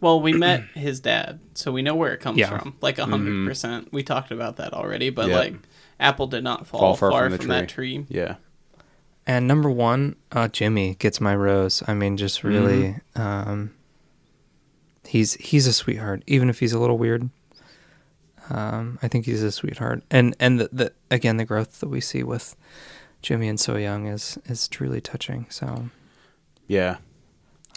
Well, 0.00 0.20
we 0.20 0.32
met 0.32 0.62
his 0.74 0.98
dad, 1.00 1.38
so 1.54 1.70
we 1.72 1.82
know 1.82 1.94
where 1.94 2.12
it 2.12 2.18
comes 2.20 2.36
Yeah. 2.36 2.48
from. 2.58 2.74
Like 2.80 2.98
a 2.98 3.02
100 3.02 3.46
percent. 3.48 3.92
We 3.92 4.02
talked 4.02 4.30
about 4.32 4.56
that 4.56 4.74
already, 4.74 5.10
but 5.10 5.22
Mm-hmm. 5.26 5.30
Yeah. 5.30 5.38
like 5.38 5.54
Apple 6.00 6.26
did 6.26 6.42
not 6.44 6.66
fall, 6.66 6.80
Fall 6.80 6.96
far, 6.96 7.10
far 7.12 7.28
from, 7.30 7.38
from 7.38 7.46
the 7.48 7.54
that 7.54 7.68
tree. 7.68 8.04
Yeah. 8.08 8.34
And 9.26 9.48
number 9.48 9.68
one, 9.70 10.16
uh, 10.30 10.48
Jimmy 10.48 10.94
gets 10.94 11.20
my 11.20 11.34
rose. 11.34 11.82
I 11.88 11.94
mean, 11.94 12.16
just 12.16 12.44
really, 12.44 12.96
um, 13.16 13.74
he's 15.06 15.34
he's 15.34 15.66
a 15.66 15.72
sweetheart, 15.72 16.22
even 16.26 16.48
if 16.48 16.60
he's 16.60 16.72
a 16.72 16.78
little 16.78 16.96
weird. 16.98 17.28
Um, 18.48 18.98
I 19.02 19.08
think 19.08 19.26
he's 19.26 19.42
a 19.42 19.50
sweetheart, 19.50 20.04
and 20.10 20.36
and 20.38 20.60
the, 20.60 20.68
the 20.72 20.92
again 21.10 21.36
the 21.36 21.44
growth 21.44 21.80
that 21.80 21.88
we 21.88 22.00
see 22.00 22.22
with 22.22 22.54
Jimmy 23.20 23.48
and 23.48 23.58
So 23.58 23.76
Young 23.76 24.06
is 24.06 24.38
is 24.46 24.68
truly 24.68 25.00
touching. 25.00 25.46
So 25.50 25.88
Yeah. 26.68 26.98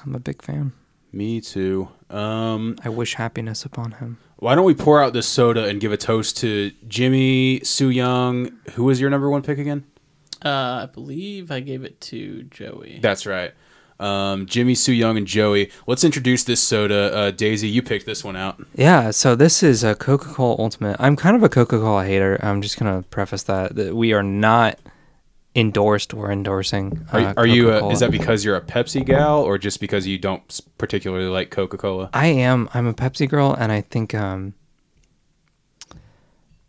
I'm 0.06 0.16
a 0.16 0.20
big 0.20 0.42
fan. 0.44 0.72
Me 1.12 1.42
too. 1.42 1.90
Um, 2.12 2.78
I 2.86 2.90
wish 2.90 3.16
happiness 3.16 3.66
upon 3.66 3.94
him. 3.94 4.18
why 4.38 4.54
don't 4.56 4.64
we 4.64 4.76
pour 4.76 5.02
out 5.04 5.12
this 5.14 5.28
soda 5.28 5.66
and 5.66 5.82
give 5.82 5.92
a 5.92 5.98
toast 5.98 6.38
to 6.38 6.72
Jimmy, 6.88 7.60
So 7.64 7.90
Young. 7.90 8.52
Who 8.76 8.84
was 8.86 9.02
your 9.02 9.10
number 9.10 9.30
one 9.30 9.42
pick 9.42 9.58
again? 9.58 9.84
Uh, 10.44 10.84
I 10.84 10.90
believe 10.92 11.52
I 11.52 11.60
gave 11.60 11.84
it 11.84 12.00
to 12.02 12.44
Joey. 12.44 13.00
That's 13.02 13.26
right. 13.26 13.52
Um, 14.00 14.46
Jimmy, 14.46 14.76
So 14.76 14.94
Young, 14.94 15.18
and 15.18 15.28
Joey. 15.28 15.72
Let's 15.86 16.06
introduce 16.06 16.46
this 16.46 16.62
soda. 16.62 17.14
Uh, 17.14 17.32
Daisy, 17.32 17.68
you 17.68 17.82
picked 17.82 18.06
this 18.06 18.24
one 18.24 18.38
out. 18.38 18.64
Yeah, 18.74 19.12
so 19.12 19.36
this 19.36 19.62
is 19.62 19.84
a 19.84 19.94
Coca 19.94 20.30
Cola 20.34 20.56
Ultimate. 20.58 20.96
I'm 21.00 21.18
kind 21.18 21.36
of 21.36 21.44
a 21.44 21.50
Coca 21.50 21.78
Cola 21.78 22.06
hater. 22.06 22.40
I'm 22.42 22.62
just 22.62 22.80
gonna 22.80 23.04
preface 23.10 23.44
that, 23.44 23.76
that 23.76 23.96
we 23.96 24.14
are 24.14 24.24
not 24.24 24.80
endorsed 25.56 26.14
or 26.14 26.32
endorsing. 26.32 27.06
Are, 27.12 27.20
uh, 27.20 27.34
are 27.36 27.46
you? 27.48 27.70
Uh, 27.70 27.74
Coca-Cola. 27.74 27.94
is 27.94 28.00
that 28.00 28.12
because 28.12 28.46
you're 28.46 28.56
a 28.56 28.62
Pepsi 28.62 29.06
gal, 29.06 29.42
or 29.42 29.58
just 29.58 29.82
because 29.82 30.08
you 30.08 30.18
don't 30.18 30.62
particularly 30.78 31.28
like 31.28 31.50
Coca 31.50 31.78
Cola? 31.78 32.10
I 32.14 32.28
am. 32.28 32.70
I'm 32.74 32.88
a 32.88 32.94
Pepsi 32.94 33.28
girl, 33.28 33.54
and 33.60 33.70
I 33.70 33.82
think 33.82 34.16
um, 34.16 34.54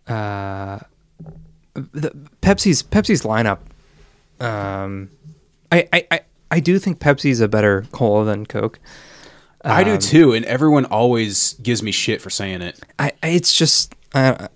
uh, 0.09 0.81
the 1.75 2.11
Pepsi's 2.43 2.83
Pepsi's 2.83 3.23
lineup. 3.23 3.59
Um, 4.41 5.11
I 5.71 5.89
I 5.93 6.07
I, 6.11 6.21
I 6.51 6.61
do 6.61 6.79
think 6.79 6.99
Pepsi's 6.99 7.41
a 7.41 7.49
better 7.49 7.87
cola 7.93 8.25
than 8.25 8.47
Coke. 8.47 8.79
I 9.62 9.85
do 9.85 9.93
Um, 9.93 9.99
too, 9.99 10.33
and 10.33 10.45
everyone 10.47 10.87
always 10.87 11.53
gives 11.55 11.83
me 11.83 11.93
shit 11.93 12.23
for 12.23 12.31
saying 12.31 12.62
it. 12.62 12.81
I, 12.99 13.12
I 13.23 13.29
it's 13.29 13.53
just 13.53 13.95
I, 14.14 14.49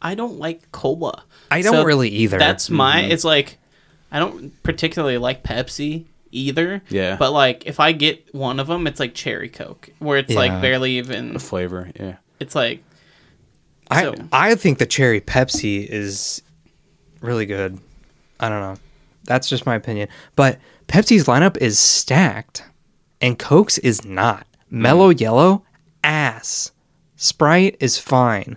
I 0.00 0.14
don't 0.16 0.38
like 0.38 0.72
cola. 0.72 1.22
I 1.50 1.62
don't 1.62 1.86
really 1.86 2.08
either. 2.08 2.38
That's 2.38 2.68
my. 2.68 3.02
Mm-hmm. 3.02 3.12
It's 3.12 3.24
like 3.24 3.58
I 4.10 4.18
don't 4.18 4.60
particularly 4.64 5.18
like 5.18 5.44
Pepsi 5.44 6.06
either. 6.32 6.82
Yeah. 6.88 7.16
But 7.16 7.32
like 7.32 7.64
if 7.66 7.78
I 7.78 7.92
get 7.92 8.34
one 8.34 8.58
of 8.58 8.66
them, 8.66 8.86
it's 8.88 8.98
like 8.98 9.14
cherry 9.14 9.48
Coke, 9.48 9.90
where 10.00 10.18
it's 10.18 10.30
Yeah. 10.32 10.38
like 10.38 10.60
barely 10.60 10.98
even. 10.98 11.34
The 11.34 11.38
flavor, 11.38 11.90
yeah. 11.98 12.16
It's 12.40 12.56
like 12.56 12.82
I 13.92 14.02
So- 14.02 14.14
I 14.32 14.54
think 14.54 14.78
the 14.78 14.86
cherry 14.86 15.20
Pepsi 15.20 15.86
is 15.86 16.42
really 17.20 17.46
good. 17.46 17.78
I 18.40 18.48
don't 18.48 18.60
know. 18.60 18.76
That's 19.24 19.48
just 19.48 19.66
my 19.66 19.74
opinion. 19.76 20.08
But 20.36 20.58
Pepsi's 20.88 21.26
lineup 21.26 21.56
is 21.58 21.78
stacked 21.78 22.64
and 23.20 23.38
Coke's 23.38 23.78
is 23.78 24.04
not. 24.04 24.46
Mello 24.70 25.12
Yello 25.12 25.62
ass. 26.02 26.72
Sprite 27.16 27.76
is 27.80 27.98
fine. 27.98 28.56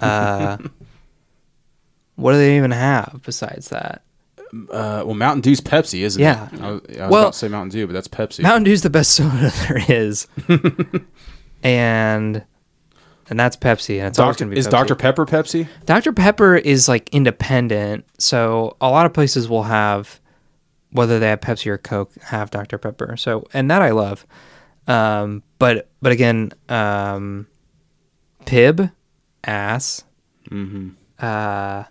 Uh 0.00 0.56
what 2.16 2.32
do 2.32 2.38
they 2.38 2.56
even 2.56 2.70
have 2.70 3.20
besides 3.24 3.68
that? 3.68 4.02
Uh, 4.70 5.02
well, 5.04 5.14
Mountain 5.14 5.40
Dew's 5.40 5.60
Pepsi, 5.60 6.02
isn't 6.02 6.22
Yeah. 6.22 6.48
it? 6.52 6.60
I 6.60 6.70
was, 6.70 6.80
I 6.86 6.90
was 6.90 7.10
Well- 7.10 7.20
about 7.22 7.32
to 7.32 7.38
say 7.40 7.48
Mountain 7.48 7.70
Dew, 7.70 7.86
but 7.88 7.92
that's 7.92 8.06
Pepsi. 8.06 8.40
Mountain 8.42 8.62
Dew's 8.64 8.82
the 8.82 8.90
best 8.90 9.10
soda 9.16 9.52
there 9.68 9.82
is. 9.88 10.28
and 11.62 12.44
and 13.30 13.38
that's 13.38 13.56
Pepsi 13.56 13.98
and 13.98 14.08
it's 14.08 14.18
always 14.18 14.36
gonna 14.36 14.50
be 14.50 14.58
is 14.58 14.66
Pepsi. 14.66 14.70
Dr 14.70 14.94
Pepper 14.96 15.26
Pepsi? 15.26 15.68
Dr. 15.86 16.12
Pepper 16.12 16.56
is 16.56 16.88
like 16.88 17.08
independent, 17.10 18.04
so 18.18 18.76
a 18.80 18.90
lot 18.90 19.06
of 19.06 19.12
places 19.12 19.48
will 19.48 19.64
have 19.64 20.20
whether 20.90 21.18
they 21.18 21.28
have 21.28 21.40
Pepsi 21.40 21.66
or 21.66 21.78
Coke 21.78 22.12
have 22.22 22.50
Dr. 22.50 22.78
Pepper. 22.78 23.16
So 23.16 23.44
and 23.52 23.70
that 23.70 23.82
I 23.82 23.90
love. 23.90 24.26
Um, 24.86 25.42
but 25.58 25.88
but 26.00 26.12
again, 26.12 26.52
um, 26.68 27.46
Pibb, 28.44 28.92
ass. 29.42 30.04
Mm-hmm. 30.50 30.90
Uh, 31.18 31.84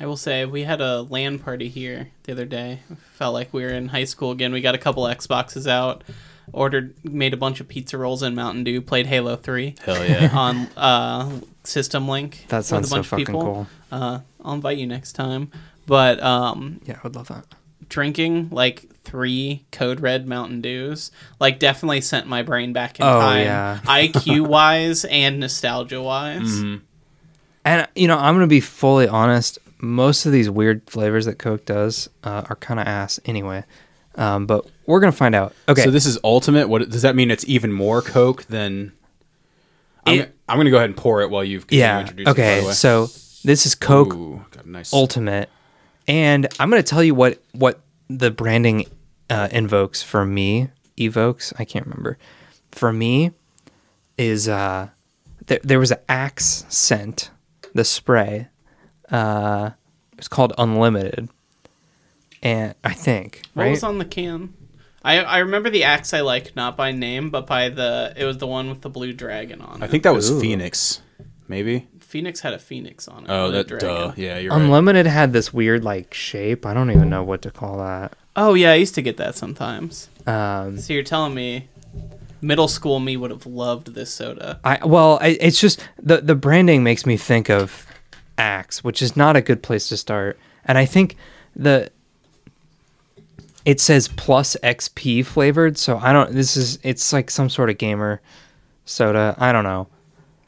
I 0.00 0.06
will 0.06 0.16
say 0.16 0.44
we 0.44 0.62
had 0.62 0.80
a 0.80 1.02
LAN 1.02 1.40
party 1.40 1.68
here 1.68 2.10
the 2.22 2.32
other 2.32 2.44
day. 2.44 2.80
Felt 3.14 3.34
like 3.34 3.52
we 3.52 3.62
were 3.62 3.70
in 3.70 3.88
high 3.88 4.04
school 4.04 4.30
again. 4.30 4.52
We 4.52 4.60
got 4.60 4.76
a 4.76 4.78
couple 4.78 5.02
Xboxes 5.04 5.66
out, 5.66 6.04
ordered, 6.52 6.94
made 7.04 7.34
a 7.34 7.36
bunch 7.36 7.60
of 7.60 7.68
pizza 7.68 7.96
rolls 7.98 8.22
and 8.22 8.34
Mountain 8.36 8.64
Dew, 8.64 8.80
played 8.80 9.06
Halo 9.06 9.36
Three 9.36 9.74
Hell 9.84 10.04
yeah. 10.04 10.30
on 10.34 10.68
uh, 10.76 11.30
System 11.64 12.08
Link. 12.08 12.44
That 12.48 12.58
with 12.58 12.66
sounds 12.66 12.86
a 12.86 12.88
so 12.88 12.96
bunch 12.96 13.06
of 13.06 13.10
fucking 13.10 13.26
people. 13.26 13.42
cool. 13.42 13.66
Uh, 13.90 14.20
I'll 14.44 14.54
invite 14.54 14.78
you 14.78 14.86
next 14.86 15.12
time. 15.12 15.50
But 15.86 16.22
um, 16.22 16.80
yeah, 16.84 16.96
I 16.96 17.00
would 17.02 17.16
love 17.16 17.28
that. 17.28 17.44
drinking 17.88 18.50
like 18.50 18.84
three 19.04 19.64
Code 19.72 20.00
Red 20.00 20.26
Mountain 20.28 20.60
Dews, 20.60 21.10
like 21.40 21.58
definitely 21.58 22.02
sent 22.02 22.26
my 22.26 22.42
brain 22.42 22.72
back 22.74 23.00
in 23.00 23.06
Oh, 23.06 23.20
time, 23.20 23.40
yeah. 23.44 23.80
IQ 23.84 24.46
wise 24.46 25.04
and 25.06 25.40
nostalgia 25.40 26.02
wise. 26.02 26.42
Mm-hmm. 26.42 26.84
And 27.64 27.88
you 27.94 28.06
know, 28.08 28.18
I'm 28.18 28.34
gonna 28.34 28.46
be 28.46 28.60
fully 28.60 29.08
honest. 29.08 29.58
Most 29.80 30.26
of 30.26 30.32
these 30.32 30.50
weird 30.50 30.82
flavors 30.90 31.24
that 31.26 31.38
Coke 31.38 31.64
does 31.64 32.08
uh, 32.24 32.42
are 32.50 32.56
kind 32.56 32.80
of 32.80 32.86
ass 32.86 33.20
anyway. 33.24 33.64
Um, 34.16 34.44
but 34.46 34.66
we're 34.88 35.00
gonna 35.00 35.12
find 35.12 35.34
out. 35.34 35.54
Okay. 35.68 35.82
So 35.84 35.90
this 35.92 36.04
is 36.06 36.18
ultimate. 36.24 36.68
What 36.68 36.88
does 36.90 37.02
that 37.02 37.14
mean? 37.14 37.30
It's 37.30 37.44
even 37.46 37.72
more 37.72 38.02
Coke 38.02 38.44
than. 38.44 38.92
I'm, 40.06 40.20
It- 40.20 40.34
I'm 40.48 40.56
gonna 40.58 40.70
go 40.70 40.78
ahead 40.78 40.88
and 40.90 40.96
pour 40.96 41.20
it 41.22 41.30
while 41.30 41.44
you've 41.44 41.66
continue 41.66 41.84
yeah. 41.84 42.00
introducing 42.00 42.22
it, 42.32 42.36
by 42.36 42.42
Okay. 42.42 42.60
the 42.62 42.66
way. 42.68 42.72
So 42.72 43.06
this 43.44 43.66
is 43.66 43.74
Coke 43.74 44.14
Ooh, 44.14 44.44
got 44.50 44.64
a 44.64 44.70
nice. 44.70 44.92
Ultimate, 44.92 45.48
and 46.08 46.48
I'm 46.58 46.70
gonna 46.70 46.82
tell 46.82 47.04
you 47.04 47.14
what 47.14 47.40
what 47.52 47.80
the 48.08 48.30
branding 48.30 48.86
uh, 49.30 49.48
invokes 49.52 50.02
for 50.02 50.24
me. 50.24 50.70
Evokes. 50.98 51.52
I 51.58 51.64
can't 51.64 51.84
remember. 51.86 52.16
For 52.72 52.92
me, 52.92 53.32
is 54.16 54.48
uh, 54.48 54.88
there 55.46 55.60
there 55.62 55.78
was 55.78 55.90
an 55.92 55.98
Axe 56.08 56.64
scent, 56.70 57.30
the 57.74 57.84
spray. 57.84 58.48
Uh, 59.10 59.70
it's 60.16 60.28
called 60.28 60.52
Unlimited, 60.58 61.28
and 62.42 62.74
I 62.82 62.94
think 62.94 63.42
What 63.54 63.64
right. 63.64 63.70
was 63.70 63.82
on 63.82 63.98
the 63.98 64.04
can? 64.04 64.54
I 65.02 65.18
I 65.20 65.38
remember 65.38 65.70
the 65.70 65.84
axe 65.84 66.12
I 66.12 66.20
like 66.20 66.54
not 66.56 66.76
by 66.76 66.92
name, 66.92 67.30
but 67.30 67.46
by 67.46 67.68
the 67.68 68.12
it 68.16 68.24
was 68.24 68.38
the 68.38 68.46
one 68.46 68.68
with 68.68 68.80
the 68.82 68.90
blue 68.90 69.12
dragon 69.12 69.60
on 69.60 69.80
it. 69.82 69.84
I 69.84 69.88
think 69.88 70.02
that 70.02 70.14
was 70.14 70.30
Ooh. 70.30 70.40
Phoenix, 70.40 71.00
maybe. 71.46 71.86
Phoenix 72.00 72.40
had 72.40 72.54
a 72.54 72.58
phoenix 72.58 73.06
on 73.06 73.24
it. 73.24 73.30
Oh, 73.30 73.46
not 73.46 73.48
a 73.48 73.52
that 73.52 73.66
dragon. 73.68 73.88
duh. 73.88 74.12
Yeah, 74.16 74.38
you're 74.38 74.50
right. 74.52 74.60
Unlimited 74.60 75.06
had 75.06 75.32
this 75.32 75.52
weird 75.52 75.84
like 75.84 76.14
shape. 76.14 76.64
I 76.66 76.74
don't 76.74 76.90
even 76.90 77.10
know 77.10 77.22
what 77.22 77.42
to 77.42 77.50
call 77.50 77.78
that. 77.78 78.16
Oh 78.34 78.54
yeah, 78.54 78.72
I 78.72 78.76
used 78.76 78.94
to 78.96 79.02
get 79.02 79.16
that 79.18 79.34
sometimes. 79.36 80.08
Um, 80.26 80.78
So 80.78 80.92
you're 80.92 81.02
telling 81.02 81.34
me 81.34 81.68
middle 82.40 82.68
school 82.68 83.00
me 83.00 83.16
would 83.16 83.30
have 83.30 83.46
loved 83.46 83.94
this 83.94 84.10
soda. 84.12 84.60
I 84.64 84.84
well, 84.84 85.18
I, 85.20 85.36
it's 85.40 85.60
just 85.60 85.86
the 86.02 86.18
the 86.22 86.34
branding 86.34 86.82
makes 86.82 87.04
me 87.06 87.16
think 87.16 87.50
of 87.50 87.86
Axe, 88.36 88.82
which 88.84 89.02
is 89.02 89.16
not 89.16 89.36
a 89.36 89.40
good 89.40 89.62
place 89.62 89.88
to 89.88 89.96
start. 89.96 90.38
And 90.64 90.78
I 90.78 90.84
think 90.86 91.16
the 91.56 91.90
it 93.68 93.80
says 93.80 94.08
plus 94.08 94.56
XP 94.62 95.26
flavored, 95.26 95.76
so 95.76 95.98
I 95.98 96.14
don't. 96.14 96.32
This 96.32 96.56
is 96.56 96.78
it's 96.82 97.12
like 97.12 97.30
some 97.30 97.50
sort 97.50 97.68
of 97.68 97.76
gamer 97.76 98.22
soda. 98.86 99.34
I 99.36 99.52
don't 99.52 99.62
know. 99.62 99.88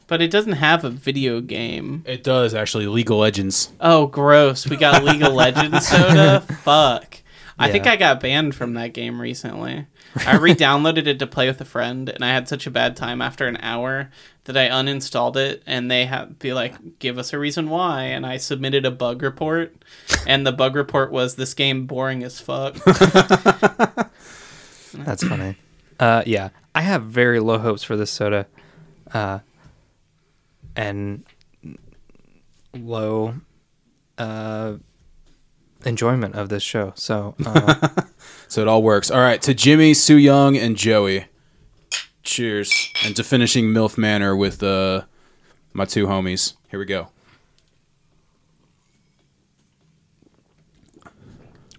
But 0.07 0.23
it 0.23 0.31
doesn't 0.31 0.53
have 0.53 0.83
a 0.83 0.89
video 0.89 1.39
game. 1.39 2.03
It 2.07 2.23
does 2.23 2.55
actually. 2.55 2.87
League 2.87 3.11
of 3.11 3.17
Legends. 3.17 3.71
Oh, 3.79 4.07
gross. 4.07 4.67
We 4.67 4.75
got 4.75 5.03
League 5.03 5.21
of 5.21 5.33
Legends 5.35 5.87
soda? 5.87 6.41
Fuck. 6.63 7.19
I 7.61 7.71
think 7.71 7.87
I 7.87 7.95
got 7.95 8.19
banned 8.19 8.55
from 8.55 8.73
that 8.73 8.93
game 8.93 9.21
recently. 9.21 9.87
I 10.25 10.37
re 10.37 10.53
downloaded 10.53 11.07
it 11.07 11.19
to 11.19 11.27
play 11.27 11.47
with 11.47 11.61
a 11.61 11.65
friend, 11.65 12.09
and 12.09 12.23
I 12.23 12.29
had 12.29 12.47
such 12.47 12.67
a 12.67 12.71
bad 12.71 12.95
time 12.95 13.21
after 13.21 13.47
an 13.47 13.57
hour 13.61 14.09
that 14.45 14.57
I 14.57 14.69
uninstalled 14.69 15.35
it, 15.35 15.63
and 15.65 15.89
they 15.89 16.05
had 16.05 16.39
be 16.39 16.53
like, 16.53 16.99
give 16.99 17.17
us 17.17 17.33
a 17.33 17.39
reason 17.39 17.69
why. 17.69 18.03
And 18.03 18.25
I 18.25 18.37
submitted 18.37 18.85
a 18.85 18.91
bug 18.91 19.21
report, 19.21 19.75
and 20.27 20.45
the 20.45 20.51
bug 20.51 20.75
report 20.75 21.11
was 21.11 21.35
this 21.35 21.53
game 21.53 21.85
boring 21.85 22.23
as 22.23 22.39
fuck. 22.39 22.75
That's 24.93 25.23
funny. 25.23 25.57
Uh, 25.99 26.23
yeah, 26.25 26.49
I 26.73 26.81
have 26.81 27.03
very 27.03 27.39
low 27.39 27.59
hopes 27.59 27.83
for 27.83 27.95
this 27.95 28.09
soda, 28.09 28.47
uh, 29.13 29.37
and 30.75 31.23
low 32.73 33.35
uh, 34.17 34.73
enjoyment 35.85 36.35
of 36.35 36.49
this 36.49 36.63
show. 36.63 36.93
So. 36.95 37.35
Uh, 37.45 37.89
So 38.47 38.61
it 38.61 38.67
all 38.67 38.83
works. 38.83 39.09
All 39.09 39.21
right, 39.21 39.41
to 39.43 39.53
Jimmy, 39.53 39.93
So 39.93 40.13
Young, 40.17 40.57
and 40.57 40.75
Joey. 40.75 41.25
Cheers. 42.23 42.91
And 43.05 43.15
to 43.15 43.23
finishing 43.23 43.67
MILF 43.67 43.97
Manor 43.97 44.35
with 44.35 44.61
uh, 44.61 45.03
my 45.71 45.85
two 45.85 46.05
homies. 46.07 46.55
Here 46.69 46.77
we 46.77 46.83
go. 46.85 47.07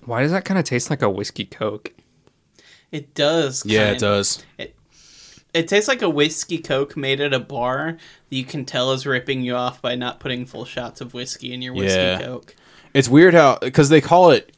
Why 0.05 0.23
does 0.23 0.33
that 0.33 0.45
kind 0.45 0.59
of 0.59 0.65
taste 0.65 0.91
like 0.91 1.03
a 1.03 1.11
whiskey 1.11 1.45
coke? 1.45 1.93
It 2.91 3.15
does. 3.15 3.65
Yeah, 3.65 3.83
it 3.83 3.87
kind- 3.91 4.01
does. 4.01 4.45
It 5.55 5.69
tastes 5.69 5.89
like 5.89 6.01
a 6.01 6.09
whiskey 6.09 6.57
coke 6.59 6.97
made 6.97 7.21
at 7.21 7.35
a 7.35 7.39
bar 7.39 7.99
that 8.31 8.37
you 8.37 8.45
can 8.45 8.65
tell 8.65 8.93
is 8.93 9.05
ripping 9.05 9.43
you 9.43 9.55
off 9.55 9.83
by 9.83 9.95
not 9.95 10.19
putting 10.19 10.47
full 10.47 10.65
shots 10.65 11.03
of 11.03 11.13
whiskey 11.13 11.53
in 11.53 11.61
your 11.61 11.75
whiskey 11.75 11.99
Yeah. 11.99 12.19
coke. 12.23 12.57
It's 12.95 13.09
weird 13.09 13.35
how 13.35 13.59
because 13.61 13.89
they 13.89 14.01
call 14.01 14.31
it 14.31 14.55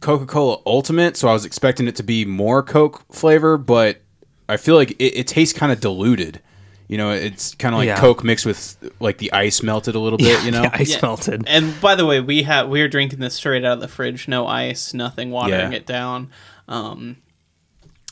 Coca 0.00 0.26
Cola 0.26 0.58
Ultimate, 0.66 1.16
so 1.16 1.28
I 1.28 1.32
was 1.32 1.44
expecting 1.44 1.86
it 1.88 1.96
to 1.96 2.02
be 2.02 2.24
more 2.24 2.62
Coke 2.62 3.02
flavor, 3.12 3.56
but 3.58 4.00
I 4.48 4.56
feel 4.56 4.74
like 4.74 4.92
it, 4.92 5.18
it 5.20 5.26
tastes 5.26 5.56
kind 5.58 5.70
of 5.72 5.80
diluted. 5.80 6.40
You 6.88 6.98
know, 6.98 7.10
it's 7.10 7.54
kind 7.54 7.72
of 7.72 7.78
like 7.78 7.86
Yeah. 7.86 8.00
Coke 8.00 8.24
mixed 8.24 8.44
with 8.44 8.76
like 8.98 9.18
the 9.18 9.32
ice 9.32 9.62
melted 9.62 9.94
a 9.94 10.00
little 10.00 10.18
bit. 10.18 10.42
You 10.44 10.50
know, 10.50 10.62
the 10.62 10.74
ice 10.74 10.90
Yeah. 10.94 10.98
melted. 11.02 11.44
And 11.46 11.80
by 11.80 11.94
the 11.94 12.04
way, 12.04 12.20
we 12.20 12.42
have 12.42 12.68
we 12.68 12.80
are 12.80 12.88
drinking 12.88 13.20
this 13.20 13.34
straight 13.34 13.64
out 13.64 13.74
of 13.74 13.80
the 13.80 13.86
fridge, 13.88 14.26
no 14.26 14.46
ice, 14.48 14.92
nothing 14.92 15.30
watering 15.30 15.70
Yeah. 15.70 15.76
it 15.78 15.86
down. 15.86 16.30
Um, 16.66 17.18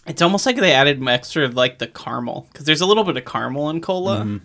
it's 0.06 0.22
almost 0.22 0.46
like 0.46 0.56
they 0.56 0.72
added 0.72 1.06
extra 1.08 1.44
of 1.44 1.54
like 1.54 1.78
the 1.80 1.88
caramel 1.88 2.46
because 2.52 2.66
there's 2.66 2.80
a 2.80 2.86
little 2.86 3.02
bit 3.04 3.16
of 3.16 3.24
caramel 3.24 3.68
in 3.70 3.80
cola. 3.80 4.20
Mm-hmm. 4.20 4.36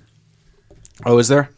oh, 1.05 1.17
is 1.19 1.27
there? 1.27 1.51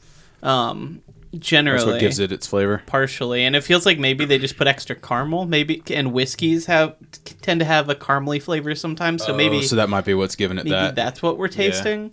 Um, 0.43 1.01
That's 1.35 1.47
generally, 1.47 1.91
what 1.93 1.99
gives 1.99 2.19
it 2.19 2.31
its 2.31 2.47
flavor. 2.47 2.81
partially, 2.85 3.43
and 3.43 3.55
it 3.55 3.61
feels 3.63 3.85
like 3.85 3.99
maybe 3.99 4.25
they 4.25 4.37
just 4.37 4.57
put 4.57 4.67
extra 4.67 4.95
caramel. 4.95 5.45
Maybe 5.45 5.81
and 5.91 6.13
whiskeys 6.13 6.65
have 6.67 6.95
tend 7.41 7.59
to 7.59 7.65
have 7.65 7.89
a 7.89 7.95
caramely 7.95 8.41
flavor 8.41 8.73
sometimes, 8.75 9.23
so 9.25 9.33
maybe 9.35 9.57
Oh, 9.57 9.61
so 9.61 9.75
that 9.75 9.89
might 9.89 10.05
be 10.05 10.13
what's 10.13 10.35
giving 10.35 10.57
it 10.57 10.63
maybe 10.65 10.71
that. 10.71 10.95
that's 10.95 11.21
what 11.21 11.37
we're 11.37 11.47
tasting. 11.47 12.11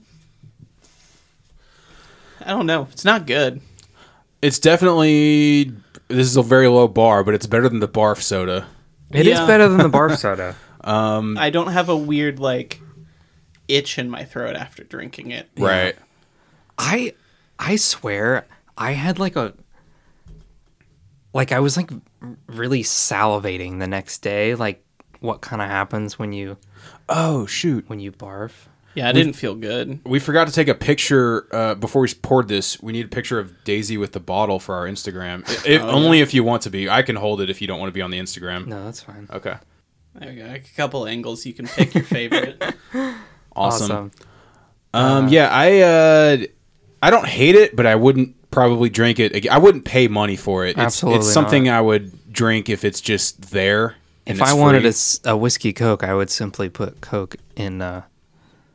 I 2.45 2.51
don't 2.51 2.67
know. 2.67 2.89
It's 2.91 3.05
not 3.05 3.27
good. 3.27 3.61
It's 4.41 4.59
definitely 4.59 5.73
this 6.09 6.27
is 6.27 6.37
a 6.37 6.43
very 6.43 6.69
low 6.69 6.89
bar, 6.89 7.23
but 7.25 7.35
it's 7.35 7.47
better 7.47 7.69
than 7.69 7.79
the 7.81 7.89
barf 7.89 8.21
soda. 8.21 8.67
It 9.13 9.27
is 9.27 9.39
Yeah. 9.39 9.47
better 9.47 9.69
than 9.69 9.79
the 9.79 9.89
barf 9.97 10.17
soda. 10.19 10.57
Um, 10.83 11.39
I 11.39 11.51
don't 11.51 11.73
have 11.73 11.89
a 11.89 11.97
weird 11.97 12.39
like 12.41 12.81
itch 13.69 13.99
in 13.99 14.11
my 14.11 14.25
throat 14.25 14.57
after 14.57 14.83
drinking 14.83 15.31
it. 15.31 15.49
Right. 15.57 15.95
I 16.77 17.15
I 17.59 17.77
swear 17.77 18.47
I 18.77 18.93
had 18.93 19.19
like 19.19 19.37
a 19.37 19.55
like 21.33 21.53
I 21.53 21.61
was 21.61 21.77
like 21.77 21.91
really 22.47 22.83
salivating 22.83 23.79
the 23.79 23.87
next 23.87 24.19
day. 24.19 24.55
Like 24.55 24.85
what 25.21 25.41
kind 25.41 25.63
of 25.63 25.69
happens 25.69 26.19
when 26.19 26.33
you 26.33 26.57
Oh 27.09 27.47
shoot. 27.47 27.89
when 27.89 28.01
you 28.01 28.13
barf? 28.13 28.53
Yeah, 28.95 29.09
I 29.09 29.13
didn't 29.13 29.33
feel 29.33 29.55
good. 29.55 30.01
We 30.05 30.19
forgot 30.19 30.49
to 30.49 30.53
take 30.53 30.69
a 30.69 30.75
picture 30.75 31.47
uh, 31.51 31.75
before 31.77 32.03
we 32.03 32.09
poured 32.13 32.49
this. 32.49 32.79
We 32.83 32.93
need 32.93 33.07
a 33.07 33.09
picture 33.09 33.39
of 33.39 33.65
Daisy 33.65 33.97
with 33.97 34.13
the 34.13 34.21
bottle 34.21 34.59
for 34.59 34.75
our 34.75 34.87
Instagram. 34.87 35.49
I- 35.49 35.69
if- 35.77 35.81
only 35.83 36.21
if 36.21 36.35
you 36.35 36.45
want 36.45 36.61
to 36.65 36.71
be. 36.71 36.91
I 36.91 37.01
can 37.01 37.17
hold 37.17 37.41
it 37.41 37.49
if 37.49 37.63
you 37.63 37.67
don't 37.67 37.81
want 37.81 37.89
to 37.89 37.95
be 37.95 38.03
on 38.03 38.11
the 38.11 38.19
Instagram. 38.19 38.67
No, 38.67 38.85
that's 38.85 39.01
fine. 39.01 39.29
Okay. 39.33 39.55
There 40.17 40.29
we 40.29 40.37
go. 40.37 40.45
A 40.45 40.59
couple 40.77 41.07
angles. 41.07 41.47
You 41.47 41.55
can 41.55 41.67
pick 41.67 41.95
your 41.95 42.05
favorite. 42.05 42.63
Awesome. 43.55 44.11
Um, 44.95 45.29
yeah, 45.29 45.49
I 45.51 45.81
uh, 45.81 46.37
I 47.03 47.11
don't 47.11 47.27
hate 47.27 47.55
it, 47.55 47.77
but 47.77 47.85
I 47.85 47.97
wouldn't 47.97 48.35
probably 48.53 48.89
drink 48.89 49.19
it. 49.19 49.49
I 49.49 49.59
wouldn't 49.59 49.85
pay 49.85 50.07
money 50.07 50.37
for 50.37 50.65
it. 50.65 50.71
It's, 50.71 50.79
Absolutely 50.79 51.21
it's 51.21 51.33
something 51.33 51.65
not. 51.65 51.75
I 51.79 51.81
would 51.81 52.33
drink 52.33 52.69
if 52.69 52.85
it's 52.85 53.01
just 53.01 53.51
there. 53.51 53.97
and 54.27 54.37
If 54.39 54.43
it's 54.43 54.51
I 54.51 54.55
wanted 54.55 54.85
a, 54.85 54.89
a, 54.89 54.91
s- 54.91 55.21
a 55.25 55.37
whiskey 55.37 55.73
coke, 55.73 56.05
I 56.05 56.15
would 56.15 56.31
simply 56.31 56.69
put 56.69 57.01
coke 57.01 57.37
in 57.57 57.83
uh 57.83 58.03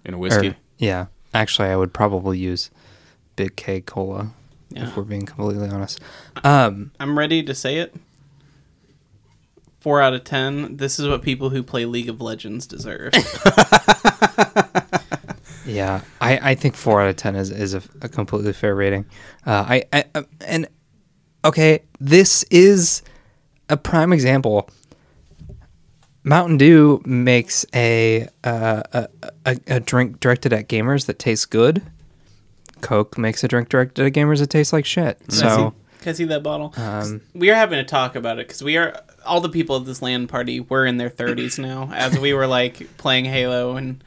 in 0.04 0.14
a 0.14 0.18
or- 0.18 0.20
whiskey. 0.20 0.56
yeah. 0.78 1.06
Actually, 1.34 1.70
I 1.70 1.76
would 1.78 1.94
probably 1.94 2.38
use 2.38 2.70
Big 3.36 3.56
K 3.56 3.80
cola 3.82 4.32
Yeah. 4.70 4.84
if 4.88 4.98
we're 4.98 5.04
being 5.04 5.26
completely 5.26 5.70
honest. 5.70 6.00
Um 6.44 6.92
I'm 7.00 7.18
ready 7.18 7.42
to 7.44 7.56
say 7.56 7.78
it. 7.78 7.96
Four 9.80 10.02
out 10.02 10.14
of 10.14 10.24
ten. 10.24 10.78
This 10.78 11.00
is 11.00 11.08
what 11.08 11.22
people 11.22 11.50
who 11.52 11.62
play 11.64 11.86
League 11.86 12.10
of 12.10 12.20
Legends 12.20 12.66
deserve. 12.68 13.14
Yeah, 15.68 16.02
I, 16.22 16.52
I 16.52 16.56
think 16.56 16.76
four 16.76 17.02
out 17.02 17.10
of 17.10 17.18
ten 17.18 17.36
is, 17.36 17.52
is 17.52 17.74
a, 17.74 17.84
a 18.02 18.10
completely 18.10 18.54
fair 18.54 18.74
rating. 18.74 19.06
Uh, 19.46 19.66
I, 19.68 19.84
I 19.92 20.06
uh, 20.16 20.24
and 20.46 20.68
okay, 21.44 21.84
this 22.00 22.44
is 22.44 23.04
a 23.70 23.78
prime 23.78 24.14
example. 24.14 24.70
Mountain 26.24 26.58
Dew 26.58 27.02
makes 27.06 27.66
a 27.76 28.28
uh, 28.44 28.84
a, 28.94 29.08
a 29.46 29.58
a 29.68 29.80
drink 29.80 30.20
directed 30.20 30.54
at 30.54 30.68
gamers 30.68 31.06
that 31.06 31.20
tastes 31.20 31.46
good. 31.46 31.84
Coke 32.82 33.18
makes 33.18 33.44
a 33.44 33.48
drink 33.48 33.70
directed 33.70 34.06
at 34.06 34.14
gamers 34.14 34.40
that 34.40 34.50
tastes 34.50 34.72
like 34.72 34.86
shit. 34.86 35.20
So 35.32 35.74
can 36.02 36.10
I 36.12 36.14
see 36.14 36.26
that 36.26 36.44
bottle? 36.44 36.74
we 37.34 37.50
are 37.50 37.56
having 37.56 37.80
a 37.80 37.84
talk 37.84 38.16
about 38.16 38.40
it 38.40 38.48
because 38.48 38.64
we 38.64 38.78
are 38.78 39.02
all 39.26 39.42
the 39.42 39.50
people 39.50 39.76
at 39.76 39.86
this 39.86 40.02
LAN 40.02 40.28
party. 40.28 40.62
We're 40.62 40.86
in 40.86 40.98
their 40.98 41.10
thirties 41.10 41.60
now. 41.60 41.90
As 41.94 42.18
we 42.18 42.34
were 42.34 42.48
like 42.48 42.98
playing 42.98 43.26
Halo, 43.26 43.76
and 43.76 44.04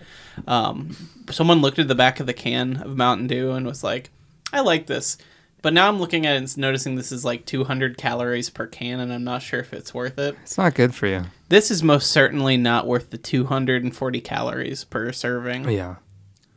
um, 0.47 0.97
someone 1.31 1.61
looked 1.61 1.79
at 1.79 1.89
the 1.89 1.95
back 1.95 2.21
of 2.21 2.27
the 2.27 2.33
can 2.35 2.77
of 2.79 2.97
Mountain 2.97 3.27
Dew 3.27 3.53
and 3.53 3.67
was 3.67 3.83
like, 3.85 4.11
"I 4.53 4.61
like 4.61 4.87
this." 4.87 5.17
But 5.63 5.75
now 5.75 5.89
I'm 5.89 6.01
looking 6.01 6.25
at 6.27 6.35
it 6.35 6.39
and 6.39 6.59
noticing 6.59 6.95
this 6.95 7.13
is 7.13 7.23
like 7.25 7.45
200 7.45 7.99
calories 7.99 8.49
per 8.49 8.67
can, 8.67 8.99
and 8.99 9.13
I'm 9.13 9.25
not 9.25 9.43
sure 9.43 9.61
if 9.61 9.75
it's 9.75 9.93
worth 9.93 10.19
it. 10.19 10.35
it's 10.43 10.57
not 10.57 10.75
good 10.75 10.95
for 10.95 11.07
you. 11.07 11.25
This 11.51 11.71
is 11.71 11.83
most 11.83 12.11
certainly 12.11 12.57
not 12.57 12.87
worth 12.87 13.11
the 13.11 13.19
240 13.19 14.21
calories 14.23 14.85
per 14.85 15.13
serving. 15.13 15.69
Yeah. 15.69 15.97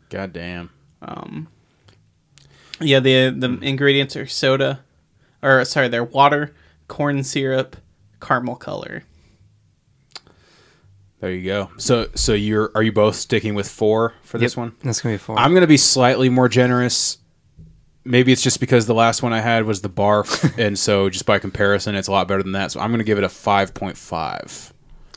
God 0.09 0.31
damn. 0.31 0.69
Um, 1.01 1.47
yeah, 2.79 2.99
the 2.99 3.29
the 3.29 3.59
ingredients 3.61 4.15
are 4.15 4.27
soda, 4.27 4.81
or 5.41 5.65
sorry, 5.65 5.89
they're 5.89 6.03
water, 6.03 6.53
corn 6.87 7.23
syrup, 7.23 7.75
caramel 8.21 8.55
color. 8.55 9.03
There 11.23 11.31
you 11.31 11.45
go. 11.45 11.71
So 11.77 12.09
so 12.15 12.33
you're 12.33 12.69
are 12.75 12.83
you 12.83 12.91
both 12.91 13.15
sticking 13.15 13.55
with 13.55 13.69
four 13.69 14.13
for 14.23 14.37
this 14.37 14.51
Yep, 14.53 14.57
one? 14.57 14.75
That's 14.83 14.99
gonna 14.99 15.13
be 15.13 15.17
four. 15.19 15.39
I'm 15.39 15.53
gonna 15.53 15.67
be 15.67 15.77
slightly 15.77 16.27
more 16.27 16.49
generous. 16.49 17.17
Maybe 18.03 18.33
it's 18.33 18.41
just 18.41 18.59
because 18.59 18.87
the 18.87 18.93
last 18.93 19.23
one 19.23 19.31
I 19.31 19.39
had 19.39 19.63
was 19.63 19.79
the 19.79 19.89
barf, 19.89 20.57
and 20.67 20.77
so 20.77 21.09
just 21.09 21.25
by 21.25 21.39
comparison, 21.39 21.95
it's 21.95 22.09
a 22.09 22.11
lot 22.11 22.27
better 22.27 22.43
than 22.43 22.51
that. 22.51 22.73
So 22.73 22.81
I'm 22.81 22.91
gonna 22.91 23.05
give 23.05 23.17
it 23.17 23.23
a 23.23 23.29
five 23.29 23.73
point 23.73 23.95
five, 23.95 24.73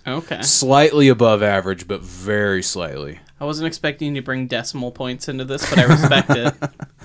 Okay. 0.06 0.42
slightly 0.42 1.08
above 1.08 1.42
average, 1.42 1.88
but 1.88 2.02
very 2.02 2.62
slightly. 2.62 3.18
I 3.40 3.44
wasn't 3.44 3.66
expecting 3.66 4.14
you 4.14 4.20
to 4.22 4.24
bring 4.24 4.46
decimal 4.46 4.92
points 4.92 5.28
into 5.28 5.44
this, 5.44 5.68
but 5.68 5.80
I 5.80 5.86
respect 5.86 6.30
it. 6.30 6.54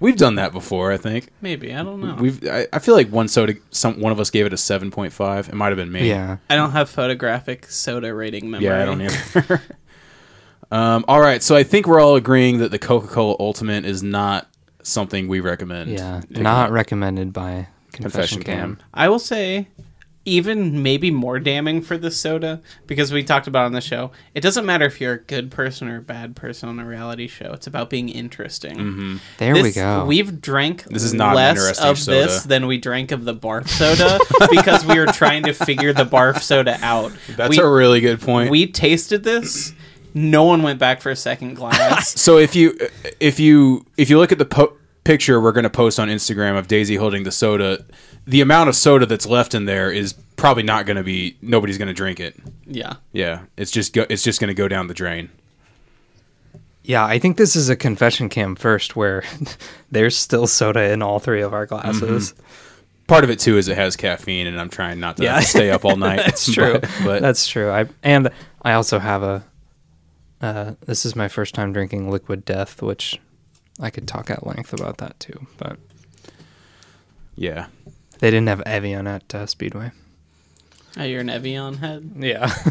We've 0.00 0.16
done 0.16 0.36
that 0.36 0.52
before, 0.52 0.90
I 0.92 0.96
think. 0.96 1.28
Maybe 1.42 1.74
I 1.74 1.82
don't 1.82 2.00
know. 2.00 2.14
We've. 2.14 2.46
I, 2.48 2.66
I 2.72 2.78
feel 2.78 2.94
like 2.94 3.10
one 3.10 3.28
soda, 3.28 3.54
some 3.70 4.00
one 4.00 4.12
of 4.12 4.18
us 4.18 4.30
gave 4.30 4.46
it 4.46 4.52
a 4.52 4.56
seven 4.56 4.90
point 4.90 5.12
five. 5.12 5.48
It 5.48 5.54
might 5.54 5.68
have 5.68 5.76
been 5.76 5.92
me. 5.92 6.08
yeah. 6.08 6.38
I 6.48 6.56
don't 6.56 6.72
have 6.72 6.88
photographic 6.88 7.66
soda 7.66 8.14
rating 8.14 8.50
memory. 8.50 8.66
Yeah, 8.66 8.82
I 8.82 8.84
don't 8.86 9.02
either. 9.02 9.62
um, 10.70 11.04
all 11.06 11.20
right, 11.20 11.42
so 11.42 11.54
I 11.54 11.62
think 11.62 11.86
we're 11.86 12.00
all 12.00 12.16
agreeing 12.16 12.58
that 12.58 12.70
the 12.70 12.78
Coca 12.78 13.08
Cola 13.08 13.36
Ultimate 13.38 13.84
is 13.84 14.02
not 14.02 14.48
something 14.82 15.28
we 15.28 15.40
recommend. 15.40 15.90
Yeah. 15.90 16.22
Not 16.30 16.68
up. 16.68 16.72
recommended 16.72 17.32
by 17.32 17.68
Confession, 17.92 18.02
Confession 18.02 18.42
Cam. 18.42 18.76
Cam. 18.76 18.86
I 18.94 19.08
will 19.08 19.18
say, 19.18 19.68
even 20.24 20.82
maybe 20.82 21.10
more 21.10 21.38
damning 21.38 21.80
for 21.80 21.96
the 21.96 22.10
soda 22.10 22.60
because 22.86 23.10
we 23.10 23.24
talked 23.24 23.46
about 23.46 23.64
on 23.64 23.72
the 23.72 23.80
show. 23.80 24.10
It 24.34 24.42
doesn't 24.42 24.66
matter 24.66 24.84
if 24.84 25.00
you're 25.00 25.14
a 25.14 25.18
good 25.18 25.50
person 25.50 25.88
or 25.88 25.96
a 25.96 26.02
bad 26.02 26.36
person 26.36 26.68
on 26.68 26.78
a 26.78 26.84
reality 26.84 27.26
show. 27.26 27.52
It's 27.52 27.66
about 27.66 27.88
being 27.88 28.10
interesting. 28.10 28.76
Mm-hmm. 28.76 29.16
There 29.38 29.54
we 29.54 29.72
go. 29.72 30.04
We've 30.04 30.40
drank 30.40 30.84
This 30.84 31.04
is 31.04 31.14
not 31.14 31.36
less 31.36 31.56
interesting 31.56 31.88
of 31.88 32.04
this 32.04 32.42
than 32.42 32.66
we 32.66 32.76
drank 32.76 33.12
of 33.12 33.24
the 33.24 33.34
barf 33.34 33.68
soda 33.68 34.20
because 34.50 34.84
we 34.84 34.98
were 34.98 35.06
trying 35.06 35.44
to 35.44 35.54
figure 35.54 35.92
the 35.94 36.04
barf 36.04 36.42
soda 36.42 36.78
out. 36.82 37.12
That's 37.30 37.56
we, 37.56 37.62
a 37.62 37.68
really 37.68 38.00
good 38.00 38.20
point. 38.20 38.50
we 38.50 38.66
tasted 38.66 39.24
this. 39.24 39.72
No 40.12 40.44
one 40.44 40.62
went 40.62 40.78
back 40.78 41.00
for 41.00 41.10
a 41.10 41.16
second 41.16 41.54
glass. 41.54 42.10
so 42.20 42.36
if 42.36 42.54
you 42.54 42.76
if 43.20 43.40
you 43.40 43.86
if 43.96 44.10
you 44.10 44.18
look 44.18 44.32
at 44.32 44.38
the 44.38 44.44
po- 44.44 44.76
picture 45.04 45.40
we're 45.40 45.52
going 45.52 45.64
to 45.64 45.70
post 45.70 45.98
on 45.98 46.08
Instagram 46.08 46.58
of 46.58 46.68
Daisy 46.68 46.96
holding 46.96 47.22
the 47.24 47.32
soda, 47.32 47.84
the 48.26 48.40
amount 48.40 48.68
of 48.68 48.76
soda 48.76 49.06
that's 49.06 49.26
left 49.26 49.54
in 49.54 49.64
there 49.64 49.90
is 49.90 50.12
probably 50.36 50.62
not 50.62 50.86
going 50.86 50.96
to 50.96 51.02
be 51.02 51.36
nobody's 51.42 51.78
going 51.78 51.88
to 51.88 51.94
drink 51.94 52.20
it. 52.20 52.36
yeah. 52.66 52.94
Yeah, 53.12 53.42
it's 53.56 53.70
just 53.70 53.92
go, 53.92 54.06
it's 54.08 54.22
just 54.22 54.40
going 54.40 54.48
to 54.48 54.54
go 54.54 54.68
down 54.68 54.86
the 54.88 54.94
drain. 54.94 55.30
yeah, 56.82 57.04
I 57.04 57.18
think 57.18 57.36
this 57.36 57.56
is 57.56 57.68
a 57.68 57.76
confession 57.76 58.28
cam 58.28 58.56
first 58.56 58.96
where 58.96 59.22
there's 59.90 60.16
still 60.16 60.46
soda 60.46 60.90
in 60.92 61.02
all 61.02 61.18
three 61.18 61.42
of 61.42 61.52
our 61.52 61.66
glasses. 61.66 62.34
Part 63.06 63.24
of 63.24 63.30
it 63.30 63.38
too 63.40 63.58
is 63.58 63.68
it 63.68 63.76
has 63.76 63.96
caffeine, 63.96 64.46
and 64.46 64.58
I'm 64.60 64.70
trying 64.70 65.00
not 65.00 65.16
to 65.18 65.24
Yeah. 65.24 65.40
stay 65.40 65.70
up 65.70 65.84
all 65.84 65.96
night. 66.08 66.18
That's 66.18 66.50
true. 66.52 66.74
But, 66.80 66.90
but 67.04 67.22
That's 67.22 67.46
true. 67.46 67.70
I 67.70 67.86
and 68.02 68.30
I 68.62 68.72
also 68.74 68.98
have 68.98 69.22
a. 69.22 69.44
Uh, 70.40 70.74
this 70.86 71.04
is 71.04 71.14
my 71.14 71.28
first 71.28 71.54
time 71.54 71.72
drinking 71.72 72.10
Liquid 72.10 72.44
Death, 72.46 72.80
which 72.80 73.18
I 73.80 73.90
could 73.90 74.06
talk 74.06 74.30
at 74.30 74.46
length 74.46 74.72
about 74.72 74.98
that 74.98 75.18
too. 75.18 75.46
But 75.56 75.78
yeah, 77.34 77.66
they 78.18 78.30
didn't 78.30 78.48
have 78.48 78.60
Evian 78.62 79.06
at 79.06 79.34
uh, 79.34 79.46
Speedway. 79.46 79.92
Oh, 80.98 81.04
you're 81.04 81.20
an 81.20 81.30
Evian 81.30 81.74
head. 81.78 82.12
Yeah. 82.18 82.52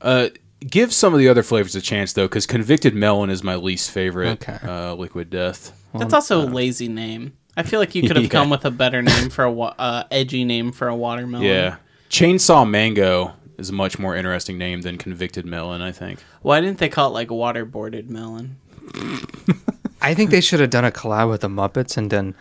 Uh, 0.00 0.30
give 0.60 0.92
some 0.92 1.12
of 1.12 1.20
the 1.20 1.28
other 1.28 1.44
flavors 1.44 1.76
a 1.76 1.80
chance 1.80 2.12
though, 2.12 2.24
because 2.26 2.44
convicted 2.44 2.92
melon 2.92 3.30
is 3.30 3.44
my 3.44 3.54
least 3.54 3.90
favorite. 3.92 4.42
Okay. 4.48 4.58
Uh, 4.66 4.94
liquid 4.94 5.30
death. 5.30 5.72
That's 5.94 6.12
also 6.12 6.40
a 6.42 6.48
lazy 6.48 6.88
name. 6.88 7.36
I 7.56 7.62
feel 7.62 7.78
like 7.78 7.94
you 7.94 8.02
could 8.02 8.16
have 8.16 8.24
Yeah. 8.24 8.30
come 8.30 8.50
with 8.50 8.64
a 8.64 8.72
better 8.72 9.00
name 9.00 9.30
for 9.30 9.44
a 9.44 9.50
wa- 9.52 9.74
uh, 9.78 10.02
edgy 10.10 10.44
name 10.44 10.72
for 10.72 10.88
a 10.88 10.96
watermelon. 10.96 11.46
Yeah, 11.46 11.76
chainsaw 12.10 12.68
mango 12.68 13.32
is 13.58 13.70
a 13.70 13.72
much 13.72 14.00
more 14.00 14.16
interesting 14.16 14.58
name 14.58 14.80
than 14.80 14.98
convicted 14.98 15.46
melon. 15.46 15.82
I 15.82 15.92
think. 15.92 16.18
Why 16.40 16.60
didn't 16.60 16.78
they 16.78 16.88
call 16.88 17.10
it 17.10 17.12
like 17.12 17.28
waterboarded 17.28 18.08
melon? 18.08 18.56
I 20.02 20.14
think 20.14 20.30
they 20.30 20.40
should 20.40 20.60
have 20.60 20.70
done 20.70 20.84
a 20.84 20.90
collab 20.90 21.28
with 21.30 21.42
the 21.42 21.48
Muppets 21.48 21.96
and 21.96 22.10
done 22.10 22.34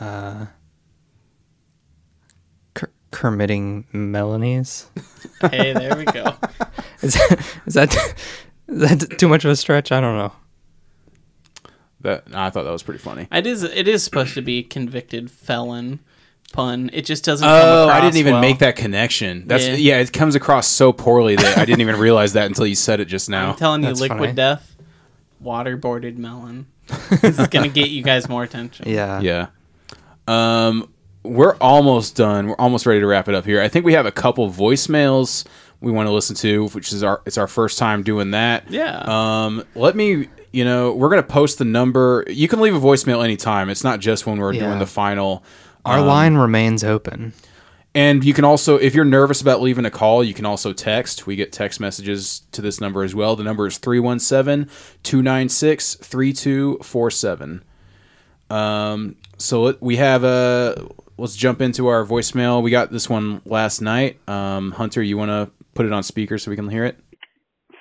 uh, 0.00 0.46
Ker- 2.74 2.92
Kermitting 3.12 3.84
Melanies. 3.92 4.86
Hey, 5.40 5.72
there 5.72 5.96
we 5.96 6.04
go. 6.04 6.34
Is, 7.02 7.14
is 7.64 7.74
that 7.74 7.94
is 8.66 8.80
that 8.80 9.18
too 9.20 9.28
much 9.28 9.44
of 9.44 9.52
a 9.52 9.56
stretch? 9.56 9.92
I 9.92 10.00
don't 10.00 10.18
know. 10.18 10.32
That 12.00 12.24
I 12.34 12.50
thought 12.50 12.64
that 12.64 12.72
was 12.72 12.82
pretty 12.82 12.98
funny. 12.98 13.28
It 13.30 13.46
is. 13.46 13.62
It 13.62 13.86
is 13.86 14.02
supposed 14.02 14.34
to 14.34 14.42
be 14.42 14.64
convicted 14.64 15.30
felon 15.30 16.00
pun. 16.52 16.90
It 16.92 17.04
just 17.04 17.24
doesn't. 17.24 17.46
come 17.46 17.56
Oh, 17.56 17.88
I 17.88 18.00
didn't 18.00 18.16
even 18.16 18.32
well. 18.34 18.40
make 18.40 18.58
that 18.58 18.74
connection. 18.74 19.46
That's 19.46 19.68
Yeah. 19.68 19.74
yeah. 19.74 19.98
It 20.00 20.12
comes 20.12 20.34
across 20.34 20.66
so 20.66 20.92
poorly 20.92 21.36
that 21.36 21.56
I 21.56 21.64
didn't 21.64 21.82
even 21.82 21.96
realize 22.00 22.32
that 22.32 22.46
until 22.46 22.66
you 22.66 22.74
said 22.74 22.98
it 22.98 23.04
just 23.04 23.30
now. 23.30 23.50
I'm 23.52 23.56
telling 23.56 23.82
you, 23.82 23.88
That's 23.88 24.00
liquid 24.00 24.18
funny. 24.18 24.32
death, 24.32 24.67
waterboarded 25.42 26.16
melon. 26.16 26.66
this 27.20 27.38
is 27.38 27.48
gonna 27.48 27.68
get 27.68 27.90
you 27.90 28.02
guys 28.02 28.28
more 28.28 28.42
attention. 28.42 28.88
Yeah. 28.88 29.20
yeah. 29.20 29.46
Um, 30.26 30.90
we're 31.22 31.56
almost 31.56 32.16
done. 32.16 32.48
We're 32.48 32.56
almost 32.56 32.86
ready 32.86 33.00
to 33.00 33.06
wrap 33.06 33.28
it 33.28 33.34
up 33.34 33.44
here. 33.44 33.60
I 33.60 33.68
think 33.68 33.84
we 33.84 33.92
have 33.92 34.06
a 34.06 34.12
couple 34.12 34.50
voicemails 34.50 35.46
we 35.80 35.92
want 35.92 36.06
to 36.06 36.12
listen 36.12 36.34
to, 36.36 36.68
which 36.68 36.92
is 36.92 37.02
our 37.02 37.22
it's 37.26 37.38
our 37.38 37.46
first 37.46 37.78
time 37.78 38.02
doing 38.02 38.30
that. 38.32 38.70
Yeah. 38.70 39.02
Um, 39.06 39.64
let 39.74 39.96
me. 39.96 40.28
You 40.50 40.64
know, 40.64 40.94
we're 40.94 41.10
gonna 41.10 41.22
post 41.22 41.58
the 41.58 41.66
number. 41.66 42.24
You 42.26 42.48
can 42.48 42.60
leave 42.60 42.74
a 42.74 42.80
voicemail 42.80 43.22
anytime. 43.22 43.68
It's 43.68 43.84
not 43.84 44.00
just 44.00 44.26
when 44.26 44.38
we're 44.38 44.54
Yeah. 44.54 44.66
doing 44.66 44.78
the 44.78 44.86
final. 44.86 45.44
Our 45.84 46.00
line 46.00 46.34
remains 46.36 46.82
open. 46.84 47.32
And 47.98 48.24
you 48.24 48.32
can 48.32 48.44
also, 48.44 48.76
if 48.76 48.94
you're 48.94 49.04
nervous 49.04 49.40
about 49.40 49.60
leaving 49.60 49.84
a 49.84 49.90
call, 49.90 50.22
you 50.22 50.32
can 50.32 50.46
also 50.46 50.72
text. 50.72 51.26
We 51.26 51.34
get 51.34 51.50
text 51.50 51.80
messages 51.80 52.42
to 52.52 52.62
this 52.62 52.80
number 52.80 53.02
as 53.02 53.12
well. 53.12 53.34
The 53.34 53.42
number 53.42 53.66
is 53.66 53.76
317 53.78 54.70
296 55.02 55.96
3247. 55.96 57.64
Um, 58.50 59.16
so 59.36 59.76
we 59.80 59.96
have 59.96 60.22
a. 60.22 60.86
Let's 61.16 61.34
jump 61.34 61.60
into 61.60 61.88
our 61.88 62.04
voicemail. 62.04 62.62
We 62.62 62.70
got 62.70 62.92
this 62.92 63.10
one 63.10 63.42
last 63.44 63.80
night. 63.80 64.20
Um, 64.28 64.70
Hunter, 64.70 65.02
you 65.02 65.18
want 65.18 65.30
to 65.30 65.50
put 65.74 65.84
it 65.84 65.92
on 65.92 66.04
speaker 66.04 66.38
so 66.38 66.52
we 66.52 66.56
can 66.56 66.68
hear 66.68 66.84
it? 66.84 67.00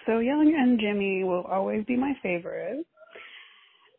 So 0.08 0.18
Young 0.18 0.52
and 0.58 0.80
Jimmy 0.80 1.26
will 1.26 1.44
always 1.44 1.86
be 1.86 1.96
my 1.96 2.16
favorite. 2.24 2.84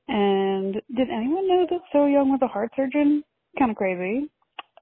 And 0.08 0.74
did 0.96 1.10
anyone 1.10 1.46
know 1.46 1.64
that 1.70 1.80
So 1.92 2.06
Young 2.06 2.32
was 2.32 2.40
a 2.42 2.48
heart 2.48 2.72
surgeon? 2.74 3.22
Kind 3.56 3.70
of 3.70 3.76
crazy. 3.76 4.28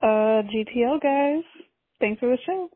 Uh, 0.03 0.43
GTL 0.43 1.01
guys, 1.01 1.43
thanks 2.01 2.21
for 2.21 2.29
the 2.29 2.39
show. 2.45 2.71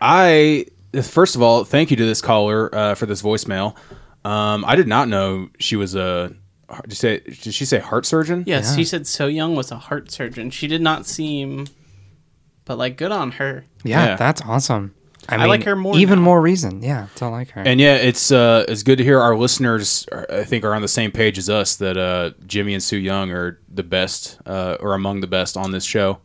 I 0.00 0.66
first 1.02 1.36
of 1.36 1.42
all, 1.42 1.64
thank 1.64 1.90
you 1.90 1.96
to 1.96 2.04
this 2.04 2.20
caller 2.20 2.72
uh, 2.74 2.94
for 2.94 3.06
this 3.06 3.22
voicemail. 3.22 3.76
Um, 4.24 4.64
I 4.66 4.76
did 4.76 4.86
not 4.88 5.08
know 5.08 5.48
she 5.58 5.76
was 5.76 5.94
a. 5.94 6.34
Did, 6.82 6.90
you 6.92 6.94
say, 6.94 7.18
did 7.20 7.52
she 7.52 7.64
say 7.66 7.80
heart 7.80 8.06
surgeon? 8.06 8.44
Yes, 8.46 8.70
Yeah. 8.70 8.76
she 8.76 8.84
said 8.84 9.06
So 9.06 9.26
Young 9.26 9.54
was 9.54 9.70
a 9.70 9.76
heart 9.76 10.10
surgeon. 10.10 10.48
She 10.50 10.66
did 10.68 10.80
not 10.80 11.04
seem, 11.06 11.66
but 12.64 12.78
like 12.78 12.96
good 12.96 13.12
on 13.12 13.32
her. 13.32 13.64
Yeah, 13.84 14.04
Yeah. 14.06 14.16
that's 14.16 14.40
awesome. 14.42 14.94
I, 15.28 15.34
I 15.36 15.38
mean, 15.38 15.48
like 15.48 15.62
her 15.64 15.76
more 15.76 15.96
Even 15.96 16.18
now. 16.18 16.24
more 16.24 16.40
reason, 16.42 16.82
yeah, 16.82 17.06
to 17.16 17.28
like 17.28 17.50
her. 17.50 17.62
And 17.62 17.80
yeah, 17.80 17.94
it's 17.94 18.32
uh, 18.32 18.64
it's 18.68 18.82
good 18.82 18.98
to 18.98 19.04
hear 19.04 19.20
our 19.20 19.36
listeners. 19.36 20.06
Are, 20.10 20.26
I 20.30 20.44
think 20.44 20.64
are 20.64 20.74
on 20.74 20.82
the 20.82 20.88
same 20.88 21.12
page 21.12 21.38
as 21.38 21.48
us 21.48 21.76
that 21.76 21.96
uh, 21.96 22.32
Jimmy 22.46 22.74
and 22.74 22.82
So 22.82 22.96
Young 22.96 23.30
are 23.30 23.60
the 23.72 23.84
best 23.84 24.38
uh, 24.46 24.76
or 24.80 24.94
among 24.94 25.20
the 25.20 25.28
best 25.28 25.56
on 25.56 25.70
this 25.70 25.84
show. 25.84 26.18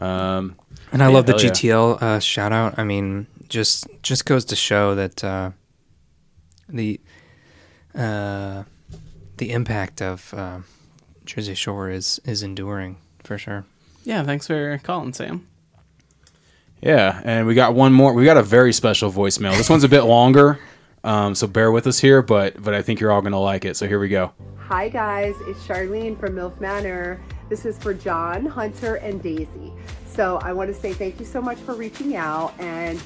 Um, 0.00 0.56
And 0.92 1.02
I 1.02 1.08
Yeah, 1.08 1.14
love 1.14 1.26
the 1.26 1.32
hell 1.32 1.42
yeah. 1.42 1.50
GTL 1.50 2.02
uh, 2.02 2.20
shout 2.20 2.52
out. 2.52 2.78
I 2.78 2.84
mean, 2.84 3.26
just 3.48 3.86
just 4.02 4.24
goes 4.24 4.44
to 4.46 4.56
show 4.56 4.94
that 4.94 5.24
uh, 5.24 5.50
the 6.68 7.00
uh, 7.96 8.62
the 9.38 9.50
impact 9.50 10.00
of 10.00 10.32
uh, 10.34 10.58
Jersey 11.24 11.54
Shore 11.56 11.90
is 11.90 12.20
is 12.24 12.42
enduring 12.44 12.98
for 13.24 13.36
sure. 13.38 13.64
Yeah, 14.04 14.22
thanks 14.22 14.46
for 14.46 14.78
calling, 14.84 15.12
Sam. 15.12 15.47
Yeah, 16.80 17.20
and 17.24 17.46
we 17.46 17.54
got 17.54 17.74
one 17.74 17.92
more. 17.92 18.12
We 18.12 18.24
got 18.24 18.36
a 18.36 18.42
very 18.42 18.72
special 18.72 19.12
voicemail. 19.12 19.56
This 19.56 19.70
one's 19.70 19.84
a 19.84 19.88
bit 19.88 20.02
longer, 20.02 20.58
um, 21.04 21.34
so 21.34 21.46
bear 21.46 21.70
with 21.72 21.86
us 21.86 21.98
here. 21.98 22.22
But 22.22 22.62
but 22.62 22.74
I 22.74 22.82
think 22.82 23.00
you're 23.00 23.12
all 23.12 23.22
gonna 23.22 23.40
like 23.40 23.64
it. 23.64 23.76
So 23.76 23.86
here 23.86 24.00
we 24.00 24.08
go. 24.08 24.32
Hi 24.68 24.90
guys, 24.90 25.34
it's 25.46 25.66
Charlene 25.66 26.20
from 26.20 26.34
MILF 26.34 26.60
Manor. 26.60 27.20
This 27.48 27.64
is 27.64 27.78
for 27.78 27.94
John, 27.94 28.44
Hunter, 28.44 28.96
and 28.96 29.22
Daisy. 29.22 29.72
So 30.06 30.38
I 30.42 30.52
want 30.52 30.68
to 30.68 30.78
say 30.78 30.92
thank 30.92 31.18
you 31.18 31.24
so 31.24 31.40
much 31.40 31.56
for 31.58 31.74
reaching 31.74 32.16
out. 32.16 32.52
And, 32.58 33.00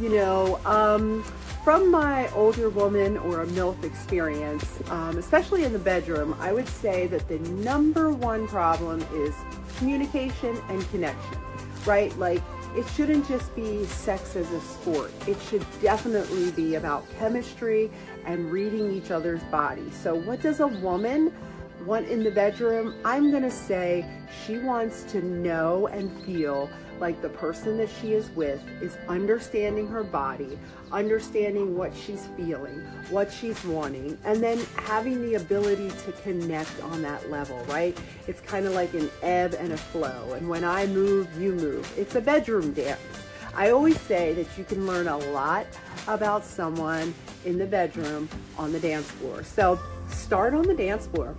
you 0.00 0.08
know, 0.08 0.58
um, 0.64 1.22
from 1.64 1.90
my 1.90 2.30
older 2.32 2.70
woman 2.70 3.18
or 3.18 3.42
a 3.42 3.46
MILF 3.48 3.84
experience, 3.84 4.80
um, 4.88 5.18
especially 5.18 5.64
in 5.64 5.74
the 5.74 5.78
bedroom, 5.78 6.34
I 6.40 6.52
would 6.52 6.68
say 6.68 7.06
that 7.08 7.28
the 7.28 7.38
number 7.50 8.10
one 8.10 8.48
problem 8.48 9.04
is 9.12 9.34
communication 9.76 10.56
and 10.70 10.88
connection, 10.90 11.38
right? 11.84 12.16
Like, 12.18 12.40
it 12.76 12.86
shouldn't 12.88 13.28
just 13.28 13.54
be 13.54 13.84
sex 13.84 14.36
as 14.36 14.50
a 14.50 14.60
sport. 14.60 15.12
It 15.26 15.40
should 15.42 15.64
definitely 15.80 16.50
be 16.52 16.76
about 16.76 17.04
chemistry 17.18 17.90
and 18.24 18.50
reading 18.50 18.90
each 18.92 19.10
other's 19.10 19.42
bodies. 19.44 19.94
So, 19.94 20.14
what 20.14 20.40
does 20.40 20.60
a 20.60 20.66
woman 20.66 21.32
want 21.84 22.08
in 22.08 22.22
the 22.22 22.30
bedroom, 22.30 22.94
I'm 23.04 23.30
going 23.30 23.42
to 23.42 23.50
say 23.50 24.06
she 24.44 24.58
wants 24.58 25.02
to 25.04 25.22
know 25.22 25.88
and 25.88 26.10
feel 26.24 26.70
like 26.98 27.20
the 27.20 27.28
person 27.28 27.76
that 27.78 27.90
she 28.00 28.12
is 28.12 28.30
with 28.30 28.62
is 28.80 28.96
understanding 29.08 29.88
her 29.88 30.04
body, 30.04 30.58
understanding 30.92 31.76
what 31.76 31.94
she's 31.94 32.26
feeling, 32.36 32.80
what 33.10 33.32
she's 33.32 33.62
wanting, 33.64 34.18
and 34.24 34.42
then 34.42 34.58
having 34.76 35.22
the 35.22 35.34
ability 35.34 35.90
to 36.04 36.12
connect 36.22 36.80
on 36.82 37.02
that 37.02 37.30
level, 37.30 37.58
right? 37.64 37.96
It's 38.26 38.40
kind 38.40 38.66
of 38.66 38.74
like 38.74 38.92
an 38.94 39.10
ebb 39.22 39.54
and 39.58 39.72
a 39.72 39.76
flow. 39.76 40.34
And 40.34 40.48
when 40.48 40.64
I 40.64 40.86
move, 40.86 41.28
you 41.40 41.52
move. 41.52 41.90
It's 41.96 42.14
a 42.14 42.20
bedroom 42.20 42.72
dance. 42.72 43.00
I 43.54 43.70
always 43.70 44.00
say 44.00 44.32
that 44.34 44.46
you 44.56 44.64
can 44.64 44.86
learn 44.86 45.08
a 45.08 45.18
lot 45.18 45.66
about 46.08 46.44
someone 46.44 47.14
in 47.44 47.58
the 47.58 47.66
bedroom 47.66 48.28
on 48.56 48.72
the 48.72 48.80
dance 48.80 49.10
floor. 49.10 49.44
So 49.44 49.78
start 50.08 50.54
on 50.54 50.62
the 50.62 50.74
dance 50.74 51.06
floor. 51.06 51.34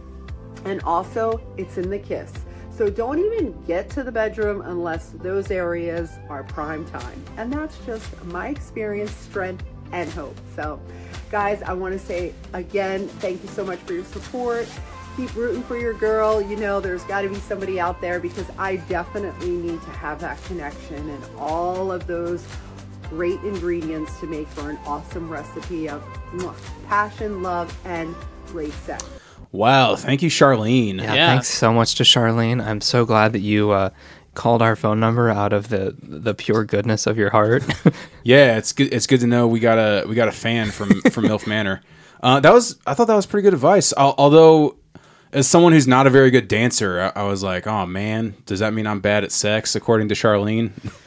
And 0.66 0.82
also, 0.84 1.42
it's 1.58 1.78
in 1.78 1.90
the 1.90 2.00
kiss. 2.00 2.32
So 2.76 2.90
don't 2.90 3.20
even 3.20 3.56
get 3.66 3.90
to 3.92 4.04
the 4.04 4.12
bedroom 4.12 4.62
unless 4.62 5.10
those 5.10 5.52
areas 5.52 6.18
are 6.28 6.44
prime 6.44 6.86
time. 6.86 7.24
And 7.38 7.54
that's 7.54 7.78
just 7.86 8.24
my 8.26 8.48
experience, 8.48 9.12
strength, 9.12 9.64
and 9.92 10.10
hope. 10.10 10.36
So, 10.56 10.82
guys, 11.30 11.62
I 11.62 11.74
want 11.74 11.94
to 11.94 12.00
say 12.00 12.34
again, 12.54 13.08
thank 13.08 13.44
you 13.44 13.50
so 13.50 13.64
much 13.64 13.78
for 13.80 13.94
your 13.94 14.06
support. 14.06 14.68
Keep 15.16 15.36
rooting 15.36 15.62
for 15.64 15.78
your 15.78 15.94
girl. 15.94 16.42
You 16.42 16.56
know, 16.56 16.80
there's 16.80 17.04
got 17.04 17.22
to 17.22 17.30
be 17.30 17.36
somebody 17.36 17.80
out 17.80 18.02
there 18.02 18.20
because 18.20 18.50
I 18.58 18.78
definitely 18.78 19.52
need 19.52 19.80
to 19.84 19.90
have 19.92 20.20
that 20.22 20.44
connection 20.46 21.08
and 21.08 21.24
all 21.38 21.92
of 21.92 22.08
those 22.08 22.44
great 23.10 23.40
ingredients 23.42 24.20
to 24.22 24.26
make 24.26 24.48
for 24.48 24.72
an 24.72 24.80
awesome 24.88 25.30
recipe 25.30 25.88
of 25.88 26.04
passion, 26.88 27.44
love, 27.44 27.78
and 27.86 28.16
great 28.48 28.74
sex. 28.74 29.06
Wow, 29.54 29.96
thank 29.96 30.22
you, 30.22 30.30
Charlene. 30.30 30.98
Yeah, 30.98 31.14
Yeah. 31.14 31.28
thanks 31.28 31.48
so 31.48 31.72
much 31.72 31.96
to 31.96 32.04
Charlene. 32.04 32.62
I'm 32.62 32.82
so 32.82 33.06
glad 33.06 33.32
that 33.34 33.40
you 33.42 33.72
uh, 33.72 33.92
called 34.34 34.62
our 34.62 34.76
phone 34.76 35.00
number 35.00 35.30
out 35.30 35.54
of 35.54 35.70
the 35.70 35.96
the 36.02 36.34
pure 36.34 36.66
goodness 36.66 37.08
of 37.08 37.18
your 37.18 37.30
heart. 37.30 37.64
Yeah, 38.26 38.58
it's 38.58 38.72
good. 38.74 38.94
It's 38.94 39.06
good 39.06 39.20
to 39.20 39.28
know 39.28 39.48
we 39.48 39.60
got 39.60 39.78
a 39.78 40.06
we 40.08 40.16
got 40.16 40.28
a 40.28 40.32
fan 40.32 40.72
from 40.72 41.02
from 41.12 41.26
MILF 41.26 41.48
Manor. 41.48 41.82
Uh, 42.24 42.40
that 42.40 42.54
was 42.54 42.78
I 42.88 42.94
thought 42.94 43.08
that 43.08 43.16
was 43.16 43.26
pretty 43.26 43.44
good 43.44 43.54
advice. 43.54 43.92
Al- 43.98 44.16
although, 44.18 44.78
as 45.34 45.46
someone 45.46 45.74
who's 45.74 45.90
not 45.90 46.08
a 46.08 46.10
very 46.10 46.32
good 46.32 46.48
dancer, 46.48 47.12
I, 47.14 47.20
I 47.20 47.24
was 47.24 47.44
like, 47.44 47.68
oh 47.68 47.86
man, 47.86 48.34
does 48.46 48.60
that 48.60 48.74
mean 48.74 48.88
I'm 48.88 49.02
bad 49.02 49.26
at 49.26 49.34
sex? 49.34 49.76
According 49.76 50.08
to 50.08 50.16
Charlene, 50.16 50.72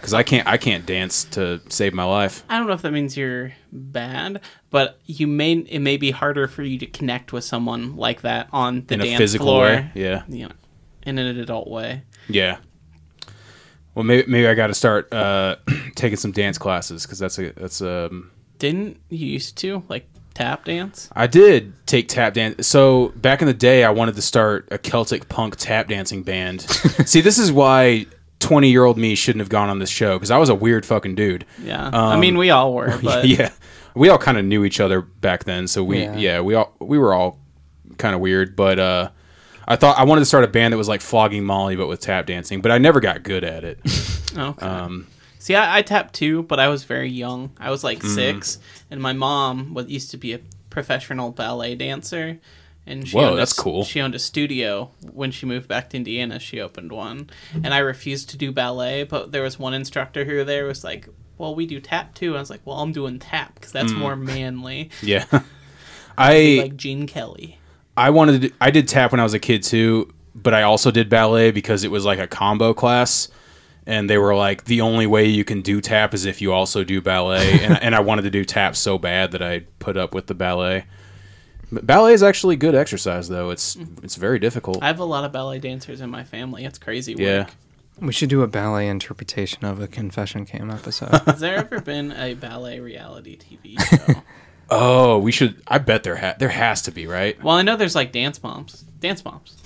because 0.00 0.14
I 0.14 0.22
can't 0.22 0.46
I 0.48 0.56
can't 0.56 0.86
dance 0.86 1.24
to 1.32 1.60
save 1.68 1.92
my 1.92 2.04
life. 2.04 2.42
I 2.48 2.58
don't 2.58 2.66
know 2.66 2.72
if 2.72 2.82
that 2.82 2.92
means 2.92 3.16
you're 3.16 3.52
bad, 3.70 4.40
but 4.70 4.98
you 5.06 5.26
may 5.26 5.52
it 5.52 5.80
may 5.80 5.96
be 5.96 6.10
harder 6.10 6.48
for 6.48 6.62
you 6.62 6.78
to 6.78 6.86
connect 6.86 7.32
with 7.32 7.44
someone 7.44 7.96
like 7.96 8.22
that 8.22 8.48
on 8.52 8.84
the 8.86 8.94
In 8.94 9.00
a 9.00 9.04
dance 9.04 9.18
physical 9.18 9.46
floor. 9.46 9.64
way, 9.64 9.90
yeah. 9.94 10.22
You 10.28 10.48
know, 10.48 10.54
in 11.02 11.18
an 11.18 11.38
adult 11.38 11.68
way. 11.68 12.02
Yeah. 12.28 12.58
Well, 13.94 14.04
maybe 14.04 14.30
maybe 14.30 14.46
I 14.48 14.54
got 14.54 14.68
to 14.68 14.74
start 14.74 15.12
uh, 15.12 15.56
taking 15.96 16.16
some 16.16 16.32
dance 16.32 16.58
classes 16.58 17.04
because 17.04 17.18
that's 17.18 17.38
a 17.38 17.50
that's 17.52 17.82
um. 17.82 18.30
Didn't 18.58 19.00
you 19.08 19.26
used 19.26 19.56
to 19.58 19.82
like 19.88 20.06
tap 20.34 20.64
dance? 20.64 21.08
I 21.14 21.26
did 21.26 21.72
take 21.86 22.08
tap 22.08 22.34
dance. 22.34 22.66
So 22.66 23.08
back 23.16 23.40
in 23.42 23.46
the 23.48 23.54
day, 23.54 23.84
I 23.84 23.90
wanted 23.90 24.14
to 24.16 24.22
start 24.22 24.68
a 24.70 24.78
Celtic 24.78 25.28
punk 25.28 25.56
tap 25.56 25.88
dancing 25.88 26.22
band. 26.22 26.60
See, 27.06 27.20
this 27.20 27.38
is 27.38 27.50
why 27.50 28.06
twenty 28.40 28.70
year 28.70 28.84
old 28.84 28.98
me 28.98 29.14
shouldn't 29.14 29.40
have 29.40 29.48
gone 29.48 29.68
on 29.70 29.78
this 29.78 29.90
show 29.90 30.16
because 30.16 30.30
I 30.32 30.38
was 30.38 30.48
a 30.48 30.54
weird 30.54 30.84
fucking 30.84 31.14
dude. 31.14 31.46
Yeah. 31.62 31.88
I 31.92 32.18
mean, 32.18 32.36
we 32.36 32.50
all 32.50 32.74
were, 32.74 32.98
but 33.02 33.24
Um, 33.24 33.30
yeah, 33.30 33.52
we 33.94 34.08
all 34.08 34.18
kind 34.18 34.36
of 34.38 34.44
knew 34.44 34.64
each 34.64 34.80
other 34.80 35.00
back 35.00 35.44
then. 35.44 35.68
So 35.68 35.84
we 35.84 36.02
Yeah. 36.02 36.16
yeah, 36.16 36.40
we 36.40 36.54
all 36.54 36.74
we 36.80 36.98
were 36.98 37.14
all 37.14 37.38
kind 37.98 38.14
of 38.14 38.20
weird. 38.20 38.56
But 38.56 38.78
uh, 38.78 39.10
I 39.68 39.76
thought 39.76 39.98
I 39.98 40.04
wanted 40.04 40.22
to 40.22 40.26
start 40.26 40.42
a 40.42 40.48
band 40.48 40.72
that 40.72 40.78
was 40.78 40.88
like 40.88 41.00
flogging 41.00 41.44
Molly 41.44 41.76
but 41.76 41.86
with 41.86 42.00
tap 42.00 42.26
dancing. 42.26 42.60
But 42.60 42.72
I 42.72 42.78
never 42.78 42.98
got 43.00 43.22
good 43.22 43.44
at 43.44 43.62
it. 43.64 43.78
Okay. 44.36 44.64
Um, 44.64 45.08
See, 45.40 45.56
I, 45.56 45.78
I 45.78 45.82
tapped 45.82 46.14
too, 46.14 46.44
but 46.44 46.60
I 46.60 46.68
was 46.68 46.84
very 46.84 47.08
young. 47.10 47.50
I 47.58 47.70
was 47.72 47.82
like 47.82 48.00
six, 48.00 48.58
and 48.92 49.00
my 49.02 49.12
mom 49.12 49.74
was 49.74 49.88
used 49.88 50.12
to 50.12 50.16
be 50.18 50.34
a 50.34 50.40
professional 50.68 51.32
ballet 51.32 51.74
dancer, 51.74 52.38
and 52.86 53.06
she 53.06 53.16
Whoa, 53.16 53.26
owned 53.26 53.34
a 53.34 53.36
that's 53.36 53.52
cool. 53.52 53.84
She 53.84 54.00
owned 54.00 54.14
a 54.14 54.18
studio 54.18 54.90
when 55.12 55.30
she 55.30 55.46
moved 55.46 55.68
back 55.68 55.90
to 55.90 55.96
Indiana. 55.96 56.38
She 56.38 56.60
opened 56.60 56.92
one, 56.92 57.30
and 57.54 57.72
I 57.72 57.78
refused 57.78 58.30
to 58.30 58.36
do 58.36 58.52
ballet, 58.52 59.04
but 59.04 59.32
there 59.32 59.42
was 59.42 59.58
one 59.58 59.74
instructor 59.74 60.24
who 60.24 60.44
there 60.44 60.64
was 60.64 60.82
like, 60.82 61.08
"Well, 61.38 61.54
we 61.54 61.66
do 61.66 61.80
tap 61.80 62.14
too." 62.14 62.36
I 62.36 62.40
was 62.40 62.50
like, 62.50 62.60
"Well, 62.64 62.78
I'm 62.78 62.92
doing 62.92 63.18
tap 63.18 63.54
because 63.54 63.72
that's 63.72 63.92
hmm. 63.92 63.98
more 63.98 64.16
manly." 64.16 64.90
yeah, 65.02 65.24
I 66.18 66.60
like 66.62 66.76
Gene 66.76 67.06
Kelly. 67.06 67.58
I 67.96 68.10
wanted 68.10 68.40
to 68.40 68.48
do, 68.48 68.54
I 68.60 68.70
did 68.70 68.88
tap 68.88 69.12
when 69.12 69.20
I 69.20 69.24
was 69.24 69.34
a 69.34 69.38
kid 69.38 69.62
too, 69.62 70.12
but 70.34 70.54
I 70.54 70.62
also 70.62 70.90
did 70.90 71.08
ballet 71.08 71.50
because 71.50 71.84
it 71.84 71.90
was 71.90 72.04
like 72.04 72.18
a 72.18 72.26
combo 72.26 72.72
class 72.72 73.28
and 73.86 74.08
they 74.08 74.18
were 74.18 74.34
like 74.34 74.64
the 74.64 74.80
only 74.80 75.06
way 75.06 75.26
you 75.26 75.44
can 75.44 75.62
do 75.62 75.80
tap 75.80 76.14
is 76.14 76.24
if 76.24 76.40
you 76.40 76.52
also 76.52 76.84
do 76.84 77.00
ballet 77.00 77.60
and, 77.64 77.82
and 77.82 77.94
I 77.94 78.00
wanted 78.00 78.22
to 78.22 78.30
do 78.30 78.44
tap 78.44 78.76
so 78.76 78.98
bad 78.98 79.32
that 79.32 79.42
I 79.42 79.60
put 79.78 79.96
up 79.96 80.14
with 80.14 80.28
the 80.28 80.34
ballet. 80.34 80.84
But 81.72 81.86
ballet 81.86 82.12
is 82.12 82.22
actually 82.22 82.56
good 82.56 82.74
exercise 82.74 83.28
though. 83.28 83.50
It's 83.50 83.76
it's 84.02 84.16
very 84.16 84.38
difficult. 84.38 84.82
I 84.82 84.86
have 84.88 84.98
a 84.98 85.04
lot 85.04 85.24
of 85.24 85.32
ballet 85.32 85.58
dancers 85.58 86.00
in 86.00 86.10
my 86.10 86.24
family. 86.24 86.64
It's 86.64 86.78
crazy 86.78 87.14
work. 87.14 87.20
Yeah. 87.20 87.46
we 88.00 88.12
should 88.12 88.28
do 88.28 88.42
a 88.42 88.48
ballet 88.48 88.88
interpretation 88.88 89.64
of 89.64 89.80
a 89.80 89.86
confession 89.86 90.46
cam 90.46 90.70
episode. 90.70 91.10
Has 91.26 91.40
there 91.40 91.56
ever 91.56 91.80
been 91.80 92.12
a 92.12 92.34
ballet 92.34 92.80
reality 92.80 93.38
TV 93.38 93.80
show? 93.80 94.22
Oh, 94.72 95.18
we 95.18 95.32
should 95.32 95.60
I 95.66 95.78
bet 95.78 96.04
there 96.04 96.14
ha- 96.14 96.36
there 96.38 96.48
has 96.48 96.82
to 96.82 96.92
be, 96.92 97.08
right? 97.08 97.42
well, 97.42 97.56
I 97.56 97.62
know 97.62 97.74
there's 97.76 97.96
like 97.96 98.12
Dance 98.12 98.40
Moms. 98.40 98.84
Dance 99.00 99.24
Moms. 99.24 99.56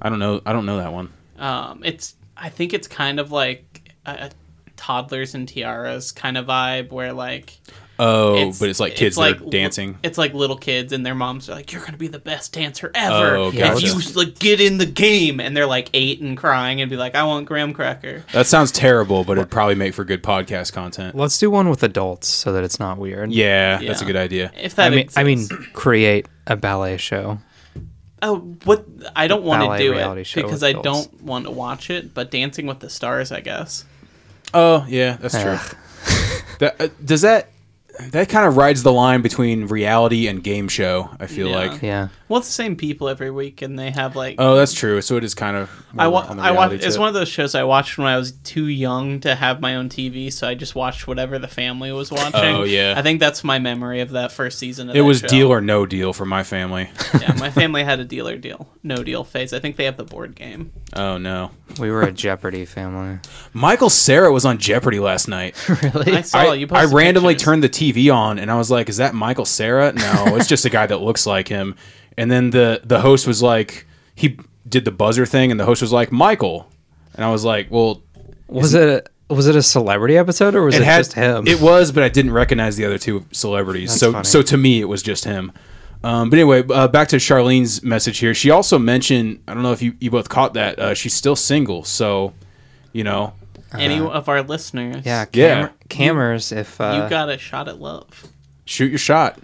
I 0.00 0.08
don't 0.08 0.20
know 0.20 0.40
I 0.46 0.52
don't 0.52 0.66
know 0.66 0.76
that 0.76 0.92
one. 0.92 1.12
Um, 1.36 1.82
it's 1.84 2.14
I 2.36 2.48
think 2.48 2.72
it's 2.72 2.86
kind 2.86 3.18
of 3.18 3.32
like 3.32 3.90
a, 4.06 4.26
a 4.26 4.30
toddlers 4.76 5.34
and 5.34 5.48
tiaras 5.48 6.12
kind 6.12 6.36
of 6.36 6.46
vibe 6.46 6.92
where 6.92 7.12
like 7.12 7.58
Oh, 7.98 8.52
but 8.58 8.68
it's 8.68 8.80
like 8.80 8.96
kids 8.96 9.16
that 9.16 9.20
like 9.20 9.40
are 9.42 9.50
dancing. 9.50 9.98
It's 10.02 10.18
like 10.18 10.34
little 10.34 10.56
kids 10.56 10.92
and 10.92 11.04
their 11.04 11.14
moms 11.14 11.48
are 11.48 11.54
like, 11.54 11.72
"You're 11.72 11.84
gonna 11.84 11.98
be 11.98 12.08
the 12.08 12.18
best 12.18 12.52
dancer 12.52 12.90
ever 12.94 13.36
Oh, 13.36 13.52
if 13.54 13.82
you 13.82 14.12
like 14.16 14.38
get 14.38 14.60
in 14.60 14.78
the 14.78 14.86
game." 14.86 15.38
And 15.40 15.56
they're 15.56 15.66
like 15.66 15.90
eight 15.92 16.20
and 16.20 16.36
crying 16.36 16.80
and 16.80 16.90
be 16.90 16.96
like, 16.96 17.14
"I 17.14 17.22
want 17.24 17.46
graham 17.46 17.72
cracker." 17.72 18.24
That 18.32 18.46
sounds 18.46 18.72
terrible, 18.72 19.24
but 19.24 19.36
it'd 19.38 19.50
probably 19.50 19.74
make 19.74 19.94
for 19.94 20.04
good 20.04 20.22
podcast 20.22 20.72
content. 20.72 21.14
Let's 21.14 21.38
do 21.38 21.50
one 21.50 21.68
with 21.68 21.82
adults 21.82 22.28
so 22.28 22.52
that 22.52 22.64
it's 22.64 22.80
not 22.80 22.98
weird. 22.98 23.30
Yeah, 23.30 23.78
that's 23.78 24.02
a 24.02 24.06
good 24.06 24.16
idea. 24.16 24.52
If 24.60 24.74
that 24.76 24.92
I 24.92 24.96
mean, 24.96 25.08
I 25.16 25.22
mean, 25.24 25.46
create 25.74 26.26
a 26.46 26.56
ballet 26.56 26.96
show. 26.96 27.38
oh, 28.22 28.38
what 28.64 28.84
I 29.14 29.26
don't 29.28 29.44
want 29.44 29.70
to 29.70 29.78
do 29.78 29.94
it 29.94 30.34
because 30.34 30.62
I 30.62 30.70
adults. 30.70 31.06
don't 31.06 31.22
want 31.22 31.44
to 31.44 31.50
watch 31.50 31.90
it. 31.90 32.14
But 32.14 32.30
Dancing 32.30 32.66
with 32.66 32.80
the 32.80 32.90
Stars, 32.90 33.30
I 33.30 33.40
guess. 33.40 33.84
Oh, 34.54 34.84
yeah, 34.88 35.16
that's 35.16 35.40
true. 35.40 35.58
that, 36.58 36.80
uh, 36.80 36.88
does 37.04 37.22
that 37.22 37.51
that 38.10 38.28
kind 38.28 38.46
of 38.46 38.56
rides 38.56 38.82
the 38.82 38.92
line 38.92 39.22
between 39.22 39.66
reality 39.66 40.26
and 40.26 40.42
game 40.42 40.68
show? 40.68 41.10
I 41.20 41.26
feel 41.26 41.48
Yeah. 41.48 41.56
like. 41.56 41.82
Yeah. 41.82 42.08
Well, 42.32 42.38
it's 42.38 42.48
the 42.48 42.54
same 42.54 42.76
people 42.76 43.10
every 43.10 43.30
week, 43.30 43.60
and 43.60 43.78
they 43.78 43.90
have 43.90 44.16
like 44.16 44.36
Oh, 44.38 44.54
that's 44.56 44.72
true. 44.72 45.02
So 45.02 45.18
it 45.18 45.24
is 45.24 45.34
kind 45.34 45.54
of. 45.54 45.68
I 45.98 46.08
wa- 46.08 46.24
on 46.26 46.38
the 46.38 46.42
I 46.42 46.52
watched. 46.52 46.70
reality 46.70 46.86
It's 46.86 46.96
one 46.96 47.08
of 47.08 47.12
those 47.12 47.28
shows 47.28 47.54
I 47.54 47.64
watched 47.64 47.98
when 47.98 48.06
I 48.06 48.16
was 48.16 48.32
too 48.32 48.68
young 48.68 49.20
to 49.20 49.34
have 49.34 49.60
my 49.60 49.76
own 49.76 49.90
TV, 49.90 50.32
so 50.32 50.48
I 50.48 50.54
just 50.54 50.74
watched 50.74 51.06
whatever 51.06 51.38
the 51.38 51.46
family 51.46 51.92
was 51.92 52.10
oh, 52.10 52.14
watching. 52.14 52.40
Oh, 52.56 52.62
yeah. 52.62 52.94
I 52.96 53.02
think 53.02 53.20
that's 53.20 53.44
my 53.44 53.58
memory 53.58 54.00
of 54.00 54.12
that 54.12 54.32
first 54.32 54.58
season. 54.58 54.88
of 54.88 54.96
It 54.96 55.00
that 55.00 55.04
was 55.04 55.18
show. 55.20 55.26
deal 55.26 55.52
or 55.52 55.60
no 55.60 55.84
deal 55.84 56.14
for 56.14 56.24
my 56.24 56.42
family. 56.42 56.88
yeah, 57.20 57.34
my 57.34 57.50
family 57.60 57.84
had 57.84 58.00
a 58.00 58.04
deal 58.06 58.26
or 58.26 58.38
deal, 58.38 58.66
no 58.82 59.04
deal 59.04 59.24
phase. 59.24 59.52
I 59.52 59.58
think 59.58 59.76
they 59.76 59.84
have 59.84 59.98
the 59.98 60.04
board 60.04 60.34
game. 60.34 60.72
oh 60.96 61.18
no, 61.18 61.50
We 61.78 61.90
were 61.90 62.00
a 62.00 62.12
Jeopardy 62.12 62.64
family. 62.64 63.18
Michael 63.52 63.90
Cera 63.90 64.32
was 64.32 64.46
on 64.46 64.56
Jeopardy 64.56 65.00
last 65.00 65.28
night. 65.28 65.54
really? 65.82 66.16
I 66.16 66.22
saw 66.22 66.38
I, 66.38 66.54
you. 66.54 66.66
I 66.70 66.86
randomly 66.86 67.34
pictures. 67.34 67.44
turned 67.44 67.62
the 67.62 67.68
TV 67.68 68.10
on 68.10 68.38
and 68.38 68.50
I 68.50 68.56
was 68.56 68.70
like, 68.70 68.88
"Is 68.88 68.96
that 68.96 69.14
Michael 69.14 69.44
Cera?" 69.44 69.92
No, 69.92 70.36
it's 70.36 70.48
just 70.48 70.64
a 70.64 70.70
guy 70.70 70.86
that 70.86 71.02
looks 71.02 71.26
like 71.26 71.46
him. 71.46 71.76
And 72.16 72.30
then 72.30 72.50
the 72.50 72.80
the 72.84 73.00
host 73.00 73.26
was 73.26 73.42
like, 73.42 73.86
he 74.14 74.38
did 74.68 74.84
the 74.84 74.90
buzzer 74.90 75.26
thing, 75.26 75.50
and 75.50 75.58
the 75.58 75.64
host 75.64 75.82
was 75.82 75.92
like, 75.92 76.12
"Michael," 76.12 76.68
and 77.14 77.24
I 77.24 77.30
was 77.30 77.44
like, 77.44 77.68
"Well." 77.70 78.02
Was 78.48 78.74
it 78.74 79.06
a, 79.30 79.34
was 79.34 79.46
it 79.46 79.56
a 79.56 79.62
celebrity 79.62 80.18
episode 80.18 80.54
or 80.54 80.62
was 80.62 80.74
it, 80.74 80.82
had 80.82 80.98
just 80.98 81.14
him? 81.14 81.46
It 81.46 81.58
was, 81.58 81.90
but 81.90 82.02
I 82.02 82.10
didn't 82.10 82.32
recognize 82.32 82.76
the 82.76 82.84
other 82.84 82.98
two 82.98 83.24
celebrities. 83.32 83.88
That's 83.88 84.00
so 84.00 84.12
funny. 84.12 84.24
so 84.24 84.42
to 84.42 84.58
me, 84.58 84.80
it 84.82 84.84
was 84.84 85.02
just 85.02 85.24
him. 85.24 85.52
Um, 86.04 86.28
but 86.28 86.38
anyway, 86.38 86.62
uh, 86.68 86.88
back 86.88 87.08
to 87.08 87.16
Charlene's 87.16 87.82
message 87.82 88.18
here. 88.18 88.34
She 88.34 88.50
also 88.50 88.78
mentioned, 88.78 89.42
I 89.48 89.54
don't 89.54 89.62
know 89.62 89.72
if 89.72 89.80
you, 89.80 89.94
you 90.00 90.10
both 90.10 90.28
caught 90.28 90.52
that, 90.52 90.78
uh, 90.78 90.92
she's 90.92 91.14
still 91.14 91.34
single. 91.34 91.82
So, 91.84 92.34
you 92.92 93.04
know, 93.04 93.32
any 93.72 93.98
of 94.00 94.28
our 94.28 94.42
listeners. 94.42 95.06
yeah, 95.06 95.24
Yeah. 95.32 95.68
cam- 95.88 96.14
cammers. 96.16 96.54
If 96.54 96.78
uh, 96.78 97.00
you 97.02 97.08
got 97.08 97.30
a 97.30 97.38
shot 97.38 97.68
at 97.68 97.80
love. 97.80 98.26
shoot 98.66 98.90
your 98.90 98.98
shot. 98.98 99.38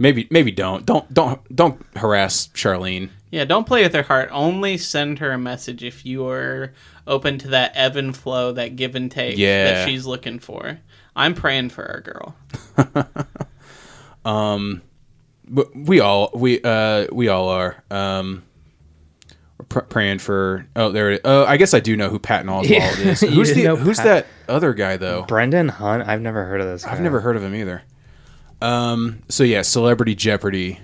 Maybe 0.00 0.28
maybe 0.30 0.52
don't 0.52 0.86
don't 0.86 1.12
don't 1.12 1.54
don't 1.54 1.84
harass 1.96 2.46
Charlene. 2.54 3.10
Yeah, 3.30 3.44
don't 3.44 3.66
play 3.66 3.82
with 3.82 3.92
her 3.94 4.04
heart. 4.04 4.30
Only 4.32 4.78
send 4.78 5.18
her 5.18 5.32
a 5.32 5.38
message 5.38 5.82
if 5.84 6.06
you 6.06 6.26
are 6.28 6.72
open 7.06 7.36
to 7.38 7.48
that 7.48 7.72
ebb 7.74 7.96
and 7.96 8.16
flow, 8.16 8.52
that 8.52 8.76
give 8.76 8.94
and 8.94 9.10
take 9.10 9.36
Yeah. 9.36 9.64
that 9.64 9.88
she's 9.88 10.06
looking 10.06 10.38
for. 10.38 10.78
I'm 11.16 11.34
praying 11.34 11.70
for 11.70 11.84
our 11.90 12.00
girl. 12.00 12.36
but 15.48 15.76
we 15.76 16.00
all 16.00 16.30
we 16.34 16.60
uh 16.62 17.06
we 17.12 17.28
all 17.28 17.48
are. 17.48 17.82
Um, 17.90 18.44
pr- 19.68 19.80
praying 19.80 20.18
for. 20.18 20.66
Oh, 20.76 20.90
there. 20.90 21.12
It, 21.12 21.22
oh, 21.24 21.44
I 21.44 21.56
guess 21.56 21.74
I 21.74 21.80
do 21.80 21.96
know 21.96 22.08
who 22.08 22.18
Patton 22.18 22.48
Oswalt 22.48 22.68
Yeah, 22.68 22.90
is. 22.98 23.20
Who's 23.22 23.52
the 23.54 23.74
Who's 23.76 23.98
Pat- 23.98 24.06
that 24.06 24.52
other 24.52 24.74
guy 24.74 24.96
though? 24.96 25.22
Brendan 25.24 25.68
Hunt. 25.68 26.08
I've 26.08 26.20
never 26.20 26.44
heard 26.44 26.60
of 26.60 26.66
this. 26.68 26.84
Guy. 26.84 26.92
I've 26.92 27.00
never 27.00 27.20
heard 27.20 27.36
of 27.36 27.42
him 27.42 27.54
either. 27.54 27.82
Um. 28.60 29.22
So 29.28 29.44
yeah, 29.44 29.62
Celebrity 29.62 30.14
Jeopardy. 30.14 30.80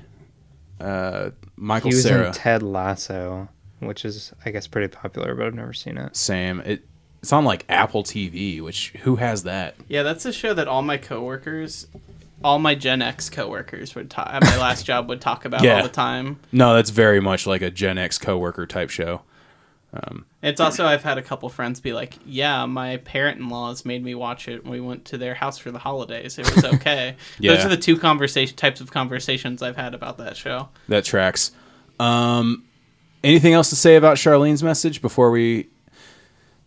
Uh, 0.81 1.31
Michael 1.57 1.91
He 1.91 1.95
was 1.97 2.03
Cera. 2.05 2.27
in 2.29 2.33
Ted 2.33 2.63
Lasso, 2.63 3.49
which 3.81 4.05
is 4.05 4.33
I 4.45 4.51
guess 4.51 4.67
pretty 4.67 4.89
popular, 4.89 5.35
but 5.35 5.47
I've 5.47 5.55
never 5.55 5.73
seen 5.73 5.99
it. 5.99 6.17
Sam. 6.17 6.61
It. 6.61 6.85
It's 7.23 7.33
on 7.33 7.45
like 7.47 7.65
Apple 7.71 8.05
TV, 8.05 8.61
which 8.61 8.91
who 9.03 9.17
has 9.17 9.45
that? 9.45 9.77
Yeah, 9.89 10.03
that's 10.03 10.27
a 10.27 10.33
show 10.33 10.53
that 10.53 10.69
all 10.69 10.83
my 10.83 10.99
coworkers, 10.99 11.87
all 12.43 12.59
my 12.59 12.75
Gen 12.75 13.01
X 13.01 13.31
coworkers 13.31 13.95
would 13.95 14.11
talk 14.11 14.29
at 14.31 14.43
my 14.45 14.59
last 14.59 14.85
job 14.87 15.09
would 15.09 15.23
talk 15.23 15.47
about 15.47 15.63
Yeah. 15.63 15.77
all 15.79 15.83
the 15.85 15.89
time. 15.89 16.39
No, 16.53 16.75
that's 16.75 16.91
very 16.91 17.21
much 17.21 17.47
like 17.47 17.63
a 17.63 17.71
Gen 17.71 17.97
X 17.97 18.19
coworker 18.19 18.67
type 18.67 18.91
show. 18.91 19.23
It's 20.43 20.61
also 20.61 20.85
I've 20.85 21.03
had 21.03 21.19
a 21.19 21.23
couple 21.23 21.49
friends 21.49 21.81
be 21.81 21.93
like, 21.93 22.19
"Yeah, 22.27 22.67
my 22.67 22.99
parent-in-laws 22.99 23.85
made 23.85 24.03
me 24.05 24.15
watch 24.15 24.49
it 24.49 24.63
when 24.65 24.73
we 24.73 24.81
went 24.81 25.05
to 25.07 25.19
their 25.19 25.35
house 25.35 25.59
for 25.59 25.71
the 25.71 25.79
holidays. 25.79 26.39
It 26.39 26.55
was 26.55 26.65
okay." 26.75 27.17
Those 27.41 27.65
are 27.65 27.69
the 27.69 27.77
two 27.77 27.97
conversation 27.97 28.57
types 28.57 28.81
of 28.81 28.91
conversations 28.91 29.63
I've 29.63 29.77
had 29.77 29.95
about 29.95 30.19
that 30.19 30.37
show. 30.37 30.69
That 30.89 31.05
tracks. 31.05 31.53
Um, 31.99 32.65
anything 33.23 33.55
else 33.55 33.71
to 33.71 33.77
say 33.77 33.97
about 33.97 34.17
Charlene's 34.17 34.63
message 34.63 35.01
before 35.01 35.31
we 35.31 35.69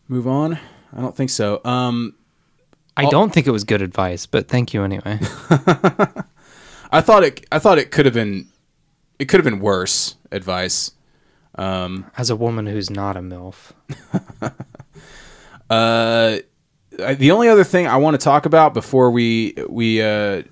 move 0.08 0.28
on? 0.28 0.58
I 0.96 1.02
don't 1.02 1.16
think 1.16 1.30
so. 1.30 1.62
Um, 1.66 2.16
I 2.96 3.06
don't 3.06 3.32
think 3.32 3.46
it 3.46 3.52
was 3.52 3.64
good 3.64 3.82
advice, 3.82 4.26
but 4.26 4.48
thank 4.48 4.74
you 4.74 4.84
anyway. 4.84 5.20
I 6.92 7.02
thought 7.02 7.24
it. 7.24 7.46
I 7.52 7.60
thought 7.60 7.78
it 7.78 7.92
could 7.92 8.06
have 8.06 8.14
been. 8.14 8.48
It 9.20 9.26
could 9.26 9.40
have 9.40 9.46
been 9.46 9.60
worse 9.60 10.16
advice. 10.32 10.92
As 11.58 12.30
a 12.30 12.36
woman 12.36 12.68
who's 12.68 12.90
not 12.90 13.18
a 13.18 13.22
milf, 13.22 13.72
Uh, 15.70 16.40
I- 17.04 17.14
the 17.16 17.32
only 17.32 17.50
other 17.50 17.64
thing 17.64 17.88
I 17.88 17.98
want 17.98 18.20
to 18.20 18.24
talk 18.24 18.46
about 18.46 18.74
before 18.74 19.12
we 19.12 19.54
we 19.68 20.02
uh, 20.02 20.44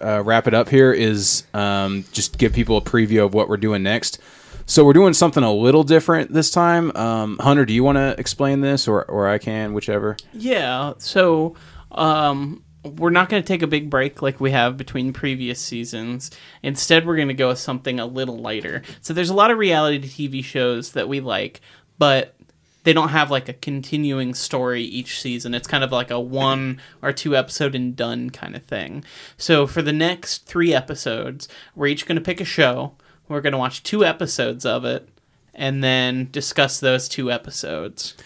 uh, 0.00 0.22
wrap 0.22 0.46
it 0.46 0.54
up 0.54 0.68
here 0.68 0.92
is 0.92 1.44
um, 1.54 2.04
just 2.12 2.36
give 2.38 2.52
people 2.52 2.76
a 2.76 2.80
preview 2.82 3.24
of 3.24 3.32
what 3.34 3.48
we're 3.48 3.56
doing 3.56 3.82
next. 3.82 4.18
So 4.66 4.84
we're 4.84 4.92
doing 4.92 5.14
something 5.14 5.42
a 5.42 5.52
little 5.52 5.82
different 5.82 6.32
this 6.32 6.50
time. 6.50 6.94
Um, 6.96 7.38
Hunter, 7.38 7.64
do 7.64 7.72
you 7.72 7.82
want 7.82 7.96
to 7.96 8.14
explain 8.18 8.60
this, 8.60 8.86
or 8.86 9.02
or 9.04 9.28
I 9.28 9.38
can, 9.38 9.72
whichever. 9.72 10.16
Yeah, 10.34 10.92
so 10.98 11.56
um, 11.90 12.62
we're 12.84 13.10
not 13.10 13.28
going 13.28 13.42
to 13.42 13.46
take 13.46 13.62
a 13.62 13.66
big 13.66 13.90
break 13.90 14.22
like 14.22 14.40
we 14.40 14.52
have 14.52 14.76
between 14.76 15.12
previous 15.12 15.60
seasons. 15.60 16.30
Instead, 16.62 17.06
we're 17.06 17.16
going 17.16 17.28
to 17.28 17.34
go 17.34 17.48
with 17.48 17.58
something 17.58 18.00
a 18.00 18.06
little 18.06 18.38
lighter. 18.38 18.82
So 19.00 19.12
there's 19.12 19.30
a 19.30 19.34
lot 19.34 19.50
of 19.50 19.58
reality 19.58 20.00
TV 20.00 20.42
shows 20.42 20.92
that 20.92 21.08
we 21.08 21.20
like, 21.20 21.60
but 21.98 22.34
they 22.84 22.92
don't 22.92 23.10
have 23.10 23.30
like 23.30 23.48
a 23.48 23.54
continuing 23.54 24.32
story 24.34 24.82
each 24.82 25.20
season. 25.20 25.54
It's 25.54 25.68
kind 25.68 25.84
of 25.84 25.92
like 25.92 26.10
a 26.10 26.18
one 26.18 26.80
or 27.02 27.12
two 27.12 27.36
episode 27.36 27.74
and 27.74 27.94
done 27.94 28.30
kind 28.30 28.56
of 28.56 28.64
thing. 28.64 29.04
So 29.36 29.66
for 29.66 29.82
the 29.82 29.92
next 29.92 30.46
three 30.46 30.72
episodes, 30.72 31.48
we're 31.74 31.88
each 31.88 32.06
going 32.06 32.16
to 32.16 32.24
pick 32.24 32.40
a 32.40 32.46
show. 32.46 32.94
We're 33.28 33.42
going 33.42 33.52
to 33.52 33.58
watch 33.58 33.82
two 33.82 34.04
episodes 34.04 34.64
of 34.64 34.84
it 34.84 35.08
and 35.54 35.84
then 35.84 36.28
discuss 36.32 36.80
those 36.80 37.08
two 37.08 37.30
episodes. 37.30 38.16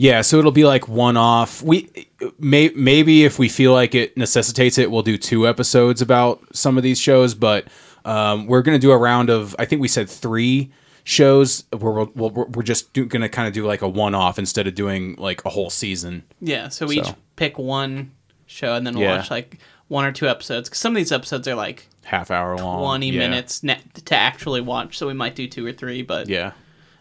Yeah, 0.00 0.20
so 0.20 0.38
it'll 0.38 0.52
be 0.52 0.64
like 0.64 0.86
one 0.86 1.16
off. 1.16 1.60
We 1.60 1.90
may 2.38 2.68
maybe 2.76 3.24
if 3.24 3.36
we 3.40 3.48
feel 3.48 3.72
like 3.72 3.96
it 3.96 4.16
necessitates 4.16 4.78
it, 4.78 4.92
we'll 4.92 5.02
do 5.02 5.18
two 5.18 5.48
episodes 5.48 6.00
about 6.00 6.40
some 6.54 6.76
of 6.76 6.84
these 6.84 7.00
shows. 7.00 7.34
But 7.34 7.66
um, 8.04 8.46
we're 8.46 8.62
gonna 8.62 8.78
do 8.78 8.92
a 8.92 8.96
round 8.96 9.28
of 9.28 9.56
I 9.58 9.64
think 9.64 9.82
we 9.82 9.88
said 9.88 10.08
three 10.08 10.70
shows 11.02 11.64
where 11.76 11.90
we'll, 11.92 12.12
we'll, 12.14 12.30
we're 12.30 12.62
just 12.62 12.92
do, 12.92 13.06
gonna 13.06 13.28
kind 13.28 13.48
of 13.48 13.54
do 13.54 13.66
like 13.66 13.82
a 13.82 13.88
one 13.88 14.14
off 14.14 14.38
instead 14.38 14.68
of 14.68 14.76
doing 14.76 15.16
like 15.18 15.44
a 15.44 15.48
whole 15.48 15.68
season. 15.68 16.22
Yeah, 16.40 16.68
so 16.68 16.86
we 16.86 17.00
each 17.00 17.12
pick 17.34 17.58
one 17.58 18.12
show 18.46 18.74
and 18.74 18.86
then 18.86 18.94
we'll 18.94 19.02
Yeah. 19.02 19.16
watch 19.16 19.32
like 19.32 19.58
one 19.88 20.04
or 20.04 20.12
two 20.12 20.28
episodes. 20.28 20.68
Cause 20.68 20.78
some 20.78 20.92
of 20.92 20.96
these 20.96 21.10
episodes 21.10 21.48
are 21.48 21.56
like 21.56 21.88
Half 22.04 22.30
hour 22.30 22.56
long, 22.56 22.82
20 22.84 23.10
Yeah. 23.10 23.18
minutes 23.18 23.64
ne- 23.64 23.80
to 24.04 24.14
actually 24.14 24.60
watch, 24.60 24.96
so 24.96 25.08
we 25.08 25.12
might 25.14 25.34
do 25.34 25.48
two 25.48 25.66
or 25.66 25.72
three. 25.72 26.02
But 26.02 26.28
Yeah, 26.28 26.52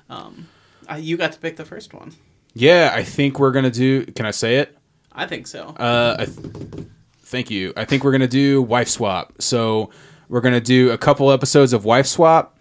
uh, 0.10 0.32
you 0.98 1.15
got 1.15 1.34
to 1.34 1.40
pick 1.40 1.57
the 1.57 1.65
first 1.65 1.94
one. 1.94 2.14
Yeah. 2.57 2.91
I 2.93 3.03
think 3.03 3.39
we're 3.39 3.51
gonna 3.51 3.71
do. 3.71 4.05
Can 4.05 4.25
I 4.25 4.31
say 4.31 4.57
it? 4.57 4.77
I 5.11 5.25
think 5.25 5.47
so. 5.47 5.67
Uh, 5.67 6.15
I 6.19 6.25
th- 6.25 6.88
thank 7.21 7.49
you. 7.49 7.73
I 7.75 7.85
think 7.85 8.03
we're 8.03 8.11
gonna 8.11 8.27
do 8.27 8.61
wife 8.61 8.89
swap. 8.89 9.34
So 9.39 9.91
we're 10.29 10.41
gonna 10.41 10.61
do 10.61 10.91
a 10.91 10.97
couple 10.97 11.31
episodes 11.31 11.73
of 11.73 11.85
wife 11.85 12.07
swap, 12.07 12.57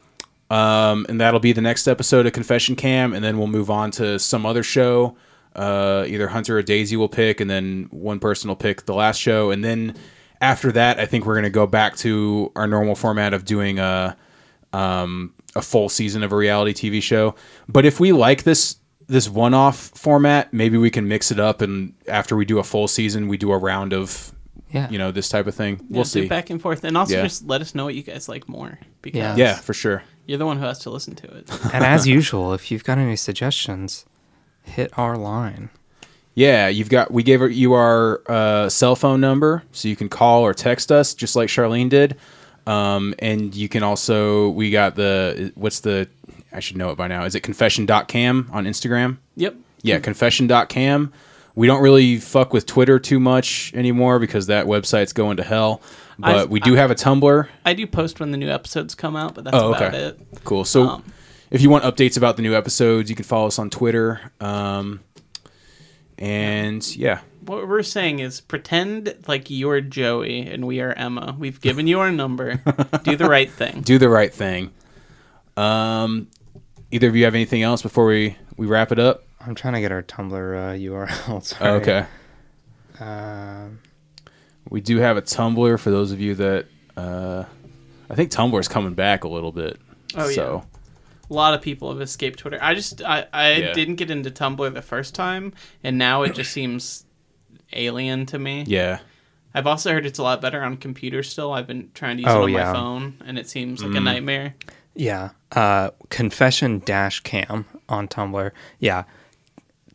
um, 0.51 1.07
and 1.09 1.21
that'll 1.21 1.41
be 1.41 1.53
the 1.53 1.61
next 1.61 1.89
episode 1.89 2.27
of 2.27 2.33
Confession 2.33 2.77
Cam, 2.77 3.13
and 3.15 3.25
then 3.25 3.39
we'll 3.39 3.47
move 3.47 3.71
on 3.71 3.91
to 3.93 4.19
some 4.19 4.47
other 4.47 4.63
show. 4.63 5.17
Uh, 5.55 6.05
either 6.07 6.29
Hunter 6.29 6.59
or 6.59 6.63
Daisy 6.63 6.97
will 6.97 7.09
pick, 7.09 7.41
and 7.41 7.49
then 7.49 7.89
one 7.91 8.19
person 8.19 8.49
will 8.49 8.57
pick 8.57 8.85
the 8.85 8.95
last 8.95 9.19
show, 9.19 9.51
and 9.51 9.65
then 9.65 9.95
after 10.41 10.71
that, 10.73 11.01
I 11.01 11.07
think 11.07 11.25
we're 11.25 11.37
gonna 11.37 11.51
go 11.51 11.67
back 11.67 11.97
to 11.99 12.53
our 12.55 12.67
normal 12.67 12.95
format 12.95 13.33
of 13.33 13.45
doing 13.45 13.79
a 13.79 14.17
um, 14.73 15.33
a 15.55 15.63
full 15.63 15.89
season 15.89 16.23
of 16.23 16.33
a 16.33 16.37
reality 16.37 16.73
TV 16.73 17.03
show. 17.03 17.35
But 17.69 17.87
if 17.87 17.99
we 17.99 18.13
like 18.13 18.43
this 18.43 18.77
this 19.09 19.29
one 19.29 19.55
off 19.55 19.77
format, 19.95 20.53
maybe 20.53 20.79
we 20.79 20.91
can 20.91 21.07
mix 21.09 21.31
it 21.31 21.39
up, 21.41 21.61
and 21.63 21.95
after 22.09 22.37
we 22.37 22.45
do 22.45 22.59
a 22.59 22.65
full 22.65 22.89
season, 22.89 23.29
we 23.29 23.37
do 23.37 23.53
a 23.53 23.59
round 23.59 23.93
of 23.93 24.33
yeah, 24.71 24.91
you 24.91 24.99
know 24.99 25.13
this 25.13 25.29
type 25.29 25.47
of 25.47 25.55
thing. 25.55 25.77
Yeah, 25.89 25.97
We'll 25.97 26.05
see. 26.05 26.27
back 26.27 26.51
and 26.51 26.61
forth, 26.61 26.83
and 26.85 26.97
also 26.97 27.15
Yeah. 27.15 27.23
just 27.23 27.47
let 27.47 27.61
us 27.61 27.75
know 27.75 27.85
what 27.85 27.95
you 27.95 28.03
guys 28.03 28.29
like 28.29 28.49
more 28.49 28.79
because 29.03 29.19
Yeah. 29.19 29.37
Yeah, 29.37 29.55
for 29.55 29.73
sure. 29.75 30.03
you're 30.27 30.39
the 30.39 30.47
one 30.47 30.59
who 30.59 30.65
has 30.67 30.81
to 30.81 30.91
listen 30.91 31.15
to 31.17 31.27
it. 31.37 31.49
and 31.73 31.85
as 31.85 32.07
usual, 32.19 32.53
if 32.53 32.71
you've 32.71 32.83
got 32.85 32.99
any 32.99 33.17
suggestions, 33.17 34.05
hit 34.65 34.91
our 34.99 35.17
line. 35.17 35.71
Yeah, 36.35 36.69
you've 36.69 36.91
got 36.91 37.13
we 37.13 37.23
gave 37.23 37.41
you 37.53 37.73
our 37.75 38.21
uh, 38.27 38.69
cell 38.69 38.97
phone 38.97 39.21
number, 39.21 39.63
so 39.73 39.89
you 39.89 39.97
can 39.97 40.09
call 40.09 40.43
or 40.43 40.53
text 40.53 40.91
us, 40.93 41.15
just 41.15 41.37
like 41.37 41.49
Charlene 41.49 41.89
did. 41.89 42.17
Um, 42.67 43.15
and 43.21 43.55
you 43.55 43.69
can 43.69 43.85
also 43.85 44.49
we 44.51 44.71
got 44.73 44.97
the 44.97 45.53
what's 45.55 45.81
the 45.81 46.09
I 46.53 46.61
should 46.61 46.77
know 46.77 46.91
it 46.91 46.97
by 46.97 47.09
now. 47.09 47.25
Is 47.25 47.35
it 47.35 47.41
confession.cam 47.41 48.49
on 48.53 48.65
Instagram? 48.65 49.19
yep. 49.37 49.55
Yeah, 49.83 49.99
confession.cam. 50.01 51.13
We 51.55 51.67
don't 51.67 51.81
really 51.83 52.17
fuck 52.19 52.53
with 52.53 52.67
Twitter 52.67 52.99
too 52.99 53.21
much 53.21 53.73
anymore 53.75 54.19
because 54.19 54.47
that 54.49 54.67
website's 54.67 55.13
going 55.13 55.37
to 55.39 55.43
hell. 55.45 55.81
But 56.19 56.37
I- 56.37 56.45
we 56.47 56.61
do 56.61 56.75
have 56.75 56.91
a 56.91 56.95
Tumblr. 56.95 57.47
I 57.65 57.73
do 57.75 57.87
post 57.87 58.19
when 58.21 58.31
the 58.31 58.37
new 58.37 58.49
episodes 58.51 58.95
come 58.95 59.17
out, 59.17 59.35
but 59.35 59.45
that's 59.45 59.57
Oh, 59.57 59.71
about 59.75 59.95
okay. 59.95 59.99
it. 59.99 60.21
Cool. 60.45 60.65
So 60.65 60.89
Um, 60.89 61.05
if 61.51 61.61
you 61.63 61.71
want 61.71 61.85
updates 61.85 62.17
about 62.17 62.37
the 62.37 62.43
new 62.43 62.55
episodes, 62.55 63.09
you 63.11 63.17
can 63.17 63.25
follow 63.25 63.47
us 63.47 63.59
on 63.59 63.71
Twitter. 63.71 64.21
Um, 64.41 65.01
and 66.19 66.97
yeah, 66.97 67.21
What 67.45 67.69
we're 67.69 67.83
saying 67.83 68.19
is 68.19 68.41
pretend 68.41 69.15
like 69.29 69.49
you're 69.51 69.81
Joey 69.81 70.41
and 70.41 70.67
we 70.67 70.81
are 70.81 70.93
Emma. 70.95 71.37
We've 71.39 71.61
given 71.61 71.87
you 71.87 72.01
our 72.01 72.11
number. 72.11 72.57
do 73.05 73.15
the 73.17 73.29
right 73.29 73.51
thing. 73.51 73.83
do 73.83 73.99
the 73.99 74.09
right 74.09 74.33
thing. 74.33 74.73
Um, 75.57 76.29
either 76.91 77.09
of 77.09 77.17
you 77.17 77.25
have 77.25 77.35
anything 77.35 77.63
else 77.63 77.83
before 77.83 78.07
we, 78.07 78.37
we 78.57 78.67
wrap 78.67 78.93
it 78.93 78.99
up? 78.99 79.25
I'm 79.41 79.55
trying 79.55 79.75
to 79.75 79.81
get 79.81 79.93
our 79.93 80.03
Tumblr 80.03 80.33
uh, 80.33 80.75
URL. 80.77 81.43
Sorry. 81.45 81.71
Okay. 81.73 82.07
Um, 83.01 83.79
We 84.71 84.81
do 84.81 84.99
have 84.99 85.17
a 85.17 85.23
Tumblr 85.23 85.79
for 85.79 85.91
those 85.91 86.13
of 86.13 86.21
you 86.21 86.35
that 86.37 86.67
uh, 86.97 87.45
I 88.11 88.15
think 88.15 88.31
Tumblr's 88.31 88.69
coming 88.69 88.95
back 88.95 89.25
a 89.25 89.29
little 89.29 89.53
bit. 89.53 89.79
Oh, 90.17 90.29
yeah. 90.29 90.35
so, 90.35 90.65
A 91.31 91.35
lot 91.35 91.55
of 91.55 91.63
people 91.63 91.91
have 91.93 92.01
escaped 92.01 92.39
Twitter. 92.41 92.59
I 92.61 92.75
just 92.75 93.03
I, 93.03 93.27
I 93.33 93.53
Yeah. 93.55 93.73
didn't 93.73 93.97
get 93.97 94.11
into 94.11 94.31
Tumblr 94.31 94.73
the 94.75 94.83
first 94.83 95.15
time, 95.15 95.53
and 95.85 95.99
now 95.99 96.23
it 96.23 96.35
just 96.35 96.53
seems 96.53 97.05
alien 97.73 98.27
to 98.27 98.39
me. 98.39 98.65
Yeah. 98.67 98.99
I've 99.55 99.67
also 99.67 99.93
heard 99.93 100.05
it's 100.07 100.19
a 100.19 100.23
lot 100.23 100.41
better 100.43 100.63
on 100.63 100.77
computer 100.77 101.23
still. 101.23 101.53
I've 101.53 101.67
been 101.67 101.91
trying 101.95 102.17
to 102.19 102.23
use 102.25 102.33
Oh, 102.33 102.41
it 102.43 102.45
on 102.45 102.51
yeah. 102.53 102.65
my 102.67 102.73
phone, 102.73 103.15
and 103.25 103.39
it 103.39 103.49
seems 103.49 103.81
Mm. 103.83 103.89
like 103.89 103.97
a 103.97 104.01
nightmare. 104.01 104.55
Yeah. 104.97 105.31
Uh, 105.53 105.91
confession 106.11 106.81
dash 106.81 107.21
cam 107.21 107.67
on 107.89 108.09
Tumblr. 108.09 108.51
Yeah. 108.81 109.05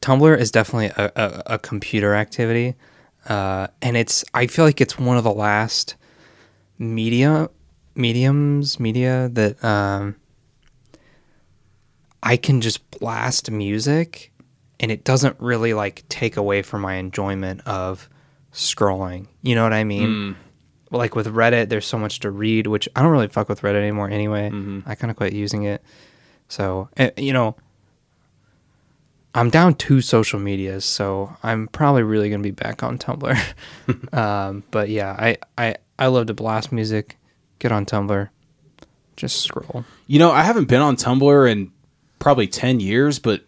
Tumblr 0.02 0.38
is 0.38 0.52
definitely 0.52 0.92
a, 1.04 1.12
a, 1.16 1.44
a 1.56 1.60
computer 1.60 2.16
activity. 2.16 2.76
Uh, 3.28 3.68
and 3.82 3.98
it's, 3.98 4.24
I 4.34 4.48
feel 4.48 4.66
like 4.66 4.82
it's 4.82 4.98
one 4.98 5.18
of 5.18 5.24
the 5.24 5.34
last 5.34 5.96
media, 6.80 7.50
mediums, 7.96 8.80
media 8.80 9.30
that, 9.34 9.64
um, 9.64 10.16
I 12.24 12.38
can 12.38 12.62
just 12.62 12.90
blast 12.92 13.50
music 13.52 14.32
and 14.80 14.92
it 14.92 15.04
doesn't 15.04 15.36
really 15.40 15.74
like 15.74 16.04
take 16.10 16.38
away 16.38 16.62
from 16.62 16.82
my 16.82 16.96
enjoyment 16.96 17.62
of 17.68 18.10
scrolling. 18.54 19.28
You 19.42 19.56
know 19.56 19.64
what 19.64 19.74
I 19.74 19.84
mean? 19.84 20.36
Like 20.92 21.16
with 21.16 21.28
Reddit, 21.28 21.70
there's 21.70 21.88
so 21.88 21.98
much 21.98 22.20
to 22.20 22.32
read, 22.32 22.68
which 22.68 22.88
I 22.96 23.02
don't 23.02 23.12
really 23.12 23.30
fuck 23.30 23.48
with 23.50 23.62
Reddit 23.62 23.76
anymore 23.76 24.10
anyway. 24.10 24.50
I 24.86 24.96
kind 24.96 25.10
of 25.10 25.18
quit 25.18 25.34
using 25.34 25.64
it. 25.64 25.82
So, 26.50 26.90
eh, 26.98 27.12
you 27.18 27.32
know, 27.32 27.56
I'm 29.34 29.50
down 29.50 29.76
two 29.76 30.02
social 30.02 30.40
medias, 30.40 30.84
so 30.84 31.36
I'm 31.42 31.68
probably 31.70 32.04
really 32.04 32.30
going 32.30 32.42
to 32.42 32.48
be 32.48 32.52
back 32.52 32.84
on 32.84 32.98
Tumblr. 32.98 34.14
um, 34.14 34.64
but 34.72 34.90
yeah, 34.90 35.16
I, 35.18 35.38
I, 35.58 35.76
I 35.98 36.08
love 36.08 36.28
to 36.28 36.34
blast 36.34 36.72
music, 36.72 37.18
get 37.60 37.72
on 37.72 37.86
Tumblr, 37.86 38.30
just 39.16 39.42
scroll. 39.42 39.86
You 40.08 40.20
know, 40.20 40.32
I 40.32 40.42
haven't 40.42 40.68
been 40.68 40.82
on 40.82 40.98
Tumblr 40.98 41.50
in 41.50 41.72
probably 42.20 42.48
ten 42.48 42.80
years, 42.82 43.20
but 43.20 43.46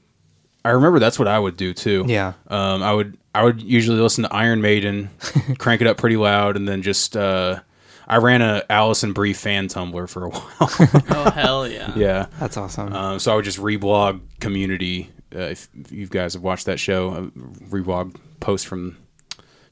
I 0.65 0.69
remember 0.71 0.99
that's 0.99 1.19
what 1.19 1.27
I 1.27 1.37
would 1.37 1.57
do 1.57 1.73
too. 1.73 2.05
Yeah. 2.07 2.33
Um, 2.47 2.83
I 2.83 2.93
would 2.93 3.17
I 3.35 3.43
would 3.43 3.61
usually 3.61 3.99
listen 3.99 4.23
to 4.23 4.33
Iron 4.33 4.61
Maiden, 4.61 5.09
crank 5.57 5.81
it 5.81 5.87
up 5.87 5.97
pretty 5.97 6.17
loud, 6.17 6.55
and 6.55 6.67
then 6.67 6.81
just 6.81 7.17
uh, 7.17 7.59
I 8.07 8.17
ran 8.17 8.41
a 8.41 8.63
Alison 8.69 9.13
Brie 9.13 9.33
fan 9.33 9.67
Tumblr 9.67 10.09
for 10.09 10.25
a 10.25 10.29
while. 10.29 10.69
Oh 11.09 11.31
hell 11.31 11.67
yeah! 11.67 11.91
yeah. 11.95 12.25
That's 12.39 12.57
awesome. 12.57 12.93
Um, 12.93 13.19
so 13.19 13.31
I 13.33 13.35
would 13.35 13.45
just 13.45 13.59
reblog 13.59 14.21
Community. 14.39 15.09
Uh, 15.35 15.39
if 15.39 15.67
you 15.89 16.05
guys 16.07 16.33
have 16.35 16.43
watched 16.43 16.67
that 16.67 16.79
show, 16.79 17.09
uh, 17.11 17.21
reblog 17.69 18.15
post 18.39 18.67
from 18.67 18.97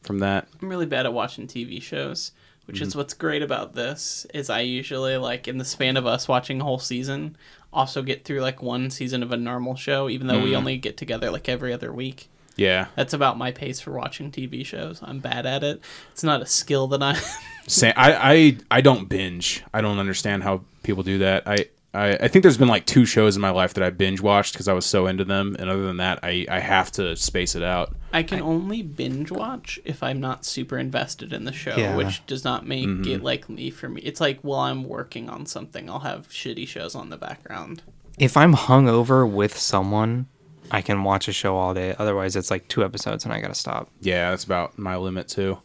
from 0.01 0.19
that. 0.19 0.47
I'm 0.61 0.69
really 0.69 0.87
bad 0.87 1.05
at 1.05 1.13
watching 1.13 1.47
TV 1.47 1.81
shows, 1.81 2.31
which 2.71 2.79
mm-hmm. 2.79 2.87
is 2.87 2.95
what's 2.95 3.13
great 3.13 3.41
about 3.41 3.75
this. 3.75 4.25
Is 4.33 4.49
I 4.49 4.61
usually 4.61 5.17
like 5.17 5.47
in 5.49 5.57
the 5.57 5.65
span 5.65 5.97
of 5.97 6.07
us 6.07 6.27
watching 6.29 6.61
a 6.61 6.63
whole 6.63 6.79
season, 6.79 7.35
also 7.73 8.01
get 8.01 8.23
through 8.23 8.39
like 8.39 8.61
one 8.61 8.89
season 8.89 9.23
of 9.23 9.33
a 9.33 9.37
normal 9.37 9.75
show, 9.75 10.07
even 10.07 10.27
though 10.27 10.39
we 10.39 10.47
mm-hmm. 10.47 10.55
only 10.55 10.77
get 10.77 10.95
together 10.95 11.29
like 11.29 11.49
every 11.49 11.73
other 11.73 11.91
week. 11.91 12.29
Yeah. 12.55 12.87
That's 12.95 13.13
about 13.13 13.37
my 13.37 13.51
pace 13.51 13.81
for 13.81 13.91
watching 13.91 14.31
TV 14.31 14.65
shows. 14.65 15.01
I'm 15.03 15.19
bad 15.19 15.45
at 15.45 15.63
it. 15.63 15.81
It's 16.13 16.23
not 16.23 16.41
a 16.41 16.45
skill 16.45 16.87
that 16.87 17.03
I. 17.03 17.19
Sa- 17.67 17.93
I, 17.95 18.33
I 18.33 18.57
I 18.71 18.81
don't 18.81 19.09
binge. 19.09 19.63
I 19.73 19.81
don't 19.81 19.99
understand 19.99 20.43
how 20.43 20.61
people 20.83 21.03
do 21.03 21.19
that. 21.19 21.43
I, 21.45 21.67
I, 21.93 22.13
I 22.13 22.27
think 22.29 22.43
there's 22.43 22.57
been 22.57 22.67
like 22.67 22.85
two 22.85 23.05
shows 23.05 23.35
in 23.35 23.41
my 23.41 23.49
life 23.49 23.73
that 23.73 23.83
I 23.83 23.89
binge 23.89 24.21
watched 24.21 24.53
because 24.53 24.67
I 24.67 24.73
was 24.73 24.85
so 24.85 25.07
into 25.07 25.25
them, 25.25 25.55
and 25.59 25.69
other 25.69 25.85
than 25.85 25.97
that, 25.97 26.19
I, 26.23 26.45
I 26.49 26.59
have 26.59 26.91
to 26.93 27.15
space 27.15 27.55
it 27.55 27.63
out. 27.63 27.93
I 28.13 28.23
can 28.23 28.41
only 28.41 28.81
binge 28.81 29.31
watch 29.31 29.79
if 29.83 30.01
I'm 30.03 30.19
not 30.19 30.45
super 30.45 30.77
invested 30.77 31.33
in 31.33 31.43
the 31.45 31.51
show, 31.51 31.75
Yeah. 31.75 31.95
which 31.95 32.25
does 32.25 32.43
not 32.43 32.65
make 32.65 32.87
mm-hmm. 32.87 33.11
it 33.11 33.23
like 33.23 33.49
me 33.49 33.69
for 33.69 33.89
me. 33.89 34.01
It's 34.01 34.21
like 34.21 34.39
while 34.41 34.61
I'm 34.61 34.83
working 34.83 35.29
on 35.29 35.45
something, 35.45 35.89
I'll 35.89 35.99
have 35.99 36.29
shitty 36.29 36.67
shows 36.67 36.95
on 36.95 37.09
the 37.09 37.17
background. 37.17 37.83
if 38.17 38.37
I'm 38.37 38.53
hungover 38.53 39.29
with 39.29 39.57
someone, 39.57 40.27
I 40.69 40.81
can 40.81 41.03
watch 41.03 41.27
a 41.27 41.33
show 41.33 41.57
all 41.57 41.73
day. 41.73 41.95
Otherwise, 41.97 42.35
it's 42.35 42.51
like 42.51 42.67
two 42.67 42.83
episodes 42.83 43.25
and 43.25 43.33
I 43.33 43.41
gotta 43.41 43.55
stop. 43.55 43.89
Yeah, 44.01 44.29
that's 44.29 44.43
about 44.43 44.77
my 44.77 44.95
limit 44.95 45.27
too. 45.27 45.59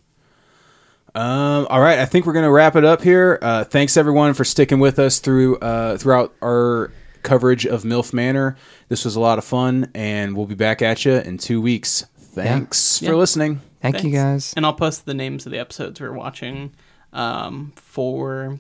Um, 1.17 1.67
all 1.71 1.81
right, 1.81 1.99
I 1.99 2.05
think 2.05 2.27
we're 2.27 2.35
gonna 2.35 2.51
wrap 2.51 2.77
it 2.77 2.85
up 2.85 3.01
here. 3.03 3.39
Uh, 3.41 3.65
thanks 3.65 3.97
everyone 3.97 4.35
for 4.35 4.45
sticking 4.45 4.79
with 4.81 4.99
us 4.99 5.19
through 5.19 5.57
uh, 5.59 5.97
throughout 5.97 6.35
our 6.43 6.93
coverage 7.23 7.65
of 7.67 7.85
MILF 7.85 8.13
Manor. 8.13 8.57
This 8.89 9.05
was 9.05 9.17
a 9.17 9.21
lot 9.21 9.39
of 9.39 9.45
fun, 9.45 9.91
and 9.95 10.37
we'll 10.37 10.47
be 10.47 10.55
back 10.55 10.83
at 10.83 11.05
you 11.07 11.15
in 11.15 11.39
two 11.39 11.61
weeks. 11.63 12.05
Thanks 12.19 13.01
Yeah. 13.01 13.11
for 13.11 13.17
listening. 13.17 13.63
Thank 13.81 14.05
you 14.05 14.11
guys. 14.11 14.53
And 14.57 14.67
I'll 14.67 14.75
post 14.75 15.07
the 15.07 15.15
names 15.15 15.47
of 15.47 15.53
the 15.53 15.59
episodes 15.59 16.01
we're 16.01 16.13
watching 16.13 16.73
um, 17.15 17.73
for 17.77 18.59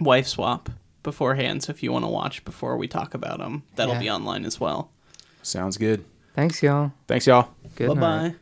Wife 0.00 0.28
Swap 0.28 0.70
beforehand. 1.02 1.62
So 1.64 1.70
if 1.72 1.82
you 1.82 1.92
want 1.92 2.04
to 2.06 2.10
watch 2.10 2.42
before 2.44 2.76
we 2.78 2.88
talk 2.88 3.12
about 3.12 3.38
them, 3.38 3.64
that'll 3.76 3.94
Yeah. 3.94 4.00
be 4.00 4.10
online 4.10 4.44
as 4.46 4.58
well. 4.58 4.90
Sounds 5.42 5.76
good. 5.76 6.04
Thanks, 6.34 6.62
y'all. 6.62 6.92
Thanks, 7.06 7.26
y'all. 7.26 7.50
Good 7.76 7.88
Bye 7.88 7.94
bye. 8.00 8.34